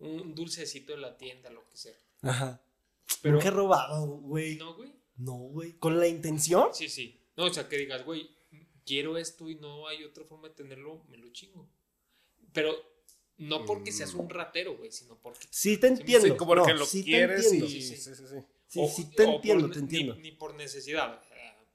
un 0.00 0.34
dulcecito 0.34 0.92
de 0.92 0.98
la 0.98 1.16
tienda, 1.16 1.50
lo 1.50 1.68
que 1.68 1.76
sea. 1.76 1.96
Ajá. 2.22 2.62
Pero. 3.22 3.38
¿Qué 3.38 3.50
robado, 3.50 4.06
güey? 4.06 4.56
No, 4.56 4.74
güey. 4.74 4.92
No, 5.16 5.34
güey. 5.34 5.72
¿Con 5.78 5.98
la 5.98 6.06
intención? 6.06 6.68
Sí, 6.72 6.88
sí. 6.88 7.20
No, 7.36 7.46
o 7.46 7.52
sea, 7.52 7.68
que 7.68 7.76
digas, 7.76 8.04
güey, 8.04 8.30
quiero 8.84 9.18
esto 9.18 9.48
y 9.48 9.56
no 9.56 9.86
hay 9.88 10.04
otra 10.04 10.24
forma 10.24 10.48
de 10.48 10.54
tenerlo, 10.54 11.04
me 11.08 11.18
lo 11.18 11.30
chingo. 11.30 11.68
Pero 12.52 12.74
no 13.38 13.64
porque 13.64 13.92
seas 13.92 14.14
un 14.14 14.28
ratero, 14.28 14.76
güey, 14.76 14.90
sino 14.90 15.16
porque. 15.16 15.46
Sí, 15.50 15.76
te 15.78 15.88
entiendo. 15.88 16.26
Sí, 16.26 16.36
como 16.36 16.54
porque 16.54 16.74
lo 16.74 16.86
quieres 16.86 17.48
sí, 17.48 17.60
sí, 17.60 17.82
sí, 17.82 17.96
sí, 17.96 18.14
sí. 18.14 18.88
Sí, 18.88 19.10
te 19.16 19.24
entiendo, 19.24 19.70
te 19.70 19.78
entiendo. 19.78 20.14
Ni, 20.16 20.32
por 20.32 20.54
necesidad, 20.54 21.20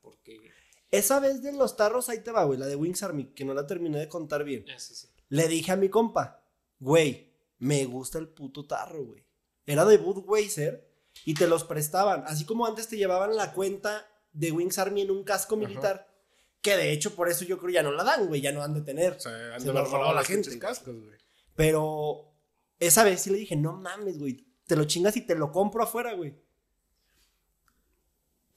porque. 0.01 0.51
Esa 0.91 1.19
vez 1.19 1.41
de 1.41 1.53
los 1.53 1.76
tarros, 1.76 2.07
ahí 2.09 2.19
te 2.19 2.32
va, 2.32 2.43
güey, 2.43 2.59
la 2.59 2.67
de 2.67 2.76
Wings 2.76 3.01
Army, 3.01 3.26
que 3.34 3.45
no 3.45 3.55
la 3.55 3.65
terminé 3.65 3.97
de 3.97 4.07
contar 4.07 4.43
bien. 4.43 4.63
Ah, 4.69 4.78
sí, 4.78 4.93
sí. 4.93 5.07
Le 5.30 5.47
dije 5.47 5.71
a 5.71 5.76
mi 5.76 5.89
compa, 5.89 6.45
güey, 6.80 7.32
me 7.64 7.86
gusta 7.86 8.20
el 8.20 8.28
puto 8.28 8.66
tarro, 8.66 9.05
güey. 9.05 9.26
Era 9.66 9.86
de 9.86 9.97
Budweiser 9.97 10.86
y 11.24 11.34
te 11.34 11.47
los 11.47 11.64
prestaban. 11.64 12.26
Así 12.28 12.45
como 12.45 12.66
antes 12.66 12.89
te 12.89 12.97
llevaban 12.97 13.38
la 13.38 13.53
cuenta 13.53 14.05
de 14.34 14.51
Wings 14.51 14.78
Army 14.80 15.01
en 15.01 15.11
un 15.11 15.24
casco 15.24 15.55
militar. 15.55 16.14
Que 16.61 16.76
de 16.76 16.91
hecho, 16.91 17.16
por 17.16 17.30
eso 17.30 17.45
yo 17.45 17.57
creo 17.57 17.72
ya 17.72 17.84
no 17.84 17.93
la 17.93 18.03
dan, 18.03 18.28
güey. 18.28 18.41
Ya 18.41 18.51
no 18.51 18.61
han 18.61 18.74
de 18.74 18.82
tener. 18.82 19.14
O 19.14 19.20
sea, 19.20 19.55
han 19.55 19.64
de 19.64 19.70
haber 19.70 19.86
robado 19.86 20.14
la 20.14 20.26
gente. 20.26 20.59
Cascos, 20.59 20.93
güey. 20.93 21.18
Pero 21.55 22.34
esa 22.80 23.05
vez 23.05 23.22
sí 23.22 23.30
le 23.30 23.38
dije, 23.38 23.55
no 23.55 23.74
mames, 23.74 24.20
güey. 24.20 24.45
Te 24.68 24.76
lo 24.76 24.84
chingas 24.84 25.16
y 25.16 25.22
te 25.22 25.36
lo 25.36 25.49
compro 25.51 25.84
afuera, 25.84 26.14
güey. 26.14 26.36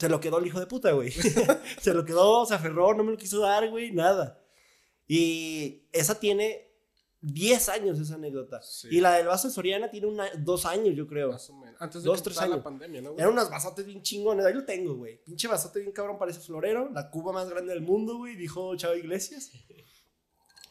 Se 0.00 0.09
lo 0.09 0.18
quedó 0.18 0.38
el 0.38 0.46
hijo 0.48 0.59
de 0.59 0.66
puta, 0.66 0.90
güey. 0.92 1.12
se 1.80 1.94
lo 1.94 2.04
quedó, 2.04 2.44
se 2.44 2.54
aferró, 2.54 2.92
no 2.92 3.04
me 3.04 3.12
lo 3.12 3.18
quiso 3.18 3.38
dar, 3.38 3.70
güey, 3.70 3.92
nada. 3.92 4.42
Y 5.07 5.88
esa 5.92 6.18
tiene 6.18 6.66
10 7.26 7.68
años, 7.70 7.98
esa 7.98 8.14
anécdota. 8.14 8.60
Y 8.88 9.00
la 9.00 9.14
del 9.14 9.26
vaso 9.26 9.48
de 9.48 9.54
Soriana 9.54 9.90
tiene 9.90 10.06
una, 10.06 10.28
dos 10.38 10.64
años, 10.64 10.94
yo 10.94 11.08
creo. 11.08 11.32
Más 11.32 11.50
o 11.50 11.56
menos. 11.56 11.74
Antes 11.80 12.02
de 12.02 12.08
dos, 12.08 12.22
tres 12.22 12.38
años. 12.38 12.58
la 12.58 12.62
pandemia, 12.62 13.02
¿no? 13.02 13.14
Eran 13.18 13.32
unas 13.32 13.50
vasotes 13.50 13.84
bien 13.84 14.00
chingones. 14.00 14.46
Ahí 14.46 14.54
lo 14.54 14.64
tengo, 14.64 14.94
güey. 14.94 15.22
Pinche 15.24 15.48
vasote 15.48 15.80
bien 15.80 15.90
cabrón, 15.90 16.18
parece 16.18 16.38
florero. 16.38 16.88
La 16.92 17.10
cuba 17.10 17.32
más 17.32 17.50
grande 17.50 17.72
del 17.74 17.82
mundo, 17.82 18.16
güey, 18.18 18.36
dijo 18.36 18.76
Chavo 18.76 18.94
Iglesias. 18.94 19.50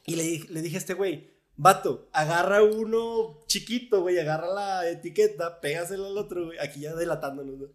Y 0.06 0.16
le, 0.16 0.40
le 0.50 0.62
dije 0.62 0.78
a 0.78 0.80
este 0.80 0.94
güey, 0.94 1.36
Vato, 1.58 2.10
agarra 2.14 2.64
uno 2.64 3.44
chiquito, 3.48 4.02
güey, 4.02 4.20
agarra 4.20 4.48
la 4.54 4.90
etiqueta, 4.90 5.60
pégaselo 5.60 6.06
al 6.08 6.18
otro, 6.18 6.46
güey, 6.46 6.60
aquí 6.60 6.82
ya 6.82 6.94
delatándonos. 6.94 7.70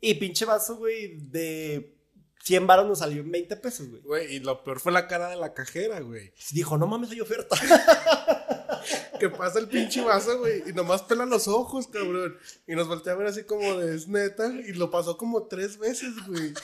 Y 0.00 0.14
pinche 0.14 0.44
vaso, 0.44 0.76
güey, 0.76 1.16
de 1.16 1.99
100 2.42 2.66
baros 2.66 2.86
nos 2.86 2.98
salió 3.00 3.20
en 3.20 3.30
20 3.30 3.56
pesos, 3.56 3.88
güey. 3.88 4.02
Güey, 4.02 4.34
y 4.36 4.40
lo 4.40 4.64
peor 4.64 4.80
fue 4.80 4.92
la 4.92 5.06
cara 5.06 5.28
de 5.28 5.36
la 5.36 5.52
cajera, 5.52 6.00
güey. 6.00 6.32
Dijo, 6.52 6.78
no 6.78 6.86
mames, 6.86 7.10
hay 7.10 7.20
oferta. 7.20 7.56
que 9.20 9.28
pasa 9.28 9.58
el 9.58 9.68
pinche 9.68 10.02
vaso, 10.02 10.38
güey, 10.38 10.62
y 10.68 10.72
nomás 10.72 11.02
pela 11.02 11.26
los 11.26 11.48
ojos, 11.48 11.86
cabrón. 11.88 12.38
Y 12.66 12.74
nos 12.74 12.88
voltea 12.88 13.12
a 13.12 13.16
ver 13.16 13.26
así 13.26 13.44
como 13.44 13.78
de, 13.78 13.94
es 13.94 14.08
neta, 14.08 14.46
y 14.46 14.72
lo 14.72 14.90
pasó 14.90 15.16
como 15.16 15.46
tres 15.46 15.78
veces, 15.78 16.14
güey. 16.26 16.54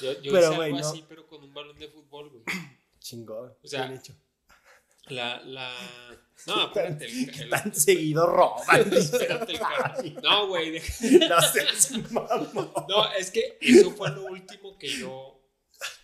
Yo, 0.00 0.12
yo 0.20 0.32
pero, 0.32 0.52
hice 0.52 0.62
algo 0.62 0.78
así, 0.78 1.04
pero 1.08 1.26
con 1.26 1.42
un 1.42 1.52
balón 1.52 1.78
de 1.78 1.88
fútbol, 1.88 2.30
güey. 2.30 2.44
Chingón. 3.00 3.54
O 3.62 3.66
sea, 3.66 3.86
bien 3.86 3.98
hecho. 3.98 4.14
La, 5.06 5.40
la. 5.42 5.74
No, 6.46 6.66
espérate. 6.66 7.04
El, 7.06 7.40
el, 7.40 7.50
tan 7.50 7.74
seguido 7.74 8.26
roban. 8.26 8.92
espérate 8.92 9.52
el 9.52 10.14
No, 10.22 10.48
güey. 10.48 10.80
No 11.28 11.42
sé, 11.42 11.66
No, 12.88 13.12
es 13.12 13.30
que 13.30 13.58
eso 13.60 13.90
fue 13.92 14.10
lo 14.10 14.24
último 14.24 14.78
que 14.78 14.88
yo. 14.88 15.40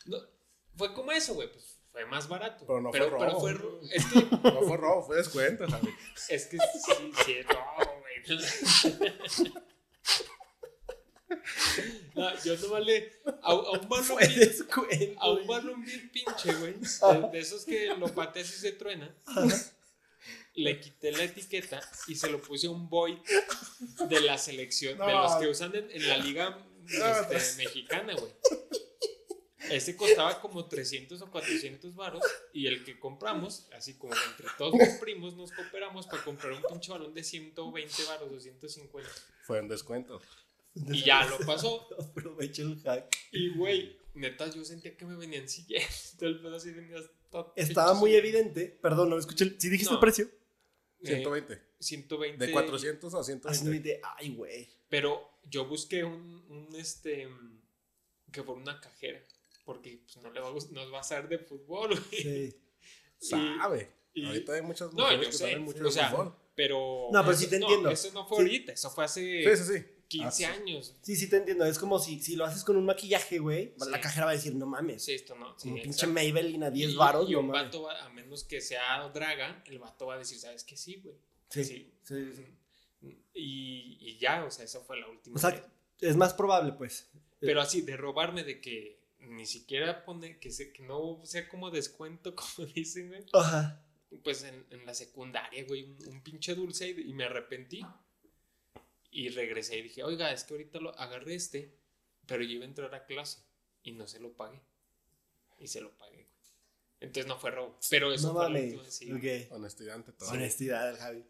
No, 0.07 0.19
fue 0.77 0.93
como 0.93 1.13
eso, 1.13 1.35
güey. 1.35 1.51
Pues 1.51 1.79
fue 1.91 2.05
más 2.07 2.29
barato. 2.29 2.65
Pero 2.67 2.81
no 2.81 2.91
fue 2.91 3.09
robo. 3.09 3.19
Pero 3.21 3.41
fue, 3.41 3.53
es 3.93 4.05
que, 4.07 4.27
no 4.43 4.63
fue 4.63 4.77
robo, 4.77 5.03
fue 5.05 5.17
descuento, 5.17 5.69
¿sabes? 5.69 5.95
Es 6.29 6.47
que 6.47 6.59
sí, 6.59 7.13
sí, 7.25 7.33
es 7.33 7.47
robo, 7.47 8.01
güey. 8.01 9.53
No, 12.15 12.43
yo 12.45 12.57
no 12.57 12.69
vale 12.69 13.13
a, 13.43 13.51
a 13.51 13.71
un 13.73 13.89
balón 13.89 14.19
bien, 14.19 15.17
a 15.19 15.31
un 15.31 15.47
balón 15.47 15.85
bien 15.85 16.11
pinche, 16.11 16.53
güey. 16.55 16.75
De, 17.33 17.39
esos 17.39 17.65
que 17.65 17.87
lo 17.97 18.09
pateas 18.15 18.49
y 18.51 18.59
se 18.59 18.73
truena. 18.73 19.15
Le 20.57 20.81
quité 20.81 21.11
la 21.13 21.25
etiqueta 21.25 21.81
y 22.07 22.15
se 22.15 22.31
lo 22.31 22.41
puse 22.41 22.69
a 22.69 22.71
un 22.71 22.89
boy 22.89 23.21
de 24.09 24.21
la 24.21 24.39
selección, 24.39 24.99
de 24.99 25.13
los 25.13 25.35
que 25.37 25.49
usan 25.49 25.73
en, 25.75 26.09
la 26.09 26.17
liga 26.19 26.59
este, 26.87 27.65
mexicana, 27.65 28.15
güey. 28.15 28.33
Ese 29.71 29.97
costaba 29.97 30.41
como 30.41 30.67
300 30.67 31.21
o 31.23 31.31
400 31.31 31.95
varos 31.95 32.23
y 32.53 32.67
el 32.67 32.85
que 32.85 32.99
compramos, 32.99 33.67
así 33.73 33.95
como 33.95 34.15
entre 34.31 34.47
todos 34.59 34.79
los 34.79 34.89
primos 35.01 35.35
nos 35.37 35.53
cooperamos 35.53 36.07
para 36.07 36.23
comprar 36.23 36.53
un 36.53 36.63
pinche 36.63 36.93
balón 36.93 37.15
de 37.15 37.25
120 37.25 38.05
varos 38.05 38.31
o 38.31 38.41
150. 38.41 39.11
Fue 39.43 39.61
un 39.61 39.69
descuento. 39.69 40.21
Y 40.75 41.05
ya 41.05 41.25
lo 41.27 41.39
pasó. 41.39 41.89
Aprovecho 41.99 42.63
el 42.63 42.81
hack. 42.83 43.17
Y, 43.33 43.51
güey, 43.57 43.97
neta, 44.15 44.51
yo 44.51 44.65
sentía 44.65 44.97
que 44.97 45.07
me 45.07 45.17
venían 45.17 45.49
siguiendo. 45.49 45.89
el 46.21 46.41
pedo 46.41 46.57
así 46.57 46.73
venía 46.73 46.97
Estaba 47.57 47.95
muy 47.95 48.15
evidente. 48.15 48.79
Perdón, 48.83 49.11
no 49.11 49.19
escuché. 49.19 49.57
¿Sí 49.59 49.69
dijiste 49.69 49.93
el 49.93 50.01
precio? 50.01 50.31
120. 51.05 51.61
120. 51.79 52.47
De 52.47 52.53
400 52.53 53.15
a 53.15 53.23
120. 53.23 54.01
Ay, 54.17 54.35
güey. 54.35 54.69
Pero 54.89 55.39
yo 55.49 55.67
busqué 55.67 56.05
un, 56.05 56.45
un, 56.49 56.69
este, 56.77 57.29
que 58.33 58.43
por 58.43 58.57
una 58.57 58.81
cajera. 58.81 59.21
Porque 59.65 60.03
pues, 60.05 60.17
no 60.19 60.31
le 60.31 60.41
va 60.41 60.49
a 60.49 60.53
nos 60.53 60.93
va 60.93 60.99
a 60.99 61.01
hacer 61.01 61.29
de 61.29 61.39
fútbol, 61.39 61.91
güey. 62.11 62.23
Sí. 62.23 62.57
Sabe. 63.19 63.91
Y, 64.13 64.27
ahorita 64.27 64.53
hay 64.53 64.63
muchas 64.63 64.93
no, 64.93 65.11
yo 65.13 65.21
que 65.21 65.33
sé, 65.33 65.39
saben 65.39 65.63
mucho 65.63 65.81
de 65.81 65.89
o 65.89 65.91
sea, 65.91 66.11
fútbol. 66.11 66.37
Pero. 66.55 67.09
No, 67.11 67.25
pero 67.25 67.37
sí 67.37 67.49
te 67.49 67.57
entiendo. 67.57 67.91
Eso 67.91 68.13
no 68.13 68.27
fue 68.27 68.39
ahorita, 68.39 68.73
eso 68.73 68.91
fue 68.91 69.05
hace. 69.05 69.57
Sí, 69.57 69.65
sí, 69.65 69.79
sí. 69.79 69.87
15 70.09 70.47
años. 70.47 70.95
Sí, 71.03 71.17
sí 71.17 71.29
te 71.29 71.37
entiendo. 71.37 71.65
Es 71.65 71.79
como 71.79 71.99
si, 71.99 72.21
si 72.21 72.37
lo 72.37 72.45
haces 72.45 72.65
con 72.65 72.77
un 72.77 72.85
maquillaje, 72.85 73.39
güey. 73.39 73.75
La 73.91 74.01
cajera 74.01 74.27
va 74.27 74.33
a 74.33 74.35
decir, 74.35 74.55
no 74.55 74.67
mames. 74.67 75.05
Sí, 75.05 75.13
esto 75.13 75.35
no. 75.35 75.57
un 75.65 75.83
pinche 75.83 76.07
Maybelline 76.07 76.65
a 76.65 76.71
10 76.71 76.97
varos. 76.97 77.29
Y 77.29 77.35
un 77.35 77.49
vato, 77.49 77.83
va, 77.83 78.05
a 78.05 78.09
menos 78.11 78.45
que 78.45 78.61
sea 78.61 79.09
draga, 79.09 79.63
el 79.67 79.79
vato 79.79 80.07
va 80.07 80.15
a 80.15 80.19
decir, 80.19 80.39
¿sabes 80.39 80.65
qué? 80.65 80.77
Sí, 80.77 81.01
güey. 81.03 81.17
Sí. 81.49 81.65
Sí. 81.65 81.93
sí, 82.03 82.47
Y, 83.35 83.99
y, 84.01 84.19
ya, 84.19 84.45
o 84.45 84.51
sea, 84.51 84.65
eso 84.65 84.83
fue 84.83 84.99
la 84.99 85.09
última. 85.09 85.37
O 85.37 85.39
sea, 85.39 85.65
es 86.01 86.17
más 86.17 86.35
probable, 86.35 86.73
pues. 86.73 87.11
Pero 87.41 87.61
así, 87.61 87.83
de 87.83 87.97
robarme 87.97 88.45
de 88.45 88.61
que 88.61 89.01
ni 89.21 89.47
siquiera 89.47 90.05
pone, 90.05 90.39
que, 90.39 90.51
se, 90.51 90.73
que 90.73 90.83
no 90.83 91.21
sea 91.25 91.49
como 91.49 91.71
descuento, 91.71 92.35
como 92.57 92.69
dicen, 92.69 93.09
güey. 93.09 93.25
Ajá. 93.33 93.81
Pues 94.23 94.45
en, 94.45 94.65
en 94.71 94.87
la 94.87 94.95
secundaria, 94.95 95.65
güey, 95.65 95.83
un, 95.83 95.97
un 96.07 96.23
pinche 96.23 96.55
dulce 96.55 96.89
y, 96.89 97.11
y 97.11 97.13
me 97.15 97.25
arrepentí. 97.25 97.85
Y 99.17 99.29
regresé 99.29 99.79
y 99.79 99.83
dije, 99.83 100.03
oiga, 100.03 100.33
es 100.33 100.43
que 100.43 100.55
ahorita 100.55 100.81
lo 100.81 100.99
agarré 100.99 101.37
este, 101.37 101.73
pero 102.27 102.43
yo 102.43 102.51
iba 102.51 102.65
a 102.65 102.69
entrar 102.69 102.93
a 102.97 103.07
clase 103.07 103.45
y 103.85 103.93
no 103.93 104.09
se 104.09 104.19
lo 104.19 104.33
pagué. 104.33 104.61
Y 105.57 105.69
se 105.69 105.81
lo 105.81 105.97
pagué, 105.97 106.29
Entonces 106.99 107.29
no 107.29 107.39
fue 107.39 107.53
robo. 107.53 107.79
Pero 107.89 108.13
eso 108.13 108.33
no 108.33 108.41
fue 108.41 108.51
lo. 108.51 109.55
Honestidad 109.55 109.95
ante 109.95 110.11
todo. 110.13 110.31
Honestidad, 110.31 110.99
Javi. 110.99 111.25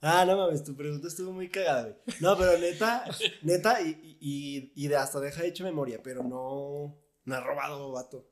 Ah, 0.00 0.24
no 0.24 0.36
mames, 0.36 0.64
tu 0.64 0.74
pregunta 0.74 1.06
estuvo 1.06 1.30
muy 1.30 1.48
cagada, 1.48 1.84
güey. 1.84 1.94
No, 2.18 2.36
pero 2.36 2.58
neta, 2.58 3.04
neta, 3.42 3.82
y, 3.82 4.18
y, 4.20 4.72
y 4.74 4.88
de 4.88 4.96
hasta 4.96 5.20
deja 5.20 5.44
hecho 5.44 5.62
memoria, 5.62 6.02
pero 6.02 6.24
no, 6.24 7.00
no 7.24 7.34
ha 7.36 7.40
robado, 7.40 7.92
vato. 7.92 8.28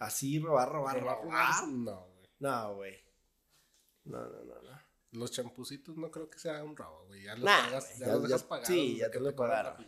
Así, 0.00 0.40
robar, 0.40 0.68
robar, 0.68 1.00
robar. 1.00 1.22
robar. 1.22 1.68
No, 1.68 2.06
güey. 2.06 2.28
No, 2.40 2.74
güey. 2.74 2.98
No, 4.04 4.18
no, 4.18 4.44
no, 4.44 4.62
no. 4.62 4.87
Los 5.12 5.32
champucitos 5.32 5.96
no 5.96 6.10
creo 6.10 6.28
que 6.28 6.38
sea 6.38 6.62
un 6.62 6.76
robo, 6.76 7.06
güey. 7.06 7.24
Ya 7.24 7.34
los 7.34 7.44
pagas, 7.44 7.98
ya, 7.98 8.06
los 8.08 8.22
dejas 8.24 8.42
pagados. 8.42 8.68
Sí, 8.68 8.96
ya 8.98 9.10
te 9.10 9.20
lo 9.20 9.34
pagaron. 9.34 9.86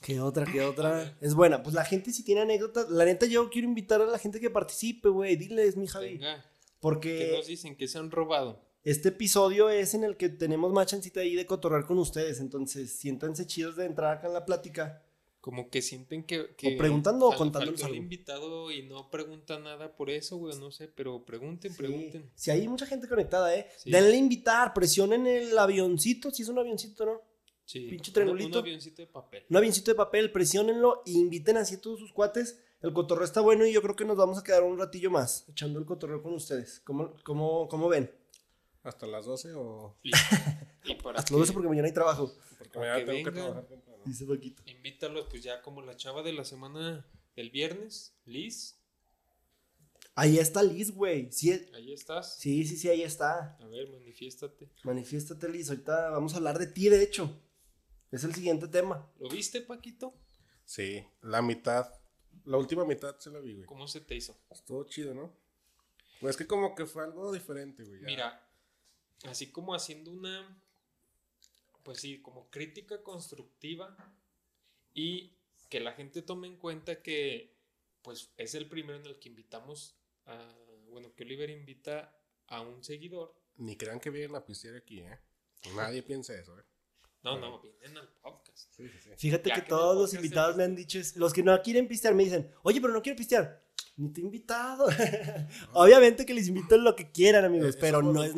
¿Qué 0.00 0.20
otra, 0.20 0.46
qué 0.46 0.60
otra? 0.60 1.16
Es 1.20 1.34
buena. 1.34 1.62
Pues 1.62 1.74
la 1.74 1.84
gente 1.84 2.12
si 2.12 2.22
tiene 2.22 2.42
anécdotas. 2.42 2.88
La 2.90 3.04
neta, 3.04 3.26
yo 3.26 3.50
quiero 3.50 3.66
invitar 3.66 4.00
a 4.00 4.06
la 4.06 4.18
gente 4.18 4.38
que 4.38 4.50
participe, 4.50 5.08
güey. 5.08 5.36
Diles, 5.36 5.76
mi 5.76 5.88
Javi. 5.88 6.18
Venga. 6.18 6.44
Porque. 6.80 7.30
¿Qué 7.30 7.36
nos 7.36 7.46
dicen? 7.46 7.76
Que 7.76 7.88
se 7.88 7.98
han 7.98 8.10
robado. 8.10 8.64
Este 8.84 9.08
episodio 9.08 9.68
es 9.68 9.94
en 9.94 10.04
el 10.04 10.16
que 10.16 10.28
tenemos 10.28 10.72
más 10.72 10.86
chancita 10.86 11.20
ahí 11.20 11.34
de 11.34 11.46
cotorrar 11.46 11.84
con 11.84 11.98
ustedes. 11.98 12.38
Entonces, 12.38 12.96
siéntanse 12.96 13.46
chidos 13.46 13.76
de 13.76 13.86
entrar 13.86 14.16
acá 14.16 14.28
en 14.28 14.34
la 14.34 14.44
plática. 14.44 15.02
Como 15.40 15.70
que 15.70 15.82
sienten 15.82 16.24
que. 16.24 16.40
o 16.40 16.76
preguntando 16.76 17.28
o 17.28 17.36
contando 17.36 17.72
el 17.86 17.94
invitado 17.94 18.72
y 18.72 18.82
no 18.82 19.08
pregunta 19.10 19.58
nada 19.58 19.94
por 19.94 20.10
eso, 20.10 20.36
güey, 20.36 20.58
no 20.58 20.70
sé, 20.72 20.88
pero 20.88 21.24
pregunten, 21.24 21.74
pregunten. 21.76 22.30
Si 22.34 22.50
hay 22.50 22.66
mucha 22.66 22.86
gente 22.86 23.08
conectada, 23.08 23.54
¿eh? 23.54 23.68
Denle 23.84 24.16
invitar, 24.16 24.74
presionen 24.74 25.26
el 25.26 25.56
avioncito, 25.56 26.30
si 26.30 26.42
es 26.42 26.48
un 26.48 26.58
avioncito, 26.58 27.06
¿no? 27.06 27.22
Sí. 27.64 27.86
Pinche 27.88 28.10
triangulito. 28.12 28.58
Un, 28.58 28.64
avioncito 28.64 29.02
de 29.02 29.06
papel. 29.06 29.44
Un 29.48 29.56
avioncito 29.56 29.90
de 29.90 29.94
papel, 29.94 30.32
presionenlo 30.32 31.02
e 31.06 31.12
inviten 31.12 31.56
así 31.56 31.76
a 31.76 31.80
todos 31.80 32.00
sus 32.00 32.12
cuates. 32.12 32.58
El 32.80 32.92
cotorreo 32.92 33.24
está 33.24 33.40
bueno 33.40 33.66
y 33.66 33.72
yo 33.72 33.82
creo 33.82 33.94
que 33.94 34.04
nos 34.04 34.16
vamos 34.16 34.38
a 34.38 34.42
quedar 34.42 34.62
un 34.62 34.78
ratillo 34.78 35.10
más 35.10 35.44
echando 35.48 35.78
el 35.78 35.84
cotorreo 35.84 36.22
con 36.22 36.32
ustedes. 36.32 36.80
¿Cómo, 36.80 37.14
cómo, 37.24 37.68
cómo 37.68 37.88
ven? 37.88 38.10
¿Hasta 38.82 39.06
las 39.06 39.26
12 39.26 39.52
o...? 39.54 39.96
Hasta 40.84 41.12
las 41.12 41.30
12 41.30 41.52
porque 41.52 41.68
mañana 41.68 41.88
hay 41.88 41.94
trabajo. 41.94 42.32
Porque 42.58 42.78
mañana 42.78 43.04
tengo 43.04 43.24
que 43.24 43.30
trabajar 43.30 43.66
Dice 44.08 44.24
Paquito. 44.24 44.62
Invítalos, 44.64 45.26
pues 45.28 45.42
ya 45.42 45.60
como 45.60 45.82
la 45.82 45.94
chava 45.94 46.22
de 46.22 46.32
la 46.32 46.44
semana 46.44 47.06
del 47.36 47.50
viernes, 47.50 48.14
Liz. 48.24 48.78
Ahí 50.14 50.38
está 50.38 50.62
Liz, 50.62 50.92
güey. 50.92 51.30
Sí, 51.30 51.52
ahí 51.74 51.92
estás. 51.92 52.38
Sí, 52.38 52.64
sí, 52.64 52.78
sí, 52.78 52.88
ahí 52.88 53.02
está. 53.02 53.58
A 53.60 53.66
ver, 53.66 53.90
manifiéstate. 53.90 54.70
Manifiéstate, 54.82 55.48
Liz. 55.50 55.68
Ahorita 55.68 56.08
vamos 56.08 56.32
a 56.32 56.38
hablar 56.38 56.58
de 56.58 56.68
ti, 56.68 56.88
de 56.88 57.02
hecho. 57.02 57.38
Es 58.10 58.24
el 58.24 58.34
siguiente 58.34 58.66
tema. 58.66 59.12
¿Lo 59.20 59.28
viste, 59.28 59.60
Paquito? 59.60 60.14
Sí, 60.64 61.04
la 61.20 61.42
mitad. 61.42 61.92
La 62.46 62.56
última 62.56 62.86
mitad 62.86 63.18
se 63.18 63.30
la 63.30 63.40
vi, 63.40 63.56
güey. 63.56 63.66
¿Cómo 63.66 63.86
se 63.86 64.00
te 64.00 64.16
hizo? 64.16 64.40
Estuvo 64.50 64.84
chido, 64.84 65.12
¿no? 65.12 65.36
Pues 66.22 66.38
que 66.38 66.46
como 66.46 66.74
que 66.74 66.86
fue 66.86 67.04
algo 67.04 67.30
diferente, 67.30 67.84
güey. 67.84 68.00
Mira, 68.00 68.42
así 69.24 69.52
como 69.52 69.74
haciendo 69.74 70.10
una 70.10 70.62
pues 71.88 72.00
sí, 72.02 72.20
como 72.20 72.50
crítica 72.50 73.02
constructiva 73.02 73.96
y 74.92 75.38
que 75.70 75.80
la 75.80 75.94
gente 75.94 76.20
tome 76.20 76.46
en 76.46 76.58
cuenta 76.58 77.00
que 77.00 77.56
pues 78.02 78.30
es 78.36 78.54
el 78.54 78.68
primero 78.68 78.98
en 78.98 79.06
el 79.06 79.18
que 79.18 79.30
invitamos 79.30 79.96
a, 80.26 80.54
bueno, 80.90 81.14
que 81.14 81.24
Oliver 81.24 81.48
invita 81.48 82.14
a 82.48 82.60
un 82.60 82.84
seguidor. 82.84 83.34
Ni 83.56 83.74
crean 83.74 84.00
que 84.00 84.10
vienen 84.10 84.36
a 84.36 84.44
pistear 84.44 84.76
aquí, 84.76 85.00
¿eh? 85.00 85.18
Nadie 85.74 86.02
piensa 86.02 86.34
eso, 86.34 86.58
¿eh? 86.58 86.62
No, 87.22 87.38
no, 87.38 87.58
vienen 87.62 87.96
al 87.96 88.08
podcast. 88.20 88.78
Fíjate 89.16 89.50
que, 89.50 89.62
todos 89.62 89.96
los 89.96 90.12
invitados 90.12 90.56
me 90.56 90.64
han 90.64 90.76
dicho, 90.76 90.98
los 91.16 91.32
que 91.32 91.42
no 91.42 91.58
quieren 91.62 91.88
pistear 91.88 92.14
me 92.14 92.24
dicen, 92.24 92.52
oye, 92.64 92.82
pero 92.82 92.92
no 92.92 93.00
quiero 93.00 93.16
pistear. 93.16 93.66
Ni 93.98 94.10
te 94.10 94.20
he 94.20 94.24
invitado. 94.24 94.86
Obviamente 95.72 96.24
que 96.24 96.32
les 96.32 96.48
invito 96.48 96.76
lo 96.76 96.94
que 96.94 97.10
quieran, 97.10 97.44
amigos, 97.44 97.76
pero 97.80 98.00
no 98.00 98.22
es. 98.22 98.32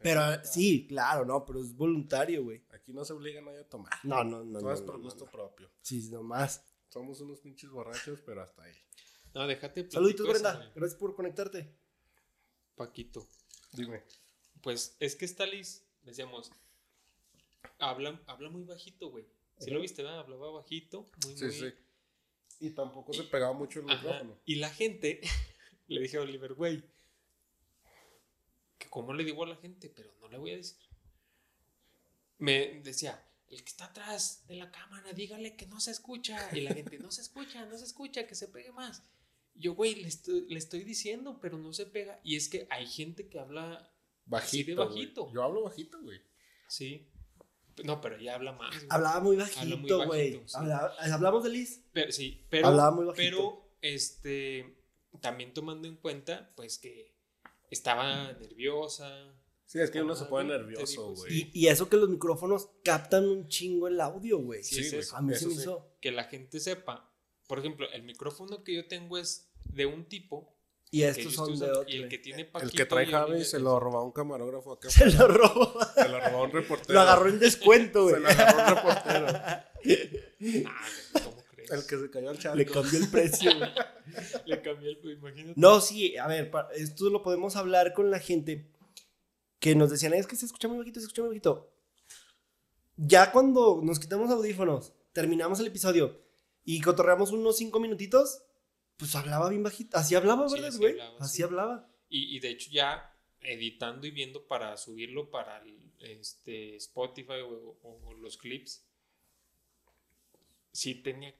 Pero 0.00 0.20
sí, 0.42 0.86
claro, 0.88 1.24
no, 1.24 1.44
pero 1.44 1.60
es 1.60 1.74
voluntario, 1.76 2.42
güey. 2.42 2.62
Aquí 2.84 2.92
no 2.92 3.02
se 3.02 3.14
obliga 3.14 3.40
a 3.40 3.42
nadie 3.42 3.60
a 3.60 3.64
tomar. 3.66 3.90
No, 4.02 4.22
no, 4.22 4.44
no. 4.44 4.58
Todo 4.58 4.72
es 4.74 4.82
por 4.82 5.00
gusto 5.00 5.24
propio. 5.24 5.70
Sí, 5.80 6.06
nomás. 6.10 6.62
Somos 6.90 7.18
unos 7.22 7.40
pinches 7.40 7.70
borrachos, 7.70 8.20
pero 8.20 8.42
hasta 8.42 8.62
ahí. 8.62 8.74
No, 9.32 9.46
déjate. 9.46 9.90
Saluditos, 9.90 10.28
Brenda. 10.28 10.70
Gracias 10.74 11.00
por 11.00 11.14
conectarte. 11.16 11.74
Paquito. 12.76 13.26
Dime. 13.72 14.02
Pues 14.60 14.98
es 15.00 15.16
que 15.16 15.24
está 15.24 15.46
Liz, 15.46 15.82
decíamos, 16.02 16.52
habla, 17.78 18.22
habla 18.26 18.50
muy 18.50 18.64
bajito, 18.64 19.08
güey. 19.08 19.24
Si 19.60 19.70
lo 19.70 19.80
viste, 19.80 20.02
¿verdad? 20.02 20.20
Hablaba 20.20 20.50
bajito, 20.50 21.10
muy, 21.24 21.38
sí, 21.38 21.50
Sí. 21.52 21.72
Y 22.60 22.70
tampoco 22.70 23.14
se 23.14 23.22
pegaba 23.24 23.54
mucho 23.54 23.80
el 23.80 23.86
micrófono. 23.86 24.38
Y 24.44 24.56
la 24.56 24.68
gente 24.68 25.22
le 25.88 26.02
dije 26.02 26.18
a 26.18 26.20
Oliver, 26.20 26.52
güey, 26.52 26.84
que 28.76 28.90
cómo 28.90 29.14
le 29.14 29.24
digo 29.24 29.42
a 29.42 29.46
la 29.46 29.56
gente, 29.56 29.88
pero 29.88 30.14
no 30.20 30.28
le 30.28 30.36
voy 30.36 30.50
a 30.50 30.56
decir 30.56 30.83
me 32.38 32.80
decía, 32.82 33.24
el 33.48 33.62
que 33.62 33.68
está 33.68 33.86
atrás 33.86 34.44
de 34.48 34.56
la 34.56 34.70
cámara, 34.70 35.12
dígale 35.12 35.56
que 35.56 35.66
no 35.66 35.80
se 35.80 35.90
escucha. 35.90 36.48
Y 36.52 36.60
la 36.60 36.74
gente, 36.74 36.98
no 36.98 37.10
se 37.10 37.22
escucha, 37.22 37.64
no 37.66 37.78
se 37.78 37.84
escucha, 37.84 38.26
que 38.26 38.34
se 38.34 38.48
pegue 38.48 38.72
más. 38.72 39.02
Yo, 39.54 39.74
güey, 39.74 39.94
le 39.94 40.08
estoy, 40.08 40.82
diciendo, 40.82 41.38
pero 41.40 41.58
no 41.58 41.72
se 41.72 41.86
pega. 41.86 42.20
Y 42.24 42.36
es 42.36 42.48
que 42.48 42.66
hay 42.70 42.86
gente 42.86 43.28
que 43.28 43.38
habla 43.38 43.92
bajito. 44.26 44.74
bajito. 44.76 45.30
Yo 45.32 45.42
hablo 45.42 45.62
bajito, 45.62 46.00
güey. 46.02 46.20
Sí. 46.66 47.08
No, 47.84 48.00
pero 48.00 48.16
ella 48.16 48.34
habla 48.34 48.52
más. 48.52 48.74
Hablaba 48.88 49.20
muy 49.20 49.36
bajito, 49.36 50.06
güey. 50.06 50.40
¿Hablamos 51.12 51.44
de 51.44 51.50
Liz? 51.50 51.82
Pero, 51.92 52.12
sí, 52.12 52.44
pero. 52.50 52.68
Hablaba 52.68 52.90
muy 52.90 53.04
bajito. 53.04 53.22
Pero, 53.22 53.76
este. 53.80 54.76
También 55.20 55.54
tomando 55.54 55.86
en 55.86 55.96
cuenta, 55.96 56.52
pues 56.56 56.78
que 56.78 57.14
estaba 57.70 58.32
nerviosa 58.32 59.32
Sí, 59.66 59.80
es 59.80 59.90
que 59.90 60.02
uno 60.02 60.14
se 60.14 60.26
pone 60.26 60.50
nervioso, 60.50 61.14
güey. 61.14 61.50
Y, 61.52 61.66
eso 61.68 61.88
que 61.88 61.96
los 61.96 62.08
micrófonos 62.08 62.68
captan 62.84 63.28
un 63.28 63.48
chingo 63.48 63.88
el 63.88 64.00
audio, 64.00 64.38
güey. 64.38 64.62
Sí, 64.62 64.78
A 65.12 65.22
mí 65.22 65.34
se 65.34 65.46
me 65.46 65.54
hizo. 65.54 65.96
Que 66.00 66.12
la 66.12 66.24
gente 66.24 66.60
sepa. 66.60 67.10
Por 67.46 67.58
ejemplo, 67.58 67.86
el 67.92 68.02
micrófono 68.02 68.62
que 68.62 68.74
yo 68.74 68.86
tengo 68.86 69.18
es 69.18 69.50
de 69.64 69.86
un 69.86 70.04
tipo. 70.04 70.54
Y 70.90 71.02
estos 71.02 71.34
son 71.34 71.58
de 71.58 71.70
otro. 71.70 71.84
Y 71.88 71.96
el 71.96 72.08
que 72.08 72.18
tiene 72.18 72.48
El 72.62 72.70
que 72.70 72.86
trae 72.86 73.06
Javi 73.06 73.44
se 73.44 73.58
lo 73.58 73.80
robó 73.80 73.98
a 73.98 74.04
un 74.04 74.12
camarógrafo 74.12 74.72
acá. 74.72 74.88
Se 74.90 75.10
lo 75.10 75.26
robó. 75.26 75.76
Se 75.94 76.08
lo 76.08 76.20
robó 76.20 76.38
a 76.38 76.42
un 76.42 76.52
reportero. 76.52 76.94
Lo 76.94 77.00
agarró 77.00 77.28
en 77.28 77.40
descuento, 77.40 78.04
güey. 78.04 78.14
Se 78.14 78.20
lo 78.20 78.28
agarró 78.28 78.60
un 78.60 78.76
reportero. 78.76 79.26
ah, 80.68 80.86
¿cómo 81.24 81.44
crees? 81.52 81.70
El 81.72 81.86
que 81.86 81.98
se 81.98 82.10
cayó 82.10 82.30
al 82.30 82.38
charco. 82.38 82.58
Le 82.58 82.66
cambió 82.66 82.98
el 83.00 83.08
precio, 83.08 83.56
güey. 83.58 83.70
Le 84.46 84.62
cambió 84.62 84.90
el 84.90 85.10
imagínate. 85.10 85.54
No, 85.56 85.80
sí, 85.80 86.16
a 86.16 86.28
ver, 86.28 86.52
esto 86.76 87.10
lo 87.10 87.22
podemos 87.22 87.56
hablar 87.56 87.92
con 87.92 88.12
la 88.12 88.20
gente 88.20 88.70
que 89.64 89.74
nos 89.74 89.88
decían, 89.88 90.12
es 90.12 90.26
que 90.26 90.36
se 90.36 90.44
escucha 90.44 90.68
muy 90.68 90.76
bajito, 90.76 91.00
se 91.00 91.06
escucha 91.06 91.22
muy 91.22 91.30
bajito. 91.30 91.72
Ya 92.98 93.32
cuando 93.32 93.80
nos 93.82 93.98
quitamos 93.98 94.30
audífonos, 94.30 94.92
terminamos 95.14 95.58
el 95.58 95.68
episodio 95.68 96.20
y 96.66 96.82
cotorreamos 96.82 97.32
unos 97.32 97.56
cinco 97.56 97.80
minutitos, 97.80 98.42
pues 98.98 99.14
hablaba 99.14 99.48
bien 99.48 99.62
bajito. 99.62 99.96
Así 99.96 100.14
hablaba, 100.14 100.46
¿verdad, 100.50 100.70
güey? 100.76 100.96
así, 101.18 101.42
hablaba. 101.42 101.88
Y, 102.10 102.38
de 102.40 102.50
hecho 102.50 102.70
ya 102.70 103.16
editando 103.40 104.06
y 104.06 104.10
viendo 104.10 104.46
para 104.46 104.76
subirlo 104.76 105.30
para 105.30 105.64
este, 105.98 106.76
Spotify 106.76 107.40
o, 107.42 108.12
los 108.20 108.36
clips, 108.36 108.84
sí 110.72 110.96
tenía 110.96 111.34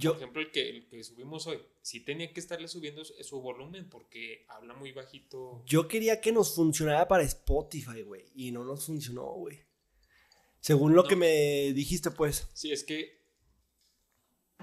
por 0.00 0.16
ejemplo, 0.16 0.40
el 0.40 0.50
que, 0.50 0.68
el 0.68 0.86
que 0.86 1.02
subimos 1.04 1.46
hoy, 1.46 1.60
sí 1.82 2.00
tenía 2.00 2.32
que 2.32 2.40
estarle 2.40 2.68
subiendo 2.68 3.04
su 3.04 3.40
volumen 3.40 3.88
porque 3.88 4.44
habla 4.48 4.74
muy 4.74 4.92
bajito. 4.92 5.62
Yo 5.66 5.88
quería 5.88 6.20
que 6.20 6.32
nos 6.32 6.54
funcionara 6.54 7.08
para 7.08 7.22
Spotify, 7.24 8.02
güey, 8.02 8.24
y 8.34 8.50
no 8.50 8.64
nos 8.64 8.86
funcionó, 8.86 9.24
güey. 9.32 9.60
Según 10.60 10.94
lo 10.94 11.04
que 11.04 11.16
me 11.16 11.72
dijiste, 11.72 12.10
pues. 12.10 12.48
Sí, 12.52 12.72
es 12.72 12.84
que 12.84 13.18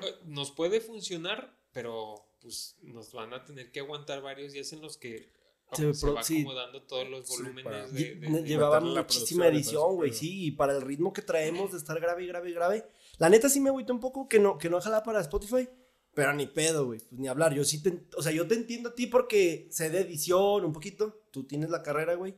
eh, 0.02 0.16
nos 0.26 0.52
puede 0.52 0.82
funcionar, 0.82 1.58
pero 1.72 2.16
pues 2.42 2.76
nos 2.84 3.12
van 3.12 3.34
a 3.34 3.44
tener 3.44 3.72
que 3.72 3.80
aguantar 3.80 4.22
varios 4.22 4.54
días 4.54 4.72
en 4.74 4.82
los 4.82 4.98
que 4.98 5.32
se, 5.72 5.86
va 5.86 6.22
acomodando 6.22 6.84
todos 6.84 7.10
los 7.10 7.28
volúmenes 7.28 7.92
de, 7.94 8.44
Llevaba 8.46 8.80
muchísima 8.80 9.48
edición, 9.48 9.96
güey, 9.96 10.14
sí, 10.14 10.46
y 10.46 10.52
para 10.52 10.74
el 10.74 10.82
ritmo 10.82 11.12
que 11.12 11.22
traemos 11.22 11.72
de 11.72 11.78
estar 11.78 12.00
grave, 12.00 12.26
grave, 12.28 12.52
grave. 12.52 12.86
La 13.18 13.30
neta 13.30 13.50
sí 13.50 13.60
me 13.60 13.70
agüita 13.70 13.94
un 13.94 14.00
poco 14.00 14.28
que 14.28 14.40
no, 14.40 14.58
que 14.58 14.70
no 14.70 14.82
jala 14.82 15.04
para 15.04 15.22
Spotify, 15.22 15.68
pero 16.14 16.34
ni 16.34 16.48
pedo, 16.48 16.86
güey, 16.86 17.00
pues 17.00 17.20
ni 17.20 17.28
hablar. 17.28 17.54
Yo 17.54 17.64
sí 17.64 17.82
te, 17.82 18.06
o 18.18 18.22
sea, 18.22 18.32
yo 18.32 18.48
te 18.48 18.56
entiendo 18.56 18.90
a 18.90 18.96
ti 18.96 19.08
porque 19.08 19.68
sé 19.72 19.90
de 19.90 20.02
edición 20.02 20.66
un 20.66 20.74
poquito, 20.74 21.24
tú 21.32 21.46
tienes 21.46 21.70
la 21.70 21.84
carrera, 21.84 22.16
güey, 22.16 22.36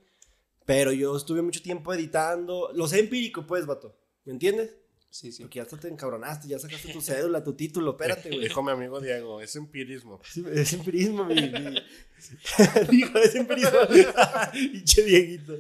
pero 0.66 0.92
yo 0.92 1.16
estuve 1.16 1.42
mucho 1.42 1.62
tiempo 1.62 1.94
editando, 1.94 2.72
lo 2.74 2.88
sé 2.88 3.00
empírico, 3.00 3.46
pues, 3.48 3.66
vato, 3.66 3.98
¿me 4.26 4.34
entiendes? 4.34 4.76
Sí, 5.10 5.32
sí. 5.32 5.42
Porque 5.42 5.60
ya 5.60 5.66
te 5.66 5.88
encabronaste, 5.88 6.48
ya 6.48 6.60
sacaste 6.60 6.92
tu 6.92 7.02
cédula, 7.02 7.44
tu 7.44 7.54
título, 7.54 7.92
espérate, 7.92 8.30
güey. 8.30 8.42
Dijo 8.42 8.62
mi 8.62 8.72
amigo 8.72 9.00
Diego, 9.00 9.42
es 9.42 9.56
empirismo. 9.56 10.20
Es, 10.54 10.74
empirismo, 10.74 11.26
mi. 11.26 11.36
Dijo, 12.92 13.18
es 13.18 13.36
empirismo. 13.36 13.80
Pinche 14.52 15.04
Dieguito. 15.04 15.58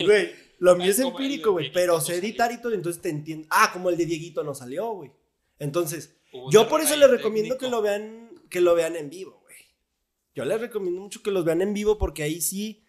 Güey, 0.00 0.30
lo 0.58 0.76
mío 0.76 0.90
es 0.90 0.98
empírico, 0.98 1.52
güey, 1.52 1.72
pero 1.72 2.00
sé 2.00 2.16
editar 2.16 2.50
y 2.52 2.60
todo, 2.60 2.72
entonces 2.72 3.02
te 3.02 3.10
entiendo. 3.10 3.46
Ah, 3.50 3.70
como 3.72 3.90
el 3.90 3.96
de 3.96 4.06
Dieguito 4.06 4.42
no 4.42 4.54
salió, 4.54 4.92
güey. 4.92 5.12
Entonces, 5.58 6.16
yo 6.50 6.68
por 6.68 6.80
eso 6.80 6.96
les 6.96 7.10
recomiendo 7.10 7.58
que 7.58 7.68
lo 7.68 7.82
vean, 7.82 8.30
que 8.50 8.60
lo 8.60 8.74
vean 8.74 8.96
en 8.96 9.10
vivo, 9.10 9.40
güey. 9.42 9.56
Yo 10.34 10.44
les 10.44 10.60
recomiendo 10.60 11.00
mucho 11.00 11.22
que 11.22 11.30
los 11.30 11.44
vean 11.44 11.62
en 11.62 11.72
vivo 11.72 11.98
porque 11.98 12.22
ahí 12.22 12.40
sí 12.40 12.84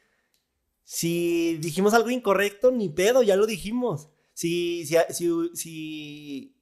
Si 0.84 1.58
dijimos 1.58 1.94
algo 1.94 2.10
incorrecto, 2.10 2.72
ni 2.72 2.90
pedo, 2.90 3.24
ya 3.24 3.36
lo 3.36 3.46
dijimos. 3.46 4.10
Si, 4.34 4.86
si, 4.86 4.96
si, 5.10 5.50
si 5.54 6.58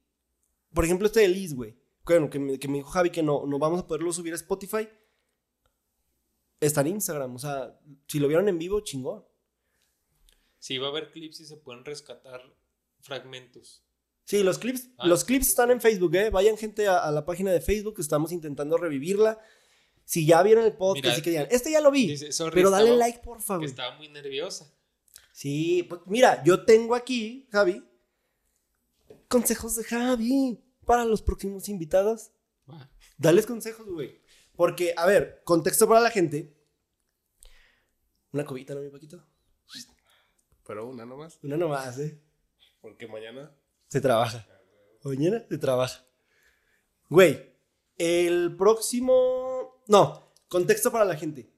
por 0.76 0.84
ejemplo, 0.84 1.06
este 1.06 1.20
de 1.20 1.28
Liz, 1.28 1.54
güey. 1.54 1.74
Bueno, 2.04 2.28
que 2.28 2.38
me, 2.38 2.58
que 2.58 2.68
me 2.68 2.76
dijo 2.78 2.90
Javi 2.90 3.10
que 3.10 3.22
no, 3.22 3.46
no 3.46 3.58
vamos 3.58 3.80
a 3.80 3.86
poderlo 3.86 4.12
subir 4.12 4.34
a 4.34 4.36
Spotify. 4.36 4.88
Está 6.60 6.82
en 6.82 6.88
Instagram. 6.88 7.34
O 7.34 7.38
sea, 7.38 7.80
si 8.06 8.18
lo 8.18 8.28
vieron 8.28 8.46
en 8.48 8.58
vivo, 8.58 8.80
chingón. 8.80 9.24
Sí, 10.66 10.78
va 10.78 10.88
a 10.88 10.90
haber 10.90 11.12
clips 11.12 11.38
y 11.38 11.44
se 11.44 11.56
pueden 11.58 11.84
rescatar 11.84 12.42
fragmentos. 12.98 13.84
Sí, 14.24 14.42
los 14.42 14.58
clips, 14.58 14.88
ah, 14.98 15.06
los 15.06 15.22
clips 15.22 15.46
están 15.46 15.70
en 15.70 15.80
Facebook, 15.80 16.12
¿eh? 16.16 16.28
Vayan 16.28 16.58
gente 16.58 16.88
a, 16.88 17.08
la 17.12 17.24
página 17.24 17.52
de 17.52 17.60
Facebook, 17.60 18.00
estamos 18.00 18.32
intentando 18.32 18.76
revivirla. 18.76 19.38
Si 20.04 20.26
ya 20.26 20.42
vieron 20.42 20.64
el 20.64 20.72
podcast 20.72 21.18
y 21.18 21.22
que 21.22 21.30
digan, 21.30 21.46
este 21.52 21.70
ya 21.70 21.80
lo 21.80 21.92
vi, 21.92 22.18
pero 22.52 22.70
dale 22.70 22.96
like, 22.96 23.20
por 23.20 23.40
favor. 23.40 23.62
Que 23.62 23.70
estaba 23.70 23.96
muy 23.96 24.08
nerviosa. 24.08 24.68
Sí, 25.32 25.84
pues 25.84 26.00
mira, 26.06 26.42
yo 26.42 26.64
tengo 26.64 26.96
aquí, 26.96 27.46
Javi, 27.52 27.88
consejos 29.28 29.76
de 29.76 29.84
Javi 29.84 30.60
para 30.84 31.04
los 31.04 31.22
próximos 31.22 31.68
invitados. 31.68 32.32
Dales 33.16 33.46
consejos, 33.46 33.86
güey. 33.86 34.20
Porque, 34.56 34.94
a 34.96 35.06
ver, 35.06 35.42
contexto 35.44 35.86
para 35.86 36.00
la 36.00 36.10
gente. 36.10 36.56
Una 38.32 38.44
cobita, 38.44 38.74
¿no, 38.74 38.80
mi 38.80 38.90
Paquito? 38.90 39.24
Pero 40.66 40.88
una 40.88 41.06
nomás. 41.06 41.38
Una 41.42 41.56
nomás, 41.56 41.98
¿eh? 41.98 42.20
Porque 42.80 43.06
mañana 43.06 43.54
se 43.88 44.00
trabaja. 44.00 44.46
Mañana 45.04 45.44
se 45.48 45.58
trabaja. 45.58 46.04
Güey, 47.08 47.54
el 47.96 48.56
próximo... 48.56 49.82
No, 49.86 50.32
contexto 50.48 50.90
para 50.90 51.04
la 51.04 51.16
gente. 51.16 51.52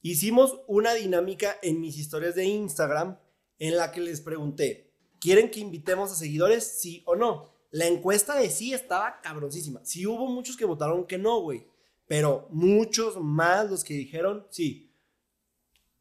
Hicimos 0.00 0.60
una 0.66 0.94
dinámica 0.94 1.56
en 1.62 1.80
mis 1.80 1.98
historias 1.98 2.34
de 2.34 2.44
Instagram 2.44 3.18
en 3.58 3.76
la 3.76 3.92
que 3.92 4.00
les 4.00 4.20
pregunté, 4.20 4.92
¿quieren 5.20 5.50
que 5.50 5.60
invitemos 5.60 6.10
a 6.10 6.14
seguidores? 6.14 6.64
Sí 6.80 7.02
o 7.06 7.16
no. 7.16 7.52
La 7.70 7.86
encuesta 7.86 8.38
de 8.38 8.50
sí 8.50 8.72
estaba 8.72 9.20
cabroncísima. 9.20 9.84
Sí 9.84 10.06
hubo 10.06 10.26
muchos 10.26 10.56
que 10.56 10.64
votaron 10.64 11.06
que 11.06 11.18
no, 11.18 11.40
güey. 11.40 11.66
Pero 12.06 12.46
muchos 12.50 13.16
más 13.20 13.70
los 13.70 13.82
que 13.84 13.94
dijeron 13.94 14.46
sí. 14.50 14.94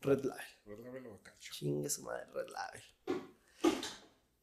Red 0.02 0.24
Label. 0.24 0.53
Red 0.66 0.80
Label 0.80 1.08
o 1.08 1.20
Chingue 1.40 1.90
su 1.90 2.04
madre, 2.04 2.26
Red 2.34 2.48
Label. 2.48 3.24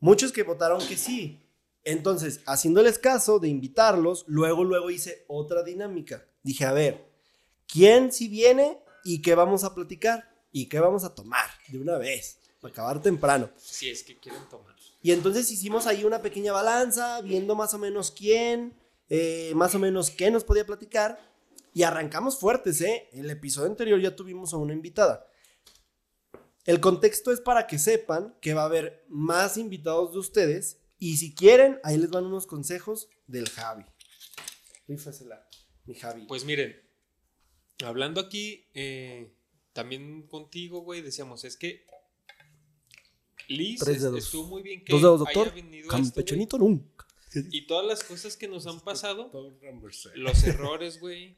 Muchos 0.00 0.32
que 0.32 0.42
votaron 0.42 0.86
que 0.86 0.96
sí. 0.96 1.40
Entonces, 1.82 2.40
haciéndoles 2.46 2.98
caso 2.98 3.38
de 3.38 3.48
invitarlos, 3.48 4.24
luego, 4.26 4.64
luego 4.64 4.90
hice 4.90 5.24
otra 5.28 5.62
dinámica. 5.62 6.26
Dije, 6.42 6.64
a 6.66 6.72
ver, 6.72 7.06
¿quién 7.66 8.12
si 8.12 8.28
viene 8.28 8.78
y 9.04 9.22
qué 9.22 9.34
vamos 9.34 9.64
a 9.64 9.74
platicar? 9.74 10.30
¿Y 10.52 10.66
qué 10.66 10.78
vamos 10.80 11.04
a 11.04 11.14
tomar 11.14 11.48
de 11.68 11.78
una 11.78 11.96
vez? 11.96 12.38
Para 12.60 12.72
acabar 12.72 13.00
temprano. 13.00 13.50
Si 13.56 13.88
es 13.88 14.02
que 14.02 14.18
quieren 14.18 14.46
tomar. 14.48 14.70
Y 15.02 15.12
entonces 15.12 15.50
hicimos 15.50 15.86
ahí 15.86 16.04
una 16.04 16.20
pequeña 16.20 16.52
balanza, 16.52 17.22
viendo 17.22 17.54
más 17.54 17.72
o 17.72 17.78
menos 17.78 18.10
quién, 18.10 18.74
eh, 19.08 19.52
más 19.54 19.74
o 19.74 19.78
menos 19.78 20.10
qué 20.10 20.30
nos 20.30 20.44
podía 20.44 20.66
platicar. 20.66 21.18
Y 21.72 21.84
arrancamos 21.84 22.38
fuertes, 22.38 22.80
¿eh? 22.82 23.08
En 23.12 23.20
el 23.20 23.30
episodio 23.30 23.68
anterior 23.68 23.98
ya 23.98 24.14
tuvimos 24.14 24.52
a 24.52 24.58
una 24.58 24.74
invitada. 24.74 25.29
El 26.66 26.80
contexto 26.80 27.32
es 27.32 27.40
para 27.40 27.66
que 27.66 27.78
sepan 27.78 28.36
que 28.40 28.54
va 28.54 28.62
a 28.62 28.66
haber 28.66 29.04
más 29.08 29.56
invitados 29.56 30.12
de 30.12 30.18
ustedes. 30.18 30.78
Y 30.98 31.16
si 31.16 31.34
quieren, 31.34 31.80
ahí 31.82 31.96
les 31.96 32.10
van 32.10 32.26
unos 32.26 32.46
consejos 32.46 33.08
del 33.26 33.48
Javi. 33.48 33.84
mi 35.86 35.94
Javi. 35.94 36.26
Pues 36.26 36.44
miren, 36.44 36.80
hablando 37.84 38.20
aquí, 38.20 38.66
eh, 38.74 39.32
también 39.72 40.26
contigo, 40.26 40.82
güey, 40.82 41.00
decíamos, 41.00 41.44
es 41.44 41.56
que 41.56 41.86
Liz 43.48 43.82
estuvo 43.82 44.46
muy 44.46 44.62
bien 44.62 44.84
que 44.84 44.94
haya 44.94 45.50
venido 45.52 45.88
Campechanito 45.88 46.58
nunca. 46.58 47.06
Y 47.50 47.66
todas 47.66 47.86
las 47.86 48.04
cosas 48.04 48.36
que 48.36 48.48
nos 48.48 48.66
han 48.66 48.80
pasado, 48.80 49.30
los 50.14 50.44
errores, 50.44 51.00
güey, 51.00 51.36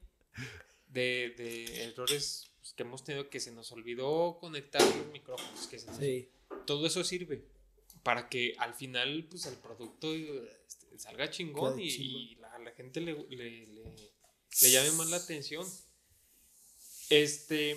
de, 0.88 1.34
de 1.36 1.84
errores 1.84 2.51
pues, 2.62 2.74
que 2.74 2.84
hemos 2.84 3.02
tenido 3.02 3.28
que 3.28 3.40
se 3.40 3.50
nos 3.50 3.72
olvidó 3.72 4.38
conectar 4.38 4.80
los 4.80 5.06
micrófonos, 5.08 5.66
que 5.66 5.80
sí. 5.80 6.28
todo 6.64 6.86
eso 6.86 7.02
sirve 7.02 7.44
para 8.04 8.28
que 8.28 8.54
al 8.58 8.72
final 8.74 9.26
pues 9.28 9.46
el 9.46 9.56
producto 9.56 10.14
este, 10.14 10.96
salga 10.96 11.28
chingón 11.28 11.80
y, 11.80 12.36
la, 12.36 12.56
la, 12.60 12.70
gente 12.70 13.00
le, 13.00 13.14
le, 13.30 13.66
le, 13.66 14.70
llame 14.70 14.92
más 14.92 15.10
la 15.10 15.16
atención. 15.16 15.66
Este, 17.10 17.76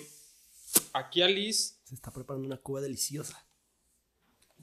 aquí 0.92 1.22
a 1.22 1.26
Liz 1.28 1.80
se 1.84 1.96
está 1.96 2.12
preparando 2.12 2.46
una 2.46 2.58
cuba 2.58 2.80
deliciosa. 2.80 3.44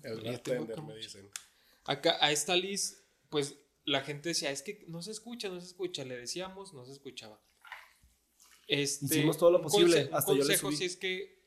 El 0.04 0.22
bartender 0.22 0.82
me 0.82 0.96
dicen. 0.96 1.30
Acá 1.84 2.18
a 2.22 2.32
esta 2.32 2.56
Liz, 2.56 3.04
pues 3.30 3.56
la 3.84 4.02
gente 4.04 4.30
decía, 4.30 4.52
es 4.52 4.62
que 4.62 4.86
no 4.88 5.02
se 5.02 5.12
escucha, 5.12 5.50
no 5.50 5.60
se 5.60 5.68
escucha, 5.68 6.06
le 6.06 6.18
decíamos, 6.18 6.74
no 6.74 6.86
se 6.86 6.94
escuchaba. 6.94 7.42
Este, 8.68 9.06
Hicimos 9.06 9.38
todo 9.38 9.52
lo 9.52 9.62
posible. 9.62 10.10
hasta 10.12 10.32
un 10.32 10.40
consejo 10.40 10.72
si 10.72 10.86
es 10.86 10.96
que, 10.96 11.40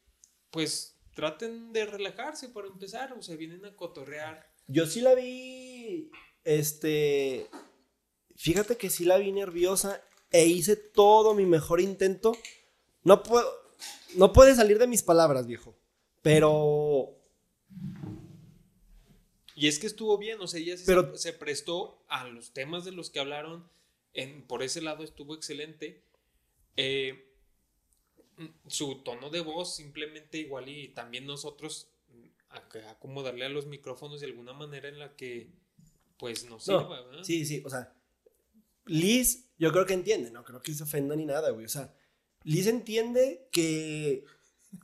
pues, 0.50 0.96
traten 1.14 1.72
de 1.72 1.86
relajarse 1.86 2.50
para 2.50 2.68
empezar, 2.68 3.12
o 3.14 3.22
sea, 3.22 3.36
vienen 3.36 3.64
a 3.64 3.74
cotorrear. 3.74 4.46
Yo 4.68 4.86
sí 4.86 5.00
la 5.00 5.14
vi, 5.14 6.10
este, 6.44 7.46
fíjate 8.34 8.76
que 8.76 8.90
sí 8.90 9.04
la 9.04 9.16
vi 9.16 9.32
nerviosa 9.32 10.02
e 10.30 10.46
hice 10.46 10.76
todo 10.76 11.34
mi 11.34 11.46
mejor 11.46 11.80
intento. 11.80 12.36
No 13.02 13.22
puedo, 13.22 13.48
no 14.16 14.32
puede 14.32 14.54
salir 14.54 14.78
de 14.78 14.86
mis 14.86 15.02
palabras, 15.02 15.46
viejo, 15.46 15.74
pero... 16.22 17.12
Y 19.54 19.68
es 19.68 19.78
que 19.78 19.86
estuvo 19.86 20.18
bien, 20.18 20.38
o 20.42 20.46
sea, 20.46 20.60
ella 20.60 20.76
se, 20.76 21.16
se 21.16 21.32
prestó 21.32 22.04
a 22.08 22.26
los 22.28 22.52
temas 22.52 22.84
de 22.84 22.92
los 22.92 23.08
que 23.08 23.20
hablaron, 23.20 23.66
en, 24.12 24.46
por 24.46 24.62
ese 24.62 24.82
lado 24.82 25.02
estuvo 25.02 25.34
excelente 25.34 26.05
eh, 26.76 27.32
su 28.66 29.02
tono 29.02 29.30
de 29.30 29.40
voz 29.40 29.74
simplemente 29.74 30.38
igual 30.38 30.68
y 30.68 30.88
también 30.88 31.26
nosotros 31.26 31.88
mm, 32.08 32.56
acomodarle 32.90 33.46
a 33.46 33.48
los 33.48 33.66
micrófonos 33.66 34.20
de 34.20 34.26
alguna 34.26 34.52
manera 34.52 34.88
en 34.88 34.98
la 34.98 35.16
que 35.16 35.50
pues 36.18 36.48
nos 36.48 36.64
sirva, 36.64 37.04
Sí, 37.22 37.44
sí, 37.44 37.62
o 37.64 37.70
sea, 37.70 37.92
Liz 38.86 39.50
yo 39.58 39.72
creo 39.72 39.86
que 39.86 39.94
entiende, 39.94 40.30
no 40.30 40.44
creo 40.44 40.62
que 40.62 40.74
se 40.74 40.82
ofenda 40.82 41.16
ni 41.16 41.26
nada, 41.26 41.50
güey, 41.50 41.66
o 41.66 41.68
sea, 41.68 41.94
Liz 42.44 42.66
entiende 42.66 43.48
que, 43.50 44.24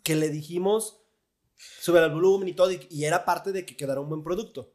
que 0.03 0.17
le 0.17 0.31
dijimos 0.31 1.03
sobre 1.81 2.05
el 2.05 2.11
volumen 2.11 2.49
y 2.49 2.55
todo 2.55 2.71
y, 2.73 3.05
era 3.05 3.25
parte 3.25 3.53
de 3.53 3.65
que 3.65 3.77
quedara 3.77 4.01
un 4.01 4.09
buen 4.09 4.23
producto. 4.23 4.75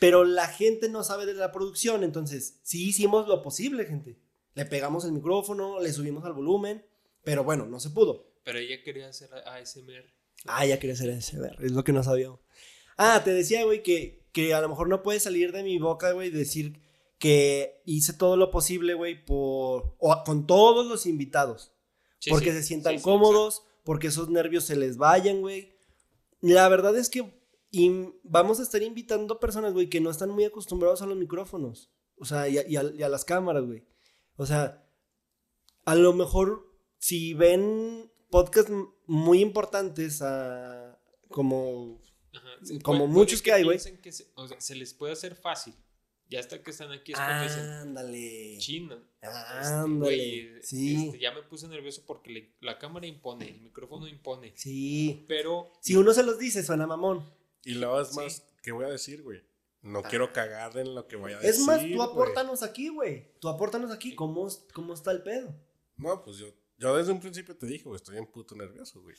Pero 0.00 0.24
la 0.24 0.48
gente 0.48 0.88
no 0.88 1.04
sabe 1.04 1.26
de 1.26 1.34
la 1.34 1.52
producción, 1.52 2.02
entonces 2.04 2.60
sí 2.62 2.88
hicimos 2.88 3.28
lo 3.28 3.42
posible, 3.42 3.84
gente. 3.84 4.18
Le 4.54 4.64
pegamos 4.66 5.04
el 5.04 5.12
micrófono, 5.12 5.80
le 5.80 5.92
subimos 5.92 6.24
al 6.24 6.32
volumen, 6.32 6.84
pero 7.22 7.44
bueno, 7.44 7.66
no 7.66 7.80
se 7.80 7.90
pudo. 7.90 8.34
Pero 8.44 8.58
ella 8.58 8.82
quería 8.82 9.08
hacer 9.08 9.30
ASMR. 9.34 10.04
Ah, 10.46 10.64
ella 10.64 10.78
quería 10.78 10.94
hacer 10.94 11.10
ASMR, 11.10 11.64
es 11.64 11.72
lo 11.72 11.82
que 11.84 11.92
no 11.92 12.02
sabía. 12.02 12.30
Ah, 12.96 13.22
te 13.24 13.32
decía, 13.32 13.64
güey, 13.64 13.82
que, 13.82 14.24
que 14.32 14.54
a 14.54 14.60
lo 14.60 14.68
mejor 14.68 14.88
no 14.88 15.02
puede 15.02 15.18
salir 15.20 15.52
de 15.52 15.62
mi 15.62 15.78
boca, 15.78 16.12
güey, 16.12 16.30
decir 16.30 16.80
que 17.18 17.80
hice 17.86 18.12
todo 18.12 18.36
lo 18.36 18.50
posible, 18.50 18.94
güey, 18.94 19.24
por... 19.24 19.96
O 19.98 20.22
con 20.24 20.46
todos 20.46 20.86
los 20.86 21.06
invitados. 21.06 21.72
porque 22.28 22.52
se 22.52 22.62
sientan 22.62 23.00
cómodos, 23.00 23.64
porque 23.82 24.08
esos 24.08 24.28
nervios 24.28 24.64
se 24.64 24.76
les 24.76 24.96
vayan, 24.96 25.40
güey. 25.40 25.72
La 26.40 26.68
verdad 26.68 26.96
es 26.96 27.08
que 27.08 27.24
vamos 28.22 28.60
a 28.60 28.62
estar 28.62 28.82
invitando 28.82 29.40
personas, 29.40 29.72
güey, 29.72 29.88
que 29.88 30.00
no 30.00 30.10
están 30.10 30.30
muy 30.30 30.44
acostumbrados 30.44 31.02
a 31.02 31.06
los 31.06 31.16
micrófonos. 31.16 31.90
O 32.16 32.24
sea, 32.24 32.48
y 32.48 32.58
y 32.58 32.76
a 32.76 33.08
las 33.08 33.24
cámaras, 33.24 33.64
güey. 33.64 33.84
O 34.36 34.46
sea, 34.46 34.84
a 35.84 35.94
lo 35.94 36.12
mejor 36.12 36.72
si 36.98 37.34
ven 37.34 38.10
podcasts 38.30 38.72
muy 39.06 39.40
importantes 39.40 40.22
como, 41.28 42.00
como 42.82 43.06
muchos 43.06 43.42
que, 43.42 43.52
hay, 43.52 43.64
güey. 43.64 43.78
Se, 43.78 44.00
o 44.34 44.48
sea, 44.48 44.60
se 44.60 44.74
les 44.74 44.94
puede 44.94 45.12
hacer 45.12 45.34
fácil. 45.34 45.74
Ya 46.30 46.40
hasta 46.40 46.62
que 46.62 46.70
están 46.70 46.90
aquí 46.90 47.12
es 47.12 47.18
porque 47.18 47.60
Ándale. 47.60 48.56
China. 48.58 48.98
Ándale. 49.20 50.56
Este, 50.56 50.66
sí. 50.66 51.06
Este, 51.06 51.18
ya 51.18 51.32
me 51.32 51.42
puse 51.42 51.68
nervioso 51.68 52.02
porque 52.06 52.54
la 52.60 52.78
cámara 52.78 53.06
impone, 53.06 53.48
el 53.48 53.60
micrófono 53.60 54.08
impone. 54.08 54.52
Sí. 54.56 55.24
Pero. 55.28 55.70
Si 55.80 55.94
uno 55.96 56.12
se 56.14 56.22
los 56.22 56.38
dice, 56.38 56.62
suena 56.62 56.86
mamón. 56.86 57.30
Y 57.62 57.74
lo 57.74 58.00
es 58.00 58.14
más, 58.14 58.46
¿qué 58.62 58.72
voy 58.72 58.86
a 58.86 58.88
decir, 58.88 59.22
güey? 59.22 59.42
No 59.84 60.02
quiero 60.02 60.32
cagar 60.32 60.78
en 60.78 60.94
lo 60.94 61.06
que 61.06 61.16
voy 61.16 61.32
a 61.32 61.38
decir. 61.38 61.50
Es 61.50 61.60
más, 61.60 61.80
tú 61.82 62.02
apórtanos 62.02 62.62
aquí, 62.62 62.88
güey. 62.88 63.30
Tú 63.38 63.50
apórtanos 63.50 63.90
aquí 63.90 64.14
cómo, 64.14 64.48
cómo 64.72 64.94
está 64.94 65.10
el 65.10 65.22
pedo. 65.22 65.54
No, 65.98 66.22
pues 66.22 66.38
yo, 66.38 66.46
yo 66.78 66.96
desde 66.96 67.12
un 67.12 67.20
principio 67.20 67.54
te 67.54 67.66
dije, 67.66 67.84
güey, 67.84 67.96
estoy 67.96 68.16
en 68.16 68.26
puto 68.26 68.56
nervioso, 68.56 69.02
güey. 69.02 69.14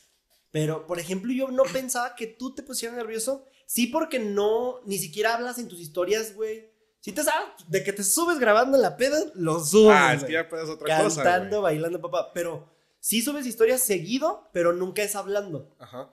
Pero, 0.49 0.87
por 0.87 0.99
ejemplo, 0.99 1.31
yo 1.31 1.51
no 1.51 1.63
pensaba 1.65 2.15
que 2.15 2.25
tú 2.25 2.55
te 2.55 2.63
pusieras 2.63 2.97
nervioso. 2.97 3.45
Sí, 3.67 3.87
porque 3.87 4.17
no, 4.17 4.79
ni 4.85 4.97
siquiera 4.97 5.35
hablas 5.35 5.59
en 5.59 5.67
tus 5.67 5.79
historias, 5.79 6.33
güey. 6.33 6.71
Si 6.99 7.11
te 7.11 7.23
sabes, 7.23 7.49
de 7.67 7.83
que 7.83 7.93
te 7.93 8.03
subes 8.03 8.39
grabando 8.39 8.77
en 8.77 8.81
la 8.81 8.97
peda, 8.97 9.19
lo 9.35 9.59
subes. 9.63 9.95
Ah, 9.95 10.13
es 10.15 10.23
que 10.23 10.33
ya 10.33 10.49
puedes 10.49 10.67
otra 10.67 11.03
cosa. 11.03 11.21
Cantando, 11.21 11.61
bailando, 11.61 12.01
papá. 12.01 12.31
Pero 12.33 12.67
sí 12.99 13.21
subes 13.21 13.45
historias 13.45 13.83
seguido, 13.83 14.49
pero 14.51 14.73
nunca 14.73 15.03
es 15.03 15.15
hablando. 15.15 15.75
Ajá. 15.77 16.11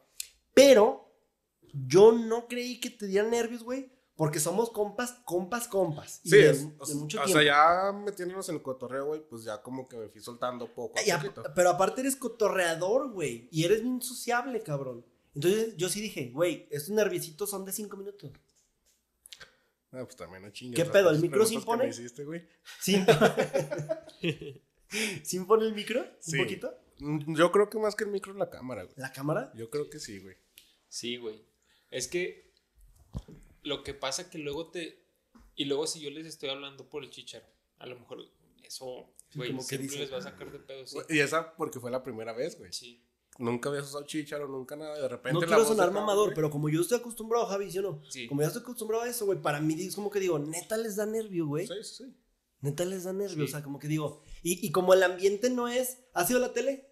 Pero 0.52 1.10
yo 1.72 2.12
no 2.12 2.48
creí 2.48 2.80
que 2.80 2.90
te 2.90 3.06
dieran 3.06 3.30
nervios, 3.30 3.62
güey. 3.62 3.91
Porque 4.16 4.40
somos 4.40 4.70
compas, 4.70 5.20
compas, 5.24 5.68
compas. 5.68 6.20
Sí, 6.22 6.38
es, 6.38 6.68
o, 6.78 6.86
sea, 7.08 7.42
ya 7.42 7.92
metiéndonos 7.92 8.48
en 8.50 8.56
el 8.56 8.62
cotorreo, 8.62 9.06
güey, 9.06 9.26
pues 9.26 9.44
ya 9.44 9.62
como 9.62 9.88
que 9.88 9.96
me 9.96 10.08
fui 10.08 10.20
soltando 10.20 10.72
poco. 10.72 10.98
A 10.98 11.54
pero 11.54 11.70
aparte 11.70 12.02
eres 12.02 12.16
cotorreador, 12.16 13.10
güey. 13.10 13.48
Y 13.50 13.64
eres 13.64 13.82
bien 13.82 14.02
sociable, 14.02 14.62
cabrón. 14.62 15.04
Entonces 15.34 15.76
yo 15.76 15.88
sí 15.88 16.00
dije, 16.00 16.30
güey, 16.30 16.68
estos 16.70 16.90
nerviositos 16.90 17.48
son 17.48 17.64
de 17.64 17.72
cinco 17.72 17.96
minutos. 17.96 18.30
Ah, 19.92 20.04
pues 20.04 20.16
también 20.16 20.42
no 20.42 20.50
chingues. 20.50 20.82
¿Qué 20.82 20.90
pedo? 20.90 21.10
¿El 21.10 21.20
micro 21.20 21.44
sí 21.46 21.54
impone? 21.54 21.88
Hiciste, 21.88 22.24
güey? 22.24 22.46
¿Sí? 22.80 23.02
¿Sí 25.22 25.36
impone 25.36 25.66
el 25.66 25.74
micro? 25.74 26.00
¿Un 26.00 26.38
poquito? 26.38 26.74
Mm, 26.98 27.34
yo 27.34 27.50
creo 27.50 27.68
que 27.68 27.78
más 27.78 27.94
que 27.94 28.04
el 28.04 28.10
micro 28.10 28.34
la 28.34 28.50
cámara, 28.50 28.84
güey. 28.84 28.94
¿La 28.96 29.12
cámara? 29.12 29.52
Yo 29.54 29.70
creo 29.70 29.88
que 29.88 29.98
sí, 29.98 30.18
güey. 30.18 30.36
Sí, 30.88 31.16
güey. 31.16 31.46
Es 31.90 32.08
que 32.08 32.52
lo 33.62 33.82
que 33.82 33.94
pasa 33.94 34.30
que 34.30 34.38
luego 34.38 34.70
te. 34.70 35.04
Y 35.54 35.66
luego 35.66 35.86
si 35.86 36.00
yo 36.00 36.10
les 36.10 36.26
estoy 36.26 36.48
hablando 36.48 36.88
por 36.88 37.04
el 37.04 37.10
chicharo, 37.10 37.46
a 37.78 37.86
lo 37.86 37.98
mejor 37.98 38.26
eso, 38.64 39.12
güey, 39.34 39.58
siempre 39.60 39.98
les 39.98 40.12
va 40.12 40.18
a 40.18 40.22
sacar 40.22 40.50
de 40.50 40.58
pedo. 40.58 40.86
Sí. 40.86 40.98
Y 41.10 41.18
esa 41.18 41.54
porque 41.56 41.80
fue 41.80 41.90
la 41.90 42.02
primera 42.02 42.32
vez, 42.32 42.58
güey. 42.58 42.72
Sí. 42.72 43.04
Nunca 43.38 43.70
habías 43.70 43.86
usado 43.86 44.04
chicharo, 44.04 44.46
nunca 44.46 44.76
nada. 44.76 45.00
De 45.00 45.08
repente. 45.08 45.40
No 45.40 45.46
quiero 45.46 45.64
sonar 45.64 45.90
mamador, 45.90 46.34
pero 46.34 46.50
como 46.50 46.68
yo 46.68 46.80
estoy 46.80 46.98
acostumbrado, 46.98 47.46
Javi, 47.46 47.70
¿sí 47.70 47.78
o 47.78 47.82
no? 47.82 48.02
Sí. 48.08 48.26
Como 48.26 48.42
ya 48.42 48.48
estoy 48.48 48.62
acostumbrado 48.62 49.04
a 49.04 49.08
eso, 49.08 49.24
güey, 49.24 49.40
para 49.40 49.60
mí 49.60 49.74
es 49.80 49.94
como 49.94 50.10
que 50.10 50.20
digo, 50.20 50.38
neta 50.38 50.76
les 50.76 50.96
da 50.96 51.06
nervio, 51.06 51.46
güey. 51.46 51.66
Sí, 51.66 51.74
sí. 51.82 52.16
Neta 52.60 52.84
les 52.84 53.04
da 53.04 53.12
nervio, 53.12 53.44
o 53.44 53.48
sea, 53.48 53.62
como 53.62 53.78
que 53.78 53.88
digo. 53.88 54.22
Y, 54.42 54.64
y 54.64 54.70
como 54.70 54.94
el 54.94 55.02
ambiente 55.02 55.50
no 55.50 55.66
es. 55.66 55.98
¿Has 56.12 56.30
ido 56.30 56.38
a 56.38 56.42
la 56.42 56.52
tele? 56.52 56.88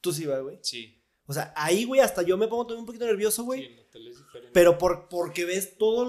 Tú 0.00 0.12
sí, 0.12 0.24
güey. 0.24 0.58
Sí. 0.62 0.95
O 1.26 1.32
sea, 1.32 1.52
ahí, 1.56 1.84
güey, 1.84 2.00
hasta 2.00 2.22
yo 2.22 2.36
me 2.36 2.46
pongo 2.46 2.66
también 2.66 2.80
un 2.80 2.86
poquito 2.86 3.04
nervioso, 3.04 3.44
güey. 3.44 3.66
Sí, 3.66 3.74
la 3.74 3.90
tele 3.90 4.10
es 4.10 4.18
diferente. 4.18 4.50
Pero 4.52 4.78
por, 4.78 5.08
porque 5.08 5.44
ves 5.44 5.76
todo 5.76 6.08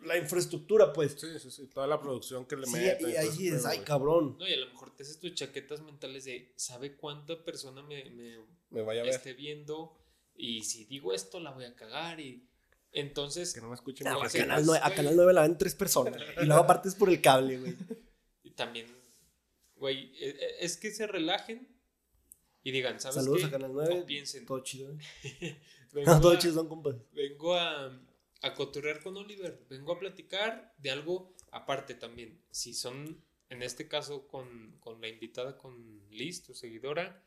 la 0.00 0.16
infraestructura, 0.16 0.92
pues. 0.92 1.16
Sí, 1.18 1.38
sí, 1.38 1.50
sí. 1.50 1.66
Toda 1.66 1.86
la 1.86 2.00
producción 2.00 2.46
que 2.46 2.56
le 2.56 2.66
sí, 2.66 2.78
Y 3.00 3.16
ahí 3.16 3.28
dices, 3.30 3.66
ay, 3.66 3.80
cabrón. 3.80 4.36
No, 4.38 4.48
y 4.48 4.54
a 4.54 4.56
lo 4.56 4.66
mejor 4.66 4.94
te 4.96 5.02
haces 5.02 5.18
tus 5.18 5.34
chaquetas 5.34 5.82
mentales 5.82 6.24
de, 6.24 6.52
¿sabe 6.56 6.96
cuánta 6.96 7.42
persona 7.44 7.82
me, 7.82 8.10
me, 8.10 8.38
me 8.70 8.82
vaya 8.82 9.02
a 9.02 9.04
ver? 9.04 9.14
esté 9.14 9.34
viendo? 9.34 9.98
Y 10.34 10.62
si 10.62 10.84
digo 10.86 11.12
esto, 11.12 11.38
la 11.38 11.50
voy 11.50 11.64
a 11.64 11.74
cagar. 11.74 12.20
Y 12.20 12.48
entonces. 12.92 13.52
Que 13.52 13.60
no 13.60 13.68
me 13.68 13.74
escuchen. 13.74 14.06
No, 14.06 14.22
a, 14.22 14.28
canal 14.28 14.64
9, 14.64 14.80
a 14.82 14.94
Canal 14.94 15.16
9 15.16 15.32
la 15.34 15.42
ven 15.42 15.58
tres 15.58 15.74
personas. 15.74 16.20
y 16.40 16.46
luego 16.46 16.62
aparte 16.62 16.88
es 16.88 16.94
por 16.94 17.10
el 17.10 17.20
cable, 17.20 17.58
güey. 17.58 17.76
Y 18.42 18.50
también, 18.52 18.86
güey, 19.76 20.12
e, 20.18 20.30
e, 20.30 20.64
es 20.64 20.76
que 20.76 20.90
se 20.90 21.06
relajen 21.06 21.73
y 22.64 22.70
digan, 22.72 22.98
¿sabes 22.98 23.16
Saludos 23.16 23.42
qué? 23.42 23.46
a 23.46 23.50
Canal 23.50 23.72
9. 23.74 24.04
piensen. 24.06 24.46
Todo 24.46 24.60
chido. 24.60 24.90
¿eh? 25.22 25.60
vengo 25.92 26.20
todo 26.20 26.38
chido 26.38 26.54
son 26.54 26.68
compas. 26.68 26.96
Vengo 27.12 27.54
a, 27.54 28.00
a 28.40 28.54
cotorrear 28.54 29.02
con 29.02 29.16
Oliver. 29.16 29.62
Vengo 29.68 29.92
a 29.92 29.98
platicar 29.98 30.74
de 30.78 30.90
algo 30.90 31.34
aparte 31.52 31.94
también. 31.94 32.40
Si 32.50 32.72
son, 32.72 33.22
en 33.50 33.62
este 33.62 33.86
caso, 33.86 34.26
con, 34.26 34.76
con 34.80 35.00
la 35.02 35.08
invitada, 35.08 35.58
con 35.58 36.02
Liz, 36.10 36.42
tu 36.42 36.54
seguidora, 36.54 37.22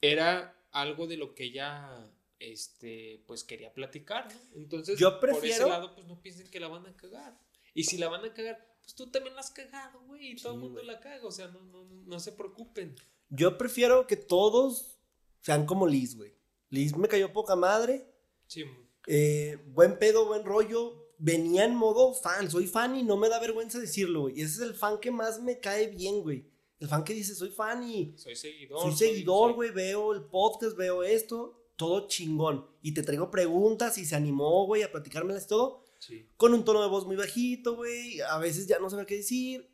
era 0.00 0.60
algo 0.72 1.06
de 1.06 1.16
lo 1.16 1.34
que 1.34 1.44
ella 1.44 2.10
este 2.38 3.22
pues 3.26 3.44
quería 3.44 3.72
platicar, 3.72 4.28
¿no? 4.32 4.40
Entonces, 4.56 4.98
Yo 4.98 5.20
prefiero... 5.20 5.40
por 5.40 5.48
ese 5.48 5.68
lado, 5.68 5.94
pues 5.94 6.06
no 6.06 6.20
piensen 6.20 6.50
que 6.50 6.60
la 6.60 6.68
van 6.68 6.86
a 6.86 6.96
cagar. 6.96 7.38
Y 7.72 7.84
si 7.84 7.98
la 7.98 8.08
van 8.08 8.24
a 8.24 8.34
cagar, 8.34 8.66
pues 8.82 8.94
tú 8.94 9.10
también 9.10 9.34
la 9.34 9.40
has 9.40 9.50
cagado, 9.50 10.00
güey, 10.00 10.32
y 10.32 10.36
todo 10.36 10.54
el 10.54 10.60
mundo 10.60 10.82
la 10.82 10.98
caga, 11.00 11.24
o 11.24 11.30
sea, 11.30 11.48
no, 11.48 11.60
no, 11.62 11.84
no 11.84 12.20
se 12.20 12.32
preocupen. 12.32 12.94
Yo 13.28 13.58
prefiero 13.58 14.06
que 14.06 14.16
todos 14.16 14.98
sean 15.40 15.66
como 15.66 15.86
Liz, 15.86 16.16
güey. 16.16 16.34
Liz 16.70 16.96
me 16.96 17.08
cayó 17.08 17.32
poca 17.32 17.56
madre. 17.56 18.06
Sí. 18.46 18.64
Eh, 19.06 19.58
buen 19.68 19.98
pedo, 19.98 20.26
buen 20.26 20.44
rollo. 20.44 21.12
Venía 21.18 21.64
en 21.64 21.74
modo 21.74 22.12
fan. 22.12 22.50
Soy 22.50 22.66
fan 22.66 22.96
y 22.96 23.02
no 23.02 23.16
me 23.16 23.28
da 23.28 23.40
vergüenza 23.40 23.78
decirlo, 23.78 24.22
güey. 24.22 24.38
Y 24.38 24.42
ese 24.42 24.62
es 24.62 24.68
el 24.68 24.74
fan 24.74 24.98
que 24.98 25.10
más 25.10 25.40
me 25.40 25.58
cae 25.58 25.88
bien, 25.88 26.22
güey. 26.22 26.46
El 26.78 26.88
fan 26.88 27.04
que 27.04 27.14
dice, 27.14 27.34
soy 27.34 27.50
fan 27.50 27.88
y... 27.88 28.14
Soy 28.18 28.36
seguidor. 28.36 28.82
Soy 28.82 28.92
seguidor, 28.96 29.54
güey. 29.54 29.70
Veo 29.70 30.12
el 30.12 30.24
podcast, 30.24 30.76
veo 30.76 31.02
esto. 31.02 31.64
Todo 31.76 32.06
chingón. 32.08 32.66
Y 32.82 32.92
te 32.92 33.02
traigo 33.02 33.30
preguntas 33.30 33.96
y 33.98 34.04
se 34.04 34.14
animó, 34.14 34.66
güey, 34.66 34.82
a 34.82 34.92
platicármelas 34.92 35.46
todo. 35.46 35.84
Sí. 35.98 36.28
Con 36.36 36.52
un 36.52 36.64
tono 36.64 36.82
de 36.82 36.88
voz 36.88 37.06
muy 37.06 37.16
bajito, 37.16 37.76
güey. 37.76 38.20
A 38.20 38.38
veces 38.38 38.66
ya 38.66 38.78
no 38.78 38.90
sabe 38.90 39.06
qué 39.06 39.16
decir. 39.16 39.70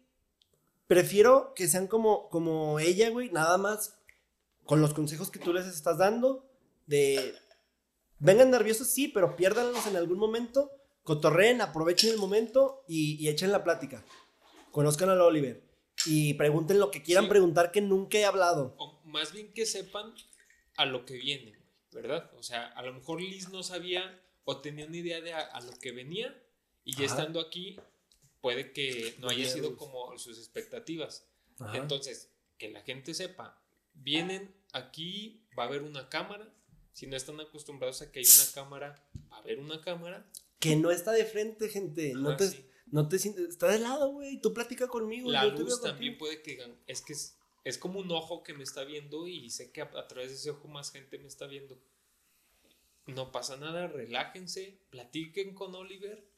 Prefiero 0.93 1.55
que 1.55 1.69
sean 1.69 1.87
como, 1.87 2.29
como 2.29 2.79
ella, 2.79 3.09
güey, 3.09 3.31
nada 3.31 3.57
más 3.57 3.99
con 4.67 4.83
los 4.83 4.93
consejos 4.93 5.31
que 5.31 5.39
tú 5.39 5.55
les 5.55 5.65
estás 5.65 5.97
dando. 5.97 6.47
De. 6.85 7.35
Vengan 8.19 8.51
nerviosos, 8.51 8.91
sí, 8.91 9.09
pero 9.09 9.35
piérdanlos 9.35 9.87
en 9.87 9.97
algún 9.97 10.19
momento. 10.19 10.71
Cotorreen, 11.03 11.63
aprovechen 11.63 12.11
el 12.11 12.19
momento 12.19 12.85
y, 12.87 13.15
y 13.15 13.31
echen 13.31 13.53
la 13.53 13.65
plática. 13.65 14.05
Conozcan 14.71 15.09
al 15.09 15.23
Oliver. 15.23 15.65
Y 16.05 16.35
pregunten 16.35 16.79
lo 16.79 16.91
que 16.91 17.03
quieran 17.03 17.27
preguntar 17.27 17.73
que 17.73 17.81
nunca 17.81 18.19
he 18.19 18.27
hablado. 18.27 18.75
O 18.77 19.01
más 19.07 19.33
bien 19.33 19.51
que 19.55 19.65
sepan 19.65 20.13
a 20.77 20.85
lo 20.85 21.07
que 21.07 21.15
viene, 21.15 21.55
¿verdad? 21.91 22.31
O 22.37 22.43
sea, 22.43 22.67
a 22.67 22.83
lo 22.83 22.93
mejor 22.93 23.23
Liz 23.23 23.49
no 23.49 23.63
sabía 23.63 24.21
o 24.45 24.61
tenía 24.61 24.85
una 24.85 24.99
idea 24.99 25.23
de 25.23 25.33
a, 25.33 25.59
lo 25.63 25.73
que 25.79 25.93
venía 25.93 26.39
y 26.85 26.95
ya 26.95 27.07
estando 27.07 27.41
aquí 27.41 27.81
puede 28.43 28.73
que 28.73 29.15
no 29.21 29.29
haya 29.31 29.49
sido 29.49 29.77
como 29.79 30.19
sus 30.19 30.37
expectativas. 30.37 31.27
Entonces, 31.73 32.29
que 32.59 32.69
la 32.69 32.83
gente 32.83 33.15
sepa, 33.15 33.59
vienen 33.95 34.55
aquí, 34.73 35.47
va 35.59 35.63
a 35.63 35.67
haber 35.69 35.83
una 35.83 36.11
cámara. 36.11 36.53
Si 36.93 37.07
no 37.07 37.17
están 37.17 37.41
acostumbrados 37.41 38.03
a 38.03 38.13
que 38.13 38.19
hay 38.19 38.27
una 38.27 38.53
cámara, 38.53 39.09
va 39.31 39.37
a 39.37 39.41
haber 39.41 39.61
una 39.61 39.81
cámara. 39.81 40.29
Que 40.59 40.77
no 40.77 40.91
está 40.91 41.13
de 41.13 41.25
frente, 41.25 41.69
gente. 41.69 42.13
no 42.15 42.37
te, 42.37 42.51
no 42.87 43.09
te 43.09 43.19
sientes, 43.19 43.49
está 43.49 43.69
de 43.69 43.79
lado, 43.79 44.11
güey. 44.11 44.41
Tú 44.41 44.53
platica 44.53 44.89
conmigo. 44.89 45.31
La 45.31 45.45
luz 45.47 45.81
también 45.81 46.19
puede 46.19 46.43
que 46.43 46.61
es 46.87 47.01
que 47.01 47.15
es, 47.65 47.79
como 47.79 48.01
un 48.01 48.11
ojo 48.11 48.43
que 48.43 48.55
me 48.55 48.65
está 48.65 48.83
viendo 48.85 49.29
y 49.29 49.49
sé 49.51 49.71
que 49.71 49.83
a 49.83 50.09
través 50.09 50.31
de 50.31 50.37
ese 50.37 50.51
ojo 50.51 50.69
más 50.69 50.91
gente 50.91 51.17
me 51.19 51.29
está 51.29 51.47
viendo. 51.47 51.79
No 53.07 53.33
pasa 53.33 53.57
nada, 53.57 53.87
relájense, 53.87 54.79
platiquen 54.91 55.55
con 55.55 55.75
Oliver 55.75 56.32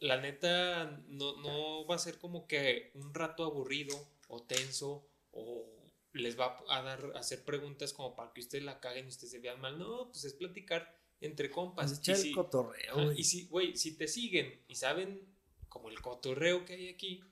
la 0.00 0.20
neta 0.20 1.02
no, 1.08 1.36
no 1.36 1.86
va 1.86 1.96
a 1.96 1.98
ser 1.98 2.18
como 2.18 2.46
que 2.46 2.90
un 2.94 3.14
rato 3.14 3.44
aburrido 3.44 3.96
o 4.28 4.42
tenso 4.42 5.08
o 5.32 5.64
les 6.12 6.38
va 6.38 6.58
a 6.68 6.82
dar 6.82 7.12
a 7.14 7.18
hacer 7.18 7.44
preguntas 7.44 7.92
como 7.92 8.16
para 8.16 8.32
que 8.32 8.40
ustedes 8.40 8.64
la 8.64 8.80
caguen 8.80 9.06
y 9.06 9.08
ustedes 9.08 9.32
se 9.32 9.38
vean 9.38 9.60
mal. 9.60 9.78
No, 9.78 10.08
pues 10.08 10.24
es 10.24 10.34
platicar 10.34 10.94
entre 11.20 11.50
compas. 11.50 11.92
Es 11.92 12.24
el 12.24 12.32
cotorreo, 12.32 13.12
Y 13.12 13.24
si, 13.24 13.46
güey, 13.46 13.76
si 13.76 13.96
te 13.96 14.08
siguen 14.08 14.62
y 14.68 14.74
saben 14.76 15.20
como 15.68 15.88
el 15.88 16.00
cotorreo 16.00 16.64
que 16.64 16.74
hay 16.74 16.88
aquí, 16.88 17.22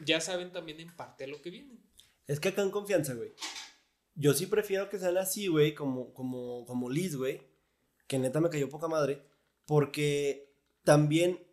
ya 0.00 0.20
saben 0.20 0.52
también 0.52 0.80
en 0.80 0.94
parte 0.94 1.26
lo 1.26 1.40
que 1.40 1.50
viene. 1.50 1.78
Es 2.26 2.40
que 2.40 2.48
acá 2.48 2.62
en 2.62 2.70
confianza, 2.70 3.14
güey. 3.14 3.32
Yo 4.14 4.34
sí 4.34 4.46
prefiero 4.46 4.88
que 4.88 4.98
sean 4.98 5.16
así, 5.16 5.46
güey, 5.46 5.74
como, 5.74 6.12
como, 6.12 6.66
como 6.66 6.90
Liz, 6.90 7.16
güey. 7.16 7.40
Que 8.06 8.18
neta 8.18 8.40
me 8.40 8.50
cayó 8.50 8.68
poca 8.68 8.88
madre. 8.88 9.22
Porque 9.64 10.47
también, 10.88 11.46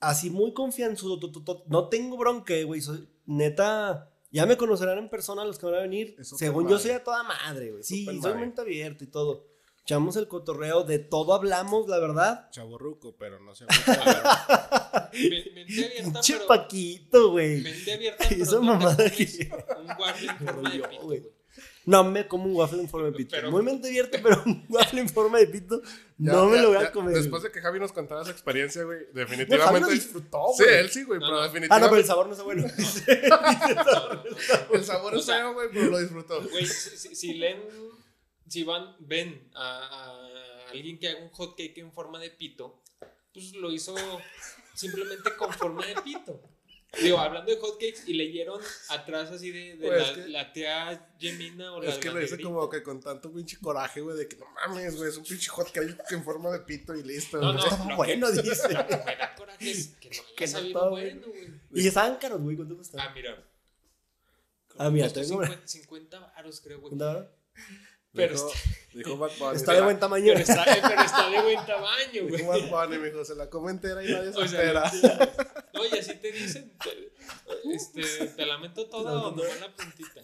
así 0.00 0.30
muy 0.30 0.54
confianzudo, 0.54 1.20
no 1.66 1.90
tengo 1.90 2.16
bronca, 2.16 2.54
güey, 2.64 2.80
soy, 2.80 3.06
neta, 3.26 4.10
ya 4.30 4.46
me 4.46 4.56
conocerán 4.56 4.96
en 4.96 5.10
persona 5.10 5.44
los 5.44 5.58
que 5.58 5.66
van 5.66 5.74
a 5.74 5.80
venir, 5.80 6.16
según 6.22 6.66
yo 6.66 6.78
soy 6.78 6.92
a 6.92 7.04
toda 7.04 7.22
madre, 7.22 7.72
güey, 7.72 7.82
sí, 7.82 8.06
soy 8.22 8.34
mente 8.36 8.62
abierta 8.62 9.04
y 9.04 9.08
todo. 9.08 9.50
Echamos 9.82 10.16
el 10.16 10.28
cotorreo, 10.28 10.84
de 10.84 10.98
todo 10.98 11.34
hablamos, 11.34 11.88
la 11.88 11.98
verdad. 11.98 12.48
Chaborruco, 12.50 13.16
pero 13.18 13.40
no 13.40 13.54
sé. 13.54 13.64
mente 15.12 15.84
abierta, 15.84 16.20
pero... 16.26 16.46
Paquito, 16.46 17.32
güey. 17.32 17.60
Mente 17.60 17.92
abierta, 17.94 18.24
pero 18.28 18.42
Esa 18.42 18.60
mamada 18.60 19.10
que... 19.10 19.50
Un 19.78 19.96
guardia 19.96 20.36
en 20.38 20.46
forma 20.46 20.70
de 20.70 20.98
güey. 21.02 21.39
No 21.86 22.04
me 22.04 22.28
como 22.28 22.44
un 22.44 22.54
waffle 22.54 22.80
en 22.80 22.88
forma 22.88 23.08
de 23.08 23.12
pito. 23.12 23.50
Muy 23.50 23.62
mente 23.62 23.88
abierta, 23.88 24.18
pero 24.22 24.42
un 24.44 24.64
waffle 24.68 25.00
en 25.00 25.08
forma 25.08 25.38
de 25.38 25.46
pito 25.46 25.80
no 26.18 26.46
me 26.46 26.60
lo 26.60 26.68
voy 26.68 26.76
a 26.76 26.92
comer. 26.92 27.14
Después 27.14 27.42
de 27.42 27.50
que 27.50 27.60
Javi 27.60 27.80
nos 27.80 27.92
contara 27.92 28.22
esa 28.22 28.30
experiencia, 28.30 28.84
güey, 28.84 29.06
definitivamente. 29.14 29.66
Javi 29.66 29.80
lo 29.80 29.88
disfrutó, 29.88 30.42
güey. 30.42 30.56
Sí, 30.56 30.64
él 30.68 30.90
sí, 30.90 31.04
güey, 31.04 31.18
pero 31.18 31.42
definitivamente. 31.42 31.74
Ah, 31.74 31.80
no, 31.80 31.88
pero 31.88 32.00
el 32.00 32.06
sabor 32.06 32.26
no 32.26 32.32
está 32.32 32.44
bueno. 32.44 32.64
el 34.72 34.84
sabor 34.84 35.16
es 35.16 35.26
feo, 35.26 35.54
güey, 35.54 35.68
pero 35.72 35.86
lo 35.86 35.98
disfrutó. 35.98 36.42
Güey, 36.50 36.66
si, 36.66 37.14
si, 37.14 37.34
leen, 37.34 37.62
si 38.46 38.64
van, 38.64 38.94
ven 38.98 39.50
a, 39.54 39.78
a 39.78 40.70
alguien 40.70 40.98
que 40.98 41.08
haga 41.08 41.22
un 41.22 41.30
hot 41.30 41.56
cake 41.56 41.78
en 41.78 41.92
forma 41.92 42.18
de 42.18 42.30
pito, 42.30 42.82
pues 43.32 43.54
lo 43.54 43.70
hizo 43.70 43.94
simplemente 44.74 45.34
con 45.36 45.52
forma 45.52 45.86
de 45.86 45.94
pito. 46.02 46.42
Digo, 47.00 47.18
hablando 47.18 47.52
de 47.52 47.60
hotcakes, 47.60 48.02
y 48.08 48.14
leyeron 48.14 48.60
atrás 48.88 49.30
así 49.30 49.52
de, 49.52 49.76
de 49.76 50.28
la, 50.28 50.52
tía 50.52 51.08
Gemina 51.18 51.72
o 51.72 51.80
la 51.80 51.90
Es 51.90 51.98
que 51.98 52.10
lo 52.10 52.18
dice 52.18 52.40
como 52.40 52.68
que 52.68 52.82
con 52.82 53.00
tanto 53.00 53.32
pinche 53.32 53.58
coraje, 53.60 54.00
güey, 54.00 54.16
de 54.16 54.26
que 54.26 54.36
no 54.36 54.46
mames, 54.54 54.96
güey, 54.96 55.08
es 55.08 55.16
un 55.16 55.22
pinche 55.22 55.50
hotcake 55.50 55.96
en 56.10 56.24
forma 56.24 56.50
de 56.50 56.60
pito 56.60 56.94
y 56.96 57.04
listo. 57.04 57.40
No, 57.40 57.52
no, 57.52 57.84
no 57.86 57.96
bueno, 57.96 58.30
dice. 58.32 58.72
Lo 58.72 58.86
que 58.88 58.96
me 58.96 59.16
da 59.16 59.34
coraje 59.36 59.70
es 59.70 59.88
que 60.00 60.10
no 60.10 60.22
que 60.36 60.48
sabido 60.48 60.90
bueno, 60.90 61.26
güey. 61.28 61.48
Y 61.74 61.86
estaban 61.86 62.18
güey, 62.40 62.56
¿cuánto 62.56 62.76
costaba? 62.76 63.04
Ah, 63.04 63.12
mira. 63.14 63.44
Ah, 64.76 64.90
mira, 64.90 65.08
tengo 65.12 65.44
50, 65.44 65.68
50 65.68 66.18
baros, 66.18 66.60
creo, 66.60 66.80
güey. 66.80 66.92
Pero 68.12 68.34
dijo, 68.34 68.48
está, 68.52 68.68
dijo 68.94 69.16
Bad 69.18 69.30
Bunny, 69.38 69.56
Está 69.56 69.72
se 69.72 69.76
de 69.78 69.82
buen 69.84 70.00
tamaño. 70.00 70.24
pero 70.34 70.38
está, 70.40 70.64
eh, 70.64 70.82
pero 70.82 71.00
está 71.02 71.30
de 71.30 71.42
buen 71.42 71.66
tamaño, 71.66 72.22
güey. 72.22 72.36
Dijo 72.36 72.48
Bad 72.48 72.88
Bunny, 72.88 72.98
mijo, 72.98 73.24
se 73.24 73.34
la 73.36 73.48
come 73.48 73.70
entera 73.70 74.02
y 74.04 74.08
nadie 74.12 74.32
se 74.32 74.38
O 74.38 74.48
sea, 74.48 74.60
entera. 74.62 74.90
no, 75.74 75.86
y 75.86 75.98
así 75.98 76.14
te 76.16 76.32
dicen, 76.32 76.76
te, 76.78 77.12
este, 77.72 78.26
te 78.28 78.46
la 78.46 78.58
meto 78.58 78.88
toda 78.88 79.12
o 79.12 79.30
nomás 79.30 79.60
la 79.60 79.74
puntita. 79.74 80.20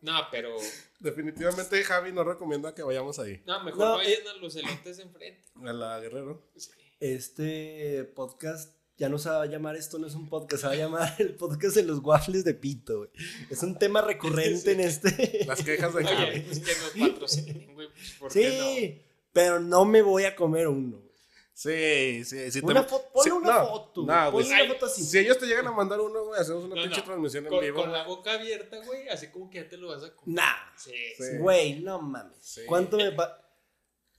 No, 0.00 0.20
pero, 0.30 0.56
Definitivamente 0.98 1.82
Javi 1.84 2.12
nos 2.12 2.26
recomienda 2.26 2.74
que 2.74 2.82
vayamos 2.82 3.18
ahí. 3.18 3.42
no, 3.46 3.62
mejor 3.62 3.80
No, 3.80 3.96
vayan 3.98 4.26
a 4.28 4.34
los 4.34 4.56
elotes 4.56 4.98
enfrente. 4.98 5.48
A 5.64 5.72
la 5.72 6.00
Guerrero. 6.00 6.48
Sí. 6.56 6.70
Este 7.00 8.04
podcast 8.14 8.74
ya 9.02 9.08
no 9.08 9.18
se 9.18 9.28
va 9.30 9.42
a 9.42 9.46
llamar 9.46 9.74
esto, 9.74 9.98
no 9.98 10.06
es 10.06 10.14
un 10.14 10.28
podcast, 10.28 10.60
se 10.62 10.66
va 10.68 10.74
a 10.74 10.76
llamar 10.76 11.14
el 11.18 11.34
podcast 11.34 11.74
de 11.74 11.82
los 11.82 11.98
waffles 11.98 12.44
de 12.44 12.54
pito, 12.54 12.98
güey. 12.98 13.10
Es 13.50 13.60
un 13.64 13.76
tema 13.76 14.00
recurrente 14.12 14.70
en 14.72 14.80
este. 14.80 15.44
Las 15.46 15.60
quejas 15.62 15.92
de 15.92 16.04
Oye, 16.04 16.44
pues 16.46 16.60
que 16.60 16.72
patrocinen, 17.08 17.74
güey, 17.74 17.88
pues, 17.88 18.12
¿por 18.20 18.32
qué 18.32 18.48
no? 18.56 18.64
Sí, 18.64 19.02
pero 19.32 19.58
no 19.58 19.84
me 19.84 20.02
voy 20.02 20.24
a 20.24 20.36
comer 20.36 20.68
uno. 20.68 20.98
güey. 20.98 21.10
Sí, 21.52 22.24
sí, 22.24 22.50
sí. 22.50 22.60
Una 22.62 22.86
fo- 22.88 23.02
ponle 23.12 23.32
una 23.32 23.58
no, 23.58 23.66
foto, 23.68 24.00
no, 24.06 24.06
güey, 24.06 24.30
güey. 24.30 24.44
ponle 24.46 24.62
una 24.64 24.72
foto 24.74 24.86
así. 24.86 25.02
Si 25.04 25.18
ellos 25.18 25.36
te 25.38 25.46
llegan 25.46 25.66
a 25.66 25.72
mandar 25.72 26.00
uno, 26.00 26.24
güey, 26.26 26.40
hacemos 26.40 26.64
una 26.64 26.76
No, 26.76 26.82
pinche 26.82 27.00
no. 27.00 27.04
transmisión 27.04 27.46
en 27.46 27.60
vivo. 27.60 27.82
con 27.82 27.92
la 27.92 28.04
boca 28.04 28.32
abierta, 28.34 28.78
güey, 28.86 29.08
así 29.08 29.26
como 29.28 29.50
que 29.50 29.58
ya 29.62 29.68
te 29.68 29.76
lo 29.76 29.88
vas 29.88 30.02
a 30.04 30.14
comer. 30.14 30.36
Nah, 30.36 30.76
Sí, 30.76 30.92
güey, 31.40 31.80
no 31.80 32.00
mames. 32.00 32.38
Sí. 32.40 32.60
¿Cuánto 32.66 32.96
me 32.98 33.10
pa... 33.12 33.38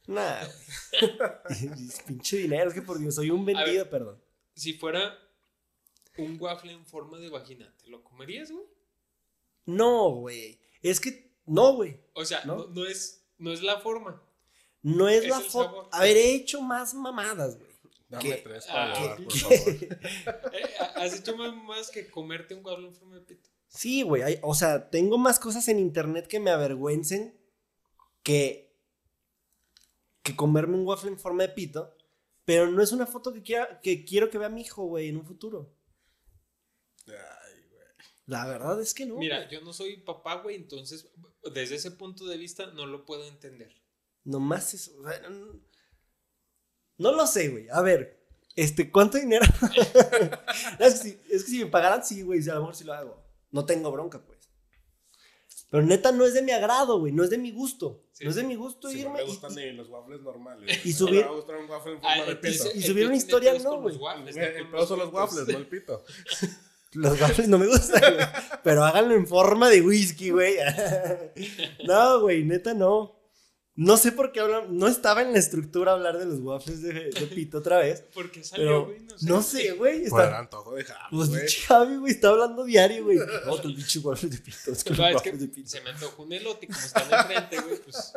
Nah, 0.07 0.41
güey. 0.99 1.69
Pinche 2.05 2.37
dinero, 2.37 2.67
es 2.69 2.73
que 2.75 2.81
por 2.81 2.99
Dios, 2.99 3.15
soy 3.15 3.29
un 3.31 3.45
ver. 3.45 3.55
vendido, 3.55 3.89
perdón. 3.89 4.21
Si 4.55 4.73
fuera 4.73 5.17
un 6.17 6.37
waffle 6.39 6.71
en 6.73 6.85
forma 6.85 7.17
de 7.19 7.29
vagina, 7.29 7.73
¿te 7.83 7.89
lo 7.89 8.03
comerías, 8.03 8.51
güey? 8.51 8.65
No, 9.65 10.09
güey. 10.11 10.59
Es 10.81 10.99
que, 10.99 11.31
no, 11.45 11.73
güey. 11.75 11.99
O 12.13 12.25
sea, 12.25 12.43
¿No? 12.45 12.57
no, 12.57 12.67
no 12.67 12.85
es, 12.85 13.23
no 13.37 13.51
es 13.51 13.61
la 13.63 13.79
forma. 13.79 14.21
No 14.81 15.07
es, 15.07 15.23
Es 15.23 15.29
la 15.29 15.37
el 15.37 15.43
foto. 15.45 15.63
sabor. 15.65 15.89
A 15.91 16.01
ver, 16.01 16.17
he 16.17 16.35
hecho 16.35 16.61
más 16.61 16.93
mamadas, 16.93 17.57
güey. 17.57 17.71
Dame 18.09 18.23
¿Qué? 18.23 18.35
tres 18.43 18.65
para 18.67 18.93
Ah, 18.93 18.99
llevar, 18.99 19.17
¿qué? 19.17 19.23
por 19.23 19.33
favor. 19.39 20.53
Eh, 20.53 20.73
¿Has 20.95 21.13
hecho 21.19 21.35
más, 21.37 21.55
más 21.55 21.89
que 21.89 22.09
comerte 22.11 22.53
un 22.53 22.63
waffle 22.65 22.87
en 22.87 22.93
forma 22.93 23.15
de 23.15 23.21
pito? 23.21 23.49
Sí, 23.69 24.03
güey. 24.03 24.37
O 24.43 24.53
sea, 24.53 24.89
tengo 24.91 25.17
más 25.17 25.39
cosas 25.39 25.67
en 25.69 25.79
internet 25.79 26.27
que 26.27 26.39
me 26.39 26.51
avergüencen 26.51 27.35
que, 28.21 28.71
que 30.21 30.35
comerme 30.35 30.75
un 30.77 30.85
waffle 30.85 31.09
en 31.09 31.17
forma 31.19 31.43
de 31.43 31.49
pito. 31.49 31.95
Pero 32.45 32.69
no 32.69 32.81
es 32.81 32.91
una 32.91 33.05
foto 33.05 33.33
que, 33.33 33.41
quiera, 33.41 33.79
que 33.81 34.03
quiero 34.03 34.29
que 34.29 34.37
vea 34.37 34.49
mi 34.49 34.61
hijo, 34.61 34.85
güey, 34.85 35.09
en 35.09 35.17
un 35.17 35.25
futuro. 35.25 35.75
Ay, 37.07 37.63
güey. 37.69 37.83
La 38.25 38.45
verdad 38.45 38.81
es 38.81 38.93
que 38.93 39.05
no. 39.05 39.17
Mira, 39.17 39.37
güey. 39.37 39.51
yo 39.51 39.61
no 39.61 39.73
soy 39.73 39.97
papá, 39.97 40.41
güey, 40.41 40.55
entonces 40.55 41.09
desde 41.53 41.75
ese 41.75 41.91
punto 41.91 42.25
de 42.25 42.37
vista 42.37 42.67
no 42.67 42.85
lo 42.85 43.05
puedo 43.05 43.25
entender. 43.25 43.73
Nomás 44.23 44.73
eso. 44.73 44.91
o 44.99 45.07
sea, 45.07 45.29
no, 45.29 45.61
no 46.97 47.11
lo 47.11 47.27
sé, 47.27 47.49
güey. 47.49 47.67
A 47.69 47.81
ver, 47.81 48.25
este, 48.55 48.91
¿cuánto 48.91 49.17
dinero? 49.17 49.45
es, 50.79 51.01
que 51.01 51.09
si, 51.09 51.21
es 51.29 51.43
que 51.43 51.51
si 51.51 51.63
me 51.63 51.71
pagaran, 51.71 52.05
sí, 52.05 52.21
güey. 52.21 52.41
A 52.49 52.55
lo 52.55 52.61
mejor 52.61 52.75
sí 52.75 52.83
lo 52.83 52.93
hago. 52.93 53.23
No 53.51 53.65
tengo 53.65 53.91
bronca, 53.91 54.23
pues. 54.23 54.32
Pero 55.73 55.85
neta 55.87 56.11
no 56.11 56.23
es 56.23 56.35
de 56.35 56.43
mi 56.43 56.51
agrado, 56.51 56.99
güey. 56.99 57.11
No 57.11 57.23
es 57.23 57.31
de 57.31 57.39
mi 57.39 57.49
gusto. 57.51 58.03
Sí, 58.11 58.25
no 58.25 58.29
es 58.29 58.35
de 58.35 58.41
sí. 58.43 58.47
mi 58.47 58.53
gusto 58.55 58.89
no 58.89 58.93
irme. 58.93 59.13
me 59.13 59.23
y- 59.23 59.25
gustan 59.25 59.51
y- 59.53 59.55
ni 59.55 59.71
los 59.71 59.89
waffles 59.89 60.21
normales. 60.21 60.85
Y 60.85 60.91
No 60.91 60.95
subir- 60.95 61.11
me 61.13 61.21
va 61.23 61.29
a 61.31 61.33
gustar 61.33 61.55
un 61.57 61.67
waffle 61.69 61.91
en 61.93 61.99
forma 61.99 62.13
Ah, 62.13 62.25
de 62.25 62.31
entonces, 62.33 62.61
pito. 62.67 62.77
Y 62.77 62.81
subir 62.83 63.07
una 63.07 63.15
historia, 63.15 63.53
no, 63.57 63.81
güey. 63.81 63.95
El 63.95 64.63
no 64.65 64.71
pedo 64.71 64.85
son 64.85 64.99
los 64.99 65.11
waffles, 65.13 65.47
no 65.47 65.57
el 65.57 65.65
pito. 65.67 66.03
Los 66.93 67.19
waffles 67.19 67.47
no 67.47 67.57
me 67.57 67.65
gustan, 67.65 68.01
güey. 68.13 68.25
Pero 68.63 68.83
háganlo 68.83 69.15
en 69.15 69.25
forma 69.25 69.67
de 69.71 69.81
whisky, 69.81 70.29
güey. 70.29 70.57
no, 71.87 72.21
güey, 72.21 72.43
neta 72.43 72.75
no. 72.75 73.15
No 73.75 73.97
sé 73.97 74.11
por 74.11 74.31
qué 74.31 74.39
hablan. 74.39 74.77
No 74.77 74.87
estaba 74.87 75.23
en 75.23 75.33
la 75.33 75.39
estructura 75.39 75.93
hablar 75.93 76.19
de 76.19 76.25
los 76.25 76.39
waffles 76.41 76.81
de, 76.83 76.93
de 77.09 77.27
pito 77.27 77.57
otra 77.57 77.79
vez. 77.79 78.01
¿Por 78.13 78.29
qué 78.31 78.43
salió, 78.43 78.65
Pero 78.67 78.85
güey? 78.85 78.97
no 79.21 79.41
sé, 79.41 79.71
güey. 79.71 80.07
Por 80.09 80.21
el 80.21 80.27
Está, 80.27 80.39
antojo 80.39 80.75
de 80.75 80.83
Javi, 80.83 81.07
pues 81.17 81.29
güey. 81.29 81.47
Javi, 81.67 81.95
güey, 81.97 82.13
está 82.13 82.29
hablando 82.29 82.63
diario, 82.65 83.03
güey. 83.05 83.17
Otro 83.47 83.69
pinche 83.73 83.99
waffles 83.99 84.31
de 84.31 84.37
pito. 84.37 84.71
Es 84.71 84.83
que 84.83 84.89
los 84.91 84.99
No, 84.99 85.07
es 85.07 85.15
waffles 85.15 85.39
de 85.39 85.47
que 85.47 85.53
pito. 85.55 85.69
se 85.69 85.81
me 85.81 85.89
antojó 85.89 86.21
un 86.23 86.33
elote 86.33 86.65
y 86.65 86.69
como 86.69 86.85
están 86.85 87.11
enfrente, 87.19 87.61
güey, 87.61 87.81
pues 87.81 88.13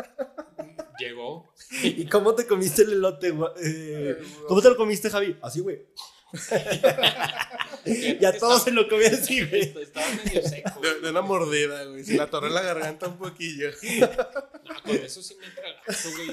llegó. 0.98 1.52
¿Y 1.82 2.07
cómo 2.07 2.34
te 2.34 2.46
comiste 2.46 2.82
el 2.82 2.92
elote, 2.92 3.30
güey? 3.30 3.50
Eh, 3.62 4.18
¿Cómo 4.48 4.61
te 4.61 4.68
lo 4.68 4.76
comiste, 4.76 5.09
Javi? 5.11 5.38
Así, 5.42 5.61
güey. 5.61 5.86
Ya 8.20 8.37
todos 8.37 8.64
se 8.64 8.72
lo 8.72 8.89
comían 8.89 9.14
así, 9.14 9.45
güey. 9.47 9.62
Est- 9.62 9.77
Estaba 9.77 10.07
medio 10.24 10.43
seco. 10.43 10.81
De, 10.81 11.01
de 11.01 11.11
una 11.11 11.22
mordida, 11.22 11.85
güey. 11.85 12.05
Se 12.05 12.16
la 12.16 12.24
atoré 12.24 12.49
en 12.49 12.55
la 12.55 12.62
garganta 12.62 13.07
un 13.07 13.16
poquillo. 13.16 13.70
No, 14.64 14.83
con 14.83 14.97
eso 14.97 15.22
sí 15.22 15.37
me 15.41 15.49
tragado, 15.51 15.85
güey. 16.16 16.31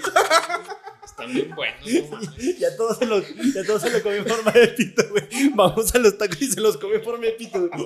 Están 1.06 1.32
bien 1.34 1.54
buenos, 1.56 1.86
no 1.86 2.08
mames. 2.18 2.58
Ya 2.60 2.76
todos 2.76 2.98
se 2.98 3.06
lo, 3.06 3.20
ya 3.22 3.64
todos 3.68 3.84
se 3.84 3.92
lo 3.92 4.02
comió 4.02 4.18
en 4.18 4.26
forma 4.28 4.52
de 4.52 4.68
pito, 4.70 5.04
güey. 5.10 5.24
Vamos 5.54 5.94
a 5.94 6.00
los 6.00 6.18
tacos 6.18 6.42
y 6.42 6.52
se 6.52 6.60
los 6.60 6.78
come 6.78 6.96
en 6.96 7.04
forma 7.04 7.26
de 7.26 7.32
pito, 7.34 7.70
güey. 7.70 7.86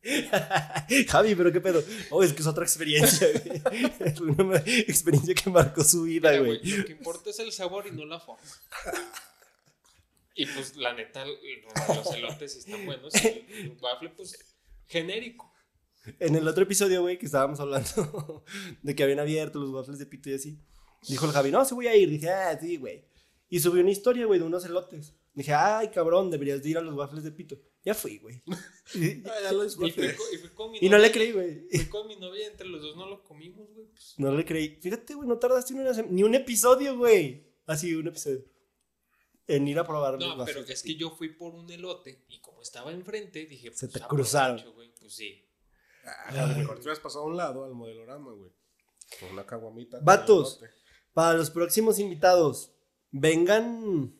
Javi, 1.08 1.34
pero 1.34 1.52
qué 1.52 1.60
pedo. 1.60 1.82
Oh, 2.08 2.22
es 2.22 2.32
que 2.32 2.40
es 2.40 2.46
otra 2.46 2.64
experiencia, 2.64 3.28
güey. 3.44 3.62
Es 4.00 4.18
una 4.20 4.56
experiencia 4.64 5.34
que 5.34 5.50
marcó 5.50 5.84
su 5.84 6.04
vida, 6.04 6.30
Mira, 6.30 6.42
güey, 6.44 6.64
lo 6.64 6.84
que 6.86 6.92
importa 6.92 7.28
es 7.28 7.38
el 7.40 7.52
sabor 7.52 7.86
y 7.86 7.90
no 7.90 8.06
la 8.06 8.18
forma. 8.20 8.42
Y 10.38 10.46
pues 10.46 10.76
la 10.76 10.94
neta, 10.94 11.24
los, 11.26 12.14
elotes 12.14 12.54
están 12.54 12.86
buenos. 12.86 13.12
Y 13.24 13.26
el 13.58 13.76
waffle, 13.82 14.10
pues, 14.10 14.38
genérico. 14.86 15.52
En 16.20 16.36
el 16.36 16.46
otro 16.46 16.62
episodio, 16.62 17.02
güey, 17.02 17.18
que 17.18 17.26
estábamos 17.26 17.58
hablando 17.58 18.44
de 18.82 18.94
que 18.94 19.02
habían 19.02 19.18
abierto 19.18 19.58
los 19.58 19.70
waffles 19.70 19.98
de 19.98 20.06
pito 20.06 20.30
y 20.30 20.34
así. 20.34 20.60
Dijo 21.08 21.26
el 21.26 21.32
Javi, 21.32 21.50
no, 21.50 21.64
sí 21.64 21.74
voy 21.74 21.88
a 21.88 21.96
ir. 21.96 22.08
Dije, 22.08 22.30
ah, 22.30 22.56
sí, 22.56 22.76
güey. 22.76 23.04
Y 23.48 23.58
subió 23.58 23.82
una 23.82 23.90
historia, 23.90 24.26
güey, 24.26 24.38
de 24.38 24.46
unos 24.46 24.64
elotes. 24.64 25.12
Dije, 25.34 25.52
ay, 25.54 25.88
cabrón, 25.88 26.30
deberías 26.30 26.62
de 26.62 26.68
ir 26.68 26.78
a 26.78 26.82
los 26.82 26.94
waffles 26.94 27.24
de 27.24 27.32
pito. 27.32 27.58
Ya 27.82 27.94
fui, 27.94 28.18
güey. 28.18 28.40
Y, 28.94 29.24
Ah, 29.26 29.34
ya 29.42 29.52
lo 29.52 29.64
disfruté. 29.64 30.16
y 30.80 30.88
no 30.88 30.98
le 30.98 31.10
creí, 31.10 31.32
güey. 31.32 31.66
Fui 31.68 31.88
con 31.88 32.06
mi 32.06 32.14
novia 32.14 32.46
entre 32.46 32.68
los 32.68 32.80
dos 32.80 32.96
no 32.96 33.08
lo 33.08 33.24
comimos, 33.24 33.68
güey. 33.74 33.88
Pues, 33.88 34.14
No 34.18 34.32
le 34.32 34.44
creí. 34.44 34.78
Fíjate, 34.80 35.14
güey, 35.14 35.28
no 35.28 35.36
tardaste 35.36 35.74
ni, 35.74 35.80
una 35.80 35.92
ni 36.02 36.22
un 36.22 36.36
episodio, 36.36 36.96
güey. 36.96 37.44
Así, 37.66 37.92
un 37.92 38.06
episodio. 38.06 38.44
En 39.48 39.66
ir 39.66 39.78
a 39.78 39.86
probar 39.86 40.14
los 40.20 40.36
no, 40.36 40.44
pero 40.44 40.60
es 40.60 40.82
que 40.82 40.94
yo 40.94 41.10
fui 41.10 41.30
por 41.30 41.54
un 41.54 41.70
elote 41.70 42.24
y 42.28 42.38
como 42.40 42.60
estaba 42.62 42.92
enfrente, 42.92 43.46
dije, 43.46 43.72
Se 43.72 43.88
pues, 43.88 43.92
te 43.92 43.98
aprovecho, 44.04 44.08
cruzaron. 44.08 44.72
güey, 44.74 44.92
Pues 45.00 45.14
sí. 45.14 45.44
Ah, 46.04 46.28
a 46.28 46.46
lo 46.46 46.56
mejor 46.58 46.74
te 46.76 46.82
hubieras 46.82 47.00
pasado 47.00 47.24
a 47.24 47.28
un 47.28 47.36
lado 47.36 47.64
al 47.64 47.74
modelorama, 47.74 48.32
güey. 48.32 48.52
Con 49.18 49.30
una 49.32 49.46
caguamita. 49.46 49.98
Vatos. 50.02 50.60
Para 51.14 51.34
los 51.36 51.50
próximos 51.50 51.98
invitados, 51.98 52.72
vengan 53.10 54.14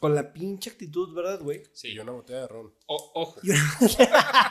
con 0.00 0.14
la 0.14 0.32
pinche 0.32 0.70
actitud, 0.70 1.14
¿verdad, 1.14 1.40
güey? 1.40 1.62
Sí. 1.72 1.88
Y 1.92 1.98
una 1.98 2.12
botella 2.12 2.40
de 2.40 2.48
ron. 2.48 2.74
O- 2.86 3.10
ojo. 3.14 3.40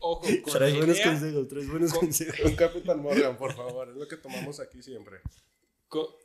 ojo. 0.00 0.22
Con 0.42 0.52
Traes 0.52 0.76
buenos 0.76 1.00
consejos, 1.00 1.48
traes 1.48 1.70
buenos 1.70 1.90
con- 1.92 2.00
consejos. 2.00 2.40
Un 2.44 2.56
Capitán 2.56 3.00
Morgan, 3.02 3.36
por 3.36 3.54
favor. 3.54 3.88
Es 3.88 3.96
lo 3.96 4.06
que 4.08 4.16
tomamos 4.16 4.60
aquí 4.60 4.82
siempre. 4.82 5.20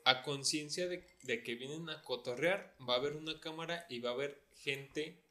A 0.05 0.24
conciencia 0.24 0.88
de, 0.88 1.05
de 1.24 1.43
que 1.43 1.55
vienen 1.55 1.89
a 1.89 2.01
cotorrear, 2.03 2.76
va 2.88 2.95
a 2.95 2.97
haber 2.97 3.13
una 3.15 3.39
cámara 3.39 3.86
y 3.89 3.99
va 3.99 4.11
a 4.11 4.13
haber 4.13 4.41
gente 4.53 5.24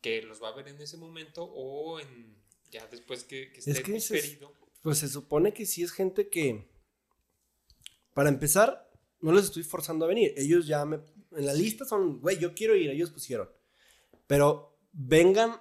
que 0.00 0.22
los 0.22 0.42
va 0.42 0.48
a 0.48 0.54
ver 0.56 0.68
en 0.68 0.80
ese 0.80 0.96
momento 0.96 1.44
o 1.44 2.00
en 2.00 2.40
ya 2.70 2.86
después 2.86 3.24
que, 3.24 3.52
que 3.52 3.58
esté 3.58 3.82
que 3.82 3.96
es-. 3.96 4.38
Pues 4.82 4.98
se 4.98 5.08
supone 5.08 5.52
que 5.52 5.66
sí 5.66 5.82
es 5.82 5.92
gente 5.92 6.30
que, 6.30 6.70
para 8.14 8.30
empezar, 8.30 8.90
no 9.20 9.32
les 9.32 9.44
estoy 9.46 9.62
forzando 9.62 10.04
a 10.04 10.08
venir. 10.08 10.32
Ellos 10.36 10.66
ya 10.66 10.84
me, 10.86 11.00
en 11.32 11.46
la 11.46 11.52
lista 11.52 11.84
son, 11.84 12.20
güey, 12.20 12.38
yo 12.38 12.54
quiero 12.54 12.74
ir, 12.74 12.90
ellos 12.90 13.10
pusieron. 13.10 13.50
Pero 14.26 14.78
vengan 14.92 15.60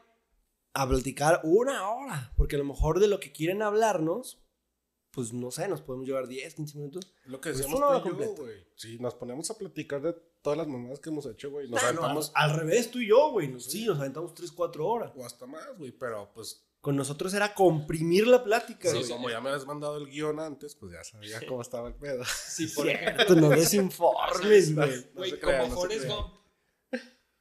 a 0.73 0.87
platicar 0.87 1.41
una 1.43 1.89
hora, 1.89 2.33
porque 2.37 2.55
a 2.55 2.59
lo 2.59 2.65
mejor 2.65 2.99
de 2.99 3.07
lo 3.07 3.19
que 3.19 3.31
quieren 3.31 3.61
hablarnos, 3.61 4.41
pues 5.11 5.33
no 5.33 5.49
sé, 5.51 5.67
nos 5.67 5.81
podemos 5.81 6.07
llevar 6.07 6.27
10, 6.27 6.53
15 6.55 6.77
minutos. 6.77 7.11
Lo 7.25 7.41
que 7.41 7.49
Pues 7.49 7.57
decíamos 7.59 7.81
hora 7.81 8.01
tú 8.01 8.07
y 8.07 8.11
yo, 8.11 8.17
completa. 8.17 8.41
güey. 8.41 8.67
Si 8.75 8.99
nos 8.99 9.15
ponemos 9.15 9.49
a 9.51 9.57
platicar 9.57 10.01
de 10.01 10.13
todas 10.41 10.57
las 10.57 10.67
mamadas 10.67 10.99
que 10.99 11.09
hemos 11.09 11.25
hecho, 11.25 11.49
güey. 11.51 11.67
Nos 11.69 11.81
no, 11.81 11.87
aventamos. 11.87 12.31
al 12.35 12.55
revés, 12.55 12.91
tú 12.91 12.99
y 12.99 13.07
yo, 13.07 13.31
güey. 13.31 13.47
nos- 13.47 13.65
Sí, 13.65 13.85
nos 13.85 13.99
aventamos 13.99 14.33
3, 14.33 14.51
4 14.51 14.85
horas. 14.87 15.11
O 15.15 15.25
hasta 15.25 15.45
más, 15.45 15.65
güey. 15.77 15.91
Pero 15.91 16.31
pues, 16.33 16.65
Con 16.81 16.95
nosotros 16.95 17.33
era 17.33 17.53
comprimir 17.53 18.25
la 18.25 18.41
plática, 18.41 18.87
Sí, 18.89 18.95
güey. 18.95 19.03
sí. 19.07 19.11
como 19.11 19.29
ya 19.29 19.41
me 19.41 19.49
habías 19.49 19.65
mandado 19.65 19.97
el 19.97 20.05
guion 20.07 20.39
antes, 20.39 20.75
pues 20.75 20.93
ya 20.93 21.03
sabía 21.03 21.41
cómo 21.45 21.61
estaba 21.61 21.89
el 21.89 21.95
pedo. 21.95 22.23
Sí, 22.47 22.67
por 22.67 22.87
ejemplo. 22.87 23.15
Cierto, 23.25 23.35
no 23.35 23.49
desinformes, 23.49 24.73
güey. 24.75 25.03
Güey, 25.13 25.39
como 25.41 25.57
no 25.57 25.65
se 25.65 25.71
Forrest. 25.71 26.05
Gump. 26.07 26.33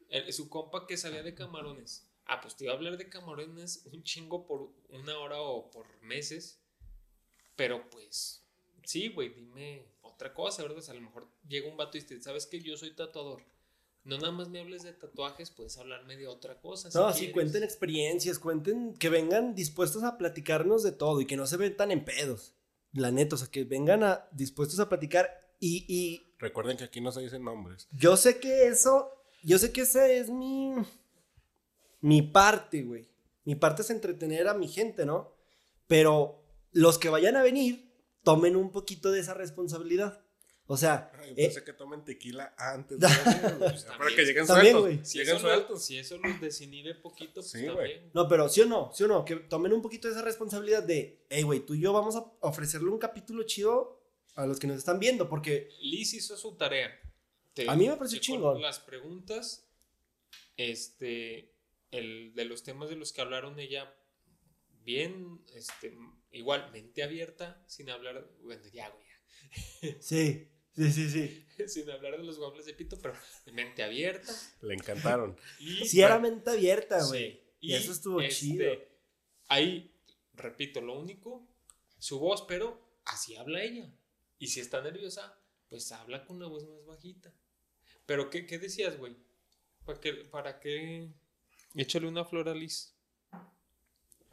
El- 0.09 0.33
su 0.33 0.49
compa 0.49 0.87
que 0.87 0.97
sabía 0.97 1.23
de 1.23 1.35
camarones. 1.35 2.09
Ah, 2.25 2.41
pues 2.41 2.57
te 2.57 2.64
iba 2.64 2.73
a 2.73 2.77
hablar 2.77 2.97
de 2.97 3.09
camarones 3.09 3.85
un 3.93 4.03
chingo 4.03 4.47
por 4.47 4.73
una 4.91 5.19
hora 5.19 5.41
o 5.41 5.71
por 5.71 5.87
meses. 6.03 6.61
Pero 7.59 7.90
pues, 7.90 8.44
sí, 8.84 9.09
güey, 9.09 9.30
dime 9.30 9.82
otra 10.02 10.32
cosa, 10.32 10.62
¿verdad? 10.62 10.78
O 10.78 10.82
sea, 10.82 10.92
a 10.92 10.96
lo 10.96 11.02
mejor 11.02 11.26
llega 11.48 11.68
un 11.68 11.76
vato 11.76 11.98
y 11.98 12.00
dice, 12.00 12.22
¿sabes 12.22 12.46
que 12.46 12.61
Yo 12.61 12.76
soy 12.76 12.92
tatuador. 12.92 13.42
no 14.04 14.16
nada 14.16 14.30
más 14.30 14.48
me 14.48 14.61
hables 14.61 14.84
de 14.84 14.92
tatuajes, 14.92 15.50
puedes 15.50 15.76
hablarme 15.76 16.16
de 16.16 16.28
otra 16.28 16.61
cosa. 16.61 16.88
No, 16.94 17.12
sí, 17.12 17.32
cuenten 17.32 17.64
experiencias, 17.64 18.38
cuenten, 18.38 18.94
que 18.94 19.09
vengan 19.09 19.56
dispuestos 19.56 20.04
a 20.04 20.16
platicarnos 20.18 20.84
de 20.84 20.92
todo 20.92 21.20
y 21.20 21.26
que 21.26 21.36
no 21.36 21.48
se 21.48 21.56
ven 21.56 21.76
tan 21.76 21.90
en 21.90 22.04
pedos. 22.04 22.54
La 22.92 23.11
neta, 23.11 23.34
o 23.34 23.38
sea, 23.38 23.48
que 23.48 23.64
vengan 23.64 24.04
a, 24.04 24.28
dispuestos 24.30 24.78
a 24.78 24.88
platicar 24.88 25.28
y, 25.59 25.84
y... 25.92 26.32
Recuerden 26.38 26.76
que 26.76 26.84
aquí 26.84 27.00
no 27.00 27.11
se 27.11 27.22
dicen 27.22 27.42
nombres. 27.42 27.88
Yo 27.90 28.16
sé 28.16 28.38
que 28.38 28.68
eso, 28.68 29.11
yo 29.42 29.59
sé 29.59 29.72
que 29.72 29.80
esa 29.80 30.09
es 30.09 30.30
mi, 30.30 30.74
mi 32.02 32.22
parte, 32.22 32.84
güey. 32.84 33.09
Mi 33.44 33.56
parte 33.56 33.82
es 33.82 33.90
entretener 33.90 34.46
a 34.46 34.54
mi 34.54 34.68
gente, 34.68 35.04
¿no? 35.04 35.32
Pero 35.88 36.47
los 36.73 36.99
que 36.99 37.09
vayan 37.09 37.37
a 37.37 37.43
venir, 37.43 37.93
tomen 38.23 38.57
un 38.57 38.71
poquito 38.71 39.11
de 39.11 39.21
esa 39.21 39.35
responsabilidad. 39.35 40.25
O 40.71 40.77
sea, 40.77 41.11
Ay, 41.19 41.35
pensé 41.35 41.61
eh, 41.61 41.64
que 41.64 41.73
tomen 41.73 42.05
tequila 42.05 42.55
antes 42.59 43.01
de 43.01 43.07
para 43.07 44.14
que 44.14 44.23
lleguen 44.23 44.47
sueltos. 44.47 45.09
Si, 45.09 45.19
lleguen 45.19 45.39
sueltos. 45.39 45.83
si 45.83 45.97
eso 45.97 46.19
los 46.19 46.39
desinhibe 46.43 46.95
poquito, 46.95 47.41
pues 47.41 47.51
sí, 47.51 47.64
también. 47.64 48.11
No, 48.12 48.29
pero 48.29 48.51
sí 48.51 48.61
o 48.61 48.66
no, 48.66 48.93
sí 48.93 49.05
o 49.05 49.09
no, 49.09 49.25
que 49.25 49.37
tomen 49.37 49.73
un 49.73 49.81
poquito 49.81 50.09
de 50.09 50.14
esa 50.14 50.23
responsabilidad 50.23 50.83
de, 50.83 51.25
hey, 51.31 51.43
güey, 51.43 51.61
tú 51.61 51.73
y 51.73 51.81
yo 51.81 51.95
vamos 51.95 52.16
a 52.16 52.25
ofrecerle 52.41 52.91
un 52.91 52.99
capítulo 52.99 53.45
chido 53.45 53.99
a 54.35 54.45
los 54.45 54.59
que 54.59 54.66
nos 54.66 54.77
están 54.77 55.01
viendo, 55.01 55.27
porque... 55.27 55.71
Liz 55.81 56.12
hizo 56.12 56.37
su 56.37 56.55
tarea. 56.57 56.91
a 57.66 57.75
mí 57.75 57.89
me 57.89 57.97
pareció 57.97 58.19
chingón. 58.19 58.61
Las 58.61 58.79
preguntas, 58.79 59.66
este, 60.59 61.55
el, 61.91 62.35
de 62.35 62.45
los 62.45 62.62
temas 62.62 62.91
de 62.91 62.97
los 62.97 63.14
que 63.14 63.23
hablaron 63.23 63.59
ella, 63.59 63.97
bien, 64.89 65.45
este, 65.55 65.95
igual, 66.32 66.70
mente 66.72 67.03
abierta, 67.03 67.62
sin 67.66 67.91
hablar, 67.91 68.26
bueno, 68.41 68.62
ya, 68.72 68.89
güey. 68.89 69.07
Sí. 70.01 70.51
Sí, 70.74 70.93
sí, 70.93 71.11
sí. 71.11 71.68
Sin 71.68 71.91
hablar 71.91 72.16
de 72.16 72.24
los 72.24 72.39
waffles 72.39 72.64
de 72.64 72.72
pito, 72.72 72.99
pero 73.03 73.12
mente 73.53 73.82
abierta. 73.82 74.32
Le 74.62 74.74
encantaron. 74.74 75.36
sí, 75.84 76.01
era 76.01 76.18
mente 76.18 76.51
abierta, 76.51 77.05
güey. 77.05 77.43
y, 77.61 77.74
eso 77.74 77.93
estuvo 77.93 78.20
este, 78.22 78.34
chido. 78.34 78.72
Ahí, 79.49 79.95
repito, 80.32 80.80
lo 80.80 80.99
único, 80.99 81.47
su 81.99 82.18
voz, 82.18 82.45
pero 82.49 82.80
así 83.05 83.36
habla 83.36 83.62
ella. 83.62 83.93
Y 84.39 84.47
si 84.47 84.61
está 84.61 84.80
nerviosa, 84.80 85.39
pues 85.68 85.91
habla 85.93 86.24
con 86.24 86.36
una 86.36 86.47
voz 86.47 86.66
más 86.66 86.86
bajita. 86.86 87.34
Pero, 88.07 88.30
¿qué, 88.30 88.47
qué 88.47 88.59
decías, 88.59 88.97
güey? 88.97 89.16
¿Para 89.84 90.01
qué, 90.01 90.12
¿Para 90.14 90.61
qué? 90.61 91.12
Échale 91.74 92.07
una 92.07 92.24
flor 92.24 92.49
a 92.49 92.55
Liz. 92.55 92.97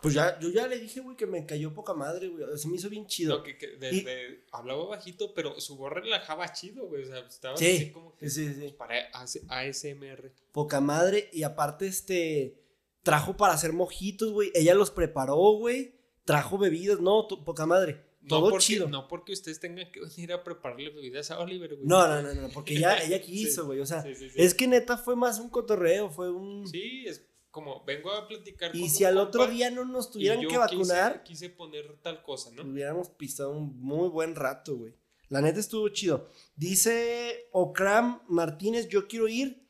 Pues 0.02 0.14
ya, 0.14 0.39
yo 0.39 0.50
ya 0.50 0.68
le 0.68 0.78
dije, 0.78 1.00
güey, 1.00 1.18
que 1.18 1.26
me 1.26 1.46
cayó 1.46 1.74
poca 1.74 1.93
madre, 1.93 2.28
güey. 2.28 2.46
Se 2.58 2.68
me 2.68 2.76
hizo 2.76 2.89
bien 2.89 3.08
chido. 3.08 3.38
No, 3.38 3.43
que, 3.43 3.58
que 3.58 4.46
hablaba 4.52 4.86
bajito, 4.86 5.34
pero 5.34 5.60
su 5.60 5.78
voz 5.78 5.93
relajaba 5.93 6.52
chido, 6.52 6.88
güey. 6.88 7.04
O 7.04 7.06
sea, 7.08 7.20
estaba 7.20 7.56
así 7.56 7.91
como 7.91 8.16
que. 8.16 8.30
Sí, 8.30 8.54
sí. 8.54 8.76
Para 8.78 9.08
ASMR. 9.50 10.32
Poca 10.52 10.82
madre. 10.82 11.30
Y 11.34 11.43
aparte, 11.43 11.88
este. 11.88 12.62
Trajo 13.04 13.38
para 13.38 13.54
hacer 13.54 13.72
mojitos, 13.72 14.32
güey. 14.32 14.52
Ella 14.56 14.74
los 14.74 14.91
preparó, 14.91 15.36
güey. 15.36 15.96
Trajo 16.24 16.58
bebidas. 16.58 17.00
No, 17.00 17.28
poca 17.28 17.66
madre. 17.66 18.04
Todo 18.28 18.50
no 18.50 18.60
chido. 18.60 18.88
No 18.88 19.08
porque 19.08 19.34
ustedes 19.34 19.60
tengan 19.60 19.91
que 19.91 20.02
venir 20.02 20.34
a 20.34 20.43
prepararle 20.43 20.89
bebidas 20.89 21.30
a 21.32 21.39
Oliver, 21.39 21.76
güey. 21.76 21.88
No, 21.88 22.08
no, 22.08 22.22
no, 22.22 22.34
no. 22.34 22.50
Porque 22.50 22.78
ya 22.80 22.98
ella 22.98 23.22
quiso, 23.24 23.66
güey. 23.66 23.80
o 23.80 23.86
sea, 23.86 24.04
es 24.36 24.54
que 24.54 24.68
neta 24.68 24.98
fue 24.98 25.16
más 25.16 25.39
un 25.39 25.50
cotorreo. 25.50 26.10
Fue 26.10 26.32
un. 26.32 26.68
Sí, 26.68 27.06
es 27.08 27.24
como 27.56 27.86
vengo 27.86 28.12
a 28.12 28.28
platicar 28.28 28.76
Y 28.76 28.89
si 28.89 29.06
al 29.06 29.18
otro 29.18 29.47
día 29.47 29.72
no 29.72 29.86
nos 29.86 30.12
tuvieran 30.12 30.45
que 30.45 30.58
vacunar, 30.58 31.24
quise, 31.24 31.49
poner 31.49 31.97
tal 32.01 32.22
cosa, 32.22 32.51
¿no? 32.51 32.64
Hubiéramos 32.64 33.08
pisado 33.08 33.51
un 33.51 33.80
muy 33.80 34.10
buen 34.10 34.36
rato, 34.36 34.76
güey. 34.76 34.93
La 35.30 35.39
neta 35.39 35.62
estuvo 35.62 35.88
chido. 35.88 36.30
Dice 36.58 37.47
Okram 37.53 38.22
Martínez, 38.28 38.89
yo 38.89 39.08
quiero 39.08 39.30
ir. 39.30 39.66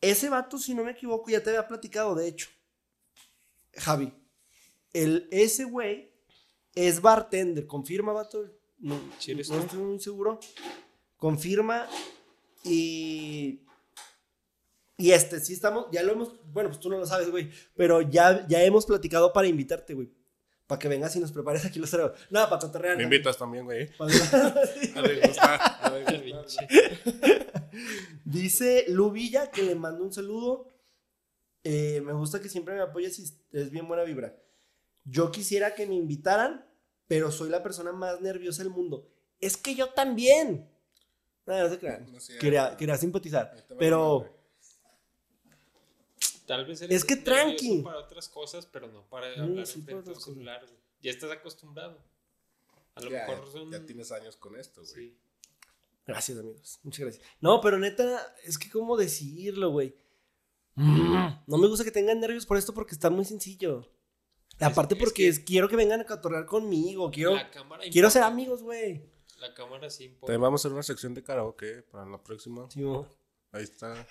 Ese 0.00 0.28
vato, 0.28 0.58
si 0.58 0.74
no 0.74 0.82
me 0.82 0.90
equivoco, 0.90 1.30
ya 1.30 1.40
te 1.40 1.50
había 1.50 1.68
platicado, 1.68 2.16
de 2.16 2.26
hecho. 2.26 2.48
Javi. 3.74 4.12
El, 4.92 5.28
ese 5.30 5.66
güey 5.66 6.10
es 6.74 7.00
bartender. 7.00 7.68
Confirma, 7.68 8.12
vato. 8.12 8.50
No, 8.78 8.98
no 8.98 9.60
estoy 9.60 9.78
muy 9.78 10.00
seguro. 10.00 10.40
Confirma. 11.18 11.86
Y 12.64 13.63
y 14.96 15.10
este, 15.10 15.40
sí 15.40 15.54
estamos, 15.54 15.86
ya 15.90 16.02
lo 16.02 16.12
hemos, 16.12 16.32
bueno, 16.52 16.68
pues 16.68 16.80
tú 16.80 16.88
no 16.88 16.98
lo 16.98 17.06
sabes, 17.06 17.30
güey, 17.30 17.50
pero 17.74 18.00
ya, 18.00 18.46
ya 18.46 18.62
hemos 18.62 18.86
platicado 18.86 19.32
para 19.32 19.48
invitarte, 19.48 19.94
güey. 19.94 20.12
Para 20.66 20.78
que 20.78 20.88
vengas 20.88 21.14
y 21.16 21.20
nos 21.20 21.32
prepares 21.32 21.64
aquí 21.66 21.78
los 21.78 21.90
cerebros. 21.90 22.18
Nada, 22.30 22.48
para 22.48 22.60
cotorrear. 22.60 22.96
Me 22.96 23.02
invitas 23.02 23.36
también, 23.36 23.66
güey. 23.66 23.90
Dice 28.24 28.86
Lubilla 28.88 29.50
que 29.50 29.62
le 29.62 29.74
mando 29.74 30.04
un 30.04 30.12
saludo. 30.12 30.68
Eh, 31.64 32.00
me 32.02 32.14
gusta 32.14 32.40
que 32.40 32.48
siempre 32.48 32.74
me 32.74 32.80
apoyes 32.80 33.18
y 33.18 33.24
es 33.52 33.70
bien 33.70 33.86
buena 33.86 34.04
vibra. 34.04 34.34
Yo 35.04 35.30
quisiera 35.30 35.74
que 35.74 35.86
me 35.86 35.96
invitaran, 35.96 36.66
pero 37.08 37.30
soy 37.30 37.50
la 37.50 37.62
persona 37.62 37.92
más 37.92 38.22
nerviosa 38.22 38.62
del 38.62 38.72
mundo. 38.72 39.06
Es 39.40 39.58
que 39.58 39.74
yo 39.74 39.90
también. 39.90 40.70
No, 41.44 41.58
no 41.58 41.68
se 41.68 41.78
crean. 41.78 42.06
quería, 42.40 42.74
quería 42.74 42.96
simpatizar. 42.96 43.54
Pero 43.78 44.43
Tal 46.46 46.66
vez 46.66 46.82
es 46.82 47.04
que 47.04 47.16
tranqui. 47.16 47.82
para 47.82 47.98
otras 47.98 48.28
cosas, 48.28 48.66
pero 48.66 48.88
no 48.88 49.02
para 49.08 49.28
hablar 49.28 49.66
sí, 49.66 49.80
frente 49.82 50.10
al 50.10 50.20
celular. 50.20 50.66
Ya 51.00 51.10
estás 51.10 51.30
acostumbrado. 51.30 51.98
A 52.94 53.00
lo 53.00 53.10
mejor 53.10 53.50
son... 53.50 53.70
Ya 53.70 53.84
tienes 53.84 54.12
años 54.12 54.36
con 54.36 54.56
esto, 54.56 54.82
güey. 54.82 54.94
Sí. 54.94 55.18
Gracias, 56.06 56.38
amigos. 56.38 56.78
Muchas 56.82 57.00
gracias. 57.00 57.26
No, 57.40 57.60
pero 57.60 57.78
neta, 57.78 58.34
es 58.44 58.58
que 58.58 58.70
cómo 58.70 58.96
decirlo, 58.96 59.70
güey. 59.70 59.96
Mm, 60.74 61.44
no 61.46 61.58
me 61.58 61.66
gusta 61.68 61.84
que 61.84 61.90
tengan 61.90 62.20
nervios 62.20 62.46
por 62.46 62.58
esto 62.58 62.74
porque 62.74 62.94
está 62.94 63.08
muy 63.08 63.24
sencillo. 63.24 63.88
Aparte 64.60 64.96
porque 64.96 65.32
quiero 65.44 65.68
que 65.68 65.76
vengan 65.76 66.00
a 66.00 66.06
catorrear 66.06 66.46
conmigo. 66.46 67.10
Quiero, 67.10 67.36
quiero 67.90 68.10
ser 68.10 68.22
amigos, 68.22 68.62
güey. 68.62 69.02
La 69.38 69.52
cámara 69.54 69.90
sí 69.90 70.04
importa. 70.04 70.26
También 70.26 70.42
vamos 70.42 70.60
a 70.60 70.62
hacer 70.62 70.72
una 70.72 70.82
sección 70.82 71.14
de 71.14 71.22
karaoke 71.22 71.82
para 71.90 72.06
la 72.06 72.22
próxima. 72.22 72.70
Sí, 72.70 72.84
Ahí 73.52 73.64
está. 73.64 74.06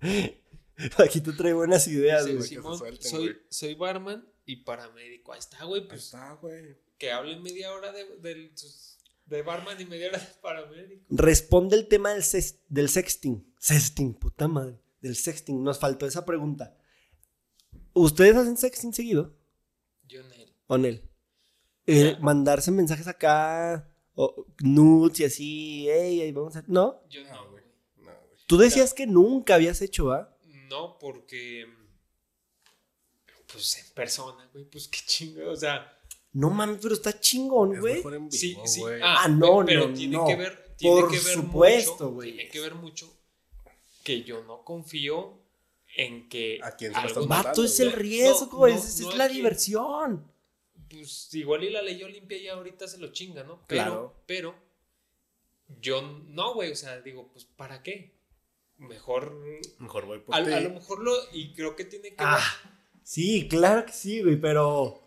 Aquí 0.98 1.20
te 1.20 1.32
traigo 1.32 1.58
buenas 1.58 1.86
ideas, 1.88 2.26
güey. 2.26 2.60
soy, 3.00 3.36
soy 3.48 3.74
barman 3.74 4.26
y 4.46 4.56
paramédico. 4.56 5.32
Ahí 5.32 5.40
está, 5.40 5.64
güey. 5.64 5.86
Pues, 5.88 6.14
Ahí 6.14 6.20
está, 6.20 6.34
güey. 6.34 6.76
Que 6.98 7.12
hablen 7.12 7.42
media 7.42 7.72
hora 7.72 7.92
de, 7.92 8.04
de, 9.26 9.42
barman 9.42 9.80
y 9.80 9.84
media 9.84 10.08
hora 10.08 10.18
de 10.18 10.26
paramédico. 10.40 11.04
Responde 11.10 11.76
el 11.76 11.88
tema 11.88 12.12
del, 12.12 12.24
del 12.68 12.88
sexting. 12.88 13.54
Sexting, 13.58 14.14
puta 14.14 14.46
madre. 14.46 14.78
Del 15.00 15.16
sexting. 15.16 15.62
Nos 15.62 15.78
faltó 15.78 16.06
esa 16.06 16.24
pregunta. 16.24 16.76
¿Ustedes 17.92 18.36
hacen 18.36 18.56
sexting 18.56 18.92
seguido? 18.92 19.34
Yo, 20.06 20.22
Nel. 20.22 20.54
¿O 20.68 20.78
Nel? 20.78 21.08
Eh, 21.86 22.16
mandarse 22.20 22.70
mensajes 22.70 23.08
acá, 23.08 23.90
o 24.14 24.46
nudes 24.60 25.20
y 25.20 25.24
así, 25.24 25.86
hey, 25.88 26.30
vamos 26.32 26.54
a... 26.54 26.62
¿No? 26.66 27.02
Yo 27.08 27.22
no, 27.24 27.50
güey. 27.50 27.64
No, 27.96 28.04
güey. 28.04 28.40
Tú 28.46 28.58
decías 28.58 28.92
que 28.92 29.06
nunca 29.06 29.54
habías 29.54 29.80
hecho, 29.80 30.12
¿ah? 30.12 30.36
No, 30.68 30.98
porque. 30.98 31.66
Pues 33.46 33.78
en 33.78 33.94
persona, 33.94 34.48
güey, 34.52 34.64
pues 34.66 34.88
qué 34.88 35.00
chingo, 35.06 35.50
o 35.50 35.56
sea. 35.56 35.94
No 36.32 36.50
mames, 36.50 36.78
pero 36.82 36.94
está 36.94 37.18
chingón, 37.18 37.80
güey. 37.80 38.02
Sí, 38.30 38.56
sí. 38.64 38.82
Ah, 39.02 39.22
ah 39.24 39.28
no, 39.28 39.64
pero 39.64 39.88
no, 39.88 39.94
tiene 39.94 40.16
no. 40.16 40.26
que 40.26 40.36
ver. 40.36 40.74
Tiene 40.76 41.00
Por 41.00 41.10
que 41.10 41.18
ver 41.18 41.34
supuesto, 41.34 42.10
güey. 42.12 42.34
Tiene 42.34 42.50
que 42.50 42.60
ver 42.60 42.74
mucho 42.74 43.12
que 44.04 44.22
yo 44.22 44.44
no 44.44 44.64
confío 44.64 45.38
en 45.96 46.28
que. 46.28 46.60
¿A 46.62 46.76
quién 46.76 46.92
se 46.92 46.98
algo 46.98 47.26
Vato 47.26 47.64
es 47.64 47.80
el 47.80 47.92
riesgo, 47.92 48.58
güey. 48.58 48.74
es, 48.74 49.00
es, 49.00 49.14
la 49.14 49.28
diversión. 49.28 50.30
Pues 50.88 51.34
igual 51.34 51.64
y 51.64 51.70
la 51.70 51.82
leyó 51.82 52.08
limpia 52.08 52.38
y 52.38 52.48
ahorita 52.48 52.86
se 52.86 52.98
lo 52.98 53.12
chinga, 53.12 53.42
¿no? 53.42 53.64
Pero, 53.66 53.84
claro. 53.84 54.22
Pero 54.26 54.54
yo 55.80 56.02
no, 56.02 56.54
güey. 56.54 56.72
O 56.72 56.76
sea, 56.76 57.00
digo, 57.00 57.28
pues, 57.32 57.44
¿para 57.44 57.82
qué? 57.82 58.17
Mejor. 58.78 59.36
Mejor 59.78 60.06
voy 60.06 60.20
por 60.20 60.34
a, 60.34 60.38
a, 60.38 60.60
lo 60.60 60.70
mejor 60.70 61.00
lo. 61.00 61.12
Y 61.32 61.52
creo 61.52 61.76
que 61.76 61.84
tiene 61.84 62.10
que 62.10 62.16
ah. 62.18 62.40
Sí, 63.02 63.48
claro 63.48 63.86
que 63.86 63.92
sí, 63.92 64.22
güey, 64.22 64.36
pero. 64.36 65.02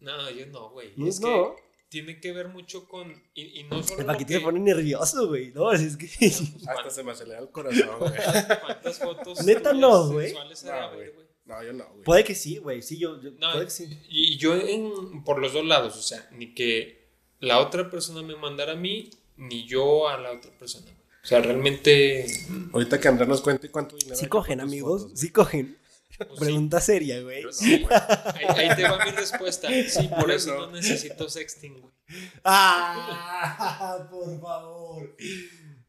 No, 0.00 0.30
yo 0.30 0.46
no, 0.46 0.70
güey. 0.70 0.92
No, 0.96 1.06
es 1.06 1.20
no. 1.20 1.54
que 1.56 1.62
tiene 1.88 2.20
que 2.20 2.32
ver 2.32 2.48
mucho 2.48 2.88
con. 2.88 3.10
Y, 3.34 3.60
y 3.60 3.64
no 3.64 3.82
solo. 3.82 4.00
El 4.00 4.06
paquete 4.06 4.34
se 4.34 4.40
pone 4.40 4.60
nervioso, 4.60 5.28
güey. 5.28 5.50
No, 5.52 5.72
es 5.72 5.96
que. 5.96 6.06
Hasta 6.68 6.90
se 6.90 7.02
me 7.02 7.12
acelera 7.12 7.40
el 7.40 7.50
corazón, 7.50 7.98
güey. 7.98 8.12
¿Cuántas 8.60 8.98
fotos? 8.98 9.42
Neta 9.44 9.72
no, 9.72 10.08
güey. 10.08 10.32
No, 10.32 10.94
güey. 10.94 11.10
No, 11.44 11.62
yo 11.62 11.72
no, 11.72 11.84
güey. 11.90 12.04
Puede 12.04 12.24
que 12.24 12.34
sí, 12.34 12.58
güey. 12.58 12.82
Sí, 12.82 12.98
yo. 12.98 13.20
yo 13.20 13.30
no, 13.32 13.52
puede 13.52 13.64
que 13.64 13.70
sí. 13.70 13.98
Y 14.08 14.36
yo, 14.36 14.54
en, 14.56 15.24
por 15.24 15.40
los 15.40 15.52
dos 15.52 15.64
lados, 15.64 15.96
o 15.96 16.02
sea, 16.02 16.28
ni 16.32 16.54
que 16.54 17.00
la 17.40 17.58
otra 17.58 17.90
persona 17.90 18.22
me 18.22 18.36
mandara 18.36 18.72
a 18.72 18.76
mí, 18.76 19.10
ni 19.36 19.66
yo 19.66 20.08
a 20.08 20.18
la 20.18 20.32
otra 20.32 20.50
persona. 20.58 20.90
O 21.22 21.26
sea, 21.26 21.40
realmente. 21.40 22.26
Ahorita 22.72 22.98
que 22.98 23.08
Andrés 23.08 23.28
nos 23.28 23.42
cuente 23.42 23.70
cuánto 23.70 23.96
dinero. 23.96 24.16
Sí 24.16 24.26
cogen, 24.26 24.60
amigos. 24.60 25.10
sí 25.14 25.30
cogen. 25.30 25.76
Pues 26.18 26.40
Pregunta 26.40 26.80
seria, 26.80 27.22
güey. 27.22 27.42
No, 27.42 27.48
ahí, 28.56 28.68
te 28.76 28.82
va 28.82 29.04
mi 29.04 29.10
respuesta. 29.12 29.68
Sí, 29.88 30.08
por 30.08 30.30
eso 30.30 30.54
no, 30.54 30.70
necesito 30.70 31.30
sexting, 31.30 31.80
güey. 31.80 31.94
Ah, 32.44 34.06
por 34.10 34.40
favor. 34.40 35.16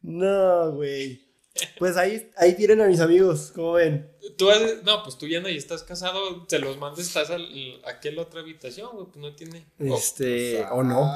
No, 0.02 0.72
güey. 0.72 1.31
Pues 1.78 1.98
ahí, 1.98 2.32
ahí 2.38 2.56
tienen 2.56 2.82
a 2.82 2.88
mis 2.88 3.02
amigos, 3.02 3.52
¿cómo 3.54 3.74
ven? 3.74 4.10
Tú 4.38 4.48
no, 4.84 5.04
pues 5.04 5.18
tú 5.18 5.28
ya 5.28 5.42
no 5.42 5.50
y 5.50 5.58
estás 5.58 5.84
casado, 5.84 6.46
te 6.46 6.60
los 6.60 6.78
mandas, 6.78 7.06
estás 7.06 7.30
al, 7.30 7.46
aquí 7.86 8.08
en 8.08 8.16
la 8.16 8.22
otra 8.22 8.40
habitación, 8.40 8.90
güey, 8.94 9.06
pues 9.08 9.18
no 9.18 9.36
tiene. 9.36 9.66
Este, 9.78 10.64
o, 10.72 10.84
no. 10.84 11.12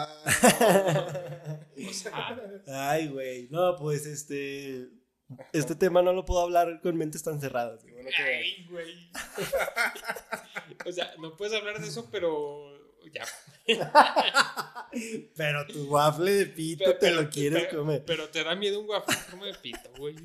Ay, 2.67 3.07
güey. 3.07 3.47
No, 3.49 3.75
pues 3.77 4.05
este. 4.05 4.89
Este 5.53 5.73
tema 5.75 6.03
no 6.03 6.13
lo 6.13 6.23
puedo 6.25 6.41
hablar 6.41 6.81
con 6.81 6.97
mentes 6.97 7.23
tan 7.23 7.41
cerradas. 7.41 7.83
Ay, 8.17 8.67
güey. 8.69 9.09
o 10.85 10.91
sea, 10.91 11.15
no 11.19 11.35
puedes 11.35 11.55
hablar 11.55 11.79
de 11.79 11.87
eso, 11.87 12.09
pero 12.11 12.74
ya. 13.11 13.25
pero 15.35 15.65
tu 15.67 15.89
waffle 15.89 16.31
de 16.31 16.45
pito 16.45 16.97
te 16.97 17.11
lo 17.11 17.29
quieres 17.29 17.73
comer. 17.73 18.03
Pero 18.05 18.29
te 18.29 18.43
da 18.43 18.55
miedo 18.55 18.79
un 18.79 18.89
waffle 18.89 19.15
como 19.29 19.45
de 19.45 19.53
pito, 19.55 19.89
güey. 19.97 20.15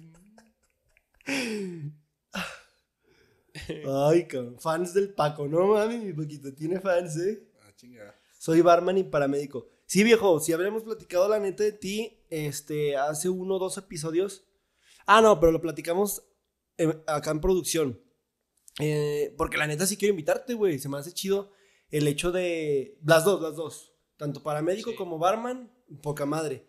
Ay, 3.86 4.26
cabrón. 4.26 4.58
Fans 4.58 4.94
del 4.94 5.12
Paco, 5.14 5.48
no 5.48 5.66
mami, 5.68 5.98
mi 5.98 6.12
poquito 6.12 6.52
tiene 6.54 6.80
fans, 6.80 7.16
eh. 7.18 7.48
Ah, 7.62 7.72
chingada. 7.76 8.14
Soy 8.38 8.60
barman 8.60 8.98
y 8.98 9.04
paramédico. 9.04 9.68
Sí, 9.86 10.04
viejo, 10.04 10.38
si 10.40 10.52
habríamos 10.52 10.82
platicado 10.84 11.28
la 11.28 11.38
neta 11.38 11.64
de 11.64 11.72
ti, 11.72 12.24
este, 12.30 12.96
hace 12.96 13.28
uno 13.28 13.56
o 13.56 13.58
dos 13.58 13.76
episodios. 13.76 14.44
Ah, 15.06 15.20
no, 15.20 15.40
pero 15.40 15.52
lo 15.52 15.60
platicamos 15.60 16.22
acá 17.06 17.32
en 17.32 17.40
producción. 17.40 18.00
Eh, 18.78 19.34
porque 19.36 19.58
la 19.58 19.66
neta 19.66 19.86
sí 19.86 19.96
quiero 19.96 20.12
invitarte, 20.12 20.54
güey. 20.54 20.78
Se 20.78 20.88
me 20.88 20.98
hace 20.98 21.12
chido 21.12 21.52
el 21.90 22.08
hecho 22.08 22.32
de. 22.32 22.98
Las 23.04 23.24
dos, 23.24 23.40
las 23.40 23.56
dos. 23.56 23.94
Tanto 24.16 24.42
paramédico 24.42 24.94
como 24.96 25.18
barman, 25.18 25.72
poca 26.02 26.26
madre. 26.26 26.66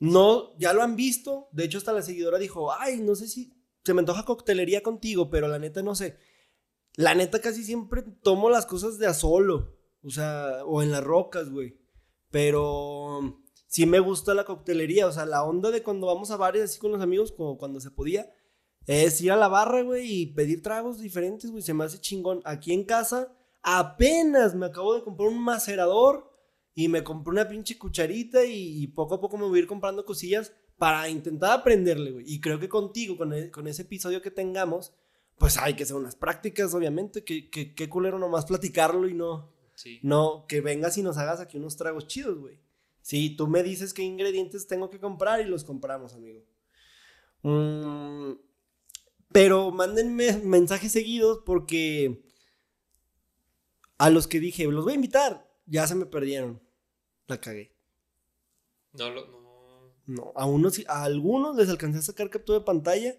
No, 0.00 0.56
ya 0.58 0.72
lo 0.72 0.82
han 0.82 0.96
visto. 0.96 1.48
De 1.52 1.64
hecho, 1.64 1.78
hasta 1.78 1.92
la 1.92 2.02
seguidora 2.02 2.38
dijo: 2.38 2.72
Ay, 2.72 3.00
no 3.00 3.14
sé 3.14 3.28
si 3.28 3.52
se 3.84 3.94
me 3.94 4.00
antoja 4.00 4.24
coctelería 4.24 4.82
contigo, 4.82 5.30
pero 5.30 5.48
la 5.48 5.58
neta 5.58 5.82
no 5.82 5.94
sé. 5.94 6.18
La 6.96 7.14
neta 7.14 7.40
casi 7.40 7.64
siempre 7.64 8.02
tomo 8.02 8.50
las 8.50 8.66
cosas 8.66 8.98
de 8.98 9.06
a 9.06 9.14
solo. 9.14 9.78
O 10.02 10.10
sea, 10.10 10.64
o 10.66 10.82
en 10.82 10.90
las 10.90 11.02
rocas, 11.02 11.50
güey. 11.50 11.80
Pero 12.30 13.40
sí 13.66 13.86
me 13.86 14.00
gusta 14.00 14.34
la 14.34 14.44
coctelería. 14.44 15.06
O 15.06 15.12
sea, 15.12 15.24
la 15.24 15.44
onda 15.44 15.70
de 15.70 15.82
cuando 15.82 16.06
vamos 16.06 16.30
a 16.30 16.36
bares 16.36 16.64
así 16.64 16.78
con 16.78 16.92
los 16.92 17.00
amigos, 17.00 17.32
como 17.32 17.56
cuando 17.56 17.80
se 17.80 17.90
podía, 17.90 18.30
es 18.86 19.20
ir 19.20 19.32
a 19.32 19.36
la 19.36 19.48
barra, 19.48 19.82
güey, 19.82 20.22
y 20.22 20.26
pedir 20.26 20.62
tragos 20.62 21.00
diferentes, 21.00 21.50
güey. 21.50 21.62
Se 21.62 21.74
me 21.74 21.84
hace 21.84 22.00
chingón. 22.00 22.42
Aquí 22.44 22.72
en 22.72 22.84
casa 22.84 23.32
Apenas 23.70 24.54
me 24.54 24.64
acabo 24.64 24.94
de 24.94 25.02
comprar 25.02 25.28
un 25.28 25.44
macerador 25.44 26.32
y 26.74 26.88
me 26.88 27.04
compré 27.04 27.32
una 27.32 27.46
pinche 27.46 27.76
cucharita 27.76 28.42
y, 28.46 28.86
poco 28.86 29.16
a 29.16 29.20
poco 29.20 29.36
me 29.36 29.44
voy 29.44 29.58
a 29.58 29.62
ir 29.62 29.68
comprando 29.68 30.06
cosillas 30.06 30.54
para 30.78 31.06
intentar 31.10 31.52
aprenderle, 31.52 32.12
güey. 32.12 32.24
Y 32.26 32.40
creo 32.40 32.58
que 32.58 32.70
contigo, 32.70 33.18
con, 33.18 33.34
e, 33.34 33.50
con, 33.50 33.68
ese 33.68 33.82
episodio 33.82 34.22
que 34.22 34.30
tengamos, 34.30 34.94
pues 35.36 35.58
hay 35.58 35.74
que 35.74 35.82
hacer 35.82 35.96
unas 35.96 36.16
prácticas, 36.16 36.72
obviamente. 36.72 37.24
Que, 37.24 37.50
que, 37.50 37.88
culero 37.90 38.18
nomás 38.18 38.46
platicarlo 38.46 39.06
y 39.06 39.12
no. 39.12 39.52
No, 40.00 40.46
que 40.48 40.62
vengas 40.62 40.96
y 40.96 41.02
nos 41.02 41.18
hagas 41.18 41.38
aquí 41.38 41.58
unos 41.58 41.76
tragos 41.76 42.06
chidos, 42.06 42.38
güey. 42.38 42.58
Sí, 43.02 43.36
tú 43.36 43.48
me 43.48 43.62
dices 43.62 43.92
qué 43.92 44.02
ingredientes 44.02 44.66
tengo 44.66 44.88
que 44.88 44.98
comprar 44.98 45.42
y 45.42 45.44
los 45.44 45.64
compramos, 45.64 46.14
amigo. 46.14 46.40
Mm, 47.42 48.32
pero 49.30 49.72
mándenme 49.72 50.38
mensajes 50.38 50.90
seguidos 50.90 51.42
porque 51.44 52.27
a 53.98 54.10
los 54.10 54.26
que 54.26 54.40
dije, 54.40 54.64
los 54.66 54.84
voy 54.84 54.92
a 54.92 54.96
invitar, 54.96 55.50
ya 55.66 55.86
se 55.86 55.94
me 55.94 56.06
perdieron. 56.06 56.60
La 57.26 57.40
cagué. 57.40 57.72
No, 58.94 59.14
no. 59.14 59.38
No, 60.08 60.32
a, 60.34 60.46
unos, 60.46 60.80
a 60.88 61.04
algunos 61.04 61.54
les 61.54 61.68
alcancé 61.68 61.98
a 61.98 62.02
sacar 62.02 62.30
captura 62.30 62.60
de 62.60 62.64
pantalla, 62.64 63.14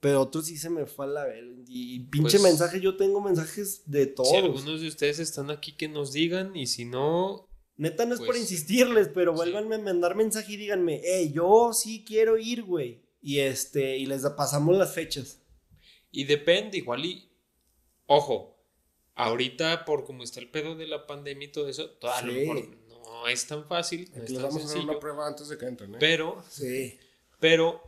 pero 0.00 0.18
a 0.18 0.20
otros 0.20 0.44
sí 0.44 0.58
se 0.58 0.68
me 0.68 0.84
fue 0.84 1.06
a 1.06 1.08
la. 1.08 1.26
Y 1.66 2.00
pinche 2.00 2.38
pues, 2.38 2.42
mensaje, 2.42 2.78
yo 2.78 2.98
tengo 2.98 3.22
mensajes 3.22 3.84
de 3.86 4.06
todos. 4.06 4.28
Si 4.28 4.36
algunos 4.36 4.82
de 4.82 4.88
ustedes 4.88 5.18
están 5.18 5.50
aquí, 5.50 5.72
que 5.72 5.88
nos 5.88 6.12
digan, 6.12 6.54
y 6.54 6.66
si 6.66 6.84
no. 6.84 7.48
Neta, 7.78 8.04
no 8.04 8.12
es 8.12 8.20
por 8.20 8.28
pues, 8.28 8.40
insistirles, 8.40 9.08
pero 9.08 9.32
vuélvanme 9.32 9.76
a 9.76 9.78
mandar 9.78 10.14
mensaje 10.14 10.52
y 10.52 10.56
díganme, 10.58 11.00
hey, 11.02 11.32
yo 11.34 11.72
sí 11.72 12.04
quiero 12.06 12.36
ir, 12.36 12.64
güey. 12.64 13.02
Y 13.22 13.38
este, 13.38 13.96
y 13.96 14.04
les 14.04 14.22
pasamos 14.36 14.76
las 14.76 14.92
fechas. 14.92 15.40
Y 16.10 16.24
depende, 16.24 16.76
igual 16.76 17.06
y. 17.06 17.30
Ojo, 18.04 18.59
Ahorita, 19.14 19.84
por 19.84 20.04
como 20.04 20.22
está 20.22 20.40
el 20.40 20.48
pedo 20.48 20.76
de 20.76 20.86
la 20.86 21.06
pandemia 21.06 21.48
y 21.48 21.52
todo 21.52 21.68
eso, 21.68 21.90
todavía 21.90 22.54
no 22.54 23.28
es 23.28 23.46
tan 23.46 23.66
fácil. 23.66 24.10
No 24.14 24.22
es 24.22 24.32
tan 24.32 24.42
vamos 24.42 24.62
a 24.62 24.64
hacer 24.64 24.80
una 24.80 24.98
prueba 24.98 25.26
antes 25.26 25.48
de 25.48 25.58
que 25.58 25.66
entren, 25.66 25.94
¿eh? 25.94 25.98
Pero, 26.00 26.42
sí. 26.48 26.98
pero 27.38 27.82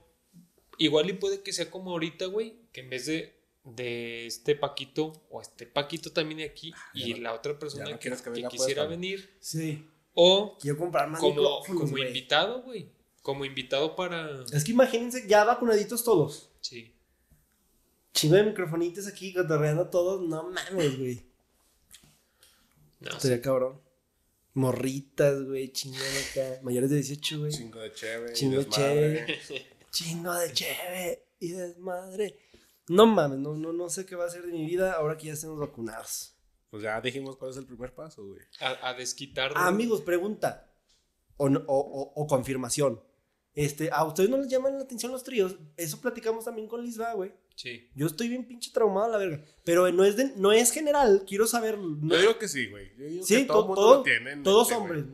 igual 0.79 1.11
y 1.11 1.15
puede 1.15 1.43
que 1.43 1.53
sea 1.53 1.71
como 1.71 1.93
ahorita, 1.93 2.27
güey, 2.27 2.57
que 2.73 2.81
en 2.81 2.91
vez 2.91 3.07
de, 3.07 3.35
de 3.65 4.27
este 4.27 4.57
Paquito 4.57 5.13
o 5.31 5.41
este 5.41 5.67
Paquito 5.67 6.13
también 6.13 6.49
aquí 6.49 6.73
ah, 6.75 6.91
y 6.95 7.15
la 7.15 7.33
otra 7.35 7.59
persona 7.59 7.99
que, 7.99 8.13
quisiera 8.51 8.87
venir. 8.87 9.37
Sí. 9.41 9.87
O 10.15 10.59
Quiero 10.61 10.77
comprar 10.77 11.09
más 11.09 11.21
como, 11.21 11.63
como 11.63 11.99
invitado, 11.99 12.63
güey. 12.63 12.91
Como 13.23 13.45
invitado 13.45 13.95
para. 13.97 14.45
Es 14.53 14.65
que 14.65 14.73
imagínense, 14.73 15.27
ya 15.27 15.45
vacunaditos 15.45 16.05
todos. 16.05 16.51
Sí. 16.61 16.95
Chingo 18.13 18.37
de 18.37 18.45
microfonitos 18.45 19.07
aquí 19.07 19.33
cotorreando 19.33 19.89
todos. 19.89 20.27
No 20.29 20.51
mames, 20.51 20.99
güey. 20.99 21.27
No. 23.01 23.19
Sería 23.19 23.41
cabrón. 23.41 23.81
Morritas, 24.55 25.43
güey, 25.45 25.73
chingón 25.73 26.01
acá. 26.31 26.61
Mayores 26.63 26.91
de 26.91 26.97
18, 26.97 27.39
güey. 27.39 27.53
Chingo 27.53 27.81
de 27.81 27.93
cheve. 27.93 28.33
Chingo 28.35 28.59
de 28.59 28.69
cheve. 28.69 29.41
Chingo 29.91 30.35
de 30.35 30.53
cheve 30.53 31.27
y 31.41 31.51
desmadre. 31.53 32.39
No 32.89 33.07
mames, 33.07 33.39
no, 33.39 33.55
no, 33.55 33.73
no 33.73 33.89
sé 33.89 34.05
qué 34.05 34.17
va 34.17 34.27
a 34.27 34.31
ser 34.31 34.43
de 34.43 34.53
mi 34.53 34.67
vida 34.67 34.93
ahora 34.93 35.17
que 35.17 35.29
ya 35.29 35.33
estemos 35.33 35.59
vacunados. 35.59 36.35
Pues 36.71 36.83
ya 36.83 37.01
dijimos 37.01 37.37
cuál 37.37 37.51
es 37.51 37.57
el 37.57 37.67
primer 37.67 37.95
paso, 37.95 38.25
güey. 38.25 38.41
A, 38.61 38.95
desquitar. 38.95 39.53
amigos, 39.57 40.01
pregunta. 40.03 40.71
O, 41.37 41.47
o, 41.47 42.13
o, 42.15 42.27
confirmación. 42.27 43.03
Este, 43.55 43.91
¿a 43.93 44.05
ustedes 44.05 44.31
no 44.31 44.39
les 44.39 44.49
llaman 44.49 44.77
la 44.77 44.85
atención 44.85 45.13
los 45.13 45.25
tríos? 45.25 45.57
Eso 45.77 46.01
platicamos 46.01 46.45
también 46.45 46.69
con 46.69 46.83
Lisba, 46.83 47.13
güey. 47.15 47.33
Sí. 47.57 47.91
Yo 47.95 48.07
estoy 48.07 48.29
bien 48.29 48.47
pinche 48.47 48.71
traumado 48.73 49.11
la 49.13 49.19
verga. 49.19 49.45
Pero 49.65 49.91
no 49.93 50.05
es, 50.05 50.17
de, 50.17 50.33
no 50.37 50.53
es 50.53 50.73
general, 50.73 51.25
quiero 51.27 51.47
saber. 51.47 51.77
Yo 51.77 52.19
digo 52.19 52.39
que 52.39 52.49
sí, 52.49 52.67
güey. 52.69 52.91
Yo 52.97 53.05
digo 53.07 53.25
sí, 53.25 53.37
que 53.37 53.45
todo, 53.45 53.67
mundo 53.67 53.95
lo 53.97 54.03
tiene 54.03 54.37
Todos 54.39 54.73
hombres. 54.73 55.05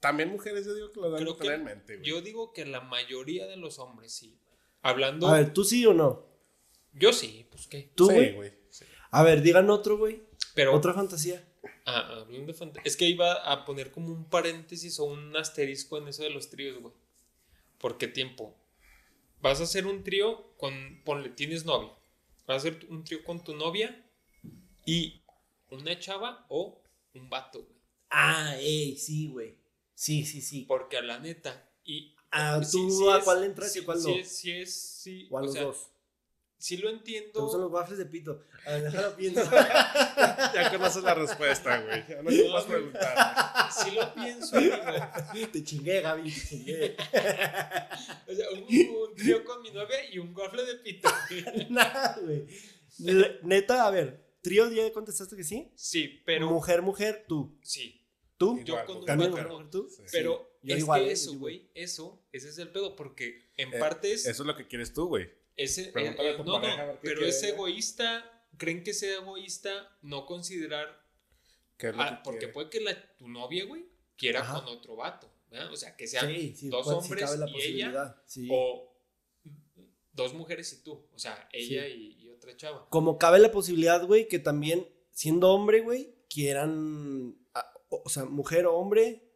También 0.00 0.30
mujeres, 0.30 0.66
yo 0.66 0.74
digo 0.74 0.92
que 0.92 1.00
lo 1.00 1.10
dan 1.10 1.26
en 1.60 1.64
mente, 1.64 1.96
güey. 1.96 2.08
Yo 2.08 2.20
digo 2.20 2.52
que 2.52 2.64
la 2.64 2.80
mayoría 2.80 3.46
de 3.46 3.56
los 3.56 3.78
hombres 3.78 4.12
sí. 4.12 4.38
Hablando. 4.82 5.26
A 5.26 5.38
ver, 5.38 5.52
¿tú 5.52 5.64
sí 5.64 5.84
o 5.84 5.94
no? 5.94 6.26
Yo 6.92 7.12
sí, 7.12 7.46
pues 7.50 7.66
qué. 7.66 7.90
¿Tú, 7.94 8.06
güey? 8.06 8.52
A 9.10 9.22
ver, 9.22 9.42
digan 9.42 9.70
otro, 9.70 9.98
güey. 9.98 10.22
Pero. 10.54 10.74
Otra 10.74 10.94
fantasía. 10.94 11.44
Ah, 11.84 12.20
hablando 12.20 12.46
de 12.46 12.54
fantasía. 12.54 12.82
Es 12.84 12.96
que 12.96 13.06
iba 13.06 13.32
a 13.32 13.64
poner 13.64 13.90
como 13.90 14.08
un 14.08 14.28
paréntesis 14.28 14.98
o 15.00 15.04
un 15.04 15.36
asterisco 15.36 15.98
en 15.98 16.08
eso 16.08 16.22
de 16.22 16.30
los 16.30 16.50
tríos, 16.50 16.80
güey. 16.80 16.94
¿Por 17.78 17.98
qué 17.98 18.08
tiempo? 18.08 18.56
Vas 19.46 19.60
a 19.60 19.62
hacer 19.62 19.86
un 19.86 20.02
trío 20.02 20.56
con, 20.56 21.02
ponle, 21.04 21.28
tienes 21.28 21.64
novia. 21.64 21.92
Vas 22.48 22.64
a 22.64 22.68
hacer 22.68 22.84
un 22.90 23.04
trío 23.04 23.22
con 23.22 23.44
tu 23.44 23.54
novia 23.54 24.04
y 24.84 25.22
una 25.70 25.96
chava 26.00 26.44
o 26.48 26.82
un 27.14 27.30
vato, 27.30 27.62
güey. 27.62 27.78
Ah, 28.10 28.56
ey, 28.58 28.96
sí, 28.96 29.28
güey. 29.28 29.56
Sí, 29.94 30.24
sí, 30.24 30.42
sí. 30.42 30.62
Porque 30.62 30.96
a 30.96 31.02
la 31.02 31.20
neta, 31.20 31.70
y... 31.84 32.12
Ah, 32.32 32.60
¿tú 32.68 33.08
a 33.08 33.22
cuál 33.22 33.44
entras 33.44 33.76
y 33.76 33.82
cuál 33.82 34.02
no? 34.02 34.08
Sí, 34.24 34.50
es, 34.50 34.74
sí. 34.74 35.28
O 35.30 35.38
a 35.38 35.42
los 35.42 35.54
dos. 35.54 35.90
Sí 36.58 36.78
lo 36.78 36.88
entiendo. 36.88 37.32
¿Te 37.32 37.40
gustan 37.40 37.60
los 37.60 37.70
waffles 37.70 37.98
de 37.98 38.06
pito? 38.06 38.42
A 38.64 38.72
ver, 38.72 38.84
déjalo 38.84 39.16
pienso. 39.16 39.42
ya 39.42 40.70
conoces 40.70 41.02
la 41.02 41.14
respuesta, 41.14 41.80
güey. 41.80 42.04
Ya 42.08 42.22
no 42.22 42.30
te 42.30 42.48
vas 42.48 42.64
a 42.64 42.68
preguntar. 42.68 43.70
Sí 43.72 43.90
lo 43.90 44.14
pienso, 44.14 44.56
amigo. 44.56 44.76
Te 45.52 45.64
chingué, 45.64 46.00
Gaby, 46.00 46.30
te 46.30 46.40
chingué. 46.48 46.96
o 48.26 48.34
sea, 48.34 48.50
un, 48.50 49.14
trío 49.14 49.44
con 49.44 49.62
mi 49.62 49.70
novia 49.70 50.10
y 50.10 50.18
un 50.18 50.34
waffle 50.34 50.64
de 50.64 50.74
pito. 50.76 51.08
Nada, 51.70 52.18
güey. 52.22 52.46
Neta, 53.42 53.86
a 53.86 53.90
ver, 53.90 54.24
¿trío 54.40 54.70
ya 54.70 54.90
contestaste 54.92 55.36
que 55.36 55.44
sí? 55.44 55.70
Sí, 55.74 56.22
pero... 56.24 56.48
Mujer, 56.48 56.80
mujer, 56.80 57.26
tú. 57.28 57.58
Sí. 57.62 58.02
¿Tú? 58.38 58.60
Yo 58.64 58.84
con 58.86 58.98
un 58.98 59.30
mujer, 59.30 59.48
tú. 59.70 59.88
Pero 60.10 60.58
es 60.62 60.84
que 60.84 60.90
¿eh? 60.90 61.12
eso, 61.12 61.38
güey, 61.38 61.70
eso, 61.74 62.26
ese 62.32 62.48
es 62.48 62.58
el 62.58 62.70
pedo, 62.70 62.96
porque 62.96 63.50
en 63.56 63.72
eh, 63.74 63.78
parte 63.78 64.12
es... 64.12 64.26
Eso 64.26 64.42
es 64.42 64.46
lo 64.46 64.56
que 64.56 64.66
quieres 64.66 64.92
tú, 64.92 65.06
güey. 65.08 65.30
Ese, 65.56 65.92
eh, 65.94 66.36
no, 66.44 66.60
no, 66.60 66.98
pero 67.00 67.24
es 67.24 67.42
egoísta, 67.42 68.48
creen 68.58 68.84
que 68.84 68.92
sea 68.92 69.16
egoísta 69.16 69.96
no 70.02 70.26
considerar, 70.26 71.02
porque 72.22 72.48
puede 72.48 72.68
que 72.68 72.80
la, 72.80 73.16
tu 73.16 73.28
novia, 73.28 73.64
güey, 73.64 73.86
quiera 74.16 74.46
con 74.46 74.66
otro 74.66 74.96
vato, 74.96 75.30
o 75.70 75.76
sea, 75.76 75.96
que 75.96 76.06
sean 76.06 76.30
dos 76.70 76.86
hombres 76.88 77.38
y 77.54 77.62
ella, 77.62 78.22
o 78.50 78.92
dos 80.12 80.34
mujeres 80.34 80.72
y 80.72 80.82
tú, 80.82 81.08
o 81.12 81.18
sea, 81.18 81.48
ella 81.52 81.88
y, 81.88 82.28
otra 82.28 82.54
chava. 82.54 82.86
Como 82.90 83.16
cabe 83.16 83.38
la 83.38 83.50
posibilidad, 83.50 84.04
güey, 84.06 84.28
que 84.28 84.38
también, 84.38 84.86
siendo 85.10 85.50
hombre, 85.52 85.80
güey, 85.80 86.14
quieran, 86.28 87.38
o 87.88 88.08
sea, 88.10 88.26
mujer 88.26 88.66
o 88.66 88.76
hombre, 88.76 89.26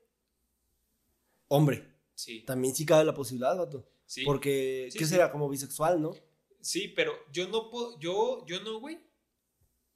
hombre. 1.48 1.86
Sí. 2.14 2.42
También 2.42 2.74
sí 2.74 2.84
cabe 2.84 3.04
la 3.04 3.14
posibilidad, 3.14 3.56
vato. 3.56 3.89
Porque, 4.24 4.88
¿qué 4.96 5.06
será? 5.06 5.30
Como 5.30 5.48
bisexual, 5.48 6.00
¿no? 6.00 6.12
Sí, 6.60 6.88
pero 6.88 7.14
yo 7.32 7.48
no 7.48 7.70
puedo, 7.70 7.98
yo, 7.98 8.44
yo 8.46 8.62
no, 8.62 8.80
güey. 8.80 8.98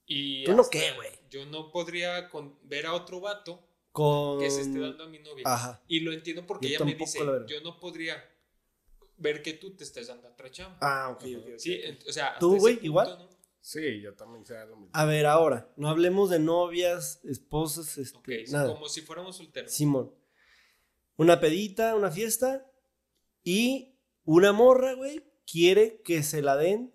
Y 0.07 0.45
¿Tú 0.45 0.55
no 0.55 0.69
qué, 0.71 0.93
güey? 0.93 1.11
Yo 1.31 1.47
no 1.47 1.71
podría 1.71 2.31
ver 2.63 2.87
a 2.87 2.95
otro 2.95 3.21
vato 3.21 3.67
con... 3.93 4.39
que 4.39 4.51
se 4.51 4.63
esté 4.63 4.79
dando 4.79 5.05
a 5.05 5.09
mi 5.09 5.19
novia. 5.19 5.43
Ajá. 5.47 5.83
Y 5.89 6.01
lo 6.01 6.13
entiendo 6.13 6.47
porque 6.47 6.69
ella 6.69 6.85
me 6.85 6.95
dice, 6.95 7.19
yo 7.47 7.61
no 7.63 7.81
podría 7.81 8.23
ver 9.17 9.43
que 9.43 9.55
tú 9.55 9.75
te 9.77 9.85
estés 9.85 10.09
dando 10.09 10.29
a 10.29 10.33
otra 10.33 10.51
chava. 10.51 10.79
Ah, 10.81 11.11
ok, 11.11 11.25
ok. 11.39 11.59
Sí, 11.59 11.81
o 12.07 12.13
sea, 12.13 12.39
¿tú, 12.39 12.57
güey, 12.59 12.79
igual? 12.83 13.29
Sí, 13.61 14.01
yo 14.03 14.15
también 14.15 14.45
sé 14.45 14.55
lo 14.67 14.77
mismo. 14.77 14.91
A 14.93 15.07
ver, 15.07 15.25
ahora, 15.25 15.73
no 15.77 15.89
hablemos 15.89 16.29
de 16.29 16.39
novias, 16.39 17.21
esposas, 17.25 17.97
este, 17.97 18.19
okay, 18.19 18.45
nada. 18.49 18.75
como 18.75 18.89
si 18.89 19.01
fuéramos 19.01 19.39
solteros. 19.39 19.73
Simón. 19.73 20.15
Una 21.17 21.41
pedita, 21.41 21.95
una 21.95 22.11
fiesta 22.11 22.71
y 23.43 23.94
una 24.25 24.53
morra, 24.53 24.95
güey, 24.95 25.25
quiere 25.47 26.01
que 26.03 26.23
se 26.23 26.43
la 26.43 26.57
den 26.57 26.93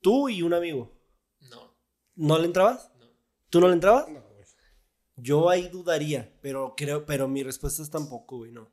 tú 0.00 0.28
y 0.28 0.42
un 0.42 0.54
amigo. 0.54 0.92
No. 1.40 1.76
¿No 2.14 2.38
le 2.38 2.46
entrabas? 2.46 2.90
No. 2.98 3.06
¿Tú 3.50 3.60
no 3.60 3.68
le 3.68 3.74
entrabas? 3.74 4.08
No, 4.08 4.20
güey. 4.20 4.44
Yo 5.16 5.48
ahí 5.48 5.68
dudaría, 5.68 6.32
pero 6.40 6.74
creo, 6.76 7.06
pero 7.06 7.28
mi 7.28 7.42
respuesta 7.42 7.82
es 7.82 7.90
tampoco, 7.90 8.38
güey, 8.38 8.52
no. 8.52 8.70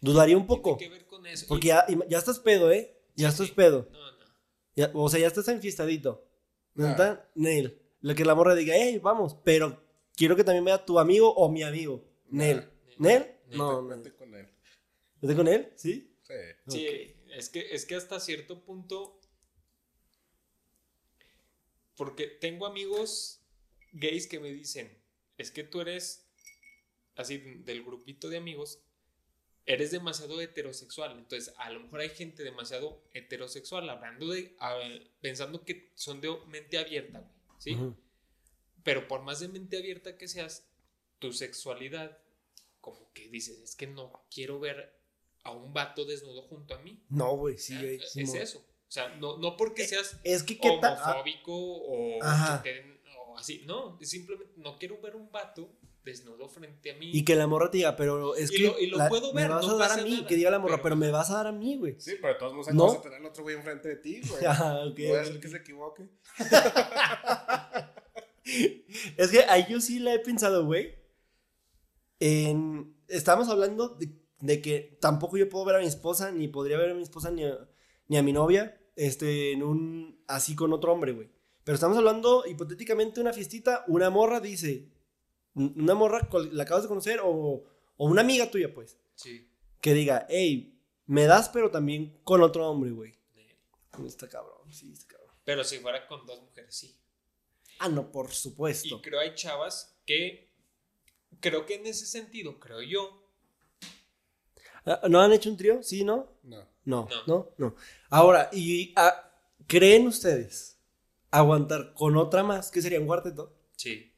Dudaría 0.00 0.36
un 0.36 0.46
poco. 0.46 0.76
Tiene 0.76 0.94
que 0.94 0.98
ver 0.98 1.06
con 1.06 1.26
eso. 1.26 1.46
Porque 1.48 1.68
ya, 1.68 1.86
ya 2.08 2.18
estás 2.18 2.40
pedo, 2.40 2.72
¿eh? 2.72 3.00
Ya 3.14 3.28
estás 3.28 3.50
pedo. 3.50 3.88
No, 3.92 4.92
no. 4.92 5.00
o 5.00 5.08
sea, 5.08 5.20
ya 5.20 5.28
estás 5.28 5.46
enfiestadito. 5.48 6.26
¿Verdad? 6.74 7.24
Ah. 7.24 7.30
Nel. 7.36 7.80
Lo 8.00 8.14
que 8.14 8.24
la 8.24 8.34
morra 8.34 8.54
diga, 8.54 8.74
hey, 8.76 8.98
vamos, 8.98 9.36
pero 9.44 9.80
quiero 10.16 10.34
que 10.34 10.42
también 10.42 10.64
vea 10.64 10.84
tu 10.84 10.98
amigo 10.98 11.32
o 11.32 11.48
mi 11.48 11.62
amigo. 11.62 12.04
Nel. 12.30 12.68
¿Nel? 12.98 13.36
No, 13.50 13.82
no. 13.82 13.88
Vete 13.96 14.14
con 14.14 14.34
él. 14.34 14.48
¿Vete 15.20 15.36
con 15.36 15.46
él? 15.46 15.72
¿Sí? 15.76 16.11
Sí. 16.68 16.78
Sí, 16.78 17.16
es 17.30 17.48
que, 17.48 17.74
es 17.74 17.86
que 17.86 17.94
hasta 17.96 18.20
cierto 18.20 18.64
punto. 18.64 19.20
Porque 21.96 22.26
tengo 22.26 22.66
amigos 22.66 23.40
gays 23.92 24.26
que 24.26 24.40
me 24.40 24.50
dicen, 24.50 24.98
es 25.36 25.50
que 25.50 25.64
tú 25.64 25.80
eres, 25.80 26.26
así, 27.16 27.38
del 27.38 27.82
grupito 27.82 28.28
de 28.28 28.38
amigos, 28.38 28.80
eres 29.66 29.90
demasiado 29.90 30.40
heterosexual. 30.40 31.18
Entonces, 31.18 31.54
a 31.58 31.70
lo 31.70 31.80
mejor 31.80 32.00
hay 32.00 32.08
gente 32.08 32.42
demasiado 32.42 33.04
heterosexual, 33.12 33.88
hablando 33.90 34.28
de, 34.28 34.56
pensando 35.20 35.64
que 35.64 35.92
son 35.94 36.20
de 36.20 36.34
mente 36.48 36.78
abierta, 36.78 37.30
¿sí? 37.58 37.76
Pero 38.82 39.06
por 39.06 39.22
más 39.22 39.40
de 39.40 39.48
mente 39.48 39.76
abierta 39.76 40.16
que 40.16 40.26
seas, 40.26 40.66
tu 41.18 41.32
sexualidad, 41.32 42.18
como 42.80 43.12
que 43.12 43.28
dices, 43.28 43.60
es 43.60 43.76
que 43.76 43.86
no 43.86 44.26
quiero 44.28 44.58
ver 44.58 45.01
a 45.44 45.52
un 45.52 45.72
vato 45.72 46.04
desnudo 46.04 46.42
junto 46.42 46.74
a 46.74 46.78
mí. 46.78 47.02
No, 47.08 47.36
güey, 47.36 47.58
sí, 47.58 47.74
Es 47.74 48.16
eso. 48.16 48.58
O 48.58 48.92
sea, 48.92 49.08
no, 49.16 49.38
no 49.38 49.56
porque 49.56 49.84
eh, 49.84 49.88
seas 49.88 50.20
es 50.22 50.42
que, 50.42 50.58
homofóbico 50.60 51.54
o, 51.54 52.18
o, 52.18 53.38
así. 53.38 53.62
No, 53.64 53.98
simplemente 54.02 54.52
no 54.56 54.78
quiero 54.78 55.00
ver 55.00 55.16
un 55.16 55.32
vato 55.32 55.70
desnudo 56.04 56.48
frente 56.48 56.90
a 56.90 56.96
mí. 56.96 57.10
Y 57.12 57.24
que 57.24 57.34
la 57.34 57.46
morra 57.46 57.70
te 57.70 57.78
diga, 57.78 57.96
pero 57.96 58.34
es 58.34 58.50
que. 58.50 58.74
y 58.80 58.88
lo 58.88 58.98
puedo 59.08 59.32
ver. 59.32 59.48
Me 59.48 59.54
vas 59.54 59.68
a 59.68 59.74
dar 59.76 59.98
a 59.98 60.02
mí, 60.02 60.24
que 60.26 60.36
diga 60.36 60.50
la 60.50 60.58
morra, 60.58 60.82
pero, 60.82 60.96
me 60.96 61.10
vas 61.10 61.30
a 61.30 61.36
dar 61.36 61.46
a 61.46 61.52
mí, 61.52 61.76
güey. 61.76 61.96
Sí, 61.98 62.16
pero 62.20 62.34
de 62.34 62.38
todos 62.38 62.52
modos, 62.52 62.74
¿No? 62.74 62.88
vas 62.88 62.96
a 62.96 63.02
tener 63.02 63.18
al 63.18 63.26
otro 63.26 63.42
güey 63.44 63.56
enfrente 63.56 63.88
de 63.88 63.96
ti, 63.96 64.20
güey. 64.28 64.44
Ah, 64.52 64.84
ok. 64.86 64.94
Puede 64.94 65.24
ser 65.24 65.40
que 65.40 65.48
se 65.48 65.56
equivoque. 65.56 66.08
es 69.16 69.30
que 69.30 69.44
ahí 69.48 69.66
yo 69.68 69.80
sí 69.80 69.98
la 69.98 70.14
he 70.14 70.18
pensado, 70.18 70.66
güey. 70.66 70.94
En... 72.20 72.94
Estamos 73.08 73.48
hablando 73.48 73.88
de, 73.88 74.08
de, 74.42 74.60
que 74.60 74.98
tampoco 75.00 75.36
yo 75.36 75.48
puedo 75.48 75.64
ver 75.64 75.76
a 75.76 75.78
mi 75.78 75.86
esposa, 75.86 76.32
ni 76.32 76.48
podría 76.48 76.76
ver 76.76 76.90
a 76.90 76.94
mi 76.94 77.02
esposa, 77.02 77.30
ni 77.30 77.44
a, 77.44 77.56
ni 78.08 78.16
a 78.16 78.22
mi 78.22 78.32
novia, 78.32 78.78
este, 78.96 79.52
en 79.52 79.62
un. 79.62 80.22
así 80.26 80.54
con 80.54 80.72
otro 80.72 80.92
hombre, 80.92 81.12
güey. 81.12 81.30
Pero 81.64 81.76
estamos 81.76 81.96
hablando 81.96 82.44
hipotéticamente 82.46 83.20
una 83.20 83.32
fiestita, 83.32 83.84
una 83.86 84.10
morra 84.10 84.40
dice, 84.40 84.90
una 85.54 85.94
morra 85.94 86.28
la 86.50 86.64
acabas 86.64 86.82
de 86.82 86.88
conocer 86.88 87.20
o, 87.22 87.64
o 87.96 88.06
una 88.06 88.22
amiga 88.22 88.50
tuya, 88.50 88.74
pues. 88.74 88.98
Sí. 89.14 89.48
Que 89.80 89.94
diga, 89.94 90.26
hey, 90.28 90.80
me 91.06 91.26
das, 91.26 91.48
pero 91.48 91.70
también 91.70 92.18
con 92.24 92.42
otro 92.42 92.68
hombre, 92.68 92.90
güey. 92.90 93.14
Está 94.06 94.28
cabrón, 94.28 94.72
sí, 94.72 94.90
está 94.92 95.06
cabrón. 95.06 95.36
Pero 95.44 95.62
si 95.62 95.78
fuera 95.78 96.06
con 96.06 96.26
dos 96.26 96.42
mujeres, 96.42 96.74
sí. 96.74 96.98
Ah, 97.78 97.88
no, 97.88 98.10
por 98.10 98.32
supuesto. 98.32 98.96
Y 98.96 99.00
creo 99.02 99.20
hay 99.20 99.34
chavas 99.34 100.00
que, 100.06 100.52
creo 101.40 101.66
que 101.66 101.74
en 101.74 101.86
ese 101.86 102.06
sentido, 102.06 102.58
creo 102.58 102.82
yo. 102.82 103.21
Ah, 104.84 105.02
¿No 105.08 105.20
han 105.20 105.32
hecho 105.32 105.50
un 105.50 105.56
trío? 105.56 105.82
¿Sí, 105.82 106.04
no? 106.04 106.28
No. 106.42 106.66
No, 106.84 107.08
no, 107.26 107.52
no. 107.58 107.76
Ahora, 108.10 108.50
¿y 108.52 108.92
ah, 108.96 109.30
creen 109.68 110.08
ustedes 110.08 110.78
aguantar 111.30 111.94
con 111.94 112.16
otra 112.16 112.42
más, 112.42 112.70
que 112.70 112.82
sería 112.82 113.00
un 113.00 113.06
cuarteto? 113.06 113.56
Sí. 113.76 114.12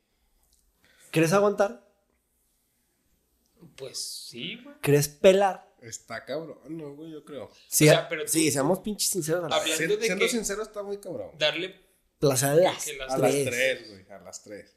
¿Crees 1.10 1.32
aguantar? 1.32 1.86
Pues 3.76 3.98
sí, 3.98 4.60
güey. 4.62 4.76
¿Crees 4.80 5.08
pelar? 5.08 5.74
Está 5.82 6.24
cabrón, 6.24 6.58
no, 6.70 6.94
güey, 6.94 7.10
yo 7.10 7.24
creo. 7.24 7.50
Sí, 7.68 7.86
pero 8.08 8.26
sí, 8.26 8.50
seamos 8.50 8.78
pinches 8.78 9.10
sinceros. 9.10 9.52
Hablando 9.52 9.96
de 9.96 10.06
siendo 10.06 10.28
sincero, 10.28 10.62
está 10.62 10.82
muy 10.82 10.96
cabrón. 10.96 11.32
Darle 11.38 11.74
placer 12.18 12.48
a 12.48 12.54
las, 12.54 12.88
a 13.10 13.18
las 13.18 13.32
tres, 13.32 13.90
güey, 13.90 14.10
a 14.10 14.18
las 14.20 14.42
tres. 14.42 14.76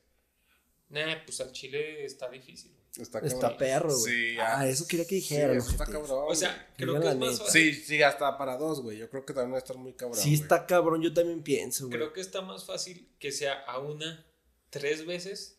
Nah, 0.90 1.24
pues 1.26 1.40
al 1.40 1.54
chile 1.54 2.04
está 2.04 2.30
difícil. 2.30 2.76
Está, 3.00 3.20
está 3.20 3.58
perro, 3.58 3.96
güey. 3.96 4.14
Sí, 4.14 4.38
ah, 4.40 4.68
eso 4.68 4.88
quería 4.88 5.06
que 5.06 5.16
dijera. 5.16 5.60
Sí, 5.62 5.72
está 5.72 5.86
cabrón. 5.86 6.26
O 6.28 6.36
sea, 6.36 6.74
creo 6.78 7.00
que 7.00 7.10
es 7.10 7.16
más 7.16 7.40
fácil. 7.40 7.76
Sí, 7.76 7.82
sí, 7.84 8.02
hasta 8.02 8.38
para 8.38 8.58
dos, 8.58 8.82
güey. 8.82 8.98
Yo 8.98 9.10
creo 9.10 9.26
que 9.26 9.34
también 9.34 9.54
va 9.54 9.58
a 9.58 9.60
estar 9.60 9.78
muy 9.78 9.94
cabrón. 9.94 10.20
Sí, 10.20 10.34
está 10.34 10.66
cabrón, 10.66 11.02
yo 11.02 11.14
también 11.14 11.44
pienso, 11.44 11.88
güey. 11.88 11.98
Creo 11.98 12.14
que 12.14 12.22
está 12.22 12.42
más 12.42 12.66
fácil 12.66 13.08
que 13.20 13.32
sea 13.32 13.54
a 13.66 13.80
una 13.80 14.26
tres 14.70 15.06
veces 15.06 15.58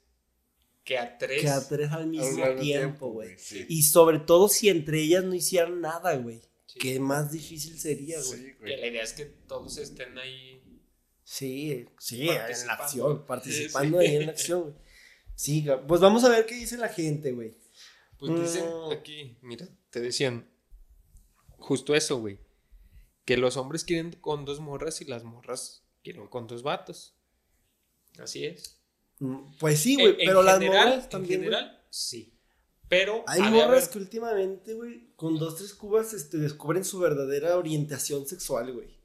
que 0.89 0.99
a 0.99 1.19
tres. 1.19 1.43
Que 1.43 1.49
a 1.49 1.69
tres 1.69 1.93
al 1.93 2.07
mismo 2.07 2.47
tiempo, 2.59 3.11
güey. 3.11 3.37
Y 3.69 3.83
sobre 3.83 4.21
todo 4.21 4.49
si 4.49 4.69
entre 4.71 5.01
ellas 5.01 5.23
no 5.23 5.35
hicieran 5.35 5.81
nada, 5.81 6.17
güey. 6.17 6.41
Que 6.79 6.99
más 6.99 7.31
difícil 7.31 7.79
sería, 7.79 8.19
güey. 8.23 8.57
que 8.57 8.77
la 8.77 8.87
idea 8.87 9.03
es 9.03 9.13
que 9.13 9.25
todos 9.27 9.77
estén 9.79 10.17
ahí. 10.17 10.63
Sí, 11.25 11.87
sí, 11.99 12.29
en 12.31 12.67
la 12.67 12.73
acción, 12.73 13.27
participando 13.27 13.99
ahí 13.99 14.17
en 14.17 14.27
la 14.27 14.33
acción, 14.33 14.63
güey. 14.63 14.75
Sí, 15.39 15.65
pues 15.87 16.01
vamos 16.01 16.25
a 16.25 16.31
ver 16.31 16.47
qué 16.47 16.57
dice 16.57 16.77
la 16.77 16.89
gente, 16.89 17.31
güey. 17.31 17.57
Pues 18.19 18.41
dicen 18.41 18.65
mm. 18.69 18.91
aquí, 18.91 19.39
mira, 19.41 19.69
te 19.91 20.01
decían 20.01 20.51
justo 21.59 21.95
eso, 21.95 22.19
güey. 22.19 22.41
Que 23.25 23.37
los 23.37 23.57
hombres 23.57 23.85
quieren 23.85 24.11
con 24.21 24.45
dos 24.45 24.59
morras 24.59 25.01
y 25.01 25.05
las 25.05 25.23
morras 25.23 25.85
quieren 26.03 26.27
con 26.27 26.49
dos 26.49 26.65
vatos. 26.65 27.15
Así 28.19 28.47
es. 28.47 28.81
Mm, 29.21 29.53
pues 29.61 29.79
sí, 29.79 29.95
güey, 29.95 30.17
pero 30.17 30.43
las 30.43 30.61
morras 30.61 31.09
también. 31.09 31.35
En 31.35 31.45
general, 31.45 31.87
sí. 31.89 32.37
Pero. 32.89 33.23
Hay 33.29 33.41
morras 33.43 33.89
que 33.89 33.99
últimamente, 33.99 34.75
güey, 34.75 35.15
con 35.15 35.39
dos, 35.39 35.55
tres 35.55 35.73
cubas 35.73 36.15
este, 36.15 36.39
descubren 36.39 36.85
su 36.85 36.99
verdadera 36.99 37.57
orientación 37.57 38.27
sexual, 38.27 38.73
güey. 38.73 38.99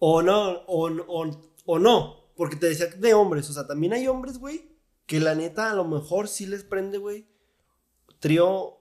O 0.00 0.20
no, 0.20 0.64
o, 0.66 0.90
o, 0.90 1.54
o 1.64 1.78
no, 1.78 2.32
porque 2.34 2.56
te 2.56 2.66
decía 2.66 2.86
de 2.86 3.14
hombres, 3.14 3.48
o 3.48 3.52
sea, 3.52 3.68
también 3.68 3.92
hay 3.92 4.08
hombres, 4.08 4.38
güey, 4.38 4.73
que 5.06 5.20
la 5.20 5.34
neta 5.34 5.70
a 5.70 5.74
lo 5.74 5.84
mejor 5.84 6.28
sí 6.28 6.46
les 6.46 6.64
prende, 6.64 6.98
güey, 6.98 7.26
trío 8.20 8.78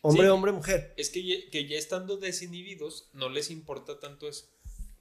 hombre, 0.00 0.30
hombre, 0.30 0.52
mujer. 0.52 0.94
Es 0.96 1.10
que 1.10 1.48
que 1.50 1.68
ya 1.68 1.76
estando 1.76 2.16
desinhibidos, 2.16 3.10
no 3.12 3.28
les 3.28 3.50
importa 3.50 4.00
tanto 4.00 4.28
eso. 4.28 4.46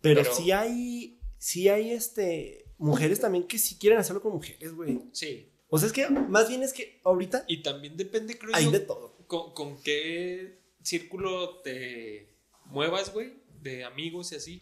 Pero, 0.02 0.22
Pero... 0.22 0.36
sí 0.36 0.52
hay, 0.52 1.20
sí 1.38 1.70
hay 1.70 1.92
este 1.92 2.66
mujeres 2.78 3.20
también 3.20 3.48
que 3.48 3.58
sí 3.58 3.78
quieren 3.78 4.00
hacerlo 4.00 4.22
con 4.22 4.34
mujeres, 4.34 4.74
güey. 4.74 5.00
Sí. 5.14 5.50
O 5.70 5.80
sea, 5.80 5.88
es 5.88 5.94
que 5.94 6.08
más 6.10 6.50
bien 6.50 6.62
es 6.62 6.74
que 6.74 7.00
ahorita. 7.04 7.46
Y 7.48 7.64
también 7.64 7.98
depende, 7.98 8.38
creo 8.38 8.54
hay 8.54 8.70
de 8.70 8.80
todo. 8.80 9.18
Con, 9.28 9.82
qué 9.82 10.60
círculo 10.84 11.62
te 11.62 12.36
muevas, 12.66 13.12
güey, 13.12 13.34
de 13.62 13.84
amigos 13.84 14.32
y 14.32 14.36
así. 14.36 14.62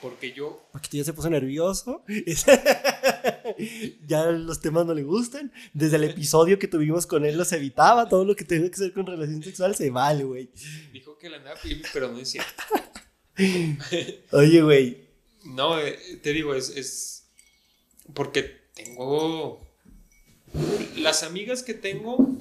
Porque 0.00 0.32
yo. 0.32 0.68
Paquito 0.72 0.96
ya 0.96 1.04
se 1.04 1.12
puso 1.12 1.28
nervioso. 1.28 2.04
ya 4.06 4.26
los 4.26 4.60
temas 4.60 4.86
no 4.86 4.94
le 4.94 5.02
gustan. 5.02 5.52
Desde 5.74 5.96
el 5.96 6.04
episodio 6.04 6.58
que 6.58 6.68
tuvimos 6.68 7.06
con 7.06 7.24
él 7.24 7.36
los 7.36 7.52
evitaba. 7.52 8.08
Todo 8.08 8.24
lo 8.24 8.34
que 8.34 8.44
tenga 8.44 8.70
que 8.70 8.80
ver 8.80 8.92
con 8.92 9.06
relación 9.06 9.42
sexual 9.42 9.74
se 9.74 9.90
vale, 9.90 10.24
güey. 10.24 10.50
Dijo 10.92 11.18
que 11.18 11.28
la 11.28 11.36
andaba 11.36 11.58
pero 11.92 12.10
no 12.10 12.18
es 12.18 12.30
cierto. 12.30 12.62
Oye, 14.32 14.62
güey. 14.62 15.10
No, 15.44 15.78
eh, 15.78 15.98
te 16.22 16.32
digo, 16.32 16.54
es, 16.54 16.70
es 16.70 17.28
porque 18.14 18.42
tengo... 18.74 19.66
Las 20.96 21.22
amigas 21.22 21.62
que 21.62 21.74
tengo... 21.74 22.36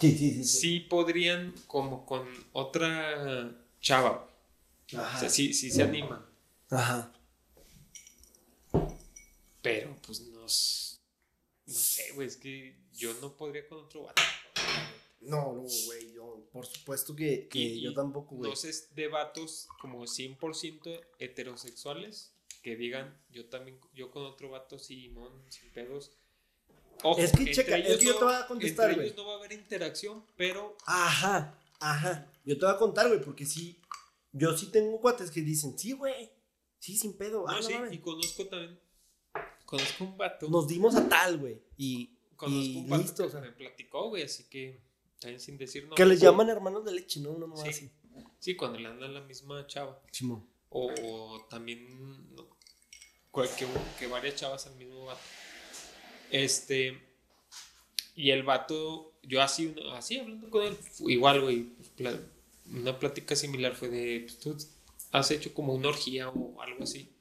Sí, 0.00 0.16
sí, 0.16 0.30
sí, 0.30 0.44
sí. 0.44 0.80
podrían 0.80 1.52
como 1.66 2.06
con 2.06 2.22
otra 2.52 3.50
chava. 3.80 4.27
Ajá. 4.96 5.16
O 5.16 5.20
sea, 5.20 5.28
sí, 5.28 5.52
sí 5.52 5.70
se 5.70 5.82
animan. 5.82 6.24
Ajá. 6.70 7.12
Pero 9.62 9.96
pues 10.06 10.20
no, 10.20 10.40
no 10.40 10.48
sé, 10.48 12.12
güey, 12.14 12.26
es 12.26 12.36
que 12.36 12.78
yo 12.92 13.12
no 13.20 13.36
podría 13.36 13.68
con 13.68 13.78
otro 13.84 14.04
vato. 14.04 14.22
No, 15.20 15.52
no, 15.52 15.62
güey, 15.86 16.12
yo, 16.12 16.48
por 16.52 16.64
supuesto 16.64 17.14
que, 17.14 17.48
que 17.48 17.80
yo 17.80 17.92
tampoco, 17.92 18.36
güey. 18.36 18.50
Entonces, 18.50 18.94
de 18.94 19.08
vatos 19.08 19.68
como 19.80 20.04
100% 20.04 21.00
heterosexuales 21.18 22.32
que 22.62 22.76
digan, 22.76 23.16
yo 23.30 23.46
también, 23.46 23.80
yo 23.94 24.10
con 24.10 24.24
otro 24.24 24.50
vato, 24.50 24.78
Simón, 24.78 25.32
sin 25.48 25.70
pedos. 25.72 26.12
Ojo, 27.02 27.20
es 27.20 27.32
que 27.32 27.50
checa, 27.50 27.76
es 27.78 27.98
que 27.98 28.04
yo 28.06 28.16
te 28.16 28.24
voy 28.24 28.34
a 28.34 28.46
contestar, 28.46 28.94
güey. 28.94 29.14
no 29.14 29.26
va 29.26 29.34
a 29.34 29.36
haber 29.36 29.52
interacción, 29.52 30.24
pero. 30.36 30.76
Ajá, 30.86 31.58
ajá. 31.80 32.30
Yo 32.44 32.58
te 32.58 32.64
voy 32.64 32.74
a 32.74 32.78
contar, 32.78 33.08
güey, 33.08 33.20
porque 33.20 33.44
sí, 33.44 33.80
yo 34.38 34.56
sí 34.56 34.70
tengo 34.70 35.00
cuates 35.00 35.30
que 35.30 35.42
dicen, 35.42 35.78
sí, 35.78 35.92
güey, 35.92 36.30
sí, 36.78 36.96
sin 36.96 37.16
pedo. 37.16 37.44
No, 37.46 37.48
ah, 37.48 37.62
sí, 37.62 37.74
y 37.90 37.98
conozco 37.98 38.46
también, 38.46 38.78
conozco 39.64 40.04
un 40.04 40.16
vato. 40.16 40.48
Nos 40.48 40.68
dimos 40.68 40.94
a 40.94 41.08
tal, 41.08 41.38
güey, 41.38 41.60
y. 41.76 42.14
Conozco 42.36 42.78
un 42.78 42.88
vato 42.88 43.02
listo, 43.02 43.22
que 43.24 43.28
o 43.28 43.30
sea. 43.30 43.40
me 43.40 43.52
platicó, 43.52 44.08
güey, 44.08 44.22
así 44.22 44.44
que, 44.44 44.80
también 45.20 45.40
sin 45.40 45.58
decir 45.58 45.86
no. 45.88 45.94
Que 45.94 46.06
les 46.06 46.20
llaman 46.20 46.48
hermanos 46.48 46.84
de 46.84 46.92
leche, 46.92 47.20
¿no? 47.20 47.36
No, 47.36 47.48
no 47.48 47.56
sí. 47.56 47.68
así. 47.68 47.90
Sí, 48.38 48.56
cuando 48.56 48.78
le 48.78 48.88
andan 48.88 49.14
la 49.14 49.20
misma 49.20 49.66
chava. 49.66 50.00
Chimo. 50.10 50.48
O, 50.70 51.46
también 51.48 52.34
que, 53.32 53.66
que 53.98 54.06
varias 54.06 54.34
chavas 54.36 54.66
al 54.66 54.76
mismo 54.76 55.06
vato. 55.06 55.20
Este, 56.30 57.00
y 58.14 58.30
el 58.30 58.42
vato, 58.42 59.14
yo 59.22 59.40
así, 59.40 59.74
así 59.92 60.18
hablando 60.18 60.50
con 60.50 60.64
él, 60.64 60.76
igual, 61.00 61.40
güey, 61.40 61.72
una 62.72 62.98
plática 62.98 63.36
similar 63.36 63.74
fue 63.74 63.88
de, 63.88 64.20
pues, 64.20 64.38
tú 64.38 64.56
has 65.12 65.30
hecho 65.30 65.54
como 65.54 65.74
una 65.74 65.88
orgía 65.88 66.28
o 66.28 66.60
algo 66.60 66.84
así. 66.84 67.14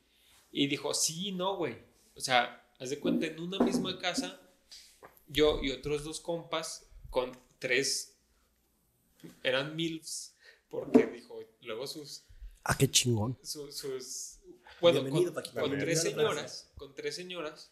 Y 0.51 0.67
dijo, 0.67 0.93
sí, 0.93 1.31
no, 1.31 1.57
güey. 1.57 1.77
O 2.15 2.19
sea, 2.19 2.67
haz 2.79 2.89
de 2.89 2.99
cuenta, 2.99 3.27
en 3.27 3.39
una 3.39 3.59
misma 3.59 3.97
casa, 3.99 4.39
yo 5.27 5.61
y 5.61 5.71
otros 5.71 6.03
dos 6.03 6.19
compas 6.19 6.87
con 7.09 7.37
tres, 7.59 8.17
eran 9.43 9.75
MILFs, 9.75 10.35
porque 10.69 11.05
dijo, 11.07 11.39
luego 11.61 11.87
sus... 11.87 12.23
Ah, 12.63 12.75
qué 12.77 12.89
chingón. 12.89 13.37
sus 13.43 14.37
bueno, 14.79 15.01
con, 15.53 15.77
tres 15.77 16.01
señoras, 16.01 16.71
con 16.75 16.93
tres 16.93 17.15
señoras 17.15 17.71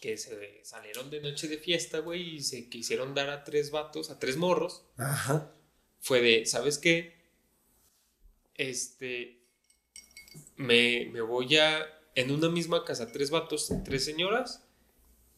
que 0.00 0.16
se 0.16 0.64
salieron 0.64 1.10
de 1.10 1.20
noche 1.20 1.48
de 1.48 1.58
fiesta, 1.58 1.98
güey, 1.98 2.36
y 2.36 2.42
se 2.42 2.68
quisieron 2.68 3.14
dar 3.14 3.30
a 3.30 3.44
tres 3.44 3.70
vatos, 3.70 4.10
a 4.10 4.18
tres 4.18 4.36
morros. 4.36 4.84
Ajá. 4.96 5.54
Fue 6.02 6.20
de, 6.20 6.44
¿sabes 6.46 6.78
qué? 6.78 7.14
Este, 8.54 9.40
me, 10.56 11.08
me 11.12 11.20
voy 11.20 11.56
a, 11.56 11.86
en 12.16 12.32
una 12.32 12.48
misma 12.48 12.84
casa, 12.84 13.10
tres 13.12 13.30
vatos, 13.30 13.72
tres 13.84 14.04
señoras, 14.04 14.66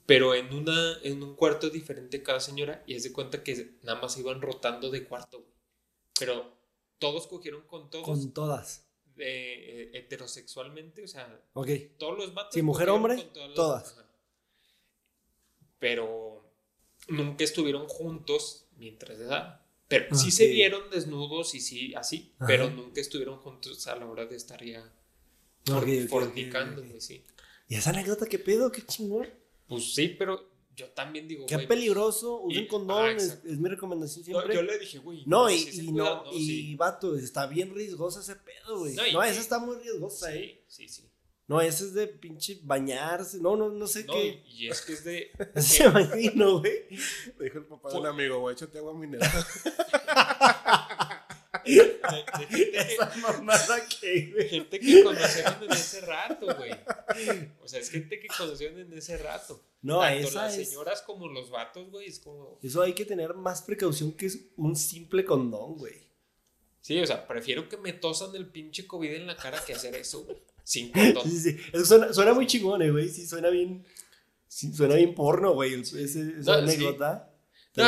pero 0.06 0.34
en, 0.34 0.52
una, 0.54 0.98
en 1.02 1.22
un 1.22 1.36
cuarto 1.36 1.68
diferente 1.68 2.22
cada 2.22 2.40
señora, 2.40 2.82
y 2.86 2.94
es 2.94 3.02
de 3.02 3.12
cuenta 3.12 3.44
que 3.44 3.76
nada 3.82 4.00
más 4.00 4.16
iban 4.16 4.40
rotando 4.40 4.90
de 4.90 5.04
cuarto, 5.04 5.46
Pero 6.18 6.50
todos 6.98 7.26
cogieron 7.26 7.66
con 7.66 7.90
todos. 7.90 8.06
Con 8.06 8.32
todas 8.32 8.88
eh, 9.18 9.90
heterosexualmente, 9.92 11.04
o 11.04 11.08
sea, 11.08 11.40
todos 11.98 12.18
los 12.18 12.34
vatos. 12.34 12.54
Si 12.54 12.62
mujer 12.62 12.88
hombre, 12.88 13.30
todas. 13.54 13.96
Pero 15.78 16.50
nunca 17.08 17.44
estuvieron 17.44 17.86
juntos 17.86 18.66
mientras 18.76 19.18
edad. 19.18 19.63
Pero 19.88 20.14
sí 20.16 20.30
se 20.30 20.48
vieron 20.48 20.90
desnudos 20.90 21.54
y 21.54 21.60
sí, 21.60 21.94
así, 21.94 22.32
pero 22.46 22.70
nunca 22.70 23.00
estuvieron 23.00 23.38
juntos 23.38 23.86
a 23.86 23.96
la 23.96 24.06
hora 24.06 24.26
de 24.26 24.36
estar 24.36 24.64
ya 24.64 24.92
fornicando, 26.08 26.82
sí. 27.00 27.24
¿Y 27.68 27.76
esa 27.76 27.90
anécdota 27.90 28.26
qué 28.26 28.38
pedo? 28.38 28.70
¿Qué 28.70 28.82
chingón? 28.82 29.28
Pues 29.66 29.94
sí, 29.94 30.08
pero 30.18 30.54
yo 30.76 30.88
también 30.90 31.28
digo, 31.28 31.46
Qué 31.46 31.58
peligroso, 31.60 32.40
usen 32.40 32.66
condón, 32.66 33.06
ah, 33.06 33.12
es, 33.12 33.44
mi 33.44 33.68
recomendación 33.68 34.24
siempre. 34.24 34.54
yo 34.54 34.62
le 34.62 34.78
dije, 34.78 34.98
güey. 34.98 35.22
No, 35.26 35.48
y, 35.48 35.68
y 35.72 35.92
no, 35.92 36.24
y 36.32 36.74
vato, 36.76 37.16
está 37.16 37.46
bien 37.46 37.74
riesgosa 37.74 38.20
ese 38.20 38.36
pedo, 38.36 38.80
güey. 38.80 38.94
No, 39.12 39.22
esa 39.22 39.40
está 39.40 39.58
muy 39.58 39.76
riesgosa, 39.76 40.34
eh. 40.34 40.64
Sí, 40.66 40.88
sí. 40.88 41.04
No, 41.46 41.60
ese 41.60 41.84
es 41.84 41.94
de 41.94 42.06
pinche 42.06 42.58
bañarse, 42.62 43.38
no, 43.38 43.54
no, 43.56 43.68
no 43.68 43.86
sé 43.86 44.06
qué. 44.06 44.42
Y 44.46 44.68
es 44.68 44.80
que 44.80 44.94
es 44.94 45.04
de. 45.04 45.30
Se 45.60 45.84
imagino, 45.84 46.60
güey. 46.60 46.86
Le 47.38 47.44
dijo 47.44 47.58
el 47.58 47.66
papá 47.66 47.90
de 47.90 47.98
un 47.98 48.06
amigo, 48.06 48.40
güey, 48.40 48.54
échate 48.54 48.78
agua 48.78 48.94
mineral. 48.94 49.30
Esa 51.64 53.12
mamada 53.16 53.86
que, 54.00 54.48
Gente 54.50 54.80
que 54.80 55.02
conocieron 55.02 55.62
en 55.64 55.72
ese 55.72 56.00
rato, 56.02 56.46
güey. 56.56 56.72
O 57.62 57.68
sea, 57.68 57.80
es 57.80 57.90
gente 57.90 58.20
que 58.20 58.28
conocieron 58.28 58.78
en 58.80 58.92
ese 58.92 59.16
rato. 59.16 59.62
No, 59.82 60.00
Tanto 60.00 60.30
las 60.32 60.54
señoras 60.54 61.02
como 61.02 61.28
los 61.28 61.50
vatos, 61.50 61.90
güey, 61.90 62.08
es 62.08 62.18
como... 62.18 62.58
Eso 62.62 62.82
hay 62.82 62.92
que 62.92 63.04
tener 63.04 63.34
más 63.34 63.62
precaución 63.62 64.12
que 64.12 64.26
es 64.26 64.38
un 64.56 64.76
simple 64.76 65.24
condón, 65.24 65.76
güey. 65.76 66.04
Sí, 66.80 67.00
o 67.00 67.06
sea, 67.06 67.26
prefiero 67.26 67.68
que 67.68 67.76
me 67.76 67.92
tosan 67.92 68.34
el 68.34 68.46
pinche 68.46 68.86
COVID 68.86 69.12
en 69.12 69.26
la 69.26 69.36
cara 69.36 69.62
que 69.64 69.74
hacer 69.74 69.94
eso, 69.94 70.24
güey. 70.24 70.36
Sin 70.64 70.90
condón. 70.92 71.30
Sí, 71.30 71.38
sí, 71.38 71.56
Eso 71.72 72.12
suena, 72.12 72.34
muy 72.34 72.46
chingón, 72.46 72.82
eh, 72.82 72.90
güey. 72.90 73.08
Sí, 73.08 73.26
suena 73.26 73.50
bien... 73.50 73.84
suena 74.48 74.96
bien 74.96 75.14
porno, 75.14 75.52
güey. 75.52 75.74
esa 75.74 76.54
anécdota. 76.54 77.30
No, 77.76 77.84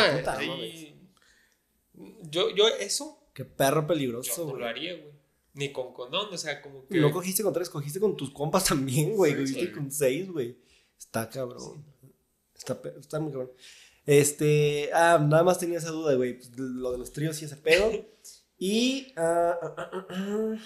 yo, 2.31 2.55
yo, 2.55 2.69
eso... 2.69 3.23
Qué 3.32 3.44
perro 3.44 3.86
peligroso, 3.86 4.47
Yo 4.47 4.53
no 4.53 4.59
lo 4.59 4.66
haría, 4.66 4.94
güey. 4.94 5.16
Ni 5.55 5.73
con 5.73 5.94
condón, 5.94 6.32
o 6.32 6.36
sea, 6.36 6.61
como 6.61 6.86
que... 6.86 6.98
No 6.98 7.11
cogiste 7.11 7.43
con 7.43 7.53
tres, 7.53 7.70
cogiste 7.70 7.98
con 7.98 8.16
tus 8.16 8.31
compas 8.31 8.65
también, 8.65 9.15
güey. 9.16 9.35
cogiste 9.35 9.73
con 9.73 9.90
seis, 9.90 10.31
güey. 10.31 10.57
Está 10.98 11.28
cabrón. 11.31 11.85
Está, 12.55 12.81
está 12.98 13.20
muy 13.20 13.32
cabrón. 13.32 13.53
Este, 14.05 14.90
ah, 14.93 15.19
nada 15.19 15.43
más 15.43 15.59
tenía 15.59 15.78
esa 15.78 15.90
duda, 15.90 16.15
güey. 16.15 16.35
Pues, 16.35 16.57
lo 16.57 16.93
de 16.93 16.98
los 16.98 17.12
tríos 17.12 17.40
y 17.43 17.47
ese 17.47 17.57
pedo. 17.57 17.90
Y, 18.59 19.12
ah, 19.16 19.55
ah, 19.61 20.07
ah, 20.09 20.57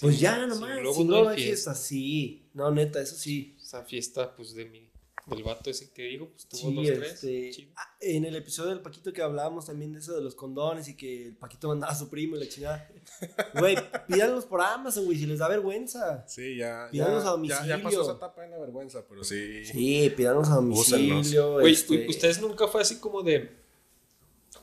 pues 0.00 0.20
ya 0.20 0.46
nomás. 0.46 0.78
si 0.94 1.04
no 1.04 1.28
hay 1.28 1.36
fiesta. 1.36 1.74
sí. 1.74 2.48
No, 2.54 2.70
neta, 2.70 3.00
eso 3.00 3.16
sí. 3.16 3.56
Esa 3.60 3.82
fiesta, 3.82 4.34
pues 4.34 4.54
de 4.54 4.64
mi 4.66 4.86
del 5.26 5.42
vato 5.42 5.70
ese 5.70 5.90
que 5.90 6.02
digo, 6.04 6.30
pues 6.30 6.46
tuvo 6.46 6.70
sí, 6.70 6.74
los 6.74 6.88
este, 6.88 7.50
tres. 7.52 7.68
Ah, 7.74 7.96
en 8.00 8.24
el 8.24 8.36
episodio 8.36 8.70
del 8.70 8.80
Paquito 8.80 9.12
que 9.12 9.22
hablábamos 9.22 9.66
también 9.66 9.92
de 9.92 9.98
eso 9.98 10.14
de 10.14 10.22
los 10.22 10.36
condones 10.36 10.86
y 10.86 10.96
que 10.96 11.26
el 11.26 11.36
Paquito 11.36 11.66
mandaba 11.66 11.92
a 11.92 11.96
su 11.96 12.08
primo 12.08 12.36
y 12.36 12.40
la 12.40 12.48
chingada. 12.48 12.88
Güey, 13.58 13.76
pídanlos 14.06 14.44
por 14.44 14.60
Amazon, 14.60 15.04
güey, 15.04 15.18
si 15.18 15.26
les 15.26 15.40
da 15.40 15.48
vergüenza. 15.48 16.24
Sí, 16.28 16.56
ya. 16.56 16.88
Pídanlos 16.92 17.24
a 17.24 17.30
domicilio. 17.30 17.66
Ya, 17.66 17.76
ya, 17.76 17.82
pasó 17.82 18.02
esa 18.02 18.12
etapa 18.12 18.44
en 18.44 18.52
la 18.52 18.58
vergüenza, 18.58 19.04
pero 19.08 19.24
sí. 19.24 19.64
Sí, 19.64 20.12
pídanlos 20.16 20.48
a 20.48 20.56
domicilio. 20.56 21.54
Güey, 21.54 21.72
este... 21.72 22.06
¿ustedes 22.08 22.40
nunca 22.40 22.68
fue 22.68 22.82
así 22.82 23.00
como 23.00 23.22
de. 23.22 23.50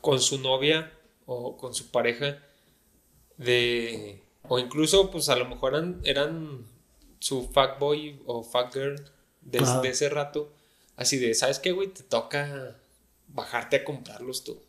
con 0.00 0.18
su 0.18 0.38
novia 0.38 0.90
o 1.26 1.58
con 1.58 1.74
su 1.74 1.90
pareja? 1.90 2.42
De. 3.36 4.23
O 4.48 4.58
incluso, 4.58 5.10
pues 5.10 5.28
a 5.28 5.36
lo 5.36 5.46
mejor 5.46 5.74
eran, 5.74 6.00
eran 6.04 6.66
su 7.18 7.48
fuckboy 7.48 8.20
o 8.26 8.42
fuckgirl 8.42 9.02
de, 9.40 9.88
ese 9.88 10.08
rato, 10.08 10.52
así 10.96 11.18
de, 11.18 11.34
¿sabes 11.34 11.58
qué, 11.58 11.72
güey? 11.72 11.88
Te 11.88 12.02
toca 12.02 12.76
bajarte 13.28 13.76
a 13.76 13.84
comprarlos 13.84 14.44
tú, 14.44 14.60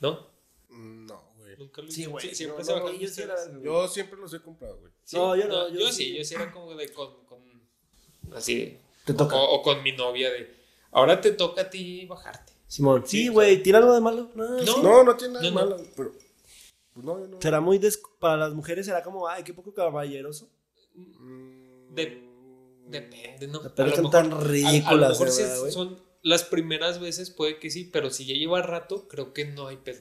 ¿no? 0.00 0.26
No, 0.70 1.22
güey. 1.38 1.56
Nunca 1.58 1.82
lo 1.82 1.90
sí, 1.90 2.06
güey. 2.06 2.34
siempre 2.34 2.64
se 2.64 2.72
yo, 2.72 3.62
yo, 3.62 3.88
siempre 3.88 4.18
los 4.18 4.32
he 4.32 4.40
comprado, 4.40 4.78
güey. 4.78 4.92
no, 5.12 5.36
yo 5.36 5.48
no. 5.48 5.68
Yo, 5.68 5.92
sí, 5.92 6.16
yo 6.16 6.24
sí 6.24 6.34
era 6.34 6.50
como 6.50 6.74
de 6.74 6.92
con, 6.92 7.24
con 7.26 7.38
así 8.34 8.54
de, 8.54 8.80
te 9.04 9.14
toca. 9.14 9.36
O, 9.36 9.62
con 9.62 9.82
mi 9.82 9.92
novia 9.92 10.30
de, 10.30 10.54
ahora 10.92 11.20
te 11.20 11.32
toca 11.32 11.62
a 11.62 11.70
ti 11.70 12.06
bajarte. 12.06 12.52
Simón, 12.66 13.02
sí, 13.06 13.28
güey, 13.28 13.62
¿tiene 13.62 13.78
algo 13.78 13.94
de 13.94 14.00
malo? 14.00 14.30
No, 14.34 14.82
no, 14.82 15.04
no, 15.04 15.16
tiene 15.16 15.34
nada 15.34 15.44
de 15.44 15.50
malo, 15.50 15.76
pero... 15.96 16.12
Pues 16.98 17.06
no, 17.06 17.26
no. 17.28 17.40
Será 17.40 17.60
muy... 17.60 17.80
Para 18.18 18.36
las 18.36 18.54
mujeres 18.54 18.86
será 18.86 19.02
como, 19.04 19.28
ay, 19.28 19.44
qué 19.44 19.54
poco 19.54 19.72
caballeroso. 19.72 20.50
Mm, 20.94 21.94
de 21.94 22.28
Depende, 22.88 23.48
¿no? 23.48 23.60
Pero 23.74 23.94
son 23.94 24.10
tan 24.10 24.48
ridículas. 24.48 25.18
son 25.72 26.02
las 26.22 26.44
primeras 26.44 27.00
veces, 27.00 27.30
puede 27.30 27.58
que 27.58 27.70
sí, 27.70 27.84
pero 27.84 28.10
si 28.10 28.26
ya 28.26 28.34
lleva 28.34 28.62
rato, 28.62 29.06
creo 29.08 29.32
que 29.32 29.44
no 29.44 29.68
hay 29.68 29.76
pedo. 29.76 30.00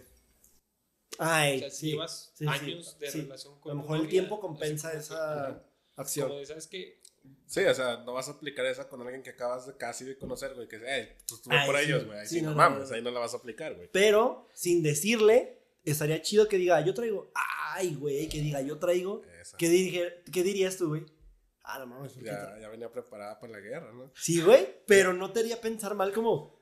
Ay, 1.19 1.57
o 1.57 1.59
sea, 1.59 1.69
si 1.69 1.91
llevas 1.91 2.33
años 2.47 2.97
de 2.99 3.11
relación 3.11 3.59
con 3.59 3.71
A 3.71 3.75
lo 3.75 3.81
mejor 3.81 3.99
el 3.99 4.07
tiempo 4.07 4.39
compensa 4.39 4.93
esa 4.93 5.63
acción. 5.95 6.29
Como 6.29 6.45
¿sabes 6.45 6.67
qué? 6.67 7.01
Sí, 7.45 7.61
o 7.61 7.73
sea, 7.73 7.97
no 8.05 8.13
vas 8.13 8.29
a 8.29 8.31
aplicar 8.31 8.65
esa 8.65 8.87
con 8.87 9.01
alguien 9.01 9.23
que 9.23 9.31
acabas 9.31 9.67
de 9.67 9.75
casi 9.75 10.05
de 10.05 10.17
conocer, 10.17 10.53
güey, 10.53 10.67
que, 10.67 10.79
hey, 10.85 11.09
pues 11.27 11.41
tú 11.41 11.49
por 11.65 11.77
ellos, 11.77 12.05
güey, 12.05 12.25
sí, 12.25 12.41
no, 12.41 12.55
mames, 12.55 12.91
ahí 12.91 13.01
no 13.01 13.11
la 13.11 13.19
vas 13.19 13.33
a 13.33 13.37
aplicar, 13.37 13.75
güey. 13.75 13.89
Pero, 13.91 14.47
sin 14.53 14.81
decirle, 14.83 15.56
estaría 15.91 16.21
chido 16.21 16.47
que 16.47 16.57
diga, 16.57 16.81
yo 16.81 16.93
traigo, 16.93 17.31
ay, 17.73 17.95
güey, 17.95 18.27
que 18.29 18.41
diga, 18.41 18.61
yo 18.61 18.77
traigo, 18.77 19.21
¿qué, 19.57 20.23
¿qué 20.31 20.43
dirías 20.43 20.77
tú, 20.77 20.89
güey? 20.89 21.05
Ah, 21.63 21.79
no 21.79 21.87
mames. 21.87 22.15
Ya, 22.15 22.57
ya 22.61 22.69
venía 22.69 22.89
preparada 22.89 23.37
para 23.39 23.53
la 23.53 23.59
guerra, 23.59 23.91
¿no? 23.91 24.09
Sí, 24.15 24.41
güey, 24.41 24.83
pero 24.87 25.11
no 25.11 25.33
te 25.33 25.41
haría 25.41 25.59
pensar 25.59 25.95
mal 25.95 26.13
como. 26.13 26.57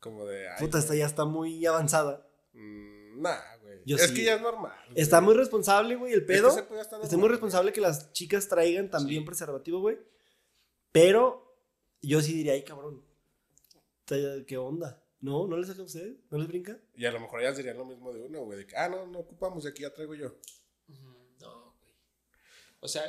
Como 0.00 0.26
de. 0.26 0.48
Puta, 0.58 0.78
esta 0.78 0.94
ya 0.94 1.06
está 1.06 1.24
muy 1.24 1.64
avanzada. 1.64 2.28
Mm, 2.52 3.22
nah, 3.22 3.56
güey. 3.62 3.80
es 3.86 4.12
que 4.12 4.24
ya 4.24 4.34
es 4.34 4.42
normal. 4.42 4.74
Está 4.94 5.22
muy 5.22 5.34
responsable, 5.34 5.96
güey, 5.96 6.12
el 6.12 6.26
pedo. 6.26 6.54
está 6.80 7.16
muy 7.16 7.28
responsable 7.30 7.72
que 7.72 7.80
las 7.80 8.12
chicas 8.12 8.46
traigan 8.48 8.90
también 8.90 9.24
preservativo, 9.24 9.80
güey. 9.80 9.98
Pero 10.92 11.58
yo 12.02 12.20
sí 12.20 12.34
diría, 12.34 12.52
ay, 12.52 12.64
cabrón. 12.64 13.02
¿Qué 14.46 14.58
onda? 14.58 15.02
¿No? 15.26 15.44
¿No 15.48 15.56
les 15.56 15.66
saca 15.66 15.82
a 15.82 15.84
ustedes? 15.84 16.18
¿No 16.30 16.38
les 16.38 16.46
brinca? 16.46 16.78
Y 16.94 17.04
a 17.04 17.10
lo 17.10 17.18
mejor 17.18 17.40
ellas 17.40 17.56
dirían 17.56 17.76
lo 17.76 17.84
mismo 17.84 18.12
de 18.12 18.22
uno, 18.22 18.44
güey. 18.44 18.60
De 18.60 18.66
que, 18.68 18.76
ah, 18.76 18.88
no, 18.88 19.08
no 19.08 19.18
ocupamos, 19.18 19.64
de 19.64 19.70
aquí 19.70 19.82
ya 19.82 19.92
traigo 19.92 20.14
yo. 20.14 20.32
No, 21.40 21.76
güey. 21.80 21.94
O 22.78 22.86
sea. 22.86 23.02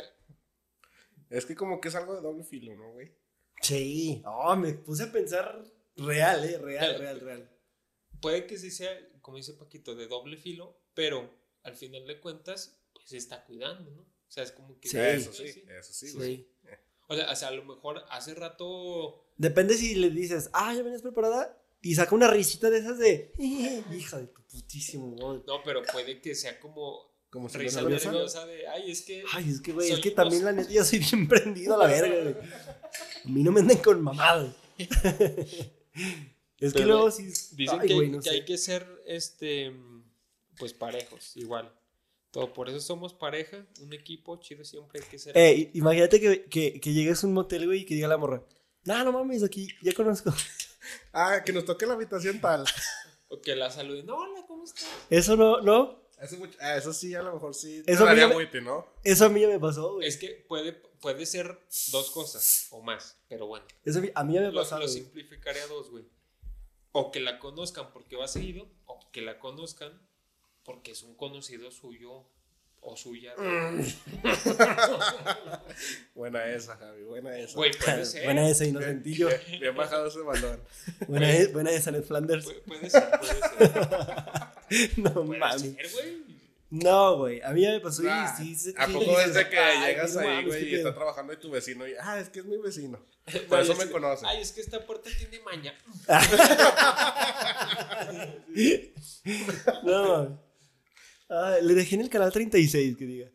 Es 1.29 1.45
que 1.45 1.53
como 1.55 1.79
que 1.79 1.89
es 1.89 1.95
algo 1.95 2.15
de 2.15 2.21
doble 2.21 2.43
filo, 2.43 2.75
¿no, 2.75 2.93
güey? 2.93 3.15
Sí. 3.61 4.23
Oh, 4.25 4.55
me 4.55 4.73
puse 4.73 5.03
a 5.03 5.11
pensar 5.11 5.63
real, 5.95 6.43
eh. 6.43 6.57
Real, 6.57 6.97
real, 6.97 7.19
real. 7.19 7.51
Puede 8.19 8.47
que 8.47 8.57
sí 8.57 8.71
sea, 8.71 8.89
como 9.21 9.37
dice 9.37 9.53
Paquito, 9.53 9.93
de 9.93 10.07
doble 10.07 10.37
filo, 10.37 10.75
pero 10.95 11.31
al 11.61 11.75
final 11.75 12.07
de 12.07 12.19
cuentas, 12.19 12.81
pues 12.93 13.09
se 13.09 13.17
está 13.17 13.45
cuidando, 13.45 13.91
¿no? 13.91 14.01
O 14.01 14.31
sea, 14.31 14.41
es 14.41 14.51
como 14.51 14.79
que. 14.79 14.89
Sí, 14.89 14.97
eso 14.97 15.31
sí, 15.31 15.63
eso 15.69 15.93
sí, 15.93 16.13
güey. 16.13 16.49
O 17.09 17.15
sea, 17.15 17.31
o 17.31 17.35
sea, 17.35 17.47
a 17.49 17.51
lo 17.51 17.63
mejor 17.63 18.03
hace 18.09 18.33
rato. 18.33 19.23
Depende 19.37 19.75
si 19.75 19.93
le 19.93 20.09
dices, 20.09 20.49
ah, 20.53 20.73
ya 20.73 20.81
venías 20.81 21.03
preparada. 21.03 21.63
Y 21.87 21.95
saca 21.95 22.13
una 22.15 22.27
risita 22.27 22.69
de 22.69 22.79
esas 22.79 22.99
de. 22.99 23.31
Hija 23.39 24.17
de 24.17 24.27
tu 24.27 24.41
putísimo, 24.41 25.11
güey. 25.11 25.41
No, 25.47 25.63
pero 25.63 25.81
puede 25.83 26.19
que 26.19 26.35
sea 26.35 26.59
como. 26.59 27.15
Como 27.29 27.47
si 27.47 27.57
risa 27.59 27.81
nerviosa 27.81 28.45
de. 28.45 28.67
Ay, 28.67 28.91
es 28.91 29.03
que. 29.03 29.23
Ay, 29.31 29.49
es 29.49 29.61
que, 29.61 29.71
güey, 29.71 29.89
es 29.89 29.99
que 29.99 30.11
también 30.11 30.43
la 30.43 30.51
neta 30.51 30.69
yo 30.69 30.83
soy 30.83 30.99
bien 30.99 31.29
prendido 31.29 31.75
a 31.75 31.77
la 31.77 31.87
verga, 31.87 32.23
güey. 32.23 32.35
A 33.23 33.29
mí 33.29 33.41
no 33.41 33.53
me 33.53 33.61
anden 33.61 33.77
con 33.77 34.01
mamadas. 34.01 34.53
es 36.59 36.73
que 36.73 36.85
luego 36.85 37.09
sí. 37.09 37.31
Dicen 37.53 37.79
que, 37.79 38.19
que 38.21 38.29
hay 38.31 38.43
que 38.43 38.57
ser, 38.57 38.85
este. 39.05 39.73
Pues 40.57 40.73
parejos, 40.73 41.37
igual. 41.37 41.71
Todo, 42.31 42.51
por 42.51 42.67
eso 42.67 42.81
somos 42.81 43.13
pareja, 43.13 43.65
un 43.79 43.93
equipo 43.93 44.35
chido 44.41 44.65
siempre 44.65 44.99
hay 44.99 45.07
que 45.07 45.19
ser. 45.19 45.37
Eh, 45.37 45.71
imagínate 45.73 46.19
que, 46.19 46.43
que, 46.45 46.81
que 46.81 46.91
llegues 46.91 47.23
a 47.23 47.27
un 47.27 47.33
motel, 47.33 47.65
güey, 47.65 47.81
y 47.81 47.85
que 47.85 47.95
diga 47.95 48.09
la 48.09 48.17
morra. 48.17 48.43
No, 48.83 49.03
no 49.05 49.13
mames, 49.13 49.43
aquí 49.43 49.69
ya 49.81 49.93
conozco. 49.93 50.33
Ah, 51.13 51.43
que 51.45 51.53
nos 51.53 51.65
toque 51.65 51.85
la 51.85 51.93
habitación 51.93 52.39
tal. 52.41 52.65
o 53.29 53.41
que 53.41 53.55
la 53.55 53.69
saluden. 53.69 54.09
Hola, 54.09 54.45
¿cómo 54.47 54.63
estás? 54.63 54.87
Eso 55.09 55.35
no, 55.35 55.61
¿no? 55.61 56.07
Eso, 56.21 56.37
ah, 56.59 56.75
eso 56.75 56.93
sí, 56.93 57.13
a 57.13 57.21
lo 57.21 57.33
mejor 57.33 57.53
sí. 57.53 57.83
Eso, 57.85 58.07
a 58.07 58.13
mí, 58.13 58.21
muy, 58.33 58.49
¿no? 58.61 58.87
eso 59.03 59.25
a 59.25 59.29
mí 59.29 59.41
ya 59.41 59.47
me 59.47 59.59
pasó, 59.59 59.93
güey. 59.95 60.07
Es 60.07 60.17
que 60.17 60.45
puede, 60.47 60.73
puede 60.73 61.25
ser 61.25 61.59
dos 61.91 62.09
cosas 62.09 62.67
o 62.71 62.81
más, 62.81 63.17
pero 63.29 63.45
bueno. 63.45 63.65
Eso 63.85 64.01
a 64.15 64.23
mí 64.23 64.33
ya 64.33 64.41
me 64.41 64.51
pasó. 64.51 64.79
Lo 64.79 64.87
simplificaré 64.87 65.61
a 65.61 65.67
dos, 65.67 65.91
güey. 65.91 66.05
O 66.91 67.11
que 67.11 67.19
la 67.19 67.37
conozcan 67.37 67.91
porque 67.93 68.15
va 68.15 68.27
seguido, 68.27 68.67
o 68.85 68.99
que 69.11 69.21
la 69.21 69.37
conozcan 69.39 70.01
porque 70.63 70.91
es 70.91 71.03
un 71.03 71.15
conocido 71.15 71.71
suyo 71.71 72.25
o 72.87 72.95
suya. 72.95 73.33
Mm. 73.37 73.81
buena 76.15 76.45
esa, 76.45 76.77
Javi, 76.77 77.03
buena 77.03 77.37
esa. 77.37 77.55
Güey, 77.55 77.71
puede 77.71 78.05
ser. 78.05 78.23
Buena 78.23 78.49
esa, 78.49 78.65
inocentillo. 78.65 79.27
Bien, 79.27 79.59
bien 79.59 79.75
bajado 79.75 80.07
ese 80.07 80.21
balón. 80.21 80.61
Buena, 81.07 81.35
e, 81.35 81.47
buena 81.47 81.71
esa, 81.71 81.91
Ned 81.91 82.03
Flanders. 82.03 82.45
puede 82.65 82.89
ser, 82.89 83.09
puede 83.19 83.33
ser. 83.67 83.87
no 84.97 85.23
mames. 85.23 85.75
No, 86.69 87.17
güey, 87.17 87.41
a 87.41 87.51
mí 87.51 87.61
ya 87.61 87.71
me 87.71 87.79
pasó 87.79 88.03
y 88.03 88.55
sí, 88.55 88.73
¿A 88.77 88.87
poco 88.87 89.19
es 89.21 89.33
de 89.33 89.49
que 89.49 89.55
llegas 89.55 90.17
ahí, 90.17 90.45
güey, 90.45 90.69
y 90.69 90.75
está 90.75 90.93
trabajando 90.93 91.31
y 91.31 91.37
tu 91.37 91.49
vecino 91.49 91.87
y, 91.87 91.93
ah, 92.01 92.19
es 92.19 92.29
que 92.29 92.39
es 92.39 92.45
mi 92.45 92.57
vecino? 92.57 92.99
Por 93.49 93.59
eso 93.59 93.75
me 93.75 93.89
conoce. 93.89 94.25
Ay, 94.27 94.41
es 94.41 94.51
que 94.51 94.61
esta 94.61 94.85
puerta 94.85 95.09
tiene 95.17 95.39
maña. 95.43 95.73
no, 99.83 100.46
Ah, 101.29 101.57
le 101.61 101.73
dejé 101.73 101.95
en 101.95 102.01
el 102.01 102.09
canal 102.09 102.31
36, 102.31 102.97
que 102.97 103.05
diga. 103.05 103.31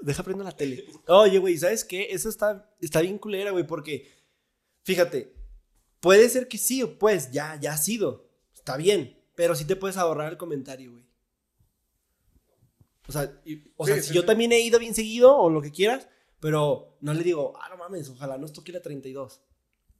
Deja 0.00 0.22
prendo 0.22 0.44
la 0.44 0.52
tele. 0.52 0.84
Oye, 1.08 1.38
güey, 1.38 1.56
¿sabes 1.56 1.84
qué? 1.84 2.08
Eso 2.10 2.28
está, 2.28 2.70
está 2.80 3.00
bien 3.00 3.18
culera, 3.18 3.50
güey, 3.50 3.66
porque, 3.66 4.10
fíjate, 4.82 5.34
puede 6.00 6.28
ser 6.28 6.48
que 6.48 6.58
sí, 6.58 6.84
pues, 6.84 7.30
ya, 7.30 7.58
ya 7.60 7.72
ha 7.72 7.78
sido. 7.78 8.28
Está 8.54 8.76
bien, 8.76 9.18
pero 9.34 9.54
sí 9.54 9.64
te 9.64 9.76
puedes 9.76 9.96
ahorrar 9.96 10.32
el 10.32 10.38
comentario, 10.38 10.92
güey. 10.92 11.04
O 13.06 13.12
sea, 13.12 13.40
o 13.76 13.86
sea 13.86 14.02
si 14.02 14.14
yo 14.14 14.24
también 14.24 14.52
he 14.52 14.60
ido 14.60 14.78
bien 14.78 14.94
seguido 14.94 15.36
o 15.36 15.50
lo 15.50 15.60
que 15.60 15.70
quieras, 15.70 16.08
pero 16.40 16.96
no 17.00 17.14
le 17.14 17.22
digo, 17.22 17.54
ah, 17.60 17.68
no 17.68 17.76
mames, 17.76 18.08
ojalá 18.08 18.38
nos 18.38 18.52
toque 18.52 18.72
la 18.72 18.80
32. 18.80 19.40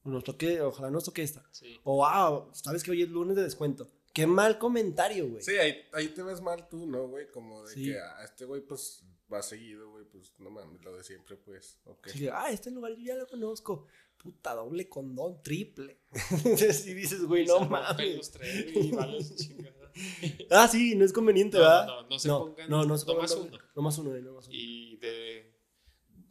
O 0.05 0.11
nos 0.11 0.25
toque, 0.25 0.61
ojalá 0.61 0.91
nos 0.91 1.05
toque 1.05 1.23
esta. 1.23 1.43
O, 1.83 2.05
ah, 2.05 2.49
sabes 2.53 2.83
que 2.83 2.91
hoy 2.91 3.03
es 3.03 3.09
lunes 3.09 3.37
de 3.37 3.43
descuento. 3.43 3.91
Qué 4.15 4.29
mal 4.29 4.59
comentario, 4.59 5.29
güey. 5.29 5.43
Sí, 5.43 5.57
ahí, 5.57 5.75
ahí 5.93 6.07
te 6.07 6.23
ves 6.23 6.41
mal 6.41 6.69
tú, 6.69 6.87
¿no, 6.87 7.09
güey? 7.09 7.29
Como 7.33 7.65
de 7.65 7.75
que 7.75 7.99
a 7.99 8.25
este 8.25 8.45
güey, 8.45 8.61
pues, 8.61 9.03
va 9.31 9.43
seguido, 9.43 9.91
güey, 9.91 10.05
pues, 10.05 10.33
no 10.39 10.51
mames, 10.51 10.85
lo 10.85 10.97
de 10.97 11.03
siempre, 11.03 11.37
pues, 11.37 11.81
ok. 11.85 12.07
Sí, 12.07 12.29
ah, 12.29 12.49
este 12.49 12.71
lugar 12.71 12.93
yo 12.93 13.03
ya 13.03 13.17
lo 13.17 13.27
conozco. 13.27 13.89
Puta, 14.17 14.55
doble 14.55 14.89
condón, 14.89 15.43
triple. 15.43 15.99
y 16.87 16.95
dices, 16.95 17.25
güey, 17.25 17.45
no 17.45 17.69
mames. 17.69 18.33
ah, 20.51 20.69
sí, 20.69 20.95
no 20.95 21.05
es 21.05 21.13
conveniente, 21.13 21.59
¿verdad? 21.59 21.85
No, 21.85 22.03
no, 22.03 22.09
no 22.09 22.19
se 22.21 22.29
no, 22.29 22.39
pongan. 22.39 22.71
No, 22.71 22.85
no 22.85 22.97
se 22.97 23.07
pongan. 23.07 23.27
No 23.27 23.43
uno. 23.43 23.59
No 23.75 23.83
más 23.83 23.99
uno, 23.99 24.15
no 24.15 24.33
más 24.33 24.47
uno. 24.47 24.57
Y 24.57 24.97
de... 24.99 25.53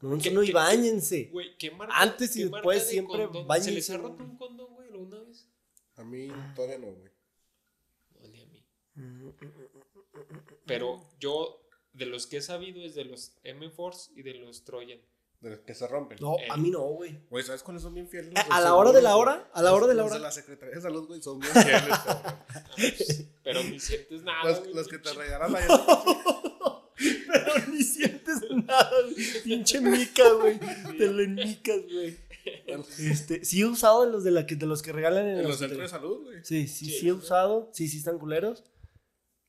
No, 0.01 0.09
no, 0.09 0.31
no 0.31 0.43
y 0.43 0.51
bañense. 0.53 1.29
Güey, 1.33 1.57
¿qué 1.57 1.69
marca? 1.69 1.93
Antes 1.97 2.33
y 2.37 2.43
después 2.43 2.87
siempre 2.87 3.27
bañense. 3.27 3.69
¿Se 3.69 3.75
les 3.75 3.89
ha 3.89 3.97
roto 3.97 4.23
un 4.23 4.37
condón, 4.37 4.73
güey, 4.73 4.87
alguna 4.87 5.19
vez? 5.19 5.49
A 5.97 6.05
mí 6.05 6.29
todavía 6.55 6.77
no, 6.77 6.87
güey. 6.87 7.12
Pero 10.65 11.09
yo, 11.19 11.61
de 11.93 12.05
los 12.05 12.27
que 12.27 12.37
he 12.37 12.41
sabido, 12.41 12.81
es 12.83 12.95
de 12.95 13.05
los 13.05 13.33
M-Force 13.43 14.11
y 14.15 14.21
de 14.21 14.35
los 14.35 14.63
Trojan. 14.63 14.99
De 15.41 15.49
los 15.49 15.59
que 15.59 15.73
se 15.73 15.85
rompen. 15.87 16.17
No, 16.21 16.37
a 16.49 16.55
mí 16.55 16.69
no, 16.69 16.83
güey. 16.83 17.19
Güey, 17.29 17.43
¿sabes 17.43 17.63
cuáles 17.63 17.83
son 17.83 17.93
bien 17.93 18.07
fieles? 18.07 18.33
a 18.49 18.61
la 18.61 18.75
hora 18.75 18.93
de 18.93 19.01
la 19.01 19.17
hora, 19.17 19.49
a 19.53 19.61
la 19.61 19.73
hora 19.73 19.87
de 19.87 19.93
la 19.93 20.05
hora. 20.05 20.13
de 20.15 20.21
la 20.21 20.31
Secretaría 20.31 20.75
de 20.75 20.81
Salud, 20.81 21.05
güey, 21.05 21.21
son 21.21 21.39
bien 21.39 21.51
fieles. 22.75 23.27
Pero 23.43 23.61
ni 23.63 23.79
sientes 23.79 24.23
nada. 24.23 24.61
Los, 24.73 24.87
que 24.87 24.99
te 24.99 25.11
regalan 25.11 25.53
ahí. 25.57 25.65
Pero 26.95 27.67
ni 27.71 27.83
sientes 27.83 28.37
nada, 28.51 28.89
Pinche 29.43 29.81
mica, 29.81 30.31
güey. 30.31 30.59
Te 30.97 31.07
lo 31.07 31.21
enmicas, 31.21 31.81
güey. 31.91 32.17
Este, 32.99 33.43
sí 33.43 33.61
he 33.61 33.65
usado 33.65 34.05
de 34.05 34.11
los 34.11 34.23
de, 34.23 34.31
la 34.31 34.45
que, 34.45 34.55
de 34.55 34.65
los 34.65 34.81
que 34.81 34.91
regalan 34.91 35.27
en, 35.27 35.43
los 35.43 35.57
centros 35.57 35.81
de 35.81 35.87
salud, 35.87 36.23
güey. 36.23 36.43
Sí, 36.43 36.67
sí, 36.67 36.85
sí, 36.85 37.07
he 37.07 37.13
usado. 37.13 37.69
Sí, 37.73 37.87
sí 37.87 37.97
están 37.97 38.17
culeros. 38.17 38.63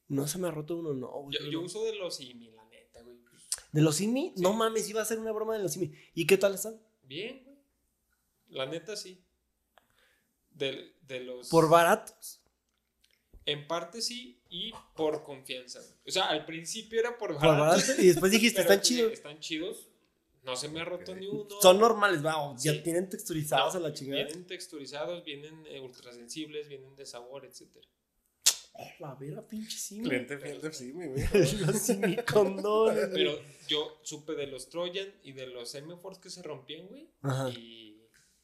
No 0.09 0.27
se 0.27 0.39
me 0.39 0.49
ha 0.49 0.51
roto 0.51 0.77
uno, 0.77 0.93
no, 0.93 1.09
güey. 1.09 1.51
Yo, 1.51 1.61
uso 1.61 1.85
de 1.85 1.95
los 1.95 2.21
IMI, 2.21 2.51
la 2.51 2.65
neta, 2.67 3.03
güey. 3.03 3.19
¿De 3.73 3.81
los 3.81 4.01
IMI? 4.01 4.35
No 4.37 4.53
mames, 4.53 4.89
iba 4.89 5.01
a 5.03 5.05
ser 5.05 5.19
una 5.19 5.33
broma 5.33 5.57
de 5.57 5.63
los 5.63 5.77
IMI. 5.77 5.93
¿Y 6.15 6.27
qué 6.27 6.37
tal 6.37 6.55
están? 6.55 6.81
Bien, 7.03 7.43
güey. 7.45 7.57
La 8.49 8.67
neta, 8.67 8.97
sí. 8.97 9.23
De, 10.51 10.95
de 11.03 11.21
los. 11.21 11.49
¿Por 11.49 11.69
baratos? 11.69 12.41
En 13.47 13.67
parte 13.67 14.01
sí, 14.01 14.41
y 14.49 14.73
por 14.97 15.23
confianza. 15.23 15.81
O 16.07 16.11
sea, 16.11 16.27
al 16.27 16.47
principio 16.47 16.99
era 16.99 17.19
por 17.19 17.35
baratos. 17.35 17.85
Por 17.85 18.05
y 18.05 18.09
después 18.09 18.33
dijiste, 18.33 18.61
están 18.63 18.81
chidos. 18.81 19.13
Están 19.13 19.39
chidos. 19.41 19.89
No 20.45 20.57
se 20.57 20.69
me 20.69 20.81
ha 20.81 20.85
roto 20.85 21.15
ni 21.15 21.27
uno. 21.27 21.47
Son 21.61 21.79
normales, 21.79 22.23
vamos. 22.23 22.63
Ya 22.63 22.83
tienen 22.83 23.09
texturizados 23.09 23.75
a 23.75 23.81
la 23.81 23.93
chingada. 23.93 24.25
Vienen 24.25 24.47
texturizados, 24.47 25.25
vienen 25.25 25.67
eh, 25.67 25.81
ultrasensibles, 25.81 26.69
vienen 26.69 26.95
de 26.97 27.07
sabor, 27.07 27.47
etcétera. 27.47 27.89
La 28.99 29.15
vera, 29.15 29.47
pinche 29.47 29.79
Simi. 29.79 30.09
Cliente 30.09 30.37
fiel 30.37 30.61
de 30.61 30.73
Simi, 30.73 31.05
Los 31.67 31.79
Simi 31.79 32.17
condones. 32.17 33.09
Pero 33.13 33.39
yo 33.69 34.01
supe 34.03 34.35
de 34.35 34.49
los 34.49 34.69
Trojan 34.69 35.15
y 35.23 35.33
de 35.33 35.47
los 35.47 35.75
M-Force 35.77 36.21
que 36.21 36.29
se 36.29 36.43
rompían, 36.43 36.89
güey. 36.89 37.09
Y, 37.57 38.03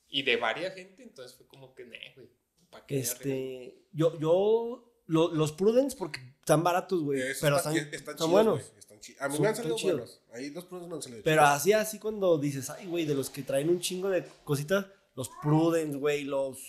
y 0.09 0.23
de 0.23 0.36
varias 0.36 0.74
gente, 0.74 1.02
entonces 1.02 1.36
fue 1.36 1.47
como 1.47 1.74
que, 1.74 1.85
ne, 1.85 2.12
güey. 2.15 2.28
¿Para 2.70 2.86
qué? 2.86 3.01
Este, 3.01 3.86
yo, 3.93 4.19
yo, 4.20 5.02
los 5.07 5.52
Prudence, 5.52 5.97
porque 5.97 6.20
están 6.39 6.62
baratos, 6.62 7.02
güey. 7.02 7.20
Pero 7.40 7.57
están, 7.57 7.77
están, 7.77 8.31
buenos. 8.31 8.73
a 9.19 9.28
mí 9.28 9.39
me 9.40 9.48
han 9.48 9.57
salido 9.57 9.77
buenos. 9.82 10.23
Ahí 10.32 10.51
dos 10.51 10.65
Prudence 10.66 10.89
me 10.89 10.94
han 10.94 11.02
salido 11.02 11.23
Pero 11.24 11.43
así, 11.43 11.73
así 11.73 11.98
cuando 11.98 12.39
dices, 12.39 12.70
ay, 12.70 12.86
güey, 12.86 13.05
de 13.05 13.15
los 13.16 13.31
que 13.31 13.43
traen 13.43 13.69
un 13.69 13.81
chingo 13.81 14.09
de 14.09 14.24
cositas, 14.44 14.86
los 15.16 15.28
Prudence, 15.43 15.98
güey, 15.98 16.23
los. 16.23 16.61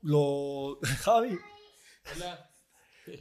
Los. 0.00 0.78
Javi. 1.02 1.38
Hola 2.16 2.51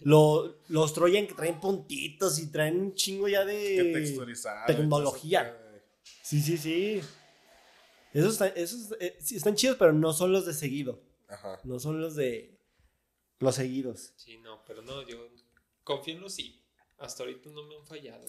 los 0.03 0.93
Trojan 0.93 1.27
que 1.27 1.33
traen 1.33 1.59
puntitos 1.59 2.39
y 2.39 2.51
traen 2.51 2.79
un 2.79 2.95
chingo 2.95 3.27
ya 3.27 3.45
de 3.45 4.13
tecnología. 4.67 5.57
Sí, 6.21 6.41
sí, 6.41 6.57
sí. 6.57 7.01
Esos, 8.13 8.33
están, 8.33 8.51
esos 8.55 8.95
eh, 8.99 9.17
sí, 9.19 9.37
están 9.37 9.55
chidos, 9.55 9.77
pero 9.77 9.93
no 9.93 10.11
son 10.13 10.31
los 10.31 10.45
de 10.45 10.53
seguido. 10.53 11.01
Ajá. 11.29 11.59
No 11.63 11.79
son 11.79 12.01
los 12.01 12.15
de 12.15 12.59
los 13.39 13.55
seguidos. 13.55 14.13
Sí, 14.17 14.37
no, 14.37 14.63
pero 14.65 14.81
no, 14.81 15.07
yo 15.07 15.29
confío 15.83 16.15
en 16.15 16.21
los 16.21 16.33
sí. 16.33 16.61
Hasta 16.97 17.23
ahorita 17.23 17.49
no 17.49 17.63
me 17.63 17.75
han 17.75 17.85
fallado. 17.85 18.25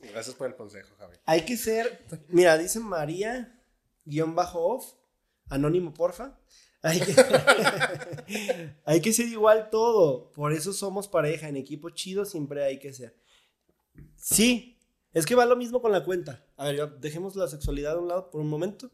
Gracias 0.00 0.34
por 0.34 0.48
el 0.48 0.56
consejo, 0.56 0.94
Javi. 0.98 1.16
Hay 1.26 1.44
que 1.44 1.56
ser, 1.56 2.04
mira, 2.28 2.56
dice 2.56 2.80
María, 2.80 3.60
guion 4.04 4.34
bajo 4.34 4.60
off, 4.60 4.94
anónimo, 5.48 5.92
porfa. 5.92 6.38
Hay 6.84 7.00
que, 7.00 7.14
hay 8.84 9.00
que 9.00 9.12
ser 9.14 9.26
igual 9.28 9.70
todo. 9.70 10.30
Por 10.32 10.52
eso 10.52 10.74
somos 10.74 11.08
pareja. 11.08 11.48
En 11.48 11.56
equipo 11.56 11.88
chido 11.88 12.26
siempre 12.26 12.62
hay 12.62 12.78
que 12.78 12.92
ser. 12.92 13.16
Sí, 14.16 14.78
es 15.14 15.24
que 15.24 15.34
va 15.34 15.46
lo 15.46 15.56
mismo 15.56 15.80
con 15.80 15.92
la 15.92 16.04
cuenta. 16.04 16.44
A 16.56 16.66
ver, 16.66 16.98
dejemos 16.98 17.36
la 17.36 17.48
sexualidad 17.48 17.94
a 17.94 18.00
un 18.00 18.08
lado 18.08 18.30
por 18.30 18.42
un 18.42 18.48
momento. 18.48 18.90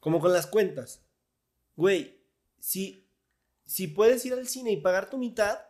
Como 0.00 0.18
con 0.18 0.32
las 0.32 0.48
cuentas. 0.48 1.06
Güey, 1.76 2.20
si, 2.58 3.08
si 3.64 3.86
puedes 3.86 4.26
ir 4.26 4.32
al 4.32 4.48
cine 4.48 4.72
y 4.72 4.78
pagar 4.78 5.08
tu 5.08 5.18
mitad, 5.18 5.60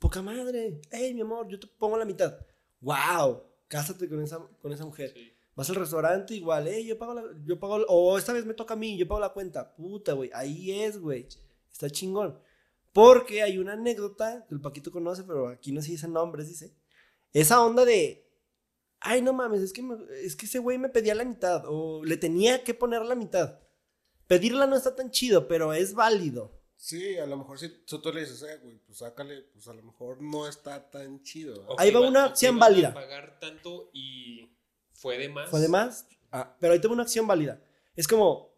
poca 0.00 0.20
madre. 0.22 0.80
Hey, 0.90 1.14
mi 1.14 1.20
amor, 1.20 1.46
yo 1.46 1.60
te 1.60 1.68
pongo 1.68 1.96
la 1.96 2.04
mitad. 2.04 2.36
¡Wow! 2.80 3.44
Cásate 3.68 4.08
con 4.08 4.20
esa, 4.20 4.38
con 4.60 4.72
esa 4.72 4.84
mujer. 4.84 5.14
Vas 5.56 5.70
al 5.70 5.76
restaurante 5.76 6.34
igual, 6.34 6.66
hey, 6.68 6.84
yo 6.84 6.98
pago 6.98 7.14
la, 7.14 7.22
yo 7.44 7.60
pago, 7.60 7.84
o 7.88 8.18
esta 8.18 8.32
vez 8.32 8.44
me 8.44 8.54
toca 8.54 8.74
a 8.74 8.76
mí, 8.76 8.96
yo 8.96 9.06
pago 9.06 9.20
la 9.20 9.32
cuenta. 9.32 9.74
Puta, 9.74 10.12
güey, 10.12 10.30
ahí 10.34 10.82
es, 10.82 10.98
güey. 10.98 11.28
Está 11.72 11.88
chingón. 11.88 12.38
Porque 12.92 13.42
hay 13.42 13.58
una 13.58 13.72
anécdota 13.72 14.46
que 14.48 14.54
el 14.54 14.60
Paquito 14.60 14.90
conoce, 14.90 15.24
pero 15.24 15.48
aquí 15.48 15.72
no 15.72 15.82
se 15.82 15.92
dicen 15.92 16.12
nombres, 16.12 16.48
dice. 16.48 16.76
Esa 17.32 17.64
onda 17.64 17.84
de, 17.84 18.28
ay, 19.00 19.22
no 19.22 19.32
mames, 19.32 19.60
es 19.60 19.72
que, 19.72 19.82
es 20.22 20.36
que 20.36 20.46
ese 20.46 20.58
güey 20.58 20.78
me 20.78 20.88
pedía 20.88 21.14
la 21.14 21.24
mitad, 21.24 21.64
o 21.66 22.04
le 22.04 22.16
tenía 22.16 22.64
que 22.64 22.74
poner 22.74 23.02
la 23.02 23.14
mitad. 23.14 23.60
Pedirla 24.26 24.66
no 24.66 24.76
está 24.76 24.94
tan 24.94 25.10
chido, 25.10 25.46
pero 25.48 25.72
es 25.72 25.94
válido. 25.94 26.64
Sí, 26.76 27.16
a 27.18 27.26
lo 27.26 27.36
mejor 27.36 27.58
si 27.58 27.68
tú 27.86 28.00
le 28.12 28.20
dices, 28.20 28.42
eh, 28.42 28.58
güey, 28.62 28.78
pues 28.78 28.98
sácale, 28.98 29.42
pues 29.52 29.66
a 29.68 29.72
lo 29.72 29.82
mejor 29.82 30.20
no 30.20 30.46
está 30.46 30.90
tan 30.90 31.22
chido. 31.22 31.66
ahí 31.78 31.90
va 31.90 32.00
una 32.00 32.26
acción 32.26 32.58
válida. 32.58 32.92
pagar 32.92 33.38
tanto 33.40 33.90
y 33.92 34.50
fue 34.94 35.18
de 35.18 35.28
más. 35.28 35.50
Fue 35.50 35.60
de 35.60 35.68
más. 35.68 36.06
Ah, 36.32 36.56
pero 36.58 36.72
ahí 36.72 36.80
tengo 36.80 36.94
una 36.94 37.02
acción 37.02 37.26
válida. 37.26 37.60
Es 37.94 38.08
como, 38.08 38.54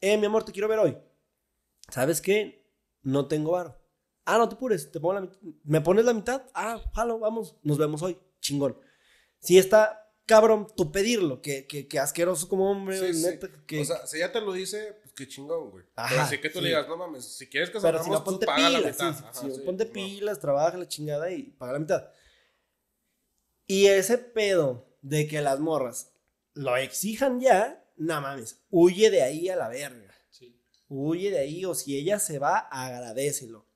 eh, 0.00 0.16
mi 0.16 0.26
amor, 0.26 0.44
te 0.44 0.52
quiero 0.52 0.68
ver 0.68 0.78
hoy. 0.78 0.96
¿Sabes 1.90 2.20
qué? 2.20 2.64
No 3.02 3.26
tengo 3.26 3.52
varo. 3.52 3.76
Ah, 4.24 4.38
no 4.38 4.48
te 4.48 4.54
apures, 4.54 4.90
te 4.90 5.00
pongo 5.00 5.14
la 5.14 5.20
mitad. 5.22 5.38
¿Me 5.64 5.80
pones 5.80 6.04
la 6.04 6.14
mitad? 6.14 6.42
Ah, 6.54 6.80
jalo, 6.94 7.18
vamos, 7.18 7.56
nos 7.62 7.78
vemos 7.78 8.02
hoy. 8.02 8.18
Chingón. 8.40 8.78
Si 9.40 9.58
está 9.58 10.08
cabrón, 10.28 10.66
tú 10.76 10.92
pedirlo, 10.92 11.40
que, 11.40 11.66
que, 11.66 11.88
que 11.88 11.98
asqueroso 11.98 12.48
como 12.48 12.70
hombre, 12.70 13.00
Que... 13.66 13.80
O 13.80 13.84
sea, 13.84 14.06
si 14.06 14.18
ya 14.18 14.30
te 14.30 14.42
lo 14.42 14.52
dice, 14.52 14.98
pues 15.00 15.14
qué 15.14 15.26
chingón, 15.26 15.70
güey. 15.70 15.86
Ajá, 15.96 16.08
Pero 16.10 16.22
así 16.22 16.38
que 16.38 16.50
tú 16.50 16.60
le 16.60 16.68
digas, 16.68 16.86
no 16.86 16.98
mames, 16.98 17.24
si 17.24 17.48
quieres 17.48 17.70
que 17.70 17.80
salgamos, 17.80 18.06
si 18.06 18.12
no, 18.12 18.22
ponte 18.22 18.46
pilas, 18.46 18.98
la 18.98 19.10
mitad. 19.10 19.64
ponte 19.64 19.86
pilas, 19.86 20.38
trabaja 20.38 20.76
la 20.76 20.86
chingada 20.86 21.30
y 21.30 21.44
paga 21.44 21.72
la 21.72 21.78
mitad. 21.78 22.10
Y 23.66 23.86
ese 23.86 24.18
pedo 24.18 24.87
de 25.02 25.26
que 25.26 25.40
las 25.40 25.60
morras 25.60 26.12
lo 26.54 26.76
exijan 26.76 27.40
ya, 27.40 27.84
no 27.96 28.20
mames, 28.20 28.60
huye 28.70 29.10
de 29.10 29.22
ahí 29.22 29.48
a 29.48 29.56
la 29.56 29.68
verga. 29.68 30.14
Sí. 30.30 30.60
Huye 30.88 31.30
de 31.30 31.38
ahí, 31.38 31.64
o 31.64 31.74
si 31.74 31.96
ella 31.96 32.18
se 32.18 32.38
va, 32.38 32.58
agradecelo. 32.58 33.66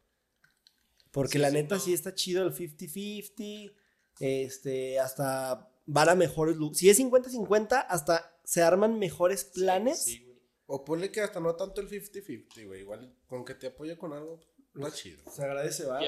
Porque 1.13 1.39
la 1.39 1.51
neta 1.51 1.79
sí 1.79 1.93
está 1.93 2.15
chido 2.15 2.43
el 2.43 2.55
50-50, 2.55 3.73
este, 4.19 4.99
hasta 4.99 5.71
van 5.87 6.09
a 6.09 6.15
mejores 6.15 6.57
Si 6.73 6.89
es 6.89 6.99
50-50, 6.99 7.87
hasta 7.89 8.39
se 8.45 8.63
arman 8.63 8.99
mejores 8.99 9.45
planes. 9.45 10.21
o 10.67 10.85
ponle 10.85 11.11
que 11.11 11.21
hasta 11.21 11.39
no 11.39 11.55
tanto 11.55 11.81
el 11.81 11.89
50-50, 11.89 12.67
güey. 12.67 12.81
Igual 12.81 13.15
con 13.27 13.45
que 13.45 13.55
te 13.55 13.69
apoye 13.69 13.97
con 13.97 14.13
algo, 14.13 14.41
no 14.75 14.87
es 14.87 14.95
chido. 14.95 15.19
Se 15.31 15.45
agradece, 15.45 15.85
va. 15.85 16.01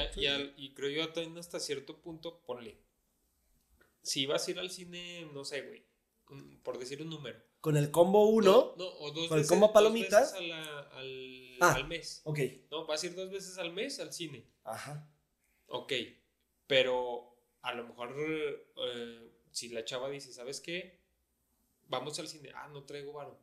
Y, 0.56 0.74
creo 0.74 0.90
yo 0.90 1.38
hasta 1.38 1.60
cierto 1.60 2.00
punto, 2.00 2.40
ponle. 2.46 2.78
Si 4.04 4.26
vas 4.26 4.46
a 4.46 4.50
ir 4.50 4.58
al 4.60 4.70
cine, 4.70 5.28
no 5.32 5.44
sé, 5.44 5.62
güey. 5.62 5.84
Por 6.62 6.78
decir 6.78 7.02
un 7.02 7.10
número. 7.10 7.42
Con 7.60 7.76
el 7.76 7.90
combo 7.90 8.28
1. 8.28 8.74
No, 8.76 8.84
o 8.84 9.10
dos 9.10 9.28
con 9.28 9.38
el 9.38 9.46
combo 9.46 9.72
palomitas. 9.72 10.34
al, 10.34 10.52
ah, 11.60 11.74
al 11.74 11.88
mes. 11.88 12.20
Ok. 12.24 12.38
No, 12.70 12.86
vas 12.86 13.02
a 13.02 13.06
ir 13.06 13.14
dos 13.14 13.30
veces 13.30 13.58
al 13.58 13.72
mes 13.72 13.98
al 13.98 14.12
cine. 14.12 14.46
Ajá. 14.62 15.10
Ok. 15.66 15.92
Pero 16.66 17.36
a 17.62 17.74
lo 17.74 17.88
mejor 17.88 18.14
eh, 18.18 19.32
si 19.50 19.70
la 19.70 19.84
chava 19.84 20.10
dice, 20.10 20.32
¿sabes 20.32 20.60
qué? 20.60 21.02
Vamos 21.84 22.18
al 22.18 22.28
cine. 22.28 22.50
Ah, 22.54 22.68
no 22.68 22.84
traigo 22.84 23.14
varo. 23.14 23.40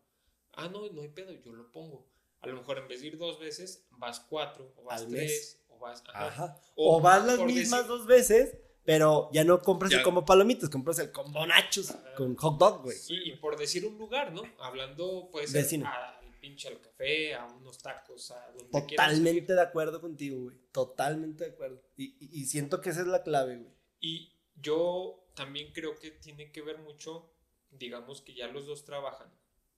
Ah, 0.54 0.68
no, 0.68 0.90
no 0.92 1.02
hay 1.02 1.10
pedo, 1.10 1.34
yo 1.34 1.54
lo 1.54 1.72
pongo. 1.72 2.08
A 2.42 2.48
lo 2.48 2.56
mejor 2.56 2.80
en 2.80 2.88
vez 2.88 3.02
de 3.02 3.08
ir 3.08 3.18
dos 3.18 3.40
veces, 3.40 3.86
vas 3.92 4.20
cuatro, 4.20 4.74
o 4.76 4.84
vas 4.84 5.08
tres, 5.08 5.64
o 5.70 5.78
vas. 5.78 6.04
Ajá. 6.14 6.60
O, 6.76 7.00
vas 7.00 7.24
las 7.26 7.40
mismas 7.40 7.88
dos 7.88 8.08
veces, 8.08 8.58
pero 8.84 9.30
ya 9.32 9.44
no 9.44 9.62
compras 9.62 9.92
el 9.92 10.02
combo 10.02 10.26
palomitas, 10.26 10.70
compras 10.70 11.00
el 11.00 11.12
combo 11.12 11.46
nachos 11.46 11.94
con 12.16 12.36
hot 12.36 12.58
dog, 12.58 12.84
güey. 12.84 12.98
Sí, 12.98 13.16
y 13.26 13.36
por 13.36 13.58
decir 13.58 13.86
un 13.86 13.98
lugar, 13.98 14.32
¿no? 14.32 14.44
Hablando, 14.60 15.30
pues, 15.32 15.54
al 15.56 16.40
pinche 16.40 16.68
al 16.68 16.82
café, 16.82 17.36
a 17.36 17.46
unos 17.46 17.78
tacos, 17.78 18.32
a 18.32 18.52
donde 18.52 18.72
Totalmente 18.72 19.54
de 19.54 19.62
acuerdo 19.62 20.02
contigo, 20.02 20.42
güey. 20.42 20.58
Totalmente 20.72 21.46
de 21.46 21.52
acuerdo. 21.52 21.82
Y, 21.96 22.16
y 22.20 22.46
siento 22.46 22.82
que 22.82 22.90
esa 22.90 23.02
es 23.02 23.08
la 23.08 23.22
clave, 23.22 23.58
güey. 23.58 23.74
Y 24.00 24.34
yo 24.56 25.24
también 25.36 25.72
creo 25.72 25.98
que 25.98 26.12
tiene 26.12 26.52
que 26.52 26.62
ver 26.62 26.80
mucho, 26.80 27.32
digamos 27.70 28.22
que 28.22 28.34
ya 28.34 28.48
los 28.48 28.66
dos 28.66 28.86
trabajan, 28.86 29.32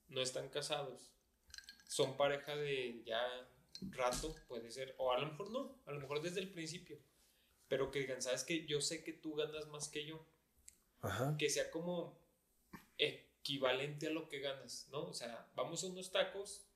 no 0.08 0.22
están 0.22 0.50
casados, 0.50 1.12
son 1.88 2.18
pareja 2.18 2.56
de 2.56 3.04
ya 3.06 3.22
rato, 3.92 4.34
puede 4.48 4.72
ser, 4.72 4.96
o 4.98 5.12
a 5.12 5.20
lo 5.20 5.28
mejor 5.28 5.52
no, 5.52 5.82
a 5.86 5.92
lo 5.92 6.00
mejor 6.00 6.22
desde 6.22 6.40
el 6.40 6.50
principio, 6.50 6.98
pero 7.74 7.90
que 7.90 7.98
digan, 7.98 8.22
sabes 8.22 8.44
que 8.44 8.68
yo 8.68 8.82
sé 8.82 9.04
que 9.04 9.14
tú 9.14 9.34
ganas 9.34 9.68
más 9.70 9.88
que 9.88 10.06
yo, 10.06 10.24
que 11.40 11.50
sea 11.50 11.72
como 11.72 12.22
equivalente 13.00 14.06
a 14.06 14.12
lo 14.12 14.30
que 14.30 14.42
ganas, 14.42 14.88
¿no? 14.92 15.06
O 15.06 15.14
sea, 15.16 15.50
vamos 15.56 15.84
a 15.84 15.88
unos 15.88 16.12
tacos, 16.12 16.68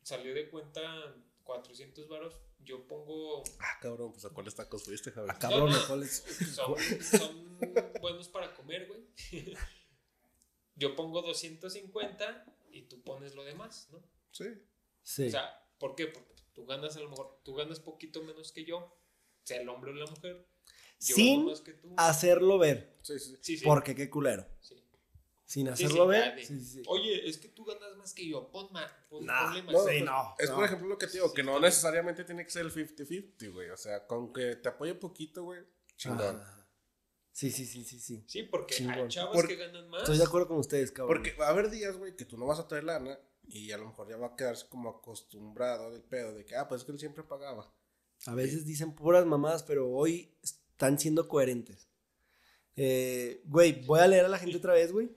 salió 0.00 0.32
de 0.32 0.48
cuenta 0.48 1.14
400 1.44 2.08
varos, 2.08 2.40
yo 2.60 2.86
pongo... 2.88 3.44
Ah, 3.60 3.78
cabrón, 3.82 4.12
pues 4.12 4.24
a 4.24 4.30
cuáles 4.30 4.54
tacos 4.54 4.84
fuiste, 4.84 5.10
Javier. 5.10 5.34
Ah, 5.36 5.38
cabrón, 5.38 5.74
cuáles? 5.88 6.24
Son, 6.54 7.58
buenos 8.00 8.28
para 8.28 8.54
comer, 8.54 8.88
güey. 8.88 9.02
yo 10.74 10.96
pongo 10.96 11.20
250 11.20 12.46
y 12.70 12.84
tú 12.84 13.02
pones 13.02 13.34
lo 13.34 13.44
demás, 13.44 13.90
¿no? 13.92 14.02
Sí. 14.30 14.46
Sí. 15.02 15.26
O 15.26 15.30
sea, 15.32 15.68
¿por 15.78 15.94
qué? 15.94 16.06
Porque 16.06 16.32
tú 16.54 16.64
ganas 16.64 16.96
a 16.96 17.00
lo 17.00 17.10
mejor, 17.10 17.42
tú 17.44 17.54
ganas 17.54 17.78
poquito 17.78 18.22
menos 18.22 18.52
que 18.52 18.64
yo, 18.64 18.96
sea 19.46 19.60
el 19.60 19.68
hombre 19.68 19.92
o 19.92 19.94
la 19.94 20.06
mujer. 20.06 20.46
Sin 20.98 21.48
hacerlo 21.96 22.58
ver. 22.58 22.96
Sí, 23.02 23.18
sí. 23.18 23.36
sí, 23.40 23.64
Porque 23.64 23.94
qué 23.94 24.10
culero. 24.10 24.46
Sí. 24.60 24.82
Sin 25.44 25.68
hacerlo 25.68 26.08
ver. 26.08 26.36
Oye, 26.88 27.28
es 27.28 27.38
que 27.38 27.48
tú 27.48 27.64
ganas 27.64 27.96
más 27.96 28.12
que 28.12 28.26
yo. 28.26 28.50
Pon 28.50 28.72
más. 28.72 28.90
Pon, 29.08 29.24
más. 29.24 29.64
No, 30.04 30.34
es 30.38 30.50
por 30.50 30.64
ejemplo 30.64 30.88
lo 30.88 30.98
que 30.98 31.06
te 31.06 31.14
digo, 31.14 31.32
que 31.32 31.44
no 31.44 31.60
necesariamente 31.60 32.24
tiene 32.24 32.44
que 32.44 32.50
ser 32.50 32.66
el 32.66 32.72
50-50, 32.72 33.52
güey. 33.52 33.70
O 33.70 33.76
sea, 33.76 34.06
con 34.06 34.32
que 34.32 34.56
te 34.56 34.68
apoye 34.68 34.94
poquito, 34.94 35.44
güey. 35.44 35.60
Chingón. 35.96 36.42
Sí, 37.30 37.50
sí, 37.50 37.66
sí, 37.66 37.84
sí, 37.84 38.00
sí. 38.00 38.24
Sí, 38.26 38.42
porque 38.44 38.74
hay 38.74 39.08
chavas 39.08 39.46
que 39.46 39.56
ganan 39.56 39.88
más. 39.90 40.02
Estoy 40.02 40.18
de 40.18 40.24
acuerdo 40.24 40.48
con 40.48 40.56
ustedes, 40.56 40.90
cabrón. 40.90 41.16
Porque 41.16 41.36
va 41.36 41.46
a 41.46 41.50
haber 41.50 41.70
días, 41.70 41.96
güey, 41.96 42.16
que 42.16 42.24
tú 42.24 42.36
no 42.36 42.46
vas 42.46 42.58
a 42.58 42.66
traer 42.66 42.84
lana 42.84 43.16
y 43.46 43.70
a 43.70 43.78
lo 43.78 43.86
mejor 43.86 44.08
ya 44.08 44.16
va 44.16 44.28
a 44.28 44.36
quedarse 44.36 44.66
como 44.68 44.88
acostumbrado 44.88 45.92
del 45.92 46.02
pedo 46.02 46.32
de 46.32 46.44
que, 46.44 46.56
ah, 46.56 46.66
pues 46.66 46.80
es 46.80 46.86
que 46.86 46.92
él 46.92 46.98
siempre 46.98 47.22
pagaba. 47.22 47.72
A 48.26 48.34
veces 48.34 48.64
dicen 48.64 48.94
puras 48.94 49.26
mamadas, 49.26 49.62
pero 49.62 49.90
hoy 49.90 50.34
están 50.42 50.98
siendo 50.98 51.28
coherentes. 51.28 51.88
Eh, 52.76 53.42
güey, 53.46 53.84
voy 53.84 54.00
a 54.00 54.06
leer 54.06 54.24
a 54.24 54.28
la 54.28 54.38
gente 54.38 54.56
otra 54.56 54.74
vez, 54.74 54.92
güey. 54.92 55.10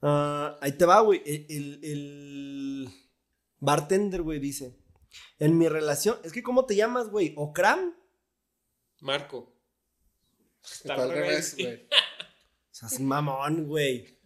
Ah, 0.00 0.58
ahí 0.60 0.72
te 0.72 0.84
va, 0.84 1.00
güey. 1.00 1.22
El, 1.26 2.88
bartender, 3.58 4.22
güey, 4.22 4.40
dice. 4.40 4.76
En 5.38 5.58
mi 5.58 5.68
relación. 5.68 6.18
Es 6.24 6.32
que, 6.32 6.42
¿cómo 6.42 6.66
te 6.66 6.76
llamas, 6.76 7.08
güey? 7.08 7.34
¿Okram? 7.36 7.94
Marco. 9.00 9.52
Está 10.62 10.94
al 10.94 11.10
revés, 11.10 11.56
güey. 11.56 11.88
Seas 12.70 13.00
mamón, 13.00 13.66
güey. 13.66 14.18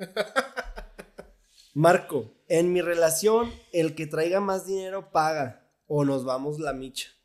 Marco, 1.75 2.35
en 2.49 2.73
mi 2.73 2.81
relación, 2.81 3.53
el 3.73 3.95
que 3.95 4.07
traiga 4.07 4.41
más 4.41 4.67
dinero 4.67 5.11
paga. 5.13 5.69
O 5.87 6.05
nos 6.05 6.25
vamos 6.25 6.59
la 6.59 6.73
micha. 6.73 7.16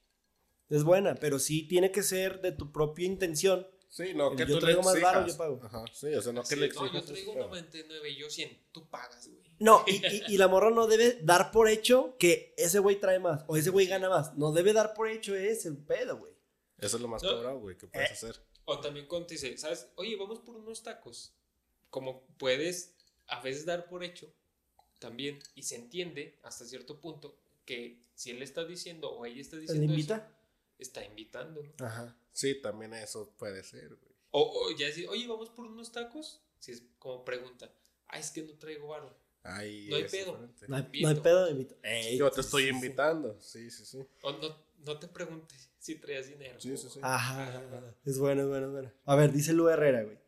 Es 0.71 0.83
buena, 0.83 1.15
pero 1.15 1.37
sí 1.37 1.67
tiene 1.67 1.91
que 1.91 2.01
ser 2.01 2.41
de 2.41 2.51
tu 2.51 2.71
propia 2.71 3.05
intención 3.05 3.67
Sí, 3.91 4.13
no, 4.13 4.33
que 4.37 4.45
yo 4.45 4.55
tú 4.55 4.59
traigo 4.61 4.81
más 4.83 5.01
baro, 5.01 5.27
yo 5.27 5.35
pago. 5.35 5.59
Ajá, 5.61 5.83
sí, 5.91 6.07
o 6.15 6.21
sea, 6.21 6.31
no 6.31 6.43
que 6.43 6.55
le 6.55 6.67
exijas. 6.67 6.93
No, 6.93 6.99
yo 6.99 7.03
traigo 7.03 7.35
99 7.35 8.09
y 8.09 8.15
yo 8.15 8.29
100, 8.29 8.57
tú 8.71 8.89
pagas, 8.89 9.27
güey. 9.27 9.43
No, 9.59 9.83
y, 9.87 10.33
y, 10.33 10.37
la 10.37 10.47
morra 10.47 10.71
no 10.71 10.87
debe 10.87 11.19
dar 11.21 11.51
por 11.51 11.67
hecho 11.67 12.15
que 12.17 12.55
ese 12.57 12.79
güey 12.79 13.01
trae 13.01 13.19
más 13.19 13.43
o 13.47 13.57
ese 13.57 13.69
güey 13.69 13.87
gana 13.87 14.07
más. 14.07 14.33
No 14.37 14.53
debe 14.53 14.71
dar 14.71 14.93
por 14.93 15.09
hecho 15.09 15.35
ese 15.35 15.73
pedo, 15.73 16.17
güey. 16.17 16.31
Eso 16.77 16.95
es 16.95 17.01
lo 17.01 17.09
más 17.09 17.21
no, 17.21 17.59
güey, 17.59 17.77
que 17.77 17.87
puedes 17.87 18.09
eh. 18.09 18.13
hacer. 18.13 18.41
O 18.63 18.79
también 18.79 19.07
cuando 19.07 19.27
te 19.27 19.33
dice, 19.33 19.57
¿sabes? 19.57 19.89
Oye, 19.95 20.15
vamos 20.15 20.39
por 20.39 20.55
unos 20.55 20.81
tacos. 20.83 21.33
Como 21.89 22.25
puedes 22.37 22.95
a 23.27 23.41
veces 23.41 23.65
dar 23.65 23.89
por 23.89 24.05
hecho 24.05 24.33
también, 24.99 25.39
y 25.53 25.63
se 25.63 25.75
entiende 25.75 26.39
hasta 26.43 26.63
cierto 26.63 27.01
punto 27.01 27.35
que 27.65 27.99
si 28.15 28.31
él 28.31 28.41
está 28.41 28.63
diciendo 28.63 29.11
o 29.11 29.25
ella 29.25 29.41
está 29.41 29.57
diciendo. 29.57 29.85
¿Le 29.85 29.91
invita? 29.91 30.31
Está 30.83 31.03
invitando, 31.03 31.63
¿no? 31.63 31.85
Ajá. 31.85 32.17
Sí, 32.31 32.61
también 32.61 32.93
eso 32.93 33.33
puede 33.37 33.63
ser, 33.63 33.89
güey. 33.89 34.11
O, 34.31 34.69
ya 34.77 34.87
decir, 34.87 35.07
oye, 35.09 35.27
vamos 35.27 35.49
por 35.49 35.65
unos 35.65 35.91
tacos. 35.91 36.41
Si 36.59 36.71
es 36.71 36.83
como 36.99 37.25
pregunta, 37.25 37.73
ah, 38.07 38.19
es 38.19 38.31
que 38.31 38.43
no 38.43 38.53
traigo 38.53 38.87
varo. 38.87 39.13
Ay, 39.43 39.87
no 39.89 39.95
hay 39.95 40.03
pedo. 40.07 40.37
No 40.67 40.75
hay, 40.75 41.01
no 41.01 41.07
hay, 41.07 41.15
pedo 41.15 41.45
de 41.45 41.51
invitar. 41.51 41.77
Yo 42.15 42.31
te 42.31 42.41
estoy 42.41 42.67
invitando. 42.67 43.39
Sí, 43.41 43.69
sí, 43.71 43.85
sí. 43.85 44.05
O 44.21 44.31
no, 44.33 44.55
no 44.85 44.99
te 44.99 45.07
preguntes 45.07 45.69
si 45.79 45.95
traías 45.95 46.27
dinero. 46.27 46.59
Sí, 46.59 46.77
sí, 46.77 46.87
sí. 46.89 46.99
Ajá. 47.01 47.95
Es 48.05 48.19
bueno, 48.19 48.43
es 48.43 48.47
bueno, 48.47 48.67
es 48.67 48.71
bueno. 48.71 48.91
A 49.05 49.15
ver, 49.15 49.31
dice 49.31 49.53
Lu 49.53 49.67
Herrera, 49.67 50.03
güey. 50.03 50.19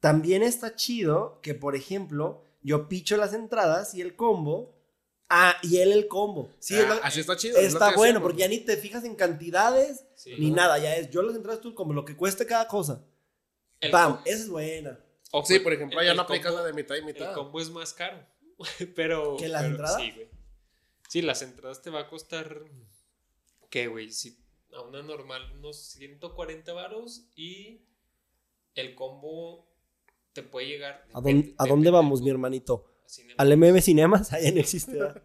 También 0.00 0.42
está 0.42 0.74
chido 0.74 1.40
que, 1.42 1.54
por 1.54 1.76
ejemplo, 1.76 2.42
yo 2.62 2.88
picho 2.88 3.16
las 3.16 3.34
entradas 3.34 3.94
y 3.94 4.00
el 4.00 4.16
combo 4.16 4.75
Ah, 5.28 5.56
y 5.62 5.78
él 5.78 5.90
el 5.92 6.06
combo. 6.06 6.52
Sí, 6.60 6.76
Ah, 6.76 7.00
así 7.02 7.20
está 7.20 7.36
chido. 7.36 7.58
Está 7.58 7.86
bueno, 7.96 8.18
hacemos. 8.18 8.22
porque 8.22 8.38
ya 8.40 8.48
ni 8.48 8.58
te 8.60 8.76
fijas 8.76 9.02
en 9.04 9.16
cantidades 9.16 10.04
Sí. 10.14 10.34
ni 10.38 10.50
nada. 10.52 10.78
Ya 10.78 10.94
es, 10.96 11.10
yo 11.10 11.22
las 11.22 11.34
entradas 11.34 11.60
tú 11.60 11.74
como 11.74 11.92
lo 11.92 12.04
que 12.04 12.16
cueste 12.16 12.46
cada 12.46 12.68
cosa. 12.68 13.04
El 13.80 13.90
Bam, 13.92 14.14
com- 14.16 14.22
esa 14.24 14.42
es 14.44 14.48
buena. 14.48 15.00
ojo, 15.32 15.46
Sí, 15.46 15.58
por 15.58 15.72
ejemplo, 15.72 15.98
el- 16.00 16.06
ya 16.06 16.10
el 16.12 16.16
no 16.16 16.22
aplicas 16.22 16.54
la 16.54 16.62
de 16.64 16.72
mitad 16.72 16.94
y 16.94 16.98
El 16.98 17.04
mitad. 17.06 17.34
combo 17.34 17.60
es 17.60 17.70
más 17.70 17.92
caro. 17.92 18.24
pero. 18.96 19.36
¿Que 19.36 19.48
las 19.48 19.62
pero 19.62 19.74
entradas? 19.74 20.00
Sí, 20.00 20.10
güey. 20.12 20.28
Sí, 21.08 21.22
las 21.22 21.42
entradas 21.42 21.82
te 21.82 21.90
va 21.90 22.00
a 22.00 22.08
costar. 22.08 22.62
¿Qué, 23.68 23.88
güey? 23.88 24.12
Si 24.12 24.38
a 24.72 24.80
una 24.82 25.02
normal, 25.02 25.42
unos 25.58 25.76
140 25.90 26.72
varos 26.72 27.26
y 27.34 27.82
el 28.74 28.94
combo 28.94 29.68
te 30.32 30.42
puede 30.42 30.66
llegar. 30.68 31.04
¿A 31.12 31.20
dónde, 31.20 31.30
¿a 31.30 31.34
depende 31.34 31.68
dónde 31.68 31.84
del 31.86 31.92
vamos, 31.94 32.22
mi 32.22 32.30
hermanito? 32.30 32.92
¿Al 33.38 33.56
MM 33.56 33.80
Cinemas? 33.82 34.32
Allá 34.32 34.50
no 34.52 34.60
existe. 34.60 34.92
¿verdad? 34.92 35.22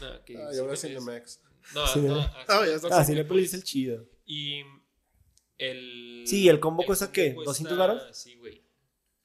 No, 0.00 0.24
que 0.24 0.36
Ah, 0.36 0.50
yo 0.54 0.64
voy 0.64 0.72
a 0.72 0.76
Cinemex. 0.76 1.40
No, 1.74 1.86
Cine- 1.86 2.08
no, 2.08 2.20
a 2.20 2.44
Ah, 2.48 2.66
ya 2.66 2.74
está. 2.74 2.88
ah. 2.98 3.04
Cinepolis 3.04 3.48
es 3.48 3.54
el 3.54 3.64
chido. 3.64 4.06
Y 4.26 4.62
el. 5.58 6.24
Sí, 6.26 6.48
¿el 6.48 6.60
combo 6.60 6.84
cuesta 6.84 7.12
qué? 7.12 7.34
cuesta- 7.34 7.52
¿200 7.64 7.76
varos? 7.78 8.02
Sí, 8.16 8.34
güey. 8.36 8.62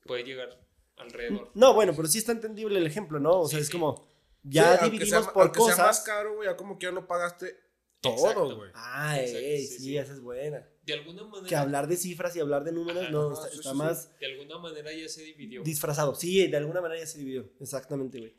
Puede 0.06 0.24
llegar 0.24 0.50
alrededor. 0.98 1.52
No, 1.56 1.74
bueno, 1.74 1.94
pero 1.96 2.08
sí 2.08 2.20
está 2.20 2.32
entendible 2.32 2.80
el 2.80 2.86
ejemplo, 2.88 3.20
¿no? 3.20 3.42
O 3.42 3.48
sea, 3.48 3.58
Sí, 3.60 3.62
es 3.64 3.68
sí. 3.68 3.74
como, 3.74 4.08
ya 4.44 4.64
Sí, 4.64 4.70
aunque 4.82 4.98
dividimos 5.00 5.24
sea- 5.26 5.34
por 5.34 5.44
aunque 5.44 5.60
sea 5.62 5.68
más 5.78 5.88
cosas. 6.00 6.04
caro, 6.06 6.36
güey, 6.36 6.48
ya 6.50 6.56
como 6.56 6.78
que 6.80 6.86
ya 6.86 6.92
no 6.92 7.08
pagaste 7.08 7.56
todo, 8.02 8.56
güey. 8.58 8.72
Ah, 8.76 9.20
Exacto, 9.20 9.40
ey, 9.40 9.66
sí, 9.66 9.74
sí, 9.78 9.84
sí. 9.84 9.98
esa 9.98 10.14
es 10.14 10.20
buena. 10.22 10.66
De 10.88 10.94
alguna 10.94 11.24
manera. 11.26 11.48
Que 11.48 11.56
hablar 11.56 11.88
de 11.88 11.98
cifras 11.98 12.36
y 12.36 12.40
hablar 12.40 12.64
de 12.64 12.72
números, 12.72 13.04
Ajá, 13.04 13.12
no, 13.12 13.32
ajá, 13.32 13.34
está, 13.34 13.50
sí, 13.50 13.58
está 13.58 13.70
sí, 13.70 13.76
sí. 13.76 13.78
más 13.78 14.20
De 14.20 14.26
alguna 14.26 14.58
manera 14.58 14.92
ya 14.94 15.08
se 15.10 15.22
dividió. 15.24 15.62
disfrazado. 15.64 16.16
Sí, 16.16 16.48
de 16.48 16.58
alguna 16.58 16.82
manera 16.82 17.00
ya 17.00 17.06
se 17.06 17.20
dividió. 17.20 17.50
Exactamente, 17.60 18.20
güey. 18.20 18.36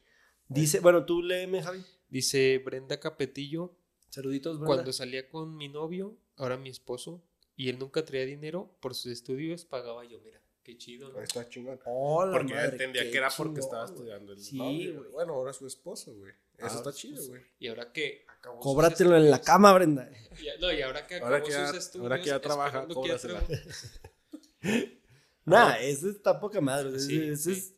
Dice, 0.48 0.80
bueno, 0.80 1.04
tú 1.04 1.22
léeme, 1.22 1.62
Javi. 1.62 1.84
Dice 2.08 2.58
Brenda 2.64 2.98
Capetillo, 2.98 3.74
Saluditos, 4.08 4.58
Brenda. 4.58 4.66
cuando 4.74 4.92
salía 4.92 5.28
con 5.28 5.56
mi 5.56 5.68
novio, 5.68 6.16
ahora 6.36 6.56
mi 6.56 6.70
esposo, 6.70 7.22
y 7.54 7.68
él 7.68 7.78
nunca 7.78 8.04
traía 8.04 8.24
dinero, 8.24 8.74
por 8.80 8.94
sus 8.94 9.12
estudios 9.12 9.66
pagaba 9.66 10.04
yo. 10.06 10.18
Mira, 10.24 10.40
qué 10.62 10.78
chido, 10.78 11.10
¿no? 11.10 11.20
Está 11.20 11.46
chingón. 11.48 11.78
Hola, 11.84 12.32
Porque 12.38 12.54
madre, 12.54 12.68
entendía 12.70 13.10
que 13.10 13.18
era 13.18 13.28
porque 13.28 13.60
chingón, 13.60 13.64
estaba 13.64 13.84
güey. 13.84 13.94
estudiando 13.94 14.32
el 14.32 14.38
Sí, 14.40 14.56
novio. 14.56 14.98
güey. 15.00 15.10
Bueno, 15.12 15.34
ahora 15.34 15.52
su 15.52 15.66
esposo, 15.66 16.14
güey. 16.14 16.32
Eso 16.56 16.66
Ahora 16.66 16.74
está 16.76 16.92
chido, 16.94 17.26
güey. 17.26 17.42
Y 17.58 17.68
ahora 17.68 17.92
que 17.92 18.24
acabó 18.38 18.60
Cóbratelo 18.60 19.16
en 19.16 19.30
la 19.30 19.40
cama, 19.40 19.72
Brenda. 19.74 20.10
y- 20.10 20.60
no, 20.60 20.72
y 20.72 20.82
ahora 20.82 21.06
que 21.06 21.16
acabó 21.16 21.32
Ahora 21.32 21.42
que 21.44 21.50
ya- 21.52 21.68
sus 21.68 21.76
estudios, 21.78 22.04
ahora 22.04 22.20
que 22.20 22.26
ya 22.28 22.40
trabaja, 22.40 22.86
cóbrasela. 22.86 23.42
Nah, 25.44 25.76
ese 25.76 26.10
está 26.10 26.38
poca 26.40 26.60
madre. 26.60 26.90
Ese, 26.96 27.06
Sí, 27.06 27.18
ese 27.28 27.36
sí. 27.36 27.58
es 27.60 27.74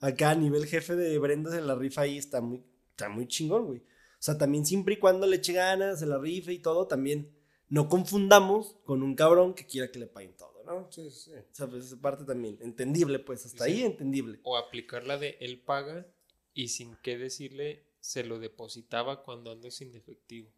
acá 0.00 0.30
a 0.30 0.34
nivel 0.34 0.66
jefe 0.66 0.94
de 0.94 1.18
Brenda 1.18 1.56
en 1.56 1.66
la 1.66 1.74
rifa 1.74 2.02
ahí 2.02 2.18
está 2.18 2.40
muy, 2.40 2.62
está 2.90 3.08
muy 3.08 3.26
chingón, 3.26 3.66
güey. 3.66 3.78
O 3.80 4.22
sea, 4.24 4.36
también 4.36 4.66
siempre 4.66 4.94
y 4.94 4.98
cuando 4.98 5.26
le 5.26 5.36
eche 5.36 5.52
ganas, 5.54 6.00
se 6.00 6.06
la 6.06 6.18
rife 6.18 6.52
y 6.52 6.58
todo, 6.58 6.86
también 6.86 7.34
no 7.68 7.88
confundamos 7.88 8.76
con 8.84 9.02
un 9.02 9.14
cabrón 9.14 9.54
que 9.54 9.66
quiera 9.66 9.90
que 9.90 9.98
le 9.98 10.06
paguen 10.06 10.36
todo, 10.36 10.62
¿no? 10.66 10.86
Sí, 10.90 11.10
sí. 11.10 11.30
O 11.32 11.54
sea, 11.54 11.66
pues 11.66 11.86
esa 11.86 11.96
parte 12.00 12.24
también, 12.24 12.58
entendible, 12.60 13.18
pues, 13.18 13.44
hasta 13.46 13.64
Sí. 13.64 13.70
ahí 13.72 13.82
entendible. 13.84 14.40
O 14.42 14.56
aplicar 14.58 15.06
la 15.06 15.16
de 15.18 15.36
él 15.40 15.60
paga 15.62 16.06
y 16.52 16.68
sin 16.68 16.96
qué 17.02 17.16
decirle, 17.16 17.84
se 18.04 18.22
lo 18.22 18.38
depositaba 18.38 19.22
cuando 19.22 19.50
ando 19.50 19.70
sin 19.70 19.94
efectivo. 19.94 20.50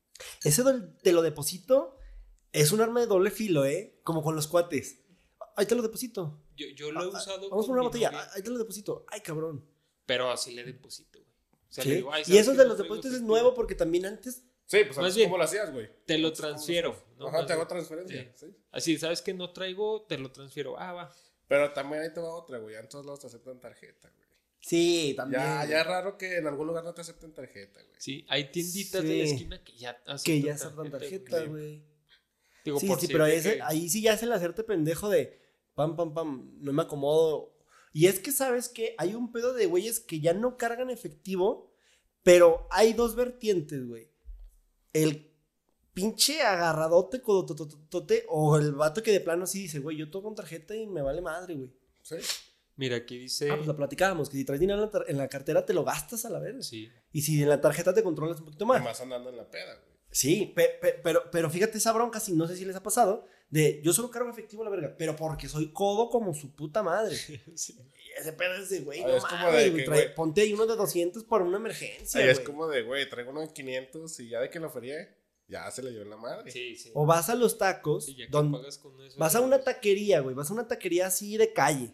Ese 0.42 0.64
del- 0.64 0.96
te 0.98 1.12
lo 1.12 1.22
deposito 1.22 1.96
es 2.52 2.72
un 2.72 2.80
arma 2.80 2.98
de 3.00 3.06
doble 3.06 3.30
filo, 3.30 3.64
¿eh? 3.64 4.00
Como 4.02 4.20
con 4.22 4.34
los 4.34 4.48
cuates. 4.48 5.04
Ahí 5.54 5.64
te 5.66 5.76
lo 5.76 5.82
deposito. 5.82 6.42
Yo, 6.56 6.66
yo 6.74 6.90
lo 6.90 7.02
he 7.02 7.04
Ah, 7.04 7.08
usado. 7.18 7.48
Vamos 7.48 7.66
con 7.66 7.66
por 7.66 7.70
una 7.74 7.80
mi 7.82 7.86
botella. 7.86 8.10
novia, 8.10 8.28
Ahí 8.34 8.42
te 8.42 8.50
lo 8.50 8.58
deposito. 8.58 9.04
Ay, 9.08 9.20
cabrón. 9.20 9.64
Pero 10.06 10.30
así 10.30 10.54
le 10.54 10.64
deposito, 10.64 11.20
güey. 11.20 11.30
O 11.52 11.72
sea, 11.72 11.84
Sí. 11.84 11.90
le 11.90 11.96
digo, 11.96 12.12
"Ay, 12.12 12.22
Y 12.22 12.24
¿sabes 12.24 12.40
eso 12.42 12.50
de 12.52 12.56
No 12.58 12.64
los 12.64 12.78
depósitos 12.78 13.06
es 13.06 13.12
efectivo". 13.18 13.28
nuevo 13.32 13.54
porque 13.54 13.74
también 13.76 14.06
antes. 14.06 14.42
Sí, 14.66 14.78
pues 14.84 14.98
antes, 14.98 15.14
bien, 15.14 15.28
¿cómo 15.28 15.38
lo 15.38 15.44
hacías, 15.44 15.72
güey? 15.72 15.88
Te 16.04 16.18
lo 16.18 16.28
Antes, 16.28 16.40
¿cómo 16.40 16.48
lo 16.48 16.54
transfiero. 16.54 17.04
¿no? 17.18 17.28
Ajá, 17.28 17.46
te 17.46 17.52
hago 17.52 17.66
transferencia. 17.68 18.32
Sí. 18.34 18.46
Sí. 18.48 18.56
Así, 18.72 18.98
¿sabes 18.98 19.22
que 19.22 19.32
no 19.34 19.52
traigo? 19.52 20.02
Te 20.08 20.18
lo 20.18 20.32
transfiero. 20.32 20.76
Ah, 20.80 20.92
va. 20.92 21.14
Pero 21.46 21.72
también 21.72 22.02
ahí 22.02 22.12
te 22.12 22.20
va 22.20 22.34
otra, 22.34 22.58
güey. 22.58 22.74
En 22.74 22.88
todos 22.88 23.06
lados 23.06 23.20
te 23.20 23.28
aceptan 23.28 23.60
tarjeta, 23.60 24.10
güey. 24.10 24.25
Sí, 24.66 25.14
también. 25.16 25.40
Ya, 25.42 25.64
ya 25.64 25.80
es 25.82 25.86
raro 25.86 26.18
que 26.18 26.38
en 26.38 26.46
algún 26.48 26.66
lugar 26.66 26.82
no 26.82 26.92
te 26.92 27.00
acepten 27.00 27.32
tarjeta, 27.32 27.80
güey. 27.80 27.94
Sí, 27.98 28.26
hay 28.28 28.50
tienditas 28.50 29.00
de 29.04 29.16
la 29.16 29.22
esquina 29.24 29.62
que 29.62 29.76
ya 29.76 29.96
Que 30.02 30.10
aceptan 30.10 30.42
ya 30.42 30.54
aceptan 30.54 30.90
tarjeta, 30.90 31.38
güey. 31.44 31.48
güey. 31.50 31.84
Digo, 32.64 32.80
Sí, 32.80 32.86
por 32.88 33.00
sí, 33.00 33.06
pero 33.06 33.26
ese, 33.26 33.54
que- 33.54 33.62
ahí 33.62 33.88
sí 33.88 34.02
ya 34.02 34.14
es 34.14 34.22
el 34.24 34.32
hacerte 34.32 34.64
pendejo 34.64 35.08
de 35.08 35.38
pam, 35.76 35.94
pam, 35.94 36.12
pam, 36.14 36.50
no 36.58 36.72
me 36.72 36.82
acomodo. 36.82 37.56
Y 37.92 38.06
es 38.06 38.18
que, 38.18 38.32
¿sabes 38.32 38.68
que 38.68 38.96
Hay 38.98 39.14
un 39.14 39.30
pedo 39.30 39.52
de 39.52 39.66
güeyes 39.66 40.00
que 40.00 40.18
ya 40.18 40.34
no 40.34 40.56
cargan 40.56 40.90
efectivo, 40.90 41.72
pero 42.24 42.66
hay 42.72 42.92
dos 42.92 43.14
vertientes, 43.14 43.86
güey. 43.86 44.10
El 44.92 45.32
pinche 45.94 46.42
agarradote, 46.42 47.22
codotototote, 47.22 48.24
o 48.28 48.56
el 48.56 48.72
vato 48.72 49.00
que 49.00 49.12
de 49.12 49.20
plano 49.20 49.46
sí 49.46 49.60
dice, 49.62 49.78
güey, 49.78 49.96
yo 49.96 50.10
toco 50.10 50.24
con 50.24 50.34
tarjeta 50.34 50.74
y 50.74 50.88
me 50.88 51.02
vale 51.02 51.20
madre, 51.22 51.54
güey. 51.54 51.72
Sí. 52.02 52.16
Mira, 52.76 52.96
aquí 52.96 53.18
dice. 53.18 53.50
Ah, 53.50 53.56
pues 53.56 53.66
lo 53.66 53.74
platicábamos, 53.76 54.28
que 54.28 54.36
si 54.36 54.44
traes 54.44 54.60
dinero 54.60 54.78
en 54.78 54.84
la, 54.86 54.90
tar- 54.90 55.04
en 55.08 55.16
la 55.16 55.28
cartera 55.28 55.64
te 55.64 55.72
lo 55.74 55.82
gastas 55.84 56.24
a 56.26 56.30
la 56.30 56.38
vez. 56.38 56.66
Sí. 56.66 56.90
Y 57.12 57.22
si 57.22 57.42
en 57.42 57.48
la 57.48 57.60
tarjeta 57.60 57.94
te 57.94 58.02
controlas 58.02 58.38
un 58.40 58.44
poquito 58.46 58.66
más. 58.66 58.76
Además 58.76 59.00
andando 59.00 59.30
en 59.30 59.36
la 59.38 59.50
peda, 59.50 59.74
güey. 59.74 59.96
Sí, 60.10 60.52
pe- 60.54 60.78
pe- 60.80 61.00
pero, 61.02 61.22
pero 61.30 61.50
fíjate 61.50 61.78
esa 61.78 61.92
bronca, 61.92 62.20
si 62.20 62.32
no 62.34 62.46
sé 62.46 62.56
si 62.56 62.64
les 62.64 62.76
ha 62.76 62.82
pasado, 62.82 63.26
de 63.50 63.80
yo 63.82 63.92
solo 63.92 64.10
cargo 64.10 64.30
efectivo 64.30 64.62
a 64.62 64.64
la 64.64 64.70
verga, 64.70 64.94
pero 64.98 65.14
porque 65.16 65.48
soy 65.48 65.72
codo 65.72 66.08
como 66.10 66.32
su 66.34 66.54
puta 66.54 66.82
madre. 66.82 67.16
Sí. 67.54 67.78
Y 67.94 68.20
ese 68.20 68.32
pedo 68.32 68.54
es 68.54 68.70
de, 68.70 68.80
güey, 68.80 69.02
Ah, 69.02 69.08
no 69.08 69.16
es 69.16 69.24
como 69.24 69.42
mames, 69.42 69.64
de 69.64 69.70
güey, 69.70 69.84
que, 69.84 69.90
trae- 69.90 70.02
güey. 70.04 70.14
ponte 70.14 70.40
ahí 70.42 70.52
uno 70.54 70.66
de 70.66 70.76
200 70.76 71.24
por 71.24 71.42
una 71.42 71.56
emergencia, 71.58 72.20
Ahí 72.22 72.28
es 72.28 72.36
güey. 72.38 72.46
como 72.46 72.66
de, 72.68 72.82
güey, 72.82 73.08
traigo 73.10 73.30
uno 73.30 73.40
de 73.42 73.52
500 73.52 74.20
y 74.20 74.28
ya 74.30 74.40
de 74.40 74.48
que 74.50 74.58
lo 74.60 74.70
ferié, 74.70 75.16
ya 75.48 75.70
se 75.70 75.82
le 75.82 75.90
dio 75.90 76.02
en 76.02 76.10
la 76.10 76.16
madre. 76.16 76.50
Sí, 76.50 76.76
sí. 76.76 76.90
O 76.94 77.04
vas 77.04 77.28
a 77.28 77.34
los 77.34 77.58
tacos, 77.58 78.06
Sí, 78.06 78.16
ya 78.16 78.26
que 78.26 78.32
pagas 78.32 78.78
con 78.78 78.98
eso, 79.02 79.18
vas 79.18 79.34
a 79.34 79.40
una 79.40 79.60
taquería, 79.62 80.20
güey, 80.20 80.34
vas 80.34 80.50
a 80.50 80.54
una 80.54 80.66
taquería 80.66 81.06
así 81.08 81.36
de 81.36 81.52
calle, 81.52 81.92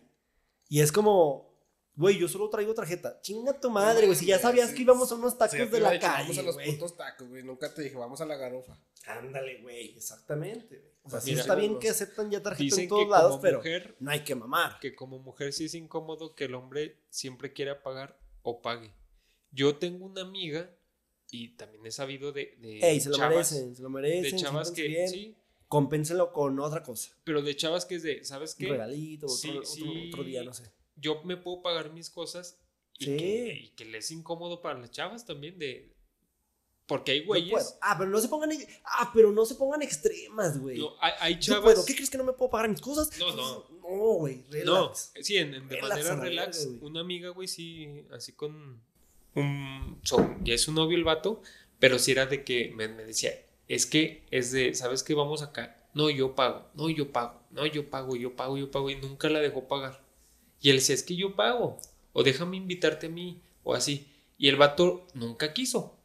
y 0.72 0.80
es 0.80 0.90
como... 0.90 1.52
Güey, 1.94 2.18
yo 2.18 2.26
solo 2.26 2.48
traigo 2.48 2.72
tarjeta. 2.72 3.20
Chinga 3.20 3.60
tu 3.60 3.68
madre, 3.68 4.06
güey. 4.06 4.16
Si 4.16 4.24
ya 4.24 4.38
sabías 4.38 4.70
sí, 4.70 4.76
que 4.76 4.82
íbamos 4.82 5.12
a 5.12 5.16
unos 5.16 5.36
tacos 5.36 5.70
de 5.70 5.78
la 5.80 5.90
dicho, 5.90 6.06
calle, 6.06 6.22
Vamos 6.22 6.38
a 6.38 6.42
los 6.42 6.54
güey. 6.54 6.72
putos 6.72 6.96
tacos, 6.96 7.28
güey. 7.28 7.42
Nunca 7.42 7.74
te 7.74 7.82
dije, 7.82 7.94
vamos 7.96 8.22
a 8.22 8.24
la 8.24 8.36
garufa. 8.36 8.78
Ándale, 9.06 9.60
güey. 9.60 9.94
Exactamente, 9.94 10.78
güey. 10.78 10.92
O 11.02 11.10
sea, 11.10 11.20
sí 11.20 11.32
está 11.32 11.54
bien 11.54 11.78
que 11.78 11.90
aceptan 11.90 12.30
ya 12.30 12.42
tarjeta 12.42 12.64
Dicen 12.64 12.84
en 12.84 12.88
todos 12.88 13.04
que 13.04 13.10
lados, 13.10 13.30
como 13.32 13.42
pero 13.42 13.58
mujer, 13.58 13.96
no 14.00 14.10
hay 14.10 14.20
que 14.20 14.34
mamar. 14.34 14.80
que 14.80 14.94
como 14.94 15.18
mujer 15.18 15.52
sí 15.52 15.66
es 15.66 15.74
incómodo 15.74 16.34
que 16.34 16.44
el 16.44 16.54
hombre 16.54 16.96
siempre 17.10 17.52
quiera 17.52 17.82
pagar 17.82 18.18
o 18.40 18.62
pague. 18.62 18.94
Yo 19.50 19.76
tengo 19.76 20.06
una 20.06 20.22
amiga 20.22 20.70
y 21.30 21.56
también 21.56 21.84
he 21.84 21.90
sabido 21.90 22.32
de, 22.32 22.56
de 22.58 22.78
Ey, 22.78 23.00
se 23.00 23.10
lo 23.10 23.16
chavas, 23.16 23.52
merecen, 23.52 23.76
se 23.76 23.82
lo 23.82 23.90
merecen. 23.90 24.22
de 24.22 24.36
chavas 24.42 24.70
que 24.70 24.82
bien, 24.88 25.08
sí, 25.10 25.36
Compénselo 25.72 26.32
con 26.32 26.60
otra 26.60 26.82
cosa. 26.82 27.16
pero 27.24 27.40
de 27.40 27.56
chavas 27.56 27.86
que 27.86 27.94
es 27.94 28.02
de, 28.02 28.22
¿sabes 28.26 28.52
Un 28.58 28.58
qué? 28.66 28.72
regalito, 28.72 29.24
otro, 29.26 29.36
Sí, 29.38 29.48
otro- 29.50 29.64
sí. 29.64 30.08
otro 30.12 30.22
día, 30.24 30.42
no 30.44 30.52
sé. 30.52 30.64
Yo 30.96 31.22
me 31.24 31.38
puedo 31.38 31.62
pagar 31.62 31.92
mis 31.94 32.10
cosas 32.10 32.58
y, 32.98 33.04
Sí. 33.06 33.16
que, 33.16 33.60
y 33.64 33.68
que 33.70 33.84
les 33.86 34.04
es 34.04 34.10
incómodo 34.10 34.60
para 34.60 34.78
las 34.78 34.90
chavas 34.90 35.24
también 35.24 35.58
de 35.58 35.90
porque 36.86 37.12
hay 37.12 37.24
güeyes. 37.24 37.78
Ah, 37.80 37.94
pero 37.96 38.10
no 38.10 38.20
se 38.20 38.28
pongan. 38.28 38.50
Ah, 38.84 39.10
pero 39.14 39.32
no 39.32 39.46
se 39.46 39.54
pongan 39.54 39.80
extremas, 39.80 40.60
güey. 40.60 40.78
no, 40.78 40.90
hay, 41.00 41.38
chavas 41.38 41.62
puedo. 41.62 41.84
¿Qué 41.86 41.94
crees 41.94 42.10
que 42.10 42.18
no 42.18 42.24
me 42.24 42.34
puedo 42.34 42.50
pagar 42.50 42.68
mis 42.68 42.80
cosas? 42.82 43.08
No, 43.18 43.34
no. 43.34 43.66
No, 43.70 43.88
güey. 44.18 44.44
No, 44.64 44.88
relax. 44.88 45.12
sí, 45.22 45.36
en, 45.38 45.54
en- 45.54 45.68
de 45.68 45.76
Relax 45.76 45.90
manera 46.04 46.16
relax. 46.16 46.66
güey. 46.66 46.78
una 46.82 47.00
amiga, 47.00 47.30
güey, 47.30 47.48
sí, 47.48 48.04
así 48.12 48.32
con 48.32 48.82
un. 49.34 50.00
son- 50.02 50.44
ya 50.44 50.52
es 50.52 50.68
un 50.68 50.74
novio 50.74 50.98
el 50.98 51.04
vato, 51.04 51.40
pero 51.78 51.98
sí 51.98 52.12
era 52.12 52.26
de 52.26 52.44
que 52.44 52.72
me, 52.76 52.88
me 52.88 53.04
decía, 53.04 53.32
es 53.74 53.86
que 53.86 54.26
es 54.30 54.52
de, 54.52 54.74
¿sabes 54.74 55.02
qué? 55.02 55.14
Vamos 55.14 55.42
acá. 55.42 55.78
No, 55.94 56.08
yo 56.10 56.34
pago, 56.34 56.68
no, 56.74 56.88
yo 56.88 57.12
pago, 57.12 57.42
no, 57.50 57.66
yo 57.66 57.90
pago, 57.90 58.16
yo 58.16 58.34
pago, 58.34 58.56
yo 58.56 58.70
pago, 58.70 58.90
y 58.90 58.96
nunca 58.96 59.28
la 59.28 59.40
dejó 59.40 59.68
pagar. 59.68 60.02
Y 60.60 60.70
él 60.70 60.76
decía, 60.76 60.94
es 60.94 61.02
que 61.02 61.16
yo 61.16 61.36
pago, 61.36 61.78
o 62.12 62.22
déjame 62.22 62.56
invitarte 62.56 63.06
a 63.06 63.10
mí, 63.10 63.42
o 63.62 63.74
así. 63.74 64.08
Y 64.38 64.48
el 64.48 64.56
vato 64.56 65.06
nunca 65.14 65.52
quiso. 65.52 65.98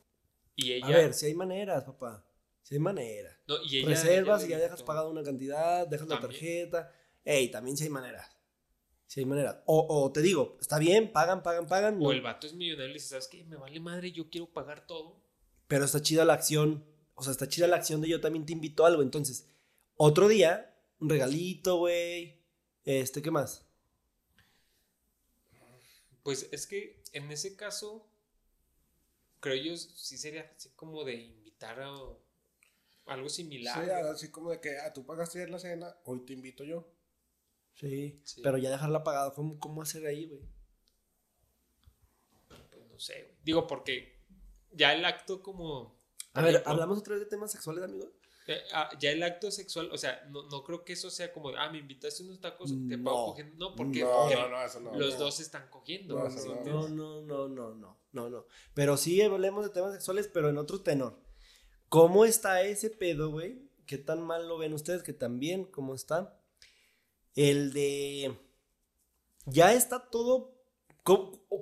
Y 0.55 0.73
ella. 0.73 0.87
A 0.87 0.89
ver, 0.97 1.13
si 1.13 1.27
hay 1.27 1.33
maneras, 1.35 1.83
papá. 1.83 2.23
Si 2.63 2.75
hay 2.75 2.79
maneras. 2.79 3.37
no, 3.47 3.55
y 3.63 3.77
ella- 3.77 3.87
Reservas 3.89 4.43
ella 4.43 4.47
y 4.47 4.51
ya 4.51 4.59
dejas 4.59 4.83
pagada 4.83 5.07
una 5.07 5.23
cantidad, 5.23 5.87
dejas 5.87 6.07
la 6.07 6.15
tarjeta. 6.19 6.91
Ey, 7.23 7.49
también 7.49 7.77
si 7.77 7.85
hay 7.85 7.89
maneras. 7.89 8.29
Si 9.05 9.21
hay 9.21 9.25
maneras. 9.25 9.57
O, 9.65 9.85
o 9.87 10.11
te 10.11 10.21
digo, 10.21 10.57
está 10.59 10.77
bien, 10.79 11.11
pagan, 11.13 11.41
pagan, 11.43 11.65
pagan. 11.67 11.95
O 11.95 11.99
no- 12.05 12.11
el 12.11 12.21
vato 12.21 12.45
es 12.45 12.53
millonario 12.53 12.91
y 12.91 12.93
dice, 12.95 13.07
¿sabes 13.09 13.27
qué? 13.29 13.43
Me 13.45 13.55
vale 13.55 13.79
madre, 13.79 14.11
yo 14.11 14.29
quiero 14.29 14.47
pagar 14.51 14.85
todo. 14.85 15.21
Pero 15.67 15.85
está 15.85 16.01
chida 16.01 16.25
la 16.25 16.33
acción. 16.33 16.83
O 17.19 17.23
sea, 17.23 17.31
está 17.31 17.47
chida 17.47 17.65
la 17.65 17.77
acción 17.77 17.99
de 17.99 18.09
yo 18.09 18.21
también 18.21 18.45
te 18.45 18.53
invito 18.53 18.85
a 18.85 18.89
algo. 18.89 19.01
Entonces, 19.01 19.47
otro 19.95 20.27
día, 20.27 20.79
un 20.99 21.09
regalito, 21.09 21.77
güey. 21.77 22.43
Este, 22.85 23.23
¿qué 23.23 23.31
más? 23.31 23.65
Pues 26.21 26.47
es 26.51 26.67
que 26.67 27.01
en 27.13 27.31
ese 27.31 27.55
caso, 27.55 28.07
creo 29.39 29.55
yo 29.55 29.75
sí 29.75 30.15
sería 30.15 30.53
así 30.55 30.69
como 30.75 31.03
de 31.03 31.15
invitar 31.15 31.81
a 31.81 31.89
algo 33.07 33.29
similar. 33.29 33.83
Sí, 33.83 33.89
así 33.89 34.29
como 34.29 34.51
de 34.51 34.61
que, 34.61 34.77
ah, 34.77 34.93
tú 34.93 35.03
pagaste 35.03 35.39
ayer 35.39 35.49
la 35.49 35.57
cena, 35.57 35.97
hoy 36.03 36.23
te 36.23 36.33
invito 36.33 36.63
yo. 36.63 36.87
Sí. 37.73 38.21
Sí. 38.23 38.41
Pero 38.43 38.59
ya 38.59 38.69
dejarla 38.69 39.03
pagada. 39.03 39.33
¿Cómo, 39.33 39.57
cómo 39.57 39.81
hacer 39.81 40.05
ahí, 40.05 40.27
güey? 40.27 40.41
Pues 42.47 42.87
no 42.91 42.99
sé, 42.99 43.23
güey. 43.23 43.37
Digo, 43.43 43.65
porque 43.65 44.19
ya 44.71 44.93
el 44.93 45.03
acto 45.03 45.41
como... 45.41 45.96
A 46.37 46.41
ver, 46.43 46.61
¿hablamos 46.67 46.99
otra 46.99 47.15
vez 47.15 47.23
de 47.23 47.29
temas 47.29 47.51
sexuales, 47.51 47.83
amigo? 47.83 48.11
Eh, 48.45 48.61
ah, 48.71 48.91
ya 48.99 49.11
el 49.11 49.23
acto 49.23 49.49
sexual, 49.49 49.89
o 49.91 49.97
sea, 49.97 50.23
no, 50.29 50.43
no, 50.43 50.63
creo 50.63 50.85
que 50.85 50.93
eso 50.93 51.09
sea 51.09 51.33
como, 51.33 51.49
ah, 51.49 51.69
me 51.71 51.79
invitaste 51.79 52.21
unos 52.23 52.39
tacos, 52.39 52.71
te 52.87 52.97
puedo 52.97 53.25
coger. 53.25 53.53
No, 53.55 53.75
porque, 53.75 54.05
los 54.95 55.17
dos 55.17 55.39
están 55.39 55.67
cogiendo. 55.69 56.15
No, 56.15 56.87
no, 56.87 57.21
no, 57.21 57.47
no, 57.47 57.73
no, 57.75 57.97
no, 58.11 58.29
no. 58.29 58.45
Pero 58.75 58.97
sí 58.97 59.19
hablemos 59.21 59.65
de 59.65 59.71
temas 59.71 59.93
sexuales, 59.93 60.29
pero 60.31 60.49
en 60.49 60.59
otro 60.59 60.79
tenor. 60.81 61.19
¿Cómo 61.89 62.23
está 62.23 62.61
ese 62.61 62.91
pedo, 62.91 63.31
güey? 63.31 63.67
¿Qué 63.87 63.97
tan 63.97 64.21
mal 64.21 64.47
lo 64.47 64.59
ven 64.59 64.73
ustedes? 64.73 65.01
Que 65.01 65.13
también, 65.13 65.65
¿cómo 65.65 65.95
está? 65.95 66.39
El 67.35 67.73
de... 67.73 68.37
Ya 69.45 69.73
está 69.73 70.09
todo... 70.09 70.53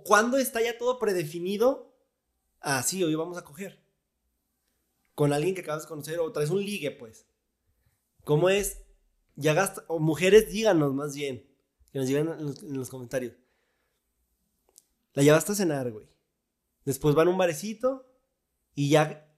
¿Cuándo 0.03 0.37
está 0.37 0.61
ya 0.61 0.77
todo 0.77 0.99
predefinido? 0.99 1.95
Ah, 2.59 2.83
sí, 2.83 3.03
hoy 3.03 3.15
vamos 3.15 3.37
a 3.37 3.43
coger 3.43 3.84
con 5.15 5.31
alguien 5.31 5.55
que 5.55 5.61
acabas 5.61 5.83
de 5.83 5.87
conocer 5.87 6.19
o 6.19 6.31
traes 6.31 6.49
un 6.49 6.63
ligue, 6.63 6.91
pues. 6.91 7.25
¿Cómo 8.25 8.49
es? 8.49 8.81
Ya 9.35 9.53
gasta, 9.53 9.83
o 9.87 9.99
mujeres, 9.99 10.51
díganos 10.51 10.93
más 10.93 11.15
bien, 11.15 11.49
que 11.91 11.99
nos 11.99 12.07
digan 12.07 12.27
en 12.27 12.77
los, 12.77 12.89
comentarios. 12.89 13.33
La 15.13 15.23
llevaste 15.23 15.53
a 15.53 15.55
cenar, 15.55 15.91
güey. 15.91 16.07
Después 16.83 17.15
van 17.15 17.29
a 17.29 17.31
un 17.31 17.37
barecito 17.37 18.05
y 18.75 18.89
ya 18.89 19.33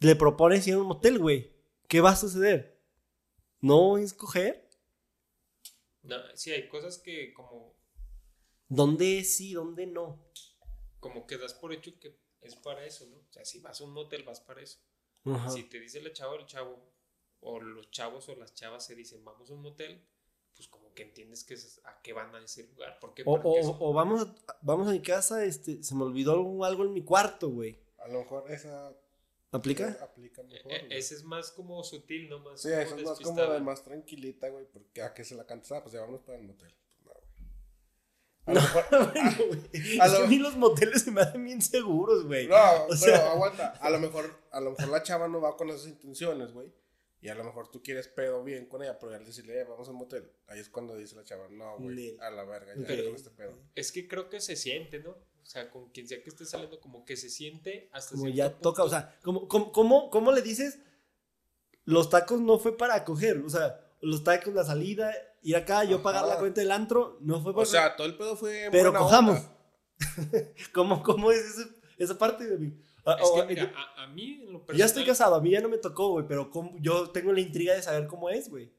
le 0.00 0.16
propones 0.16 0.66
ir 0.66 0.74
a 0.74 0.78
un 0.78 0.86
motel, 0.86 1.18
güey. 1.18 1.52
¿Qué 1.88 2.00
va 2.00 2.10
a 2.10 2.16
suceder? 2.16 2.80
¿No 3.60 3.98
es 3.98 4.14
coger? 4.14 4.68
No, 6.02 6.16
sí, 6.34 6.52
hay 6.52 6.68
cosas 6.68 6.98
que 6.98 7.32
como... 7.34 7.74
¿Dónde 8.68 9.24
sí, 9.24 9.52
dónde 9.52 9.86
no? 9.86 10.24
Como 11.00 11.26
que 11.26 11.38
das 11.38 11.54
por 11.54 11.72
hecho 11.72 11.98
que 12.00 12.23
es 12.48 12.56
para 12.56 12.84
eso, 12.84 13.06
¿no? 13.06 13.16
O 13.16 13.32
sea, 13.32 13.44
si 13.44 13.60
vas 13.60 13.80
a 13.80 13.84
un 13.84 13.92
motel, 13.92 14.22
vas 14.24 14.40
para 14.40 14.62
eso. 14.62 14.78
Si 15.48 15.64
te 15.64 15.80
dice 15.80 16.02
la 16.02 16.12
chava 16.12 16.32
o 16.34 16.38
el 16.38 16.46
chavo, 16.46 16.78
o 17.40 17.60
los 17.60 17.90
chavos 17.90 18.28
o 18.28 18.36
las 18.36 18.54
chavas 18.54 18.84
se 18.84 18.94
dicen, 18.94 19.24
vamos 19.24 19.50
a 19.50 19.54
un 19.54 19.62
motel, 19.62 20.04
pues 20.54 20.68
como 20.68 20.92
que 20.92 21.02
entiendes 21.02 21.44
que 21.44 21.54
es 21.54 21.80
a 21.84 22.00
qué 22.02 22.12
van 22.12 22.34
a 22.34 22.44
ese 22.44 22.64
lugar. 22.64 22.98
¿Por 23.00 23.14
qué? 23.14 23.22
O, 23.24 23.32
o, 23.34 23.92
vamos, 23.92 24.22
a, 24.22 24.58
vamos 24.62 24.88
a 24.88 24.92
mi 24.92 25.00
casa, 25.00 25.44
este, 25.44 25.82
se 25.82 25.94
me 25.94 26.04
olvidó 26.04 26.64
algo, 26.64 26.84
en 26.84 26.92
mi 26.92 27.02
cuarto, 27.02 27.48
güey. 27.48 27.78
A 27.98 28.08
lo 28.08 28.20
mejor 28.20 28.50
esa... 28.50 28.94
¿Aplica? 29.50 29.96
Aplica 30.02 30.42
mejor. 30.42 30.72
E, 30.72 30.98
ese 30.98 31.14
es 31.14 31.22
más 31.22 31.52
como 31.52 31.82
sutil, 31.84 32.28
¿no? 32.28 32.40
Más 32.40 32.60
sí, 32.60 32.68
esa 32.68 32.96
es 32.96 33.02
más 33.04 33.20
como 33.20 33.60
más 33.60 33.84
tranquilita, 33.84 34.48
güey, 34.48 34.66
porque 34.66 35.00
a 35.00 35.14
qué 35.14 35.24
se 35.24 35.36
la 35.36 35.46
cantas, 35.46 35.72
ah, 35.72 35.82
pues 35.82 35.94
ya 35.94 36.00
vamos 36.00 36.20
para 36.22 36.38
el 36.38 36.44
motel. 36.44 36.74
A 38.46 38.52
lo 38.52 38.60
mejor. 38.60 38.84
a, 38.92 40.06
es 40.06 40.12
que 40.12 40.22
a 40.22 40.26
mí 40.26 40.38
los 40.38 40.56
moteles 40.56 41.02
se 41.02 41.10
me 41.10 41.22
hacen 41.22 41.44
bien 41.44 41.62
seguros, 41.62 42.26
güey. 42.26 42.46
No, 42.46 42.56
pero 43.02 43.16
aguanta. 43.16 43.68
A 43.80 43.90
lo, 43.90 43.98
mejor, 44.00 44.30
a 44.50 44.60
lo 44.60 44.70
mejor 44.70 44.88
la 44.88 45.02
chava 45.02 45.28
no 45.28 45.40
va 45.40 45.56
con 45.56 45.70
esas 45.70 45.86
intenciones, 45.86 46.52
güey. 46.52 46.72
Y 47.20 47.28
a 47.28 47.34
lo 47.34 47.42
mejor 47.42 47.70
tú 47.70 47.82
quieres 47.82 48.06
pedo 48.08 48.44
bien 48.44 48.66
con 48.66 48.82
ella, 48.82 48.98
pero 48.98 49.14
al 49.14 49.24
decirle, 49.24 49.58
eh, 49.58 49.64
vamos 49.64 49.88
al 49.88 49.94
motel. 49.94 50.30
Ahí 50.46 50.60
es 50.60 50.68
cuando 50.68 50.94
dice 50.94 51.16
la 51.16 51.24
chava, 51.24 51.48
no, 51.48 51.78
güey, 51.78 52.18
a 52.20 52.30
la 52.30 52.44
verga, 52.44 52.74
ya 52.76 52.86
con 52.86 53.14
este 53.14 53.30
pedo. 53.30 53.58
Es 53.74 53.92
que 53.92 54.06
creo 54.06 54.28
que 54.28 54.42
se 54.42 54.56
siente, 54.56 55.00
¿no? 55.00 55.12
O 55.12 55.46
sea, 55.46 55.70
con 55.70 55.88
quien 55.90 56.06
sea 56.06 56.22
que 56.22 56.28
esté 56.28 56.44
saliendo, 56.44 56.80
como 56.80 57.06
que 57.06 57.16
se 57.16 57.30
siente 57.30 57.88
hasta 57.92 58.14
Como 58.14 58.28
ya 58.28 58.50
toca, 58.58 58.84
o 58.84 58.90
sea, 58.90 59.18
¿cómo, 59.22 59.48
cómo, 59.48 60.10
cómo 60.10 60.32
le 60.32 60.42
dices? 60.42 60.80
Los 61.86 62.10
tacos 62.10 62.40
no 62.40 62.58
fue 62.58 62.76
para 62.76 63.04
coger, 63.04 63.38
o 63.38 63.48
sea, 63.48 63.80
los 64.02 64.22
tacos, 64.22 64.52
la 64.52 64.64
salida, 64.64 65.14
ir 65.44 65.56
acá, 65.56 65.84
yo 65.84 66.02
pagar 66.02 66.26
la 66.26 66.38
cuenta 66.38 66.60
del 66.60 66.72
antro, 66.72 67.18
no 67.20 67.40
fue 67.40 67.52
O 67.54 67.64
sea, 67.64 67.94
todo 67.94 68.06
el 68.06 68.16
pedo 68.16 68.34
fue. 68.36 68.68
Pero 68.72 68.92
cojamos. 68.92 69.38
¿Cómo, 70.72 71.02
¿Cómo, 71.02 71.30
es 71.30 71.68
esa 71.98 72.18
parte 72.18 72.44
de 72.44 72.58
mí? 72.58 72.72
Ah, 73.04 73.18
es 73.20 73.30
que, 73.30 73.40
oh, 73.40 73.46
mira, 73.46 73.72
a, 73.96 74.06
mí 74.06 74.40
en 74.42 74.52
lo 74.52 74.60
personal, 74.60 74.78
Ya 74.78 74.86
estoy 74.86 75.04
casado, 75.04 75.34
a 75.34 75.40
mí 75.40 75.50
ya 75.50 75.60
no 75.60 75.68
me 75.68 75.76
tocó, 75.76 76.08
güey, 76.08 76.26
pero 76.26 76.50
yo 76.80 77.10
tengo 77.10 77.32
la 77.32 77.40
intriga 77.40 77.74
de 77.74 77.82
saber 77.82 78.06
cómo 78.06 78.30
es, 78.30 78.48
güey. 78.48 78.72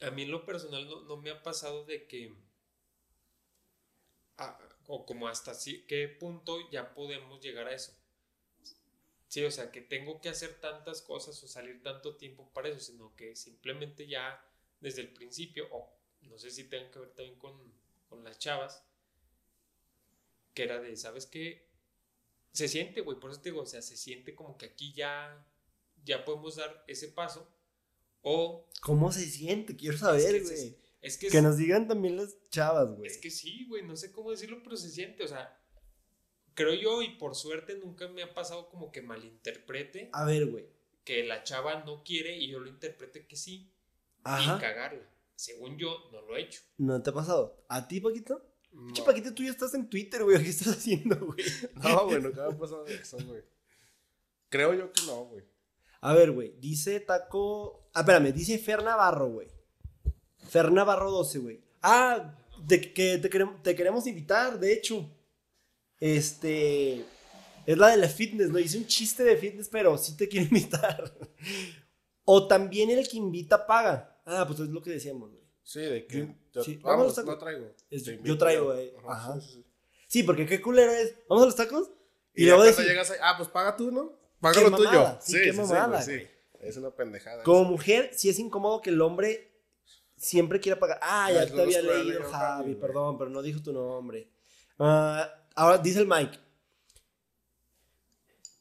A 0.00 0.10
mí 0.10 0.22
en 0.22 0.30
lo 0.30 0.44
personal 0.46 0.88
no, 0.88 1.02
no 1.02 1.18
me 1.18 1.30
ha 1.30 1.42
pasado 1.42 1.84
de 1.84 2.06
que. 2.06 2.34
o 4.86 5.06
como 5.06 5.28
hasta 5.28 5.52
qué 5.86 6.08
punto 6.08 6.58
ya 6.70 6.94
podemos 6.94 7.40
llegar 7.40 7.68
a 7.68 7.74
eso. 7.74 7.92
Sí, 9.28 9.44
o 9.44 9.50
sea, 9.50 9.70
que 9.70 9.82
tengo 9.82 10.20
que 10.20 10.30
hacer 10.30 10.60
tantas 10.60 11.02
cosas 11.02 11.42
o 11.42 11.48
salir 11.48 11.82
tanto 11.82 12.16
tiempo 12.16 12.50
para 12.54 12.68
eso, 12.68 12.80
sino 12.80 13.14
que 13.14 13.36
simplemente 13.36 14.06
ya 14.06 14.40
desde 14.84 15.00
el 15.00 15.08
principio, 15.08 15.66
o 15.72 15.98
no 16.20 16.38
sé 16.38 16.50
si 16.50 16.64
tenga 16.64 16.90
que 16.90 16.98
ver 16.98 17.08
también 17.14 17.38
con, 17.38 17.54
con 18.06 18.22
las 18.22 18.38
chavas, 18.38 18.84
que 20.52 20.62
era 20.62 20.78
de, 20.78 20.94
¿sabes 20.94 21.24
qué? 21.24 21.70
Se 22.52 22.68
siente, 22.68 23.00
güey, 23.00 23.18
por 23.18 23.30
eso 23.30 23.40
te 23.40 23.48
digo, 23.48 23.62
o 23.62 23.66
sea, 23.66 23.80
se 23.80 23.96
siente 23.96 24.34
como 24.34 24.58
que 24.58 24.66
aquí 24.66 24.92
ya, 24.92 25.42
ya 26.04 26.24
podemos 26.26 26.56
dar 26.56 26.84
ese 26.86 27.08
paso, 27.08 27.50
o... 28.20 28.68
¿Cómo 28.82 29.10
se 29.10 29.24
siente? 29.24 29.74
Quiero 29.74 29.96
saber, 29.96 30.42
güey. 30.42 30.76
Es 31.00 31.16
que, 31.16 31.28
que 31.28 31.40
nos 31.40 31.56
digan 31.56 31.88
también 31.88 32.18
las 32.18 32.36
chavas, 32.50 32.94
güey. 32.94 33.10
Es 33.10 33.16
que 33.16 33.30
sí, 33.30 33.64
güey, 33.66 33.82
no 33.82 33.96
sé 33.96 34.12
cómo 34.12 34.30
decirlo, 34.30 34.60
pero 34.62 34.76
se 34.76 34.90
siente, 34.90 35.24
o 35.24 35.28
sea, 35.28 35.58
creo 36.52 36.74
yo, 36.74 37.00
y 37.00 37.16
por 37.16 37.34
suerte 37.34 37.74
nunca 37.78 38.06
me 38.08 38.22
ha 38.22 38.34
pasado 38.34 38.68
como 38.68 38.92
que 38.92 39.00
malinterprete. 39.00 40.10
A 40.12 40.26
ver, 40.26 40.44
güey. 40.44 40.66
Que 41.04 41.24
la 41.24 41.42
chava 41.42 41.84
no 41.84 42.04
quiere 42.04 42.36
y 42.36 42.48
yo 42.48 42.60
lo 42.60 42.68
interprete 42.68 43.26
que 43.26 43.36
sí 43.36 43.73
y 44.24 44.60
cagarla. 44.60 45.02
Según 45.36 45.76
yo, 45.76 46.08
no 46.12 46.22
lo 46.22 46.36
he 46.36 46.42
hecho. 46.42 46.60
¿No 46.78 47.02
te 47.02 47.10
ha 47.10 47.12
pasado? 47.12 47.64
¿A 47.68 47.86
ti, 47.86 48.00
Paquito? 48.00 48.42
No. 48.72 49.04
Paquito, 49.04 49.32
tú 49.34 49.42
ya 49.42 49.50
estás 49.50 49.74
en 49.74 49.88
Twitter, 49.88 50.24
güey. 50.24 50.42
¿Qué 50.42 50.50
estás 50.50 50.76
haciendo, 50.76 51.16
güey? 51.16 51.44
No, 51.82 52.06
güey, 52.06 52.20
nunca 52.22 52.48
me 52.48 52.54
ha 52.54 52.58
pasado 52.58 52.86
eso, 52.86 53.18
güey. 53.24 53.42
Creo 54.48 54.74
yo 54.74 54.92
que 54.92 55.02
no, 55.06 55.24
güey. 55.26 55.44
A 56.00 56.12
ver, 56.14 56.30
güey. 56.32 56.54
Dice 56.60 57.00
Taco. 57.00 57.88
Ah, 57.94 58.00
espérame. 58.00 58.32
Dice 58.32 58.58
Fer 58.58 58.82
Navarro, 58.82 59.28
güey. 59.28 59.48
Fer 60.48 60.70
Navarro 60.70 61.10
12, 61.10 61.38
güey. 61.38 61.60
Ah, 61.82 62.36
de 62.66 62.92
que 62.92 63.18
te 63.18 63.28
queremos, 63.30 63.62
te 63.62 63.74
queremos 63.74 64.06
invitar, 64.06 64.58
de 64.58 64.72
hecho. 64.72 65.10
Este. 65.98 67.04
Es 67.66 67.78
la 67.78 67.88
de 67.88 67.96
la 67.96 68.08
fitness, 68.08 68.50
¿no? 68.50 68.58
Hice 68.58 68.76
un 68.78 68.86
chiste 68.86 69.24
de 69.24 69.36
fitness, 69.36 69.68
pero 69.68 69.96
sí 69.96 70.16
te 70.16 70.28
quiero 70.28 70.46
invitar. 70.50 71.12
o 72.24 72.46
también 72.46 72.90
el 72.90 73.08
que 73.08 73.16
invita 73.16 73.66
paga. 73.66 74.13
Ah, 74.24 74.44
pues 74.46 74.60
es 74.60 74.68
lo 74.68 74.82
que 74.82 74.90
decíamos, 74.90 75.30
güey. 75.30 75.44
Sí, 75.62 75.80
de 75.80 76.06
que. 76.06 76.34
sí. 76.62 76.78
Vamos, 76.82 77.16
no 77.24 77.38
traigo. 77.38 77.74
yo 78.22 78.38
traigo, 78.38 78.66
güey. 78.66 78.92
Ajá. 79.08 79.38
Sí, 80.06 80.22
porque 80.22 80.46
qué 80.46 80.60
culero 80.60 80.92
es. 80.92 81.14
Vamos 81.28 81.42
a 81.44 81.46
los 81.46 81.56
tacos. 81.56 81.90
Y, 82.34 82.46
luego 82.46 82.64
decir. 82.64 82.84
llegas 82.84 83.10
ahí, 83.10 83.18
ah, 83.22 83.34
pues 83.36 83.48
paga 83.48 83.76
tú, 83.76 83.90
¿no? 83.90 84.12
Paga 84.40 84.60
lo 84.60 84.76
tuyo. 84.76 85.18
Sí, 85.20 85.38
qué 85.42 85.52
mamada, 85.52 86.02
sí, 86.02 86.22
Es 86.60 86.76
una 86.76 86.90
pendejada. 86.90 87.42
Como 87.44 87.64
mujer, 87.64 88.10
sí 88.12 88.28
es 88.28 88.38
incómodo 88.38 88.80
que 88.82 88.90
el 88.90 89.00
hombre 89.00 89.52
siempre 90.16 90.60
quiera 90.60 90.78
pagar. 90.78 90.98
Ah, 91.02 91.30
ya, 91.32 91.46
te 91.46 91.60
había 91.60 91.82
leído, 91.82 92.22
Javi, 92.30 92.74
perdón, 92.74 93.18
pero 93.18 93.30
no 93.30 93.42
dijo 93.42 93.62
tu 93.62 93.72
nombre. 93.72 94.28
Uh, 94.78 95.22
ahora 95.54 95.78
dice 95.78 96.00
el 96.00 96.06
Mike. 96.06 96.38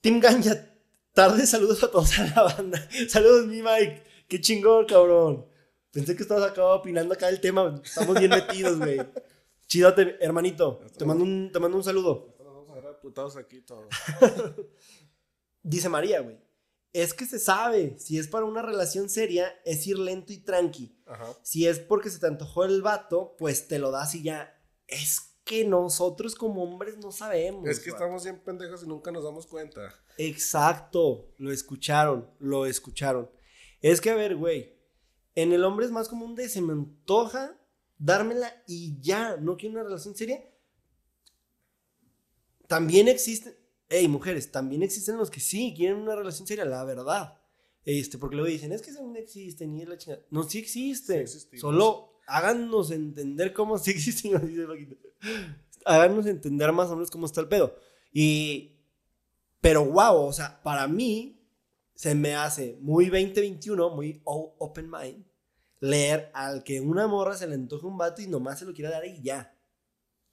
Tim 0.02 0.20
Ganja, 0.20 0.70
tarde 1.14 1.46
saludos 1.48 1.84
a 1.84 1.90
todos 1.90 2.20
a 2.20 2.26
la 2.28 2.44
banda. 2.44 2.90
Saludos, 3.08 3.48
mi 3.48 3.62
Mike. 3.62 4.04
Qué 4.28 4.42
chingón, 4.42 4.86
cabrón. 4.86 5.46
Pensé 5.94 6.16
que 6.16 6.24
estabas 6.24 6.50
acá 6.50 6.66
opinando 6.66 7.14
acá 7.14 7.28
del 7.28 7.40
tema. 7.40 7.80
Estamos 7.86 8.18
bien 8.18 8.32
metidos, 8.32 8.80
güey. 8.80 8.98
Chidote, 9.68 10.18
hermanito. 10.20 10.82
Te 10.98 11.06
mando 11.06 11.24
un, 11.24 11.52
te 11.54 11.60
mando 11.60 11.78
un 11.78 11.84
saludo. 11.84 12.36
Vamos 12.40 12.68
a 12.68 12.72
agarrar 12.72 13.00
putados 13.00 13.38
aquí 13.38 13.62
todo. 13.62 13.88
Dice 15.64 15.90
María, 15.90 16.22
güey. 16.22 16.42
Es 16.94 17.14
que 17.14 17.26
se 17.26 17.38
sabe, 17.38 17.96
si 18.00 18.18
es 18.18 18.28
para 18.28 18.46
una 18.46 18.64
relación 18.64 19.08
seria, 19.08 19.54
es 19.66 19.86
ir 19.86 20.00
lento 20.00 20.34
y 20.34 20.38
tranqui. 20.38 20.98
Si 21.44 21.68
es 21.68 21.80
porque 21.80 22.10
se 22.10 22.20
te 22.20 22.26
antojó 22.26 22.66
el 22.66 22.82
vato, 22.82 23.36
pues 23.38 23.68
te 23.68 23.78
lo 23.78 23.92
das 23.92 24.16
y 24.16 24.24
ya. 24.24 24.60
Es 24.88 25.38
que 25.44 25.64
nosotros 25.64 26.34
como 26.34 26.64
hombres 26.64 26.98
no 26.98 27.12
sabemos. 27.12 27.68
Es 27.70 27.80
que 27.80 27.92
estamos 27.92 28.24
bien 28.24 28.40
pendejos 28.44 28.84
y 28.84 28.88
nunca 28.88 29.12
nos 29.12 29.24
damos 29.24 29.46
cuenta. 29.46 29.94
Exacto, 30.18 31.34
lo 31.38 31.52
escucharon, 31.52 32.32
lo 32.40 32.66
escucharon. 32.66 33.30
Es 33.82 34.02
que, 34.02 34.12
a 34.12 34.16
ver, 34.16 34.36
güey, 34.36 34.83
en 35.36 35.54
el 35.54 35.64
hombre 35.64 35.86
es 35.86 35.92
más 35.92 36.10
común 36.10 36.36
de 36.36 36.50
se 36.50 36.62
me 36.62 36.74
antoja 36.74 37.58
dármela 37.98 38.64
y 38.68 39.00
ya, 39.00 39.38
no 39.38 39.56
quiero 39.58 39.76
una 39.76 39.84
relación 39.84 40.16
seria. 40.16 40.44
También 42.68 43.08
existen, 43.08 43.56
hey, 43.90 44.08
mujeres, 44.08 44.52
también 44.52 44.84
existen 44.84 45.18
los 45.18 45.30
que 45.30 45.40
sí 45.40 45.74
quieren 45.76 45.98
una 45.98 46.16
relación 46.16 46.48
seria, 46.48 46.66
la 46.66 46.84
verdad. 46.84 47.40
Este, 47.86 48.18
porque 48.18 48.36
luego 48.36 48.50
dicen, 48.50 48.72
es 48.72 48.82
que 48.82 48.92
no 48.92 49.16
existen 49.16 49.76
y 49.76 49.82
es 49.82 49.90
la 49.90 49.98
chingada. 49.98 50.24
No, 50.30 50.44
sí 50.44 50.60
existe. 50.60 51.28
Solo 51.58 52.20
háganos 52.28 52.92
entender 52.92 53.54
cómo 53.54 53.78
sí 53.80 53.92
existen. 53.92 54.34
háganos 55.86 56.26
entender 56.26 56.72
más 56.72 56.90
o 56.90 56.96
menos 56.96 57.12
cómo 57.12 57.26
está 57.26 57.42
el 57.42 57.48
pedo. 57.48 57.76
Y, 58.12 58.80
pero 59.62 59.86
wow, 59.86 60.26
o 60.26 60.34
sea, 60.34 60.62
para 60.62 60.88
mí, 60.88 61.43
se 61.96 62.16
me 62.16 62.36
hace 62.36 62.78
muy 62.82 63.06
2021, 63.06 63.90
muy 63.90 64.22
open 64.24 64.90
mind, 64.90 65.26
leer 65.80 66.32
al 66.34 66.64
que 66.64 66.82
una 66.82 67.08
morra 67.08 67.36
se 67.36 67.48
le 67.48 67.56
antoje 67.56 67.86
un 67.86 67.98
vato 67.98 68.22
y 68.22 68.28
nomás 68.28 68.60
se 68.60 68.66
lo 68.66 68.74
quiera 68.74 68.90
dar 68.90 69.06
y 69.06 69.22
ya. 69.22 69.56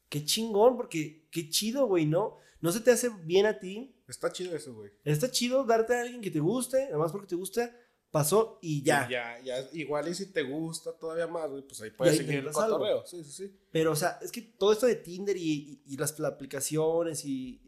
Qué 0.08 0.24
chingón, 0.24 0.76
porque 0.76 1.28
qué 1.30 1.48
chido, 1.48 1.86
güey, 1.86 2.06
¿no? 2.06 2.38
no 2.60 2.72
se 2.72 2.80
te 2.80 2.90
hace 2.90 3.10
bien 3.24 3.46
a 3.46 3.58
ti. 3.58 3.94
Está 4.06 4.30
chido 4.30 4.54
eso, 4.54 4.74
güey. 4.74 4.90
Está 5.04 5.30
chido 5.30 5.64
darte 5.64 5.94
a 5.94 6.02
alguien 6.02 6.20
que 6.20 6.30
te 6.30 6.40
guste, 6.40 6.86
nada 6.86 6.98
más 6.98 7.12
porque 7.12 7.28
te 7.28 7.36
gusta, 7.36 7.74
pasó 8.10 8.58
y 8.60 8.82
ya. 8.82 9.08
ya, 9.08 9.40
ya, 9.42 9.68
igual 9.72 10.08
y 10.08 10.14
si 10.14 10.32
te 10.32 10.42
gusta 10.42 10.92
todavía 10.92 11.26
más, 11.26 11.48
güey, 11.48 11.62
pues 11.62 11.80
ahí 11.80 11.90
puedes 11.90 12.16
seguir 12.16 12.36
el 12.36 12.50
cotorreo. 12.50 13.06
Sí, 13.06 13.24
sí, 13.24 13.32
sí. 13.32 13.56
Pero, 13.70 13.92
o 13.92 13.96
sea, 13.96 14.18
es 14.20 14.32
que 14.32 14.42
todo 14.42 14.72
esto 14.72 14.86
de 14.86 14.96
Tinder 14.96 15.36
y, 15.36 15.82
y, 15.86 15.96
las, 15.96 16.18
aplicaciones 16.20 17.24
y 17.24 17.62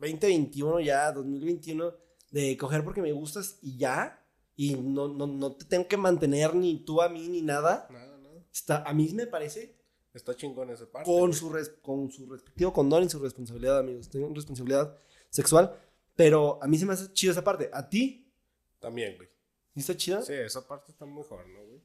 2021 0.00 0.80
ya, 0.80 1.12
2021, 1.12 1.94
de 2.40 2.56
coger 2.56 2.84
porque 2.84 3.02
me 3.02 3.12
gustas 3.12 3.58
y 3.62 3.76
ya, 3.78 4.24
y 4.56 4.74
no, 4.74 5.08
no, 5.08 5.26
no 5.26 5.52
te 5.56 5.64
tengo 5.64 5.86
que 5.88 5.96
mantener 5.96 6.54
ni 6.54 6.84
tú 6.84 7.02
a 7.02 7.08
mí 7.08 7.28
ni 7.28 7.42
nada. 7.42 7.86
Nada, 7.90 8.18
nada. 8.18 8.44
Está, 8.52 8.82
a 8.82 8.92
mí 8.92 9.10
me 9.12 9.26
parece 9.26 9.76
Está 10.16 10.34
chingón 10.34 10.70
ese 10.70 10.86
parte. 10.86 11.10
Con 11.10 11.34
su, 11.34 11.52
con 11.82 12.10
su 12.10 12.26
respectivo 12.26 12.72
condón 12.72 13.04
y 13.04 13.10
su 13.10 13.18
responsabilidad, 13.18 13.78
amigos. 13.78 14.08
Tengo 14.08 14.32
responsabilidad 14.34 14.96
sexual. 15.28 15.78
Pero 16.14 16.58
a 16.62 16.66
mí 16.66 16.78
se 16.78 16.86
me 16.86 16.94
hace 16.94 17.12
chido 17.12 17.32
esa 17.32 17.44
parte. 17.44 17.68
¿A 17.70 17.86
ti? 17.86 18.32
También, 18.80 19.16
güey. 19.16 19.28
¿Y 19.74 19.80
está 19.80 19.94
chida? 19.94 20.22
Sí, 20.22 20.32
esa 20.32 20.66
parte 20.66 20.90
está 20.90 21.04
mejor, 21.04 21.46
¿no, 21.46 21.62
güey? 21.66 21.82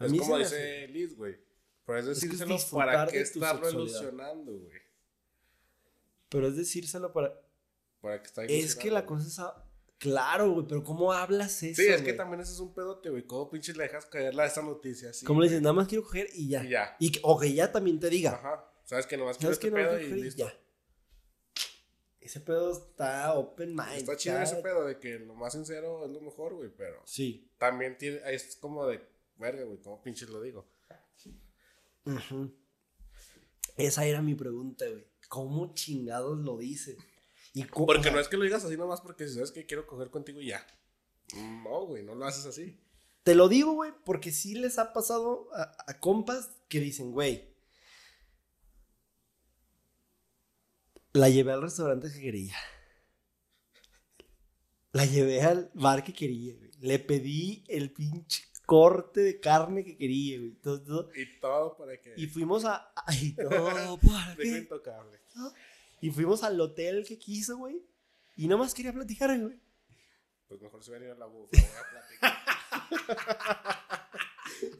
Es 0.00 0.20
como 0.20 0.38
dice 0.38 0.88
Liz, 0.88 1.16
güey. 1.16 1.36
Pero 1.86 1.98
es 2.00 2.06
decírselo 2.06 2.56
para 2.72 3.06
que 3.06 3.20
estarlo 3.20 3.70
ilusionando, 3.70 4.50
güey. 4.50 4.80
Pero 6.30 6.48
es 6.48 6.56
decírselo 6.56 7.12
para. 7.12 7.40
Para 8.00 8.20
que 8.20 8.26
está 8.26 8.44
Es 8.46 8.74
que 8.74 8.90
la 8.90 9.06
cosa 9.06 9.28
es 9.28 9.38
Claro, 10.04 10.50
güey, 10.50 10.66
pero 10.68 10.84
¿cómo 10.84 11.14
hablas 11.14 11.62
eso? 11.62 11.80
Sí, 11.80 11.88
es 11.88 12.02
que 12.02 12.12
también 12.12 12.38
ese 12.42 12.52
es 12.52 12.60
un 12.60 12.74
pedote, 12.74 13.08
güey. 13.08 13.22
¿Cómo 13.22 13.48
pinches 13.48 13.74
le 13.74 13.84
dejas 13.84 14.04
caerla 14.04 14.44
esa 14.44 14.60
noticia 14.60 15.08
así? 15.08 15.24
¿Cómo 15.24 15.40
le 15.40 15.46
dices? 15.46 15.62
Nada 15.62 15.72
más 15.72 15.88
quiero 15.88 16.04
coger 16.04 16.28
y 16.34 16.46
ya. 16.46 16.62
Y 16.62 16.68
ya. 16.68 16.94
Y, 17.00 17.10
o 17.22 17.40
que 17.40 17.54
ya 17.54 17.72
también 17.72 17.98
te 17.98 18.10
diga. 18.10 18.32
Ajá. 18.34 18.70
Sabes 18.84 19.06
que 19.06 19.16
nomás 19.16 19.38
quiero 19.38 19.54
este 19.54 19.70
pedo 19.70 19.98
y 19.98 20.12
listo. 20.12 20.44
Ya. 20.44 20.54
Ese 22.20 22.40
pedo 22.40 22.70
está 22.70 23.32
open 23.32 23.70
mind. 23.70 23.96
Está 23.96 24.14
chido 24.14 24.38
ese 24.42 24.56
pedo 24.56 24.84
de 24.84 24.98
que 24.98 25.18
lo 25.20 25.34
más 25.34 25.54
sincero 25.54 26.04
es 26.04 26.10
lo 26.10 26.20
mejor, 26.20 26.52
güey, 26.52 26.68
pero. 26.68 27.00
Sí. 27.06 27.50
También 27.56 27.96
tiene, 27.96 28.20
es 28.26 28.56
como 28.56 28.86
de, 28.86 29.00
verga, 29.38 29.64
güey, 29.64 29.78
¿cómo 29.78 30.02
pinches 30.02 30.28
lo 30.28 30.42
digo? 30.42 30.68
Esa 33.78 34.04
era 34.04 34.20
mi 34.20 34.34
pregunta, 34.34 34.84
güey. 34.86 35.06
¿Cómo 35.30 35.72
chingados 35.72 36.36
lo 36.36 36.58
porque 37.62 38.10
no 38.10 38.18
es 38.18 38.28
que 38.28 38.36
lo 38.36 38.44
digas 38.44 38.64
así 38.64 38.76
nomás 38.76 39.00
porque 39.00 39.28
si 39.28 39.34
sabes 39.34 39.52
que 39.52 39.66
quiero 39.66 39.86
coger 39.86 40.10
contigo 40.10 40.40
y 40.40 40.48
ya. 40.48 40.66
No, 41.34 41.86
güey, 41.86 42.02
no 42.02 42.14
lo 42.14 42.26
haces 42.26 42.46
así. 42.46 42.78
Te 43.22 43.34
lo 43.34 43.48
digo, 43.48 43.72
güey, 43.72 43.92
porque 44.04 44.32
sí 44.32 44.54
les 44.54 44.78
ha 44.78 44.92
pasado 44.92 45.48
a, 45.54 45.98
compas 45.98 46.50
que 46.68 46.80
dicen, 46.80 47.12
güey, 47.12 47.54
la 51.12 51.28
llevé 51.28 51.52
al 51.52 51.62
restaurante 51.62 52.12
que 52.12 52.20
quería. 52.20 52.56
La 54.92 55.06
llevé 55.06 55.42
al 55.42 55.70
bar 55.74 56.04
que 56.04 56.12
quería, 56.12 56.54
güey. 56.54 56.70
Le 56.80 56.98
pedí 56.98 57.64
el 57.68 57.92
pinche 57.92 58.44
corte 58.66 59.20
de 59.20 59.40
carne 59.40 59.84
que 59.84 59.96
quería, 59.96 60.38
güey. 60.38 60.50
Y 61.14 61.40
todo 61.40 61.76
para 61.76 62.00
que. 62.00 62.14
Y 62.16 62.26
fuimos 62.26 62.64
a. 62.64 62.92
Y 63.20 63.32
todo 63.32 63.98
para 63.98 64.36
que. 64.36 64.58
intocable. 64.58 65.18
Y 66.04 66.10
fuimos 66.10 66.42
al 66.42 66.60
hotel 66.60 67.02
que 67.08 67.16
quiso, 67.16 67.56
güey. 67.56 67.82
Y 68.36 68.46
nomás 68.46 68.74
quería 68.74 68.92
platicar, 68.92 69.40
güey. 69.40 69.58
Pues 70.46 70.60
mejor 70.60 70.84
se 70.84 70.90
hubiera 70.90 71.06
ido 71.06 71.14
a 71.14 71.18
la 71.18 71.24
bufa, 71.24 71.48
voy 71.50 71.62
a 71.62 72.28
platicar. 73.00 73.30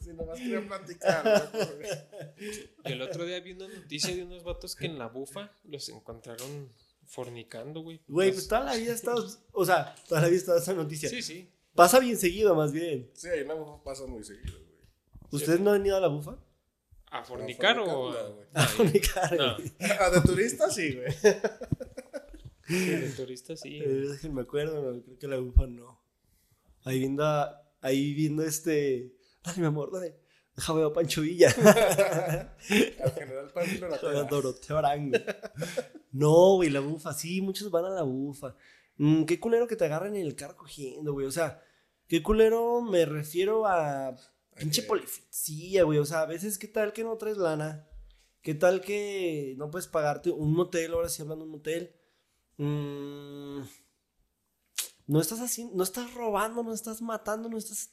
si 0.03 0.13
nomás 0.13 0.39
quería 0.39 0.67
platicar, 0.67 1.51
güey. 1.77 1.89
El 2.85 3.01
otro 3.01 3.25
día 3.25 3.41
vi 3.41 3.53
una 3.53 3.69
noticia 3.69 4.15
de 4.15 4.23
unos 4.23 4.45
vatos 4.45 4.77
que 4.77 4.85
en 4.85 4.99
la 4.99 5.07
bufa 5.07 5.51
los 5.65 5.89
encontraron 5.89 6.71
fornicando, 7.07 7.81
güey. 7.81 8.03
Güey, 8.07 8.31
pues 8.31 8.47
toda 8.47 8.61
la 8.61 8.77
vida 8.77 8.93
estás. 8.93 9.41
O 9.53 9.65
sea, 9.65 9.95
toda 10.07 10.21
la 10.21 10.27
vida 10.29 10.37
está 10.37 10.59
esa 10.59 10.75
noticia. 10.75 11.09
Sí, 11.09 11.23
sí. 11.23 11.51
Pasa 11.75 12.01
bien 12.01 12.19
seguido, 12.19 12.55
más 12.55 12.71
bien. 12.71 13.11
Sí, 13.15 13.29
en 13.33 13.49
la 13.49 13.55
bufa 13.55 13.83
pasa 13.83 14.05
muy 14.05 14.25
seguido, 14.25 14.59
güey. 14.59 14.75
¿Ustedes 15.31 15.61
no 15.61 15.73
han 15.73 15.87
ido 15.87 15.97
a 15.97 16.01
la 16.01 16.09
bufa? 16.09 16.37
¿A 17.15 17.23
fornicar 17.23 17.79
o.? 17.79 18.13
A 18.55 18.67
fornicar. 18.67 19.39
No. 19.39 19.57
¿A 20.01 20.11
de 20.11 20.21
turista 20.21 20.69
sí, 20.69 20.97
güey. 20.97 21.07
De 22.69 23.11
turista 23.11 23.57
sí. 23.57 23.79
Eh, 23.81 24.29
me 24.31 24.43
acuerdo, 24.43 24.83
no, 24.83 25.01
creo 25.01 25.19
que 25.19 25.29
la 25.29 25.39
bufa 25.39 25.67
no. 25.69 26.03
Ahí 26.83 26.99
viendo, 26.99 27.25
ahí 27.83 28.15
viendo 28.15 28.43
este. 28.43 29.13
Dale, 29.45 29.61
mi 29.61 29.67
amor, 29.67 29.93
dale. 29.93 30.17
Déjame 30.57 30.83
a 30.83 30.93
Pancho 30.93 31.21
Villa. 31.21 31.51
Al 33.05 33.13
general 33.13 33.53
Pancho 33.55 33.87
la 33.87 34.25
Doroteo 34.25 34.79
Arango. 34.79 35.19
No, 36.11 36.57
güey, 36.57 36.71
la 36.71 36.81
bufa. 36.81 37.13
Sí, 37.13 37.41
muchos 37.41 37.71
van 37.71 37.85
a 37.85 37.91
la 37.91 38.03
bufa. 38.03 38.57
Mm, 38.97 39.23
qué 39.25 39.39
culero 39.39 39.69
que 39.69 39.77
te 39.77 39.85
agarren 39.85 40.17
en 40.17 40.27
el 40.27 40.35
carro 40.35 40.57
cogiendo, 40.57 41.13
güey. 41.13 41.27
O 41.27 41.33
sea, 41.33 41.63
qué 42.09 42.25
culero 42.25 42.83
me 42.83 43.05
refiero 43.05 43.67
a 43.67 44.17
Pinche 44.57 44.83
polificía, 44.83 45.85
güey. 45.85 45.99
O 45.99 46.05
sea, 46.05 46.21
a 46.21 46.27
veces, 46.27 46.59
¿qué 46.59 46.69
tal 46.69 46.93
que 46.93 47.03
no 47.03 47.17
traes 47.17 47.37
lana? 47.37 47.89
¿Qué 48.41 48.55
tal 48.55 48.81
que 48.81 49.55
no 49.57 49.71
puedes 49.71 49.89
pagarte 49.89 50.31
un 50.31 50.53
motel? 50.53 50.93
Ahora 50.93 51.09
sí 51.09 51.23
hablando 51.23 51.45
de 51.45 51.51
un 51.51 51.57
motel. 51.57 51.97
Mm, 52.57 53.63
no 55.07 55.21
estás 55.21 55.41
haciendo, 55.41 55.75
no 55.75 55.83
estás 55.83 56.15
robando, 56.15 56.63
no 56.63 56.73
estás 56.73 57.03
matando, 57.03 57.49
no 57.49 57.59
estás. 57.59 57.93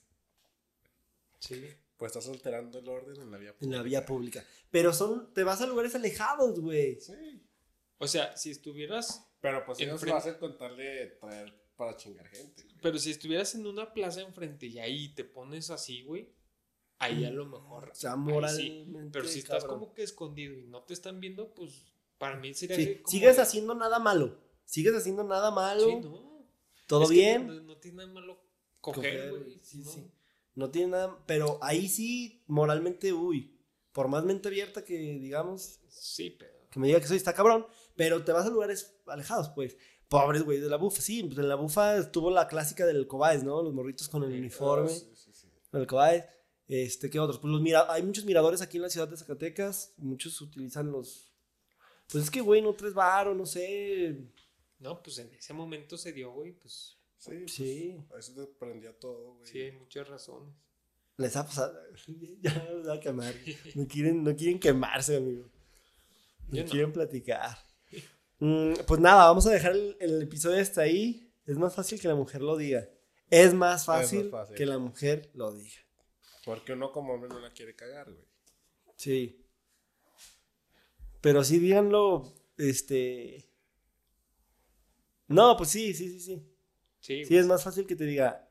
Sí. 1.40 1.66
Pues 1.98 2.12
estás 2.12 2.28
alterando 2.28 2.80
el 2.80 2.90
orden 2.90 3.22
en 3.22 3.32
la 3.32 3.38
vía 3.38 3.54
pública. 3.54 3.66
En 3.66 3.72
la 3.72 3.84
vía 3.84 4.06
pública. 4.06 4.46
Pero 4.70 4.94
son, 4.94 5.34
te 5.34 5.44
vas 5.44 5.62
a 5.62 5.68
lugares 5.68 5.96
alejados, 5.96 6.60
güey. 6.60 7.00
Sí. 7.00 7.48
O 7.98 8.08
sea, 8.08 8.36
si 8.36 8.52
estuvieras. 8.52 9.28
Pero 9.40 9.66
pues 9.66 9.80
ellos 9.80 10.04
lo 10.04 10.16
hacen 10.16 10.36
contarle 10.36 11.08
traer 11.20 11.54
para 11.76 11.96
chingar 11.96 12.28
gente. 12.28 12.68
Pero 12.82 13.00
si 13.00 13.12
estuvieras 13.12 13.56
en 13.56 13.66
una 13.66 13.94
plaza 13.94 14.22
enfrente 14.22 14.68
y 14.68 14.80
ahí 14.80 15.14
te 15.16 15.24
pones 15.24 15.70
así, 15.70 16.04
güey 16.04 16.41
ahí 17.02 17.26
a 17.26 17.32
lo 17.32 17.46
mejor. 17.46 17.90
O 17.90 17.96
sea, 17.96 18.16
moralmente. 18.16 19.10
Pero 19.12 19.28
si 19.28 19.40
estás 19.40 19.66
como 19.66 19.94
que 19.94 20.04
escondido 20.04 20.54
y 20.54 20.64
no 20.68 20.84
te 20.84 20.94
están 20.94 21.20
viendo, 21.20 21.54
pues 21.54 21.94
para 22.18 22.38
mí 22.38 22.54
sería. 22.54 22.76
Sí. 22.76 23.02
Sigues 23.06 23.40
haciendo 23.40 23.74
nada 23.76 24.00
malo. 24.00 24.38
Sigues 24.66 24.94
haciendo 24.94 25.24
nada 25.24 25.52
malo. 25.52 25.86
Sí, 25.86 25.96
no. 25.96 26.48
¿Todo 26.88 27.08
bien? 27.08 27.66
No, 27.66 27.78
tiene 27.78 27.98
nada 27.98 28.10
malo 28.10 28.40
coger, 28.80 29.32
güey. 29.32 29.60
Sí, 29.64 29.80
¿no? 29.80 29.92
sí. 29.92 30.12
No 30.56 30.70
tiene 30.70 30.92
nada. 30.92 31.18
Pero 31.26 31.58
ahí 31.62 31.90
sí, 31.90 32.44
moralmente, 32.48 33.12
uy. 33.12 33.58
Por 33.92 34.08
más 34.08 34.24
mente 34.24 34.48
abierta 34.48 34.86
que 34.86 34.98
digamos. 34.98 35.80
Sí, 35.90 36.36
pero. 36.38 36.54
Que 36.70 36.80
me 36.80 36.88
diga 36.88 37.02
que 37.02 37.08
soy 37.08 37.18
está 37.18 37.34
cabrón. 37.34 37.66
Pero 37.96 38.24
te 38.24 38.32
vas 38.32 38.46
a 38.46 38.50
lugares 38.50 39.02
alejados, 39.08 39.50
pues. 39.50 39.76
Pobres, 40.08 40.44
güey, 40.44 40.60
de 40.60 40.70
la 40.70 40.78
bufa. 40.78 41.02
Sí, 41.02 41.24
pues 41.24 41.40
en 41.40 41.48
la 41.48 41.56
bufa 41.56 41.98
estuvo 41.98 42.30
la 42.30 42.48
clásica 42.48 42.86
del 42.86 43.08
Cobáez, 43.08 43.44
¿no? 43.44 43.64
Los 43.64 43.74
morritos 43.74 44.10
con 44.10 44.24
el 44.24 44.34
uniforme. 44.34 44.90
Sí, 44.90 45.12
sí, 45.16 45.34
sí. 45.34 45.48
El 45.72 45.88
Cobáez. 45.88 46.26
Este, 46.72 47.10
¿qué 47.10 47.20
otros? 47.20 47.38
Pues 47.38 47.52
los 47.52 47.62
mira 47.62 47.86
hay 47.92 48.02
muchos 48.02 48.24
miradores 48.24 48.62
aquí 48.62 48.78
en 48.78 48.84
la 48.84 48.90
ciudad 48.90 49.06
de 49.06 49.18
Zacatecas. 49.18 49.94
Muchos 49.98 50.40
utilizan 50.40 50.90
los. 50.90 51.30
Pues 52.10 52.24
es 52.24 52.32
que, 52.32 52.40
güey, 52.40 52.62
no 52.62 52.74
tres 52.74 52.94
varos, 52.94 53.36
no 53.36 53.46
sé. 53.46 54.18
No, 54.80 55.04
pues 55.04 55.18
en 55.18 55.34
ese 55.34 55.52
momento 55.52 55.98
se 55.98 56.14
dio, 56.14 56.32
güey, 56.32 56.54
pues. 56.54 56.98
Sí, 57.18 57.32
pues, 57.40 57.54
sí. 57.54 57.98
A 58.10 58.16
veces 58.16 58.36
te 58.36 58.46
prendía 58.46 58.98
todo, 58.98 59.34
güey. 59.34 59.46
Sí, 59.46 59.60
hay 59.60 59.74
muchas 59.74 60.08
razones. 60.08 60.56
Les 61.18 61.36
ha 61.36 61.46
pasado. 61.46 61.78
ya 62.42 62.54
me 62.54 62.88
va 62.88 62.94
a 62.94 63.00
quemar. 63.02 63.36
No 63.76 63.86
quieren, 63.86 64.24
no 64.24 64.34
quieren 64.34 64.58
quemarse, 64.58 65.18
amigo. 65.18 65.50
No, 66.48 66.64
quieren 66.64 66.94
platicar. 66.94 67.58
Mm, 68.40 68.76
pues 68.88 69.02
nada, 69.02 69.26
vamos 69.26 69.46
a 69.46 69.52
dejar 69.52 69.74
el, 69.74 69.98
el, 70.00 70.22
episodio 70.22 70.62
hasta 70.62 70.84
ahí. 70.84 71.34
Es 71.46 71.58
más 71.58 71.76
fácil 71.76 72.00
que 72.00 72.08
la 72.08 72.16
mujer 72.16 72.42
lo 72.42 72.56
diga. 72.56 72.88
Es 73.30 73.54
más 73.54 73.84
fácil, 73.84 74.20
es 74.20 74.32
más 74.32 74.42
fácil. 74.44 74.56
que 74.56 74.66
la 74.66 74.78
mujer 74.78 75.30
lo 75.34 75.52
diga. 75.54 75.82
Porque 76.44 76.74
uno 76.74 76.92
como 76.92 77.14
hombre 77.14 77.30
no 77.30 77.40
la 77.40 77.52
quiere 77.52 77.76
cagar, 77.76 78.12
güey. 78.12 78.26
Sí. 78.96 79.46
Pero 81.22 81.44
sí, 81.44 81.60
díganlo, 81.60 82.34
este... 82.58 83.48
No, 85.28 85.56
pues 85.56 85.70
sí, 85.70 85.94
sí, 85.94 86.10
sí, 86.10 86.20
sí. 86.20 86.48
Sí, 87.00 87.26
sí 87.26 87.38
es 87.38 87.48
más 87.48 87.64
fácil 87.64 87.88
que 87.88 87.96
te 87.96 88.06
diga, 88.06 88.50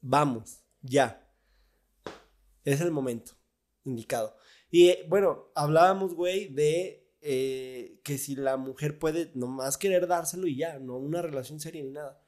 vamos, 0.00 0.60
ya. 0.80 1.28
Es 2.64 2.80
el 2.80 2.90
momento 2.90 3.32
indicado. 3.84 4.36
Y 4.70 4.88
eh, 4.88 5.06
bueno, 5.08 5.50
hablábamos, 5.54 6.14
güey, 6.14 6.48
de 6.48 7.10
eh, 7.20 8.00
que 8.04 8.18
si 8.18 8.36
la 8.36 8.56
mujer 8.56 8.98
puede 8.98 9.30
nomás 9.34 9.78
querer 9.78 10.06
dárselo 10.06 10.46
y 10.46 10.56
ya, 10.56 10.78
no 10.78 10.96
una 10.96 11.22
relación 11.22 11.60
seria 11.60 11.82
ni 11.82 11.90
nada. 11.90 12.22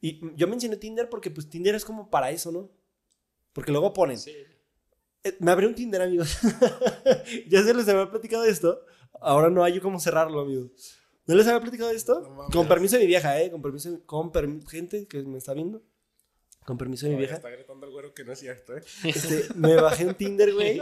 Y 0.00 0.20
yo 0.36 0.46
mencioné 0.46 0.76
Tinder 0.76 1.08
porque 1.08 1.30
pues 1.30 1.48
Tinder 1.48 1.74
es 1.74 1.84
como 1.84 2.10
para 2.10 2.30
eso, 2.30 2.52
¿no? 2.52 2.70
Porque 3.54 3.72
luego 3.72 3.94
ponen. 3.94 4.18
Eh, 5.22 5.36
me 5.38 5.50
abrió 5.50 5.68
un 5.68 5.74
Tinder, 5.74 6.02
amigos. 6.02 6.36
ya 7.48 7.62
se 7.62 7.72
les 7.72 7.88
había 7.88 8.10
platicado 8.10 8.44
esto. 8.44 8.84
Ahora 9.20 9.48
no 9.48 9.64
hay 9.64 9.80
cómo 9.80 9.98
cerrarlo, 9.98 10.40
amigos. 10.40 10.98
¿No 11.26 11.34
les 11.34 11.46
había 11.46 11.60
platicado 11.60 11.90
esto? 11.90 12.48
con 12.52 12.68
permiso 12.68 12.96
de 12.96 13.02
mi 13.02 13.06
vieja, 13.06 13.40
¿eh? 13.40 13.50
Con 13.50 13.62
permiso, 13.62 14.04
con 14.04 14.30
gente 14.66 15.06
que 15.06 15.22
me 15.22 15.38
está 15.38 15.54
viendo. 15.54 15.82
Con 16.66 16.76
permiso 16.76 17.06
de 17.06 17.12
mi 17.12 17.18
vieja. 17.18 17.36
Está 17.36 17.48
gritando 17.48 17.86
el 17.86 17.92
güero 17.92 18.12
que 18.12 18.24
no 18.24 18.32
es 18.32 18.40
cierto, 18.40 18.76
¿eh? 18.76 18.82
Este, 19.04 19.54
me 19.54 19.74
bajé 19.76 20.04
un 20.04 20.14
Tinder, 20.14 20.52
güey. 20.52 20.80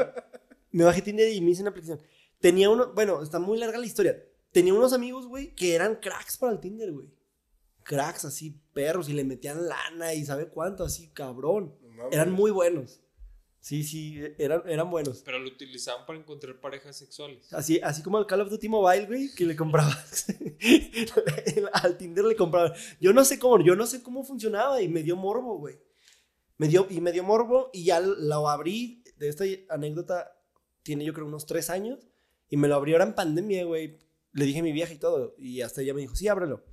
Me 0.73 0.85
bajé 0.85 1.03
Tinder 1.03 1.31
y 1.33 1.41
me 1.41 1.51
hice 1.51 1.61
una 1.61 1.71
aplicación. 1.71 2.01
Tenía 2.41 2.71
uno, 2.71 2.93
bueno, 2.95 3.23
está 3.23 3.39
muy 3.39 3.59
larga 3.59 3.79
la 3.79 3.87
historia. 3.87 4.21
tenía 4.51 4.75
unos 4.75 4.93
amigos, 4.93 5.27
güey, 5.27 5.55
que 5.55 5.75
eran 5.75 5.97
cracks 5.97 6.39
para 6.39 6.53
el 6.53 6.61
Tinder, 6.61 6.91
güey. 6.91 7.09
Cracks 7.85 8.25
así, 8.25 8.61
perros, 8.73 9.09
y 9.09 9.13
le 9.13 9.25
metían 9.25 9.69
lana 9.69 10.15
y 10.15 10.25
sabe 10.25 10.49
cuánto, 10.49 10.85
así, 10.85 11.11
cabrón. 11.11 11.77
Eran 12.11 12.33
muy 12.33 12.51
buenos. 12.51 13.01
Sí, 13.63 13.85
sí, 13.85 14.21
eran, 14.39 14.63
eran 14.67 14.91
buenos. 14.91 15.23
Pero 15.25 15.39
lo 15.39 15.49
utilizaban 15.49 16.05
para 16.05 16.19
encontrar 16.19 16.59
parejas 16.61 16.97
sexuales. 16.97 17.53
Así, 17.53 17.79
así 17.81 18.03
como 18.03 18.19
el 18.19 18.27
Call 18.27 18.41
of 18.41 18.51
Duty 18.51 18.69
Mobile, 18.69 19.07
güey, 19.07 19.33
que 19.37 19.47
le 19.47 19.55
comprabas. 19.55 20.27
al 21.73 21.97
Tinder 21.97 22.25
le 22.25 22.35
compraban. 22.35 22.73
Yo 23.01 23.13
no 23.13 23.25
sé 23.25 23.39
cómo, 23.39 23.63
yo 23.63 23.77
no 23.77 23.87
sé 23.87 24.03
cómo 24.03 24.25
funcionaba 24.25 24.83
y 24.83 24.89
me 24.89 25.05
dio 25.05 25.15
morbo, 25.15 25.59
güey. 25.59 25.79
Me 26.59 26.67
dio, 26.67 26.89
y 26.91 27.01
me 27.01 27.13
dio 27.13 27.23
morbo 27.23 27.71
y 27.73 27.85
ya 27.85 28.01
lo 28.01 28.49
abrí. 28.49 29.05
De 29.17 29.29
esta 29.29 29.45
anécdota 29.69 30.37
tiene 30.83 31.05
yo 31.05 31.13
creo 31.13 31.27
unos 31.27 31.47
tres 31.47 31.71
años. 31.71 32.01
Y 32.49 32.57
me 32.57 32.67
lo 32.67 32.75
abrió 32.75 32.97
ahora 32.97 33.05
en 33.05 33.15
pandemia, 33.15 33.65
güey. 33.65 33.97
Le 34.33 34.45
dije 34.45 34.59
a 34.59 34.65
mi 34.65 34.73
vieja 34.73 34.93
y 34.93 34.99
todo. 34.99 35.37
Y 35.39 35.61
hasta 35.61 35.83
ella 35.83 35.95
me 35.95 36.01
dijo, 36.01 36.17
sí, 36.17 36.27
ábrelo. 36.27 36.65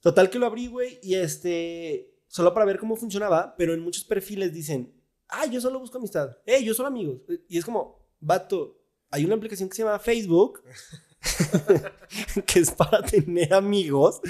Total 0.00 0.30
que 0.30 0.40
lo 0.40 0.46
abrí, 0.46 0.66
güey. 0.66 0.98
Y 1.00 1.14
este, 1.14 2.11
solo 2.32 2.54
para 2.54 2.64
ver 2.64 2.78
cómo 2.78 2.96
funcionaba. 2.96 3.54
Pero 3.56 3.74
en 3.74 3.80
muchos 3.80 4.04
perfiles 4.04 4.52
dicen, 4.52 4.90
ah, 5.28 5.44
yo 5.46 5.60
solo 5.60 5.78
busco 5.78 5.98
amistad. 5.98 6.38
Eh, 6.46 6.64
yo 6.64 6.72
solo 6.72 6.88
amigos. 6.88 7.20
Y 7.46 7.58
es 7.58 7.64
como, 7.64 7.98
vato, 8.20 8.80
hay 9.10 9.24
una 9.26 9.34
aplicación 9.34 9.68
que 9.68 9.76
se 9.76 9.82
llama 9.82 9.98
Facebook. 9.98 10.62
que 12.46 12.58
es 12.58 12.70
para 12.70 13.02
tener 13.02 13.52
amigos. 13.52 14.22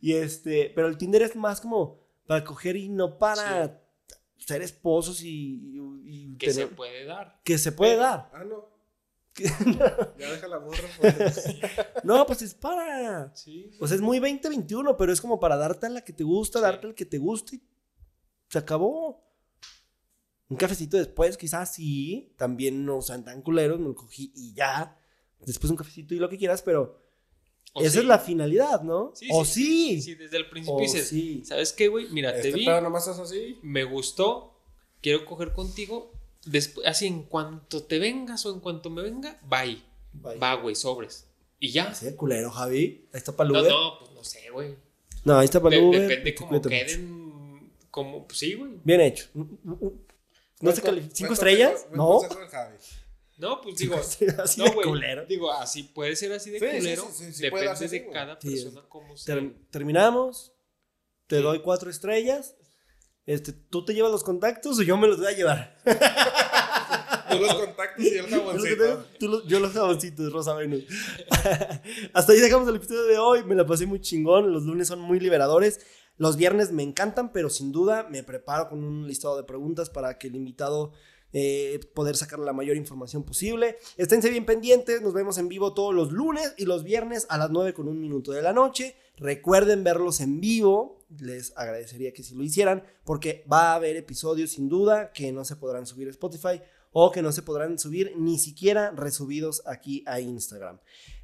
Y 0.00 0.12
este, 0.12 0.70
pero 0.72 0.86
el 0.86 0.96
Tinder 0.96 1.22
es 1.22 1.34
más 1.34 1.60
como 1.60 2.00
para 2.26 2.44
coger 2.44 2.76
y 2.76 2.88
no 2.88 3.18
para 3.18 3.82
ser 4.38 4.62
esposos 4.62 5.20
y. 5.22 6.36
que 6.38 6.52
se 6.52 6.68
puede 6.68 7.04
dar. 7.04 7.40
Que 7.44 7.58
se 7.58 7.72
puede 7.72 7.96
dar. 7.96 8.30
Ah, 8.32 8.44
no. 8.44 8.70
ya 10.18 10.30
deja 10.30 10.48
la 10.48 10.58
borra. 10.58 10.88
Pues. 11.00 11.44
no, 12.04 12.26
pues 12.26 12.42
es 12.42 12.54
para. 12.54 13.34
Sí. 13.34 13.70
O 13.80 13.86
sea, 13.86 13.94
es 13.94 14.02
muy 14.02 14.18
2021, 14.18 14.96
pero 14.96 15.12
es 15.12 15.20
como 15.20 15.40
para 15.40 15.56
darte 15.56 15.86
a 15.86 15.90
la 15.90 16.04
que 16.04 16.12
te 16.12 16.24
gusta, 16.24 16.60
darte 16.60 16.86
al 16.86 16.94
que 16.94 17.06
te 17.06 17.18
guste. 17.18 17.56
Y 17.56 17.62
se 18.48 18.58
acabó. 18.58 19.22
Un 20.48 20.56
cafecito 20.58 20.98
después, 20.98 21.38
quizás 21.38 21.72
sí. 21.72 22.34
También 22.36 22.84
no 22.84 23.00
sean 23.00 23.24
tan 23.24 23.40
culeros, 23.40 23.80
me 23.80 23.86
lo 23.88 23.94
cogí 23.94 24.32
y 24.36 24.52
ya. 24.52 24.98
Después 25.40 25.70
un 25.70 25.76
cafecito 25.76 26.14
y 26.14 26.18
lo 26.18 26.28
que 26.28 26.36
quieras, 26.36 26.60
pero. 26.60 27.00
esa 27.76 28.00
es 28.00 28.04
la 28.04 28.18
finalidad, 28.18 28.82
¿no? 28.82 29.12
Sí, 29.14 29.28
o 29.32 29.46
sí. 29.46 30.02
Sí, 30.02 30.14
desde 30.14 30.36
el 30.36 30.50
principio 30.50 30.80
dices, 30.80 31.48
¿sabes 31.48 31.72
qué, 31.72 31.88
güey? 31.88 32.10
Mira, 32.10 32.32
te 32.34 32.48
este 32.48 32.52
vi. 32.52 32.66
nomás 32.66 33.08
es 33.08 33.18
así. 33.18 33.58
Me 33.62 33.84
gustó. 33.84 34.50
Quiero 35.00 35.24
coger 35.24 35.52
contigo 35.52 36.21
Después, 36.44 36.86
así 36.86 37.06
en 37.06 37.22
cuanto 37.24 37.84
te 37.84 37.98
vengas 37.98 38.44
o 38.46 38.52
en 38.52 38.60
cuanto 38.60 38.90
me 38.90 39.02
venga, 39.02 39.38
bye. 39.48 39.82
Va, 40.40 40.54
güey, 40.54 40.74
sobres. 40.74 41.26
Y 41.58 41.70
ya. 41.70 41.94
Sí, 41.94 42.14
culero, 42.14 42.50
Javi. 42.50 43.06
Ahí 43.12 43.18
está 43.18 43.34
para 43.34 43.50
No, 43.50 43.62
no, 43.62 43.98
pues 44.00 44.10
no 44.12 44.24
sé, 44.24 44.50
güey. 44.50 44.76
No, 45.24 45.38
ahí 45.38 45.44
está 45.44 45.62
para 45.62 45.76
Depende 45.76 46.34
cómo 46.34 46.60
queden. 46.60 47.70
Como, 47.90 48.26
pues 48.26 48.38
sí, 48.38 48.54
güey. 48.54 48.72
Bien 48.82 49.00
hecho. 49.00 49.28
¿No 50.60 50.72
se 50.72 50.82
califica? 50.82 51.14
¿Cinco 51.14 51.32
estrellas? 51.34 51.86
No. 51.92 52.20
No, 53.38 53.60
pues 53.60 53.76
digo, 53.76 53.96
así 54.38 54.60
no, 54.60 54.64
de 54.66 54.72
culero. 54.72 55.26
Digo, 55.26 55.50
así 55.52 55.84
puede 55.84 56.14
ser 56.16 56.32
así 56.32 56.50
de 56.50 56.58
culero. 56.58 57.08
Depende 57.38 57.88
de 57.88 58.10
cada 58.10 58.38
persona 58.38 58.82
cómo 58.88 59.16
se. 59.16 59.52
terminamos. 59.70 60.52
Te 61.26 61.36
doy 61.36 61.60
cuatro 61.60 61.90
estrellas. 61.90 62.56
Este, 63.24 63.52
¿tú 63.52 63.84
te 63.84 63.94
llevas 63.94 64.10
los 64.10 64.24
contactos 64.24 64.78
o 64.78 64.82
yo 64.82 64.96
me 64.96 65.06
los 65.06 65.18
voy 65.18 65.26
a 65.26 65.36
llevar? 65.36 65.78
Tú 67.30 67.38
los 67.38 67.54
contactos 67.54 68.04
y 68.04 68.18
el 68.18 68.26
jaboncito. 68.26 69.46
yo 69.46 69.60
los 69.60 69.72
jaboncitos, 69.72 70.32
Rosa 70.32 70.54
Venus. 70.54 70.84
Hasta 72.12 72.32
ahí 72.32 72.40
dejamos 72.40 72.68
el 72.68 72.76
episodio 72.76 73.04
de 73.04 73.18
hoy. 73.18 73.44
Me 73.44 73.54
la 73.54 73.64
pasé 73.64 73.86
muy 73.86 74.00
chingón. 74.00 74.52
Los 74.52 74.64
lunes 74.64 74.88
son 74.88 75.00
muy 75.00 75.18
liberadores. 75.18 75.80
Los 76.18 76.36
viernes 76.36 76.72
me 76.72 76.82
encantan, 76.82 77.32
pero 77.32 77.48
sin 77.48 77.72
duda 77.72 78.06
me 78.10 78.22
preparo 78.22 78.68
con 78.68 78.84
un 78.84 79.06
listado 79.06 79.36
de 79.36 79.44
preguntas 79.44 79.88
para 79.88 80.18
que 80.18 80.26
el 80.26 80.36
invitado 80.36 80.92
eh, 81.32 81.80
poder 81.94 82.16
sacar 82.16 82.38
la 82.38 82.52
mayor 82.52 82.76
información 82.76 83.24
posible. 83.24 83.78
Esténse 83.96 84.28
bien 84.28 84.44
pendientes, 84.44 85.00
nos 85.00 85.14
vemos 85.14 85.38
en 85.38 85.48
vivo 85.48 85.72
todos 85.72 85.94
los 85.94 86.12
lunes 86.12 86.54
y 86.58 86.66
los 86.66 86.84
viernes 86.84 87.26
a 87.30 87.38
las 87.38 87.50
9 87.50 87.72
con 87.72 87.88
un 87.88 87.98
minuto 87.98 88.32
de 88.32 88.42
la 88.42 88.52
noche. 88.52 88.96
Recuerden 89.16 89.84
verlos 89.84 90.20
en 90.20 90.40
vivo, 90.40 91.04
les 91.18 91.56
agradecería 91.56 92.12
que 92.12 92.22
si 92.22 92.34
lo 92.34 92.42
hicieran, 92.42 92.82
porque 93.04 93.44
va 93.50 93.72
a 93.72 93.74
haber 93.74 93.96
episodios 93.96 94.50
sin 94.52 94.68
duda 94.68 95.12
que 95.12 95.32
no 95.32 95.44
se 95.44 95.56
podrán 95.56 95.86
subir 95.86 96.08
a 96.08 96.10
Spotify 96.10 96.60
o 96.92 97.10
que 97.10 97.22
no 97.22 97.32
se 97.32 97.42
podrán 97.42 97.78
subir 97.78 98.14
ni 98.16 98.38
siquiera 98.38 98.90
resubidos 98.90 99.62
aquí 99.66 100.04
a 100.06 100.20
Instagram. 100.20 100.78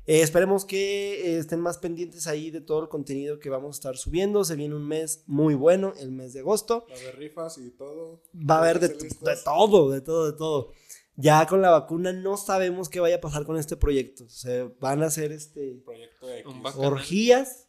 Eh, 0.07 0.23
esperemos 0.23 0.65
que 0.65 1.35
eh, 1.35 1.39
estén 1.39 1.61
más 1.61 1.77
pendientes 1.77 2.27
ahí 2.27 2.51
de 2.51 2.63
todo 2.63 2.81
el 2.81 2.89
contenido 2.89 3.39
que 3.39 3.51
vamos 3.51 3.77
a 3.77 3.79
estar 3.79 3.97
subiendo. 3.99 4.43
Se 4.43 4.57
viene 4.57 4.75
un 4.75 4.89
mes 4.89 5.23
muy 5.27 5.55
bueno, 5.55 5.93
el 5.99 6.13
mes 6.13 6.33
de 6.33 6.41
agosto. 6.41 6.87
Va 6.89 6.95
a 6.95 6.99
haber 6.99 7.19
rifas 7.19 7.59
y 7.59 7.71
todo. 7.71 8.23
Va 8.35 8.55
a 8.55 8.59
haber 8.61 8.81
de, 8.81 8.89
todo, 8.89 9.91
de 9.91 10.01
todo, 10.01 10.31
de 10.31 10.39
todo. 10.39 10.73
Ya 11.17 11.47
con 11.47 11.61
la 11.61 11.71
vacuna 11.71 12.15
no 12.15 12.39
sabemos 12.39 12.89
qué 12.89 13.01
vaya 13.01 13.17
a 13.17 13.21
pasar 13.21 13.45
con 13.45 13.59
este 13.59 13.77
proyecto. 13.77 14.27
Se 14.31 14.63
van 14.81 15.03
a 15.03 15.07
hacer 15.07 15.31
este 15.31 15.83
proyecto 15.85 16.27
de 16.27 16.43
orgías. 16.77 17.68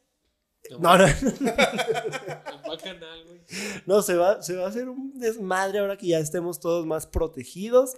No, 0.77 0.97
no. 0.97 1.05
no, 3.85 4.01
se 4.01 4.15
va, 4.15 4.41
se 4.43 4.55
va 4.55 4.65
a 4.65 4.69
hacer 4.69 4.89
un 4.89 5.17
desmadre 5.19 5.79
ahora 5.79 5.97
que 5.97 6.07
ya 6.07 6.19
estemos 6.19 6.59
todos 6.59 6.85
más 6.85 7.07
protegidos. 7.07 7.95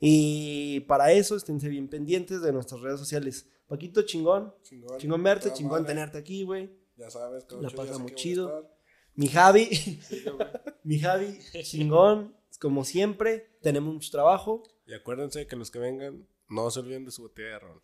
Y 0.00 0.80
para 0.80 1.12
eso 1.12 1.36
esténse 1.36 1.68
bien 1.68 1.88
pendientes 1.88 2.40
de 2.40 2.52
nuestras 2.52 2.80
redes 2.80 3.00
sociales. 3.00 3.48
Paquito, 3.66 4.02
chingón. 4.02 4.54
Chingón, 4.62 5.22
verte, 5.22 5.52
chingón 5.52 5.84
tenerte 5.84 6.18
aquí, 6.18 6.44
güey. 6.44 6.70
Ya 6.96 7.10
sabes, 7.10 7.44
que 7.44 7.56
La 7.56 7.70
pasa 7.70 7.98
muy 7.98 8.14
chido. 8.14 8.70
Mi 9.14 9.28
Javi. 9.28 10.00
mi 10.84 10.98
Javi, 10.98 11.38
chingón. 11.62 12.34
Como 12.60 12.84
siempre, 12.84 13.50
tenemos 13.60 13.92
mucho 13.92 14.10
trabajo. 14.10 14.62
Y 14.86 14.94
acuérdense 14.94 15.46
que 15.46 15.56
los 15.56 15.70
que 15.70 15.78
vengan, 15.78 16.26
no 16.48 16.70
se 16.70 16.80
olviden 16.80 17.04
de 17.04 17.10
su 17.10 17.22
botella 17.22 17.50
de 17.50 17.58
ron. 17.58 17.80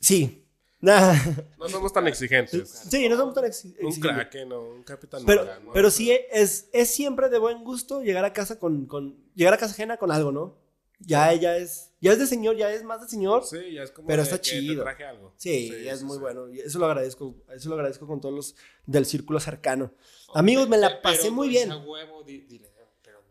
Sí. 0.00 0.48
No 0.84 1.68
somos 1.68 1.92
tan 1.92 2.06
exigentes. 2.06 2.68
Sí, 2.90 3.08
no 3.08 3.16
somos 3.16 3.34
tan 3.34 3.44
exigentes. 3.44 3.96
Un 3.96 4.00
crack, 4.00 4.34
no, 4.46 4.60
un 4.60 4.82
capitán. 4.82 5.22
Pero, 5.24 5.46
pero 5.72 5.90
sí 5.90 6.12
es, 6.30 6.68
es 6.72 6.90
siempre 6.90 7.28
de 7.28 7.38
buen 7.38 7.64
gusto 7.64 8.02
llegar 8.02 8.24
a 8.24 8.32
casa 8.32 8.58
con, 8.58 8.86
con 8.86 9.16
llegar 9.34 9.54
a 9.54 9.56
casa 9.58 9.72
ajena 9.72 9.96
con 9.96 10.10
algo, 10.10 10.32
¿no? 10.32 10.62
Ya 11.00 11.32
ella 11.32 11.56
es, 11.56 11.92
ya 12.00 12.12
es 12.12 12.18
de 12.18 12.26
señor, 12.26 12.56
ya 12.56 12.72
es 12.72 12.82
más 12.82 13.00
de 13.02 13.08
señor. 13.08 13.44
Sí, 13.44 13.72
ya 13.72 13.82
es 13.82 13.90
como 13.90 14.06
pero 14.06 14.22
está 14.22 14.40
chido. 14.40 14.82
traje 14.84 15.04
algo. 15.04 15.34
Sí, 15.36 15.72
es 15.86 16.02
muy 16.02 16.18
bueno. 16.18 16.46
Eso 16.48 16.78
lo 16.78 16.86
agradezco, 16.86 17.34
eso 17.54 17.68
lo 17.68 17.74
agradezco 17.74 18.06
con 18.06 18.20
todos 18.20 18.34
los 18.34 18.56
del 18.86 19.04
círculo 19.06 19.40
cercano. 19.40 19.92
Amigos, 20.34 20.68
me 20.68 20.78
la 20.78 21.02
pasé 21.02 21.30
muy 21.30 21.48
bien. 21.48 21.68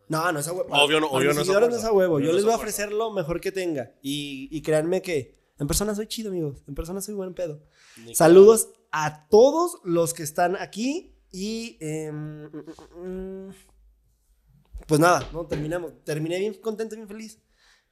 no, 0.08 0.32
no 0.32 0.38
es 0.38 0.48
a 0.48 0.52
huevo. 0.52 0.68
Obvio 0.70 1.00
no, 1.00 1.08
obvio 1.08 1.32
no, 1.32 1.40
es 1.40 1.84
a 1.84 1.92
huevo. 1.92 2.20
Yo 2.20 2.32
les 2.32 2.44
voy 2.44 2.52
a 2.52 2.56
ofrecer 2.56 2.92
lo 2.92 3.10
mejor 3.10 3.40
que 3.40 3.50
tenga. 3.50 3.94
Y, 4.02 4.48
y 4.50 4.62
créanme 4.62 5.02
que 5.02 5.43
en 5.58 5.66
persona 5.66 5.94
soy 5.94 6.06
chido, 6.06 6.30
amigos. 6.30 6.62
En 6.66 6.74
persona 6.74 7.00
soy 7.00 7.14
buen 7.14 7.34
pedo. 7.34 7.62
Saludos 8.12 8.70
a 8.90 9.28
todos 9.28 9.78
los 9.84 10.14
que 10.14 10.22
están 10.22 10.56
aquí. 10.56 11.14
Y 11.30 11.78
em, 11.80 12.50
pues 14.86 15.00
nada, 15.00 15.28
no 15.32 15.46
terminamos. 15.46 15.92
Terminé 16.04 16.38
bien 16.38 16.54
contento, 16.54 16.96
bien 16.96 17.08
feliz. 17.08 17.40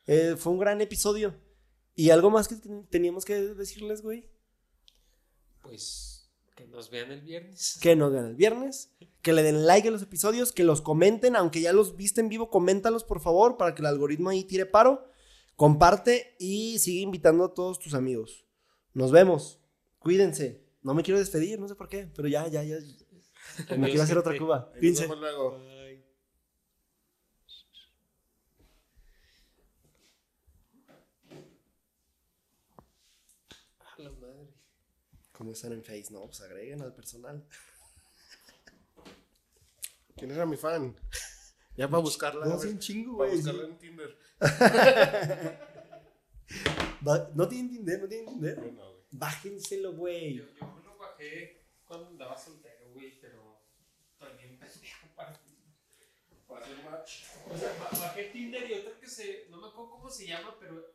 Eh, 0.06 0.36
fue 0.36 0.52
un 0.52 0.58
gran 0.58 0.80
episodio. 0.80 1.34
¿Y 1.94 2.10
algo 2.10 2.30
más 2.30 2.48
que 2.48 2.56
teníamos 2.90 3.24
que 3.24 3.40
decirles, 3.40 4.02
güey? 4.02 4.28
Pues 5.62 6.30
que 6.56 6.66
nos 6.66 6.90
vean 6.90 7.12
el 7.12 7.20
viernes. 7.20 7.78
Que 7.80 7.94
nos 7.94 8.12
vean 8.12 8.26
el 8.26 8.34
viernes. 8.34 8.90
Que 9.22 9.32
le 9.32 9.42
den 9.42 9.66
like 9.66 9.86
a 9.86 9.90
los 9.90 10.02
episodios. 10.02 10.52
Que 10.52 10.64
los 10.64 10.80
comenten. 10.82 11.36
Aunque 11.36 11.60
ya 11.60 11.72
los 11.72 11.96
viste 11.96 12.20
en 12.20 12.28
vivo, 12.28 12.50
coméntalos 12.50 13.04
por 13.04 13.20
favor. 13.20 13.56
Para 13.56 13.74
que 13.74 13.82
el 13.82 13.86
algoritmo 13.86 14.30
ahí 14.30 14.44
tire 14.44 14.66
paro. 14.66 15.11
Comparte 15.56 16.34
y 16.38 16.78
sigue 16.78 17.00
invitando 17.00 17.44
a 17.44 17.54
todos 17.54 17.78
tus 17.78 17.94
amigos. 17.94 18.44
Nos 18.94 19.10
vemos. 19.12 19.60
Cuídense. 19.98 20.64
No 20.82 20.94
me 20.94 21.02
quiero 21.02 21.18
despedir, 21.18 21.60
no 21.60 21.68
sé 21.68 21.74
por 21.74 21.88
qué. 21.88 22.10
Pero 22.14 22.28
ya, 22.28 22.48
ya, 22.48 22.62
ya. 22.62 22.76
Me 23.76 23.88
quiero 23.88 24.02
hacer 24.02 24.18
otra 24.18 24.36
cuba. 24.36 24.70
Cuídense. 24.78 25.06
luego. 25.06 25.72
¿Cómo 35.32 35.52
están 35.52 35.72
en 35.72 35.82
Face? 35.82 36.06
No, 36.10 36.26
pues 36.26 36.40
agreguen 36.40 36.82
al 36.82 36.94
personal. 36.94 37.44
¿Quién 40.16 40.30
era 40.30 40.46
mi 40.46 40.56
fan? 40.56 40.94
Ya 41.76 41.88
para 41.88 42.02
buscarla. 42.02 42.46
No, 42.46 42.56
un 42.56 42.78
chingo, 42.78 43.14
güey. 43.14 43.30
Para 43.30 43.36
buscarla 43.36 43.64
en 43.64 43.78
Tinder. 43.78 44.18
no 47.34 47.48
tienen 47.48 47.70
Tinder, 47.70 48.02
no 48.02 48.08
tienen 48.08 48.26
Tinder. 48.26 48.72
No, 48.72 48.92
güey. 48.92 49.04
Bájenselo, 49.10 49.94
güey. 49.94 50.34
Yo, 50.34 50.44
yo 50.44 50.82
lo 50.84 50.98
bajé 50.98 51.64
cuando 51.84 52.08
andaba 52.08 52.36
soltero, 52.36 52.90
güey, 52.92 53.18
pero 53.20 53.62
también 54.18 54.58
pendejo 54.58 55.06
para, 55.14 55.40
para 56.46 56.64
hacer 56.64 56.84
match. 56.84 57.24
O 57.50 57.56
sea, 57.56 57.74
bajé 57.90 58.24
Tinder 58.24 58.70
y 58.70 58.74
otra 58.74 59.00
que 59.00 59.08
se. 59.08 59.46
No 59.50 59.58
me 59.60 59.68
acuerdo 59.68 59.90
cómo 59.90 60.10
se 60.10 60.26
llama, 60.26 60.54
pero 60.60 60.92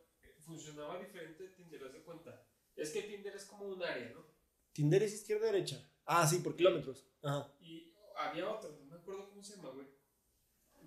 funcionaba 0.48 0.98
diferente 0.98 1.42
de 1.42 1.50
Tinder, 1.50 1.84
haz 1.84 1.92
de 1.92 2.02
cuenta 2.02 2.42
Es 2.74 2.90
que 2.90 3.02
Tinder 3.02 3.36
es 3.36 3.44
como 3.44 3.66
un 3.66 3.82
área, 3.82 4.10
¿no? 4.10 4.24
Tinder 4.72 5.02
es 5.02 5.12
izquierda-derecha. 5.12 5.86
Ah, 6.06 6.26
sí, 6.26 6.38
por 6.38 6.56
kilómetros. 6.56 7.06
Ajá. 7.22 7.52
Y 7.60 7.94
había 8.16 8.50
otro, 8.50 8.70
no 8.70 8.84
me 8.86 8.96
acuerdo 8.96 9.28
cómo 9.28 9.42
se 9.42 9.56
llama, 9.56 9.70
güey. 9.70 9.86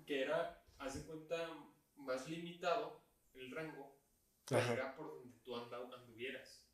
Que 0.06 0.22
era, 0.22 0.64
hace 0.78 1.04
cuenta, 1.04 1.48
más 1.96 2.28
limitado 2.28 3.02
el 3.34 3.50
rango, 3.50 3.98
pero 4.48 4.72
era 4.72 4.94
por 4.94 5.14
donde 5.14 5.38
tú 5.42 5.54
anduvieras. 5.56 6.66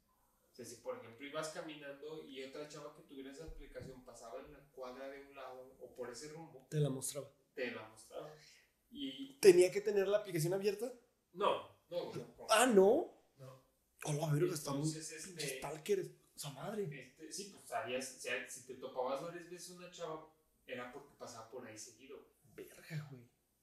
O 0.50 0.54
sea, 0.54 0.64
si 0.64 0.76
por 0.76 0.98
ejemplo 0.98 1.26
ibas 1.26 1.50
caminando 1.50 2.24
y 2.26 2.42
otra 2.42 2.68
chava 2.68 2.94
que 2.94 3.02
tuviera 3.02 3.30
esa 3.30 3.44
aplicación 3.44 4.04
pasaba 4.04 4.40
en 4.40 4.52
la 4.52 4.68
cuadra 4.70 5.08
de 5.08 5.22
un 5.22 5.34
lado 5.34 5.76
o 5.80 5.94
por 5.94 6.10
ese 6.10 6.28
rumbo, 6.28 6.66
te 6.68 6.80
la 6.80 6.90
mostraba. 6.90 7.30
Te 7.54 7.70
la 7.70 7.86
mostraba. 7.88 8.34
Y... 8.90 9.38
¿Tenía 9.38 9.70
que 9.70 9.80
tener 9.80 10.08
la 10.08 10.18
aplicación 10.18 10.54
abierta? 10.54 10.92
No, 11.32 11.78
no, 11.90 12.12
Ah, 12.50 12.66
no. 12.66 13.14
No. 13.36 13.64
Hola, 14.04 14.32
verga, 14.32 14.54
está 14.54 14.72
muy. 14.72 14.88
Este, 14.88 15.58
stalker, 15.58 16.10
esa 16.34 16.50
madre. 16.50 16.88
Este, 16.90 17.32
sí, 17.32 17.50
pues 17.52 17.64
sabías, 17.66 18.20
si 18.48 18.66
te 18.66 18.74
topabas 18.74 19.22
varias 19.22 19.50
veces 19.50 19.70
una 19.70 19.90
chava, 19.90 20.32
era 20.66 20.92
porque 20.92 21.14
pasaba 21.16 21.50
por 21.50 21.66
ahí 21.66 21.78
seguido. 21.78 22.26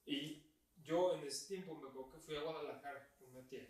Y 0.06 0.52
yo 0.84 1.16
en 1.16 1.24
ese 1.24 1.48
tiempo 1.48 1.76
me 1.76 1.90
acuerdo 1.90 2.12
que 2.12 2.20
fui 2.20 2.36
a 2.36 2.42
Guadalajara 2.42 3.12
con 3.18 3.30
una 3.30 3.48
tía. 3.48 3.68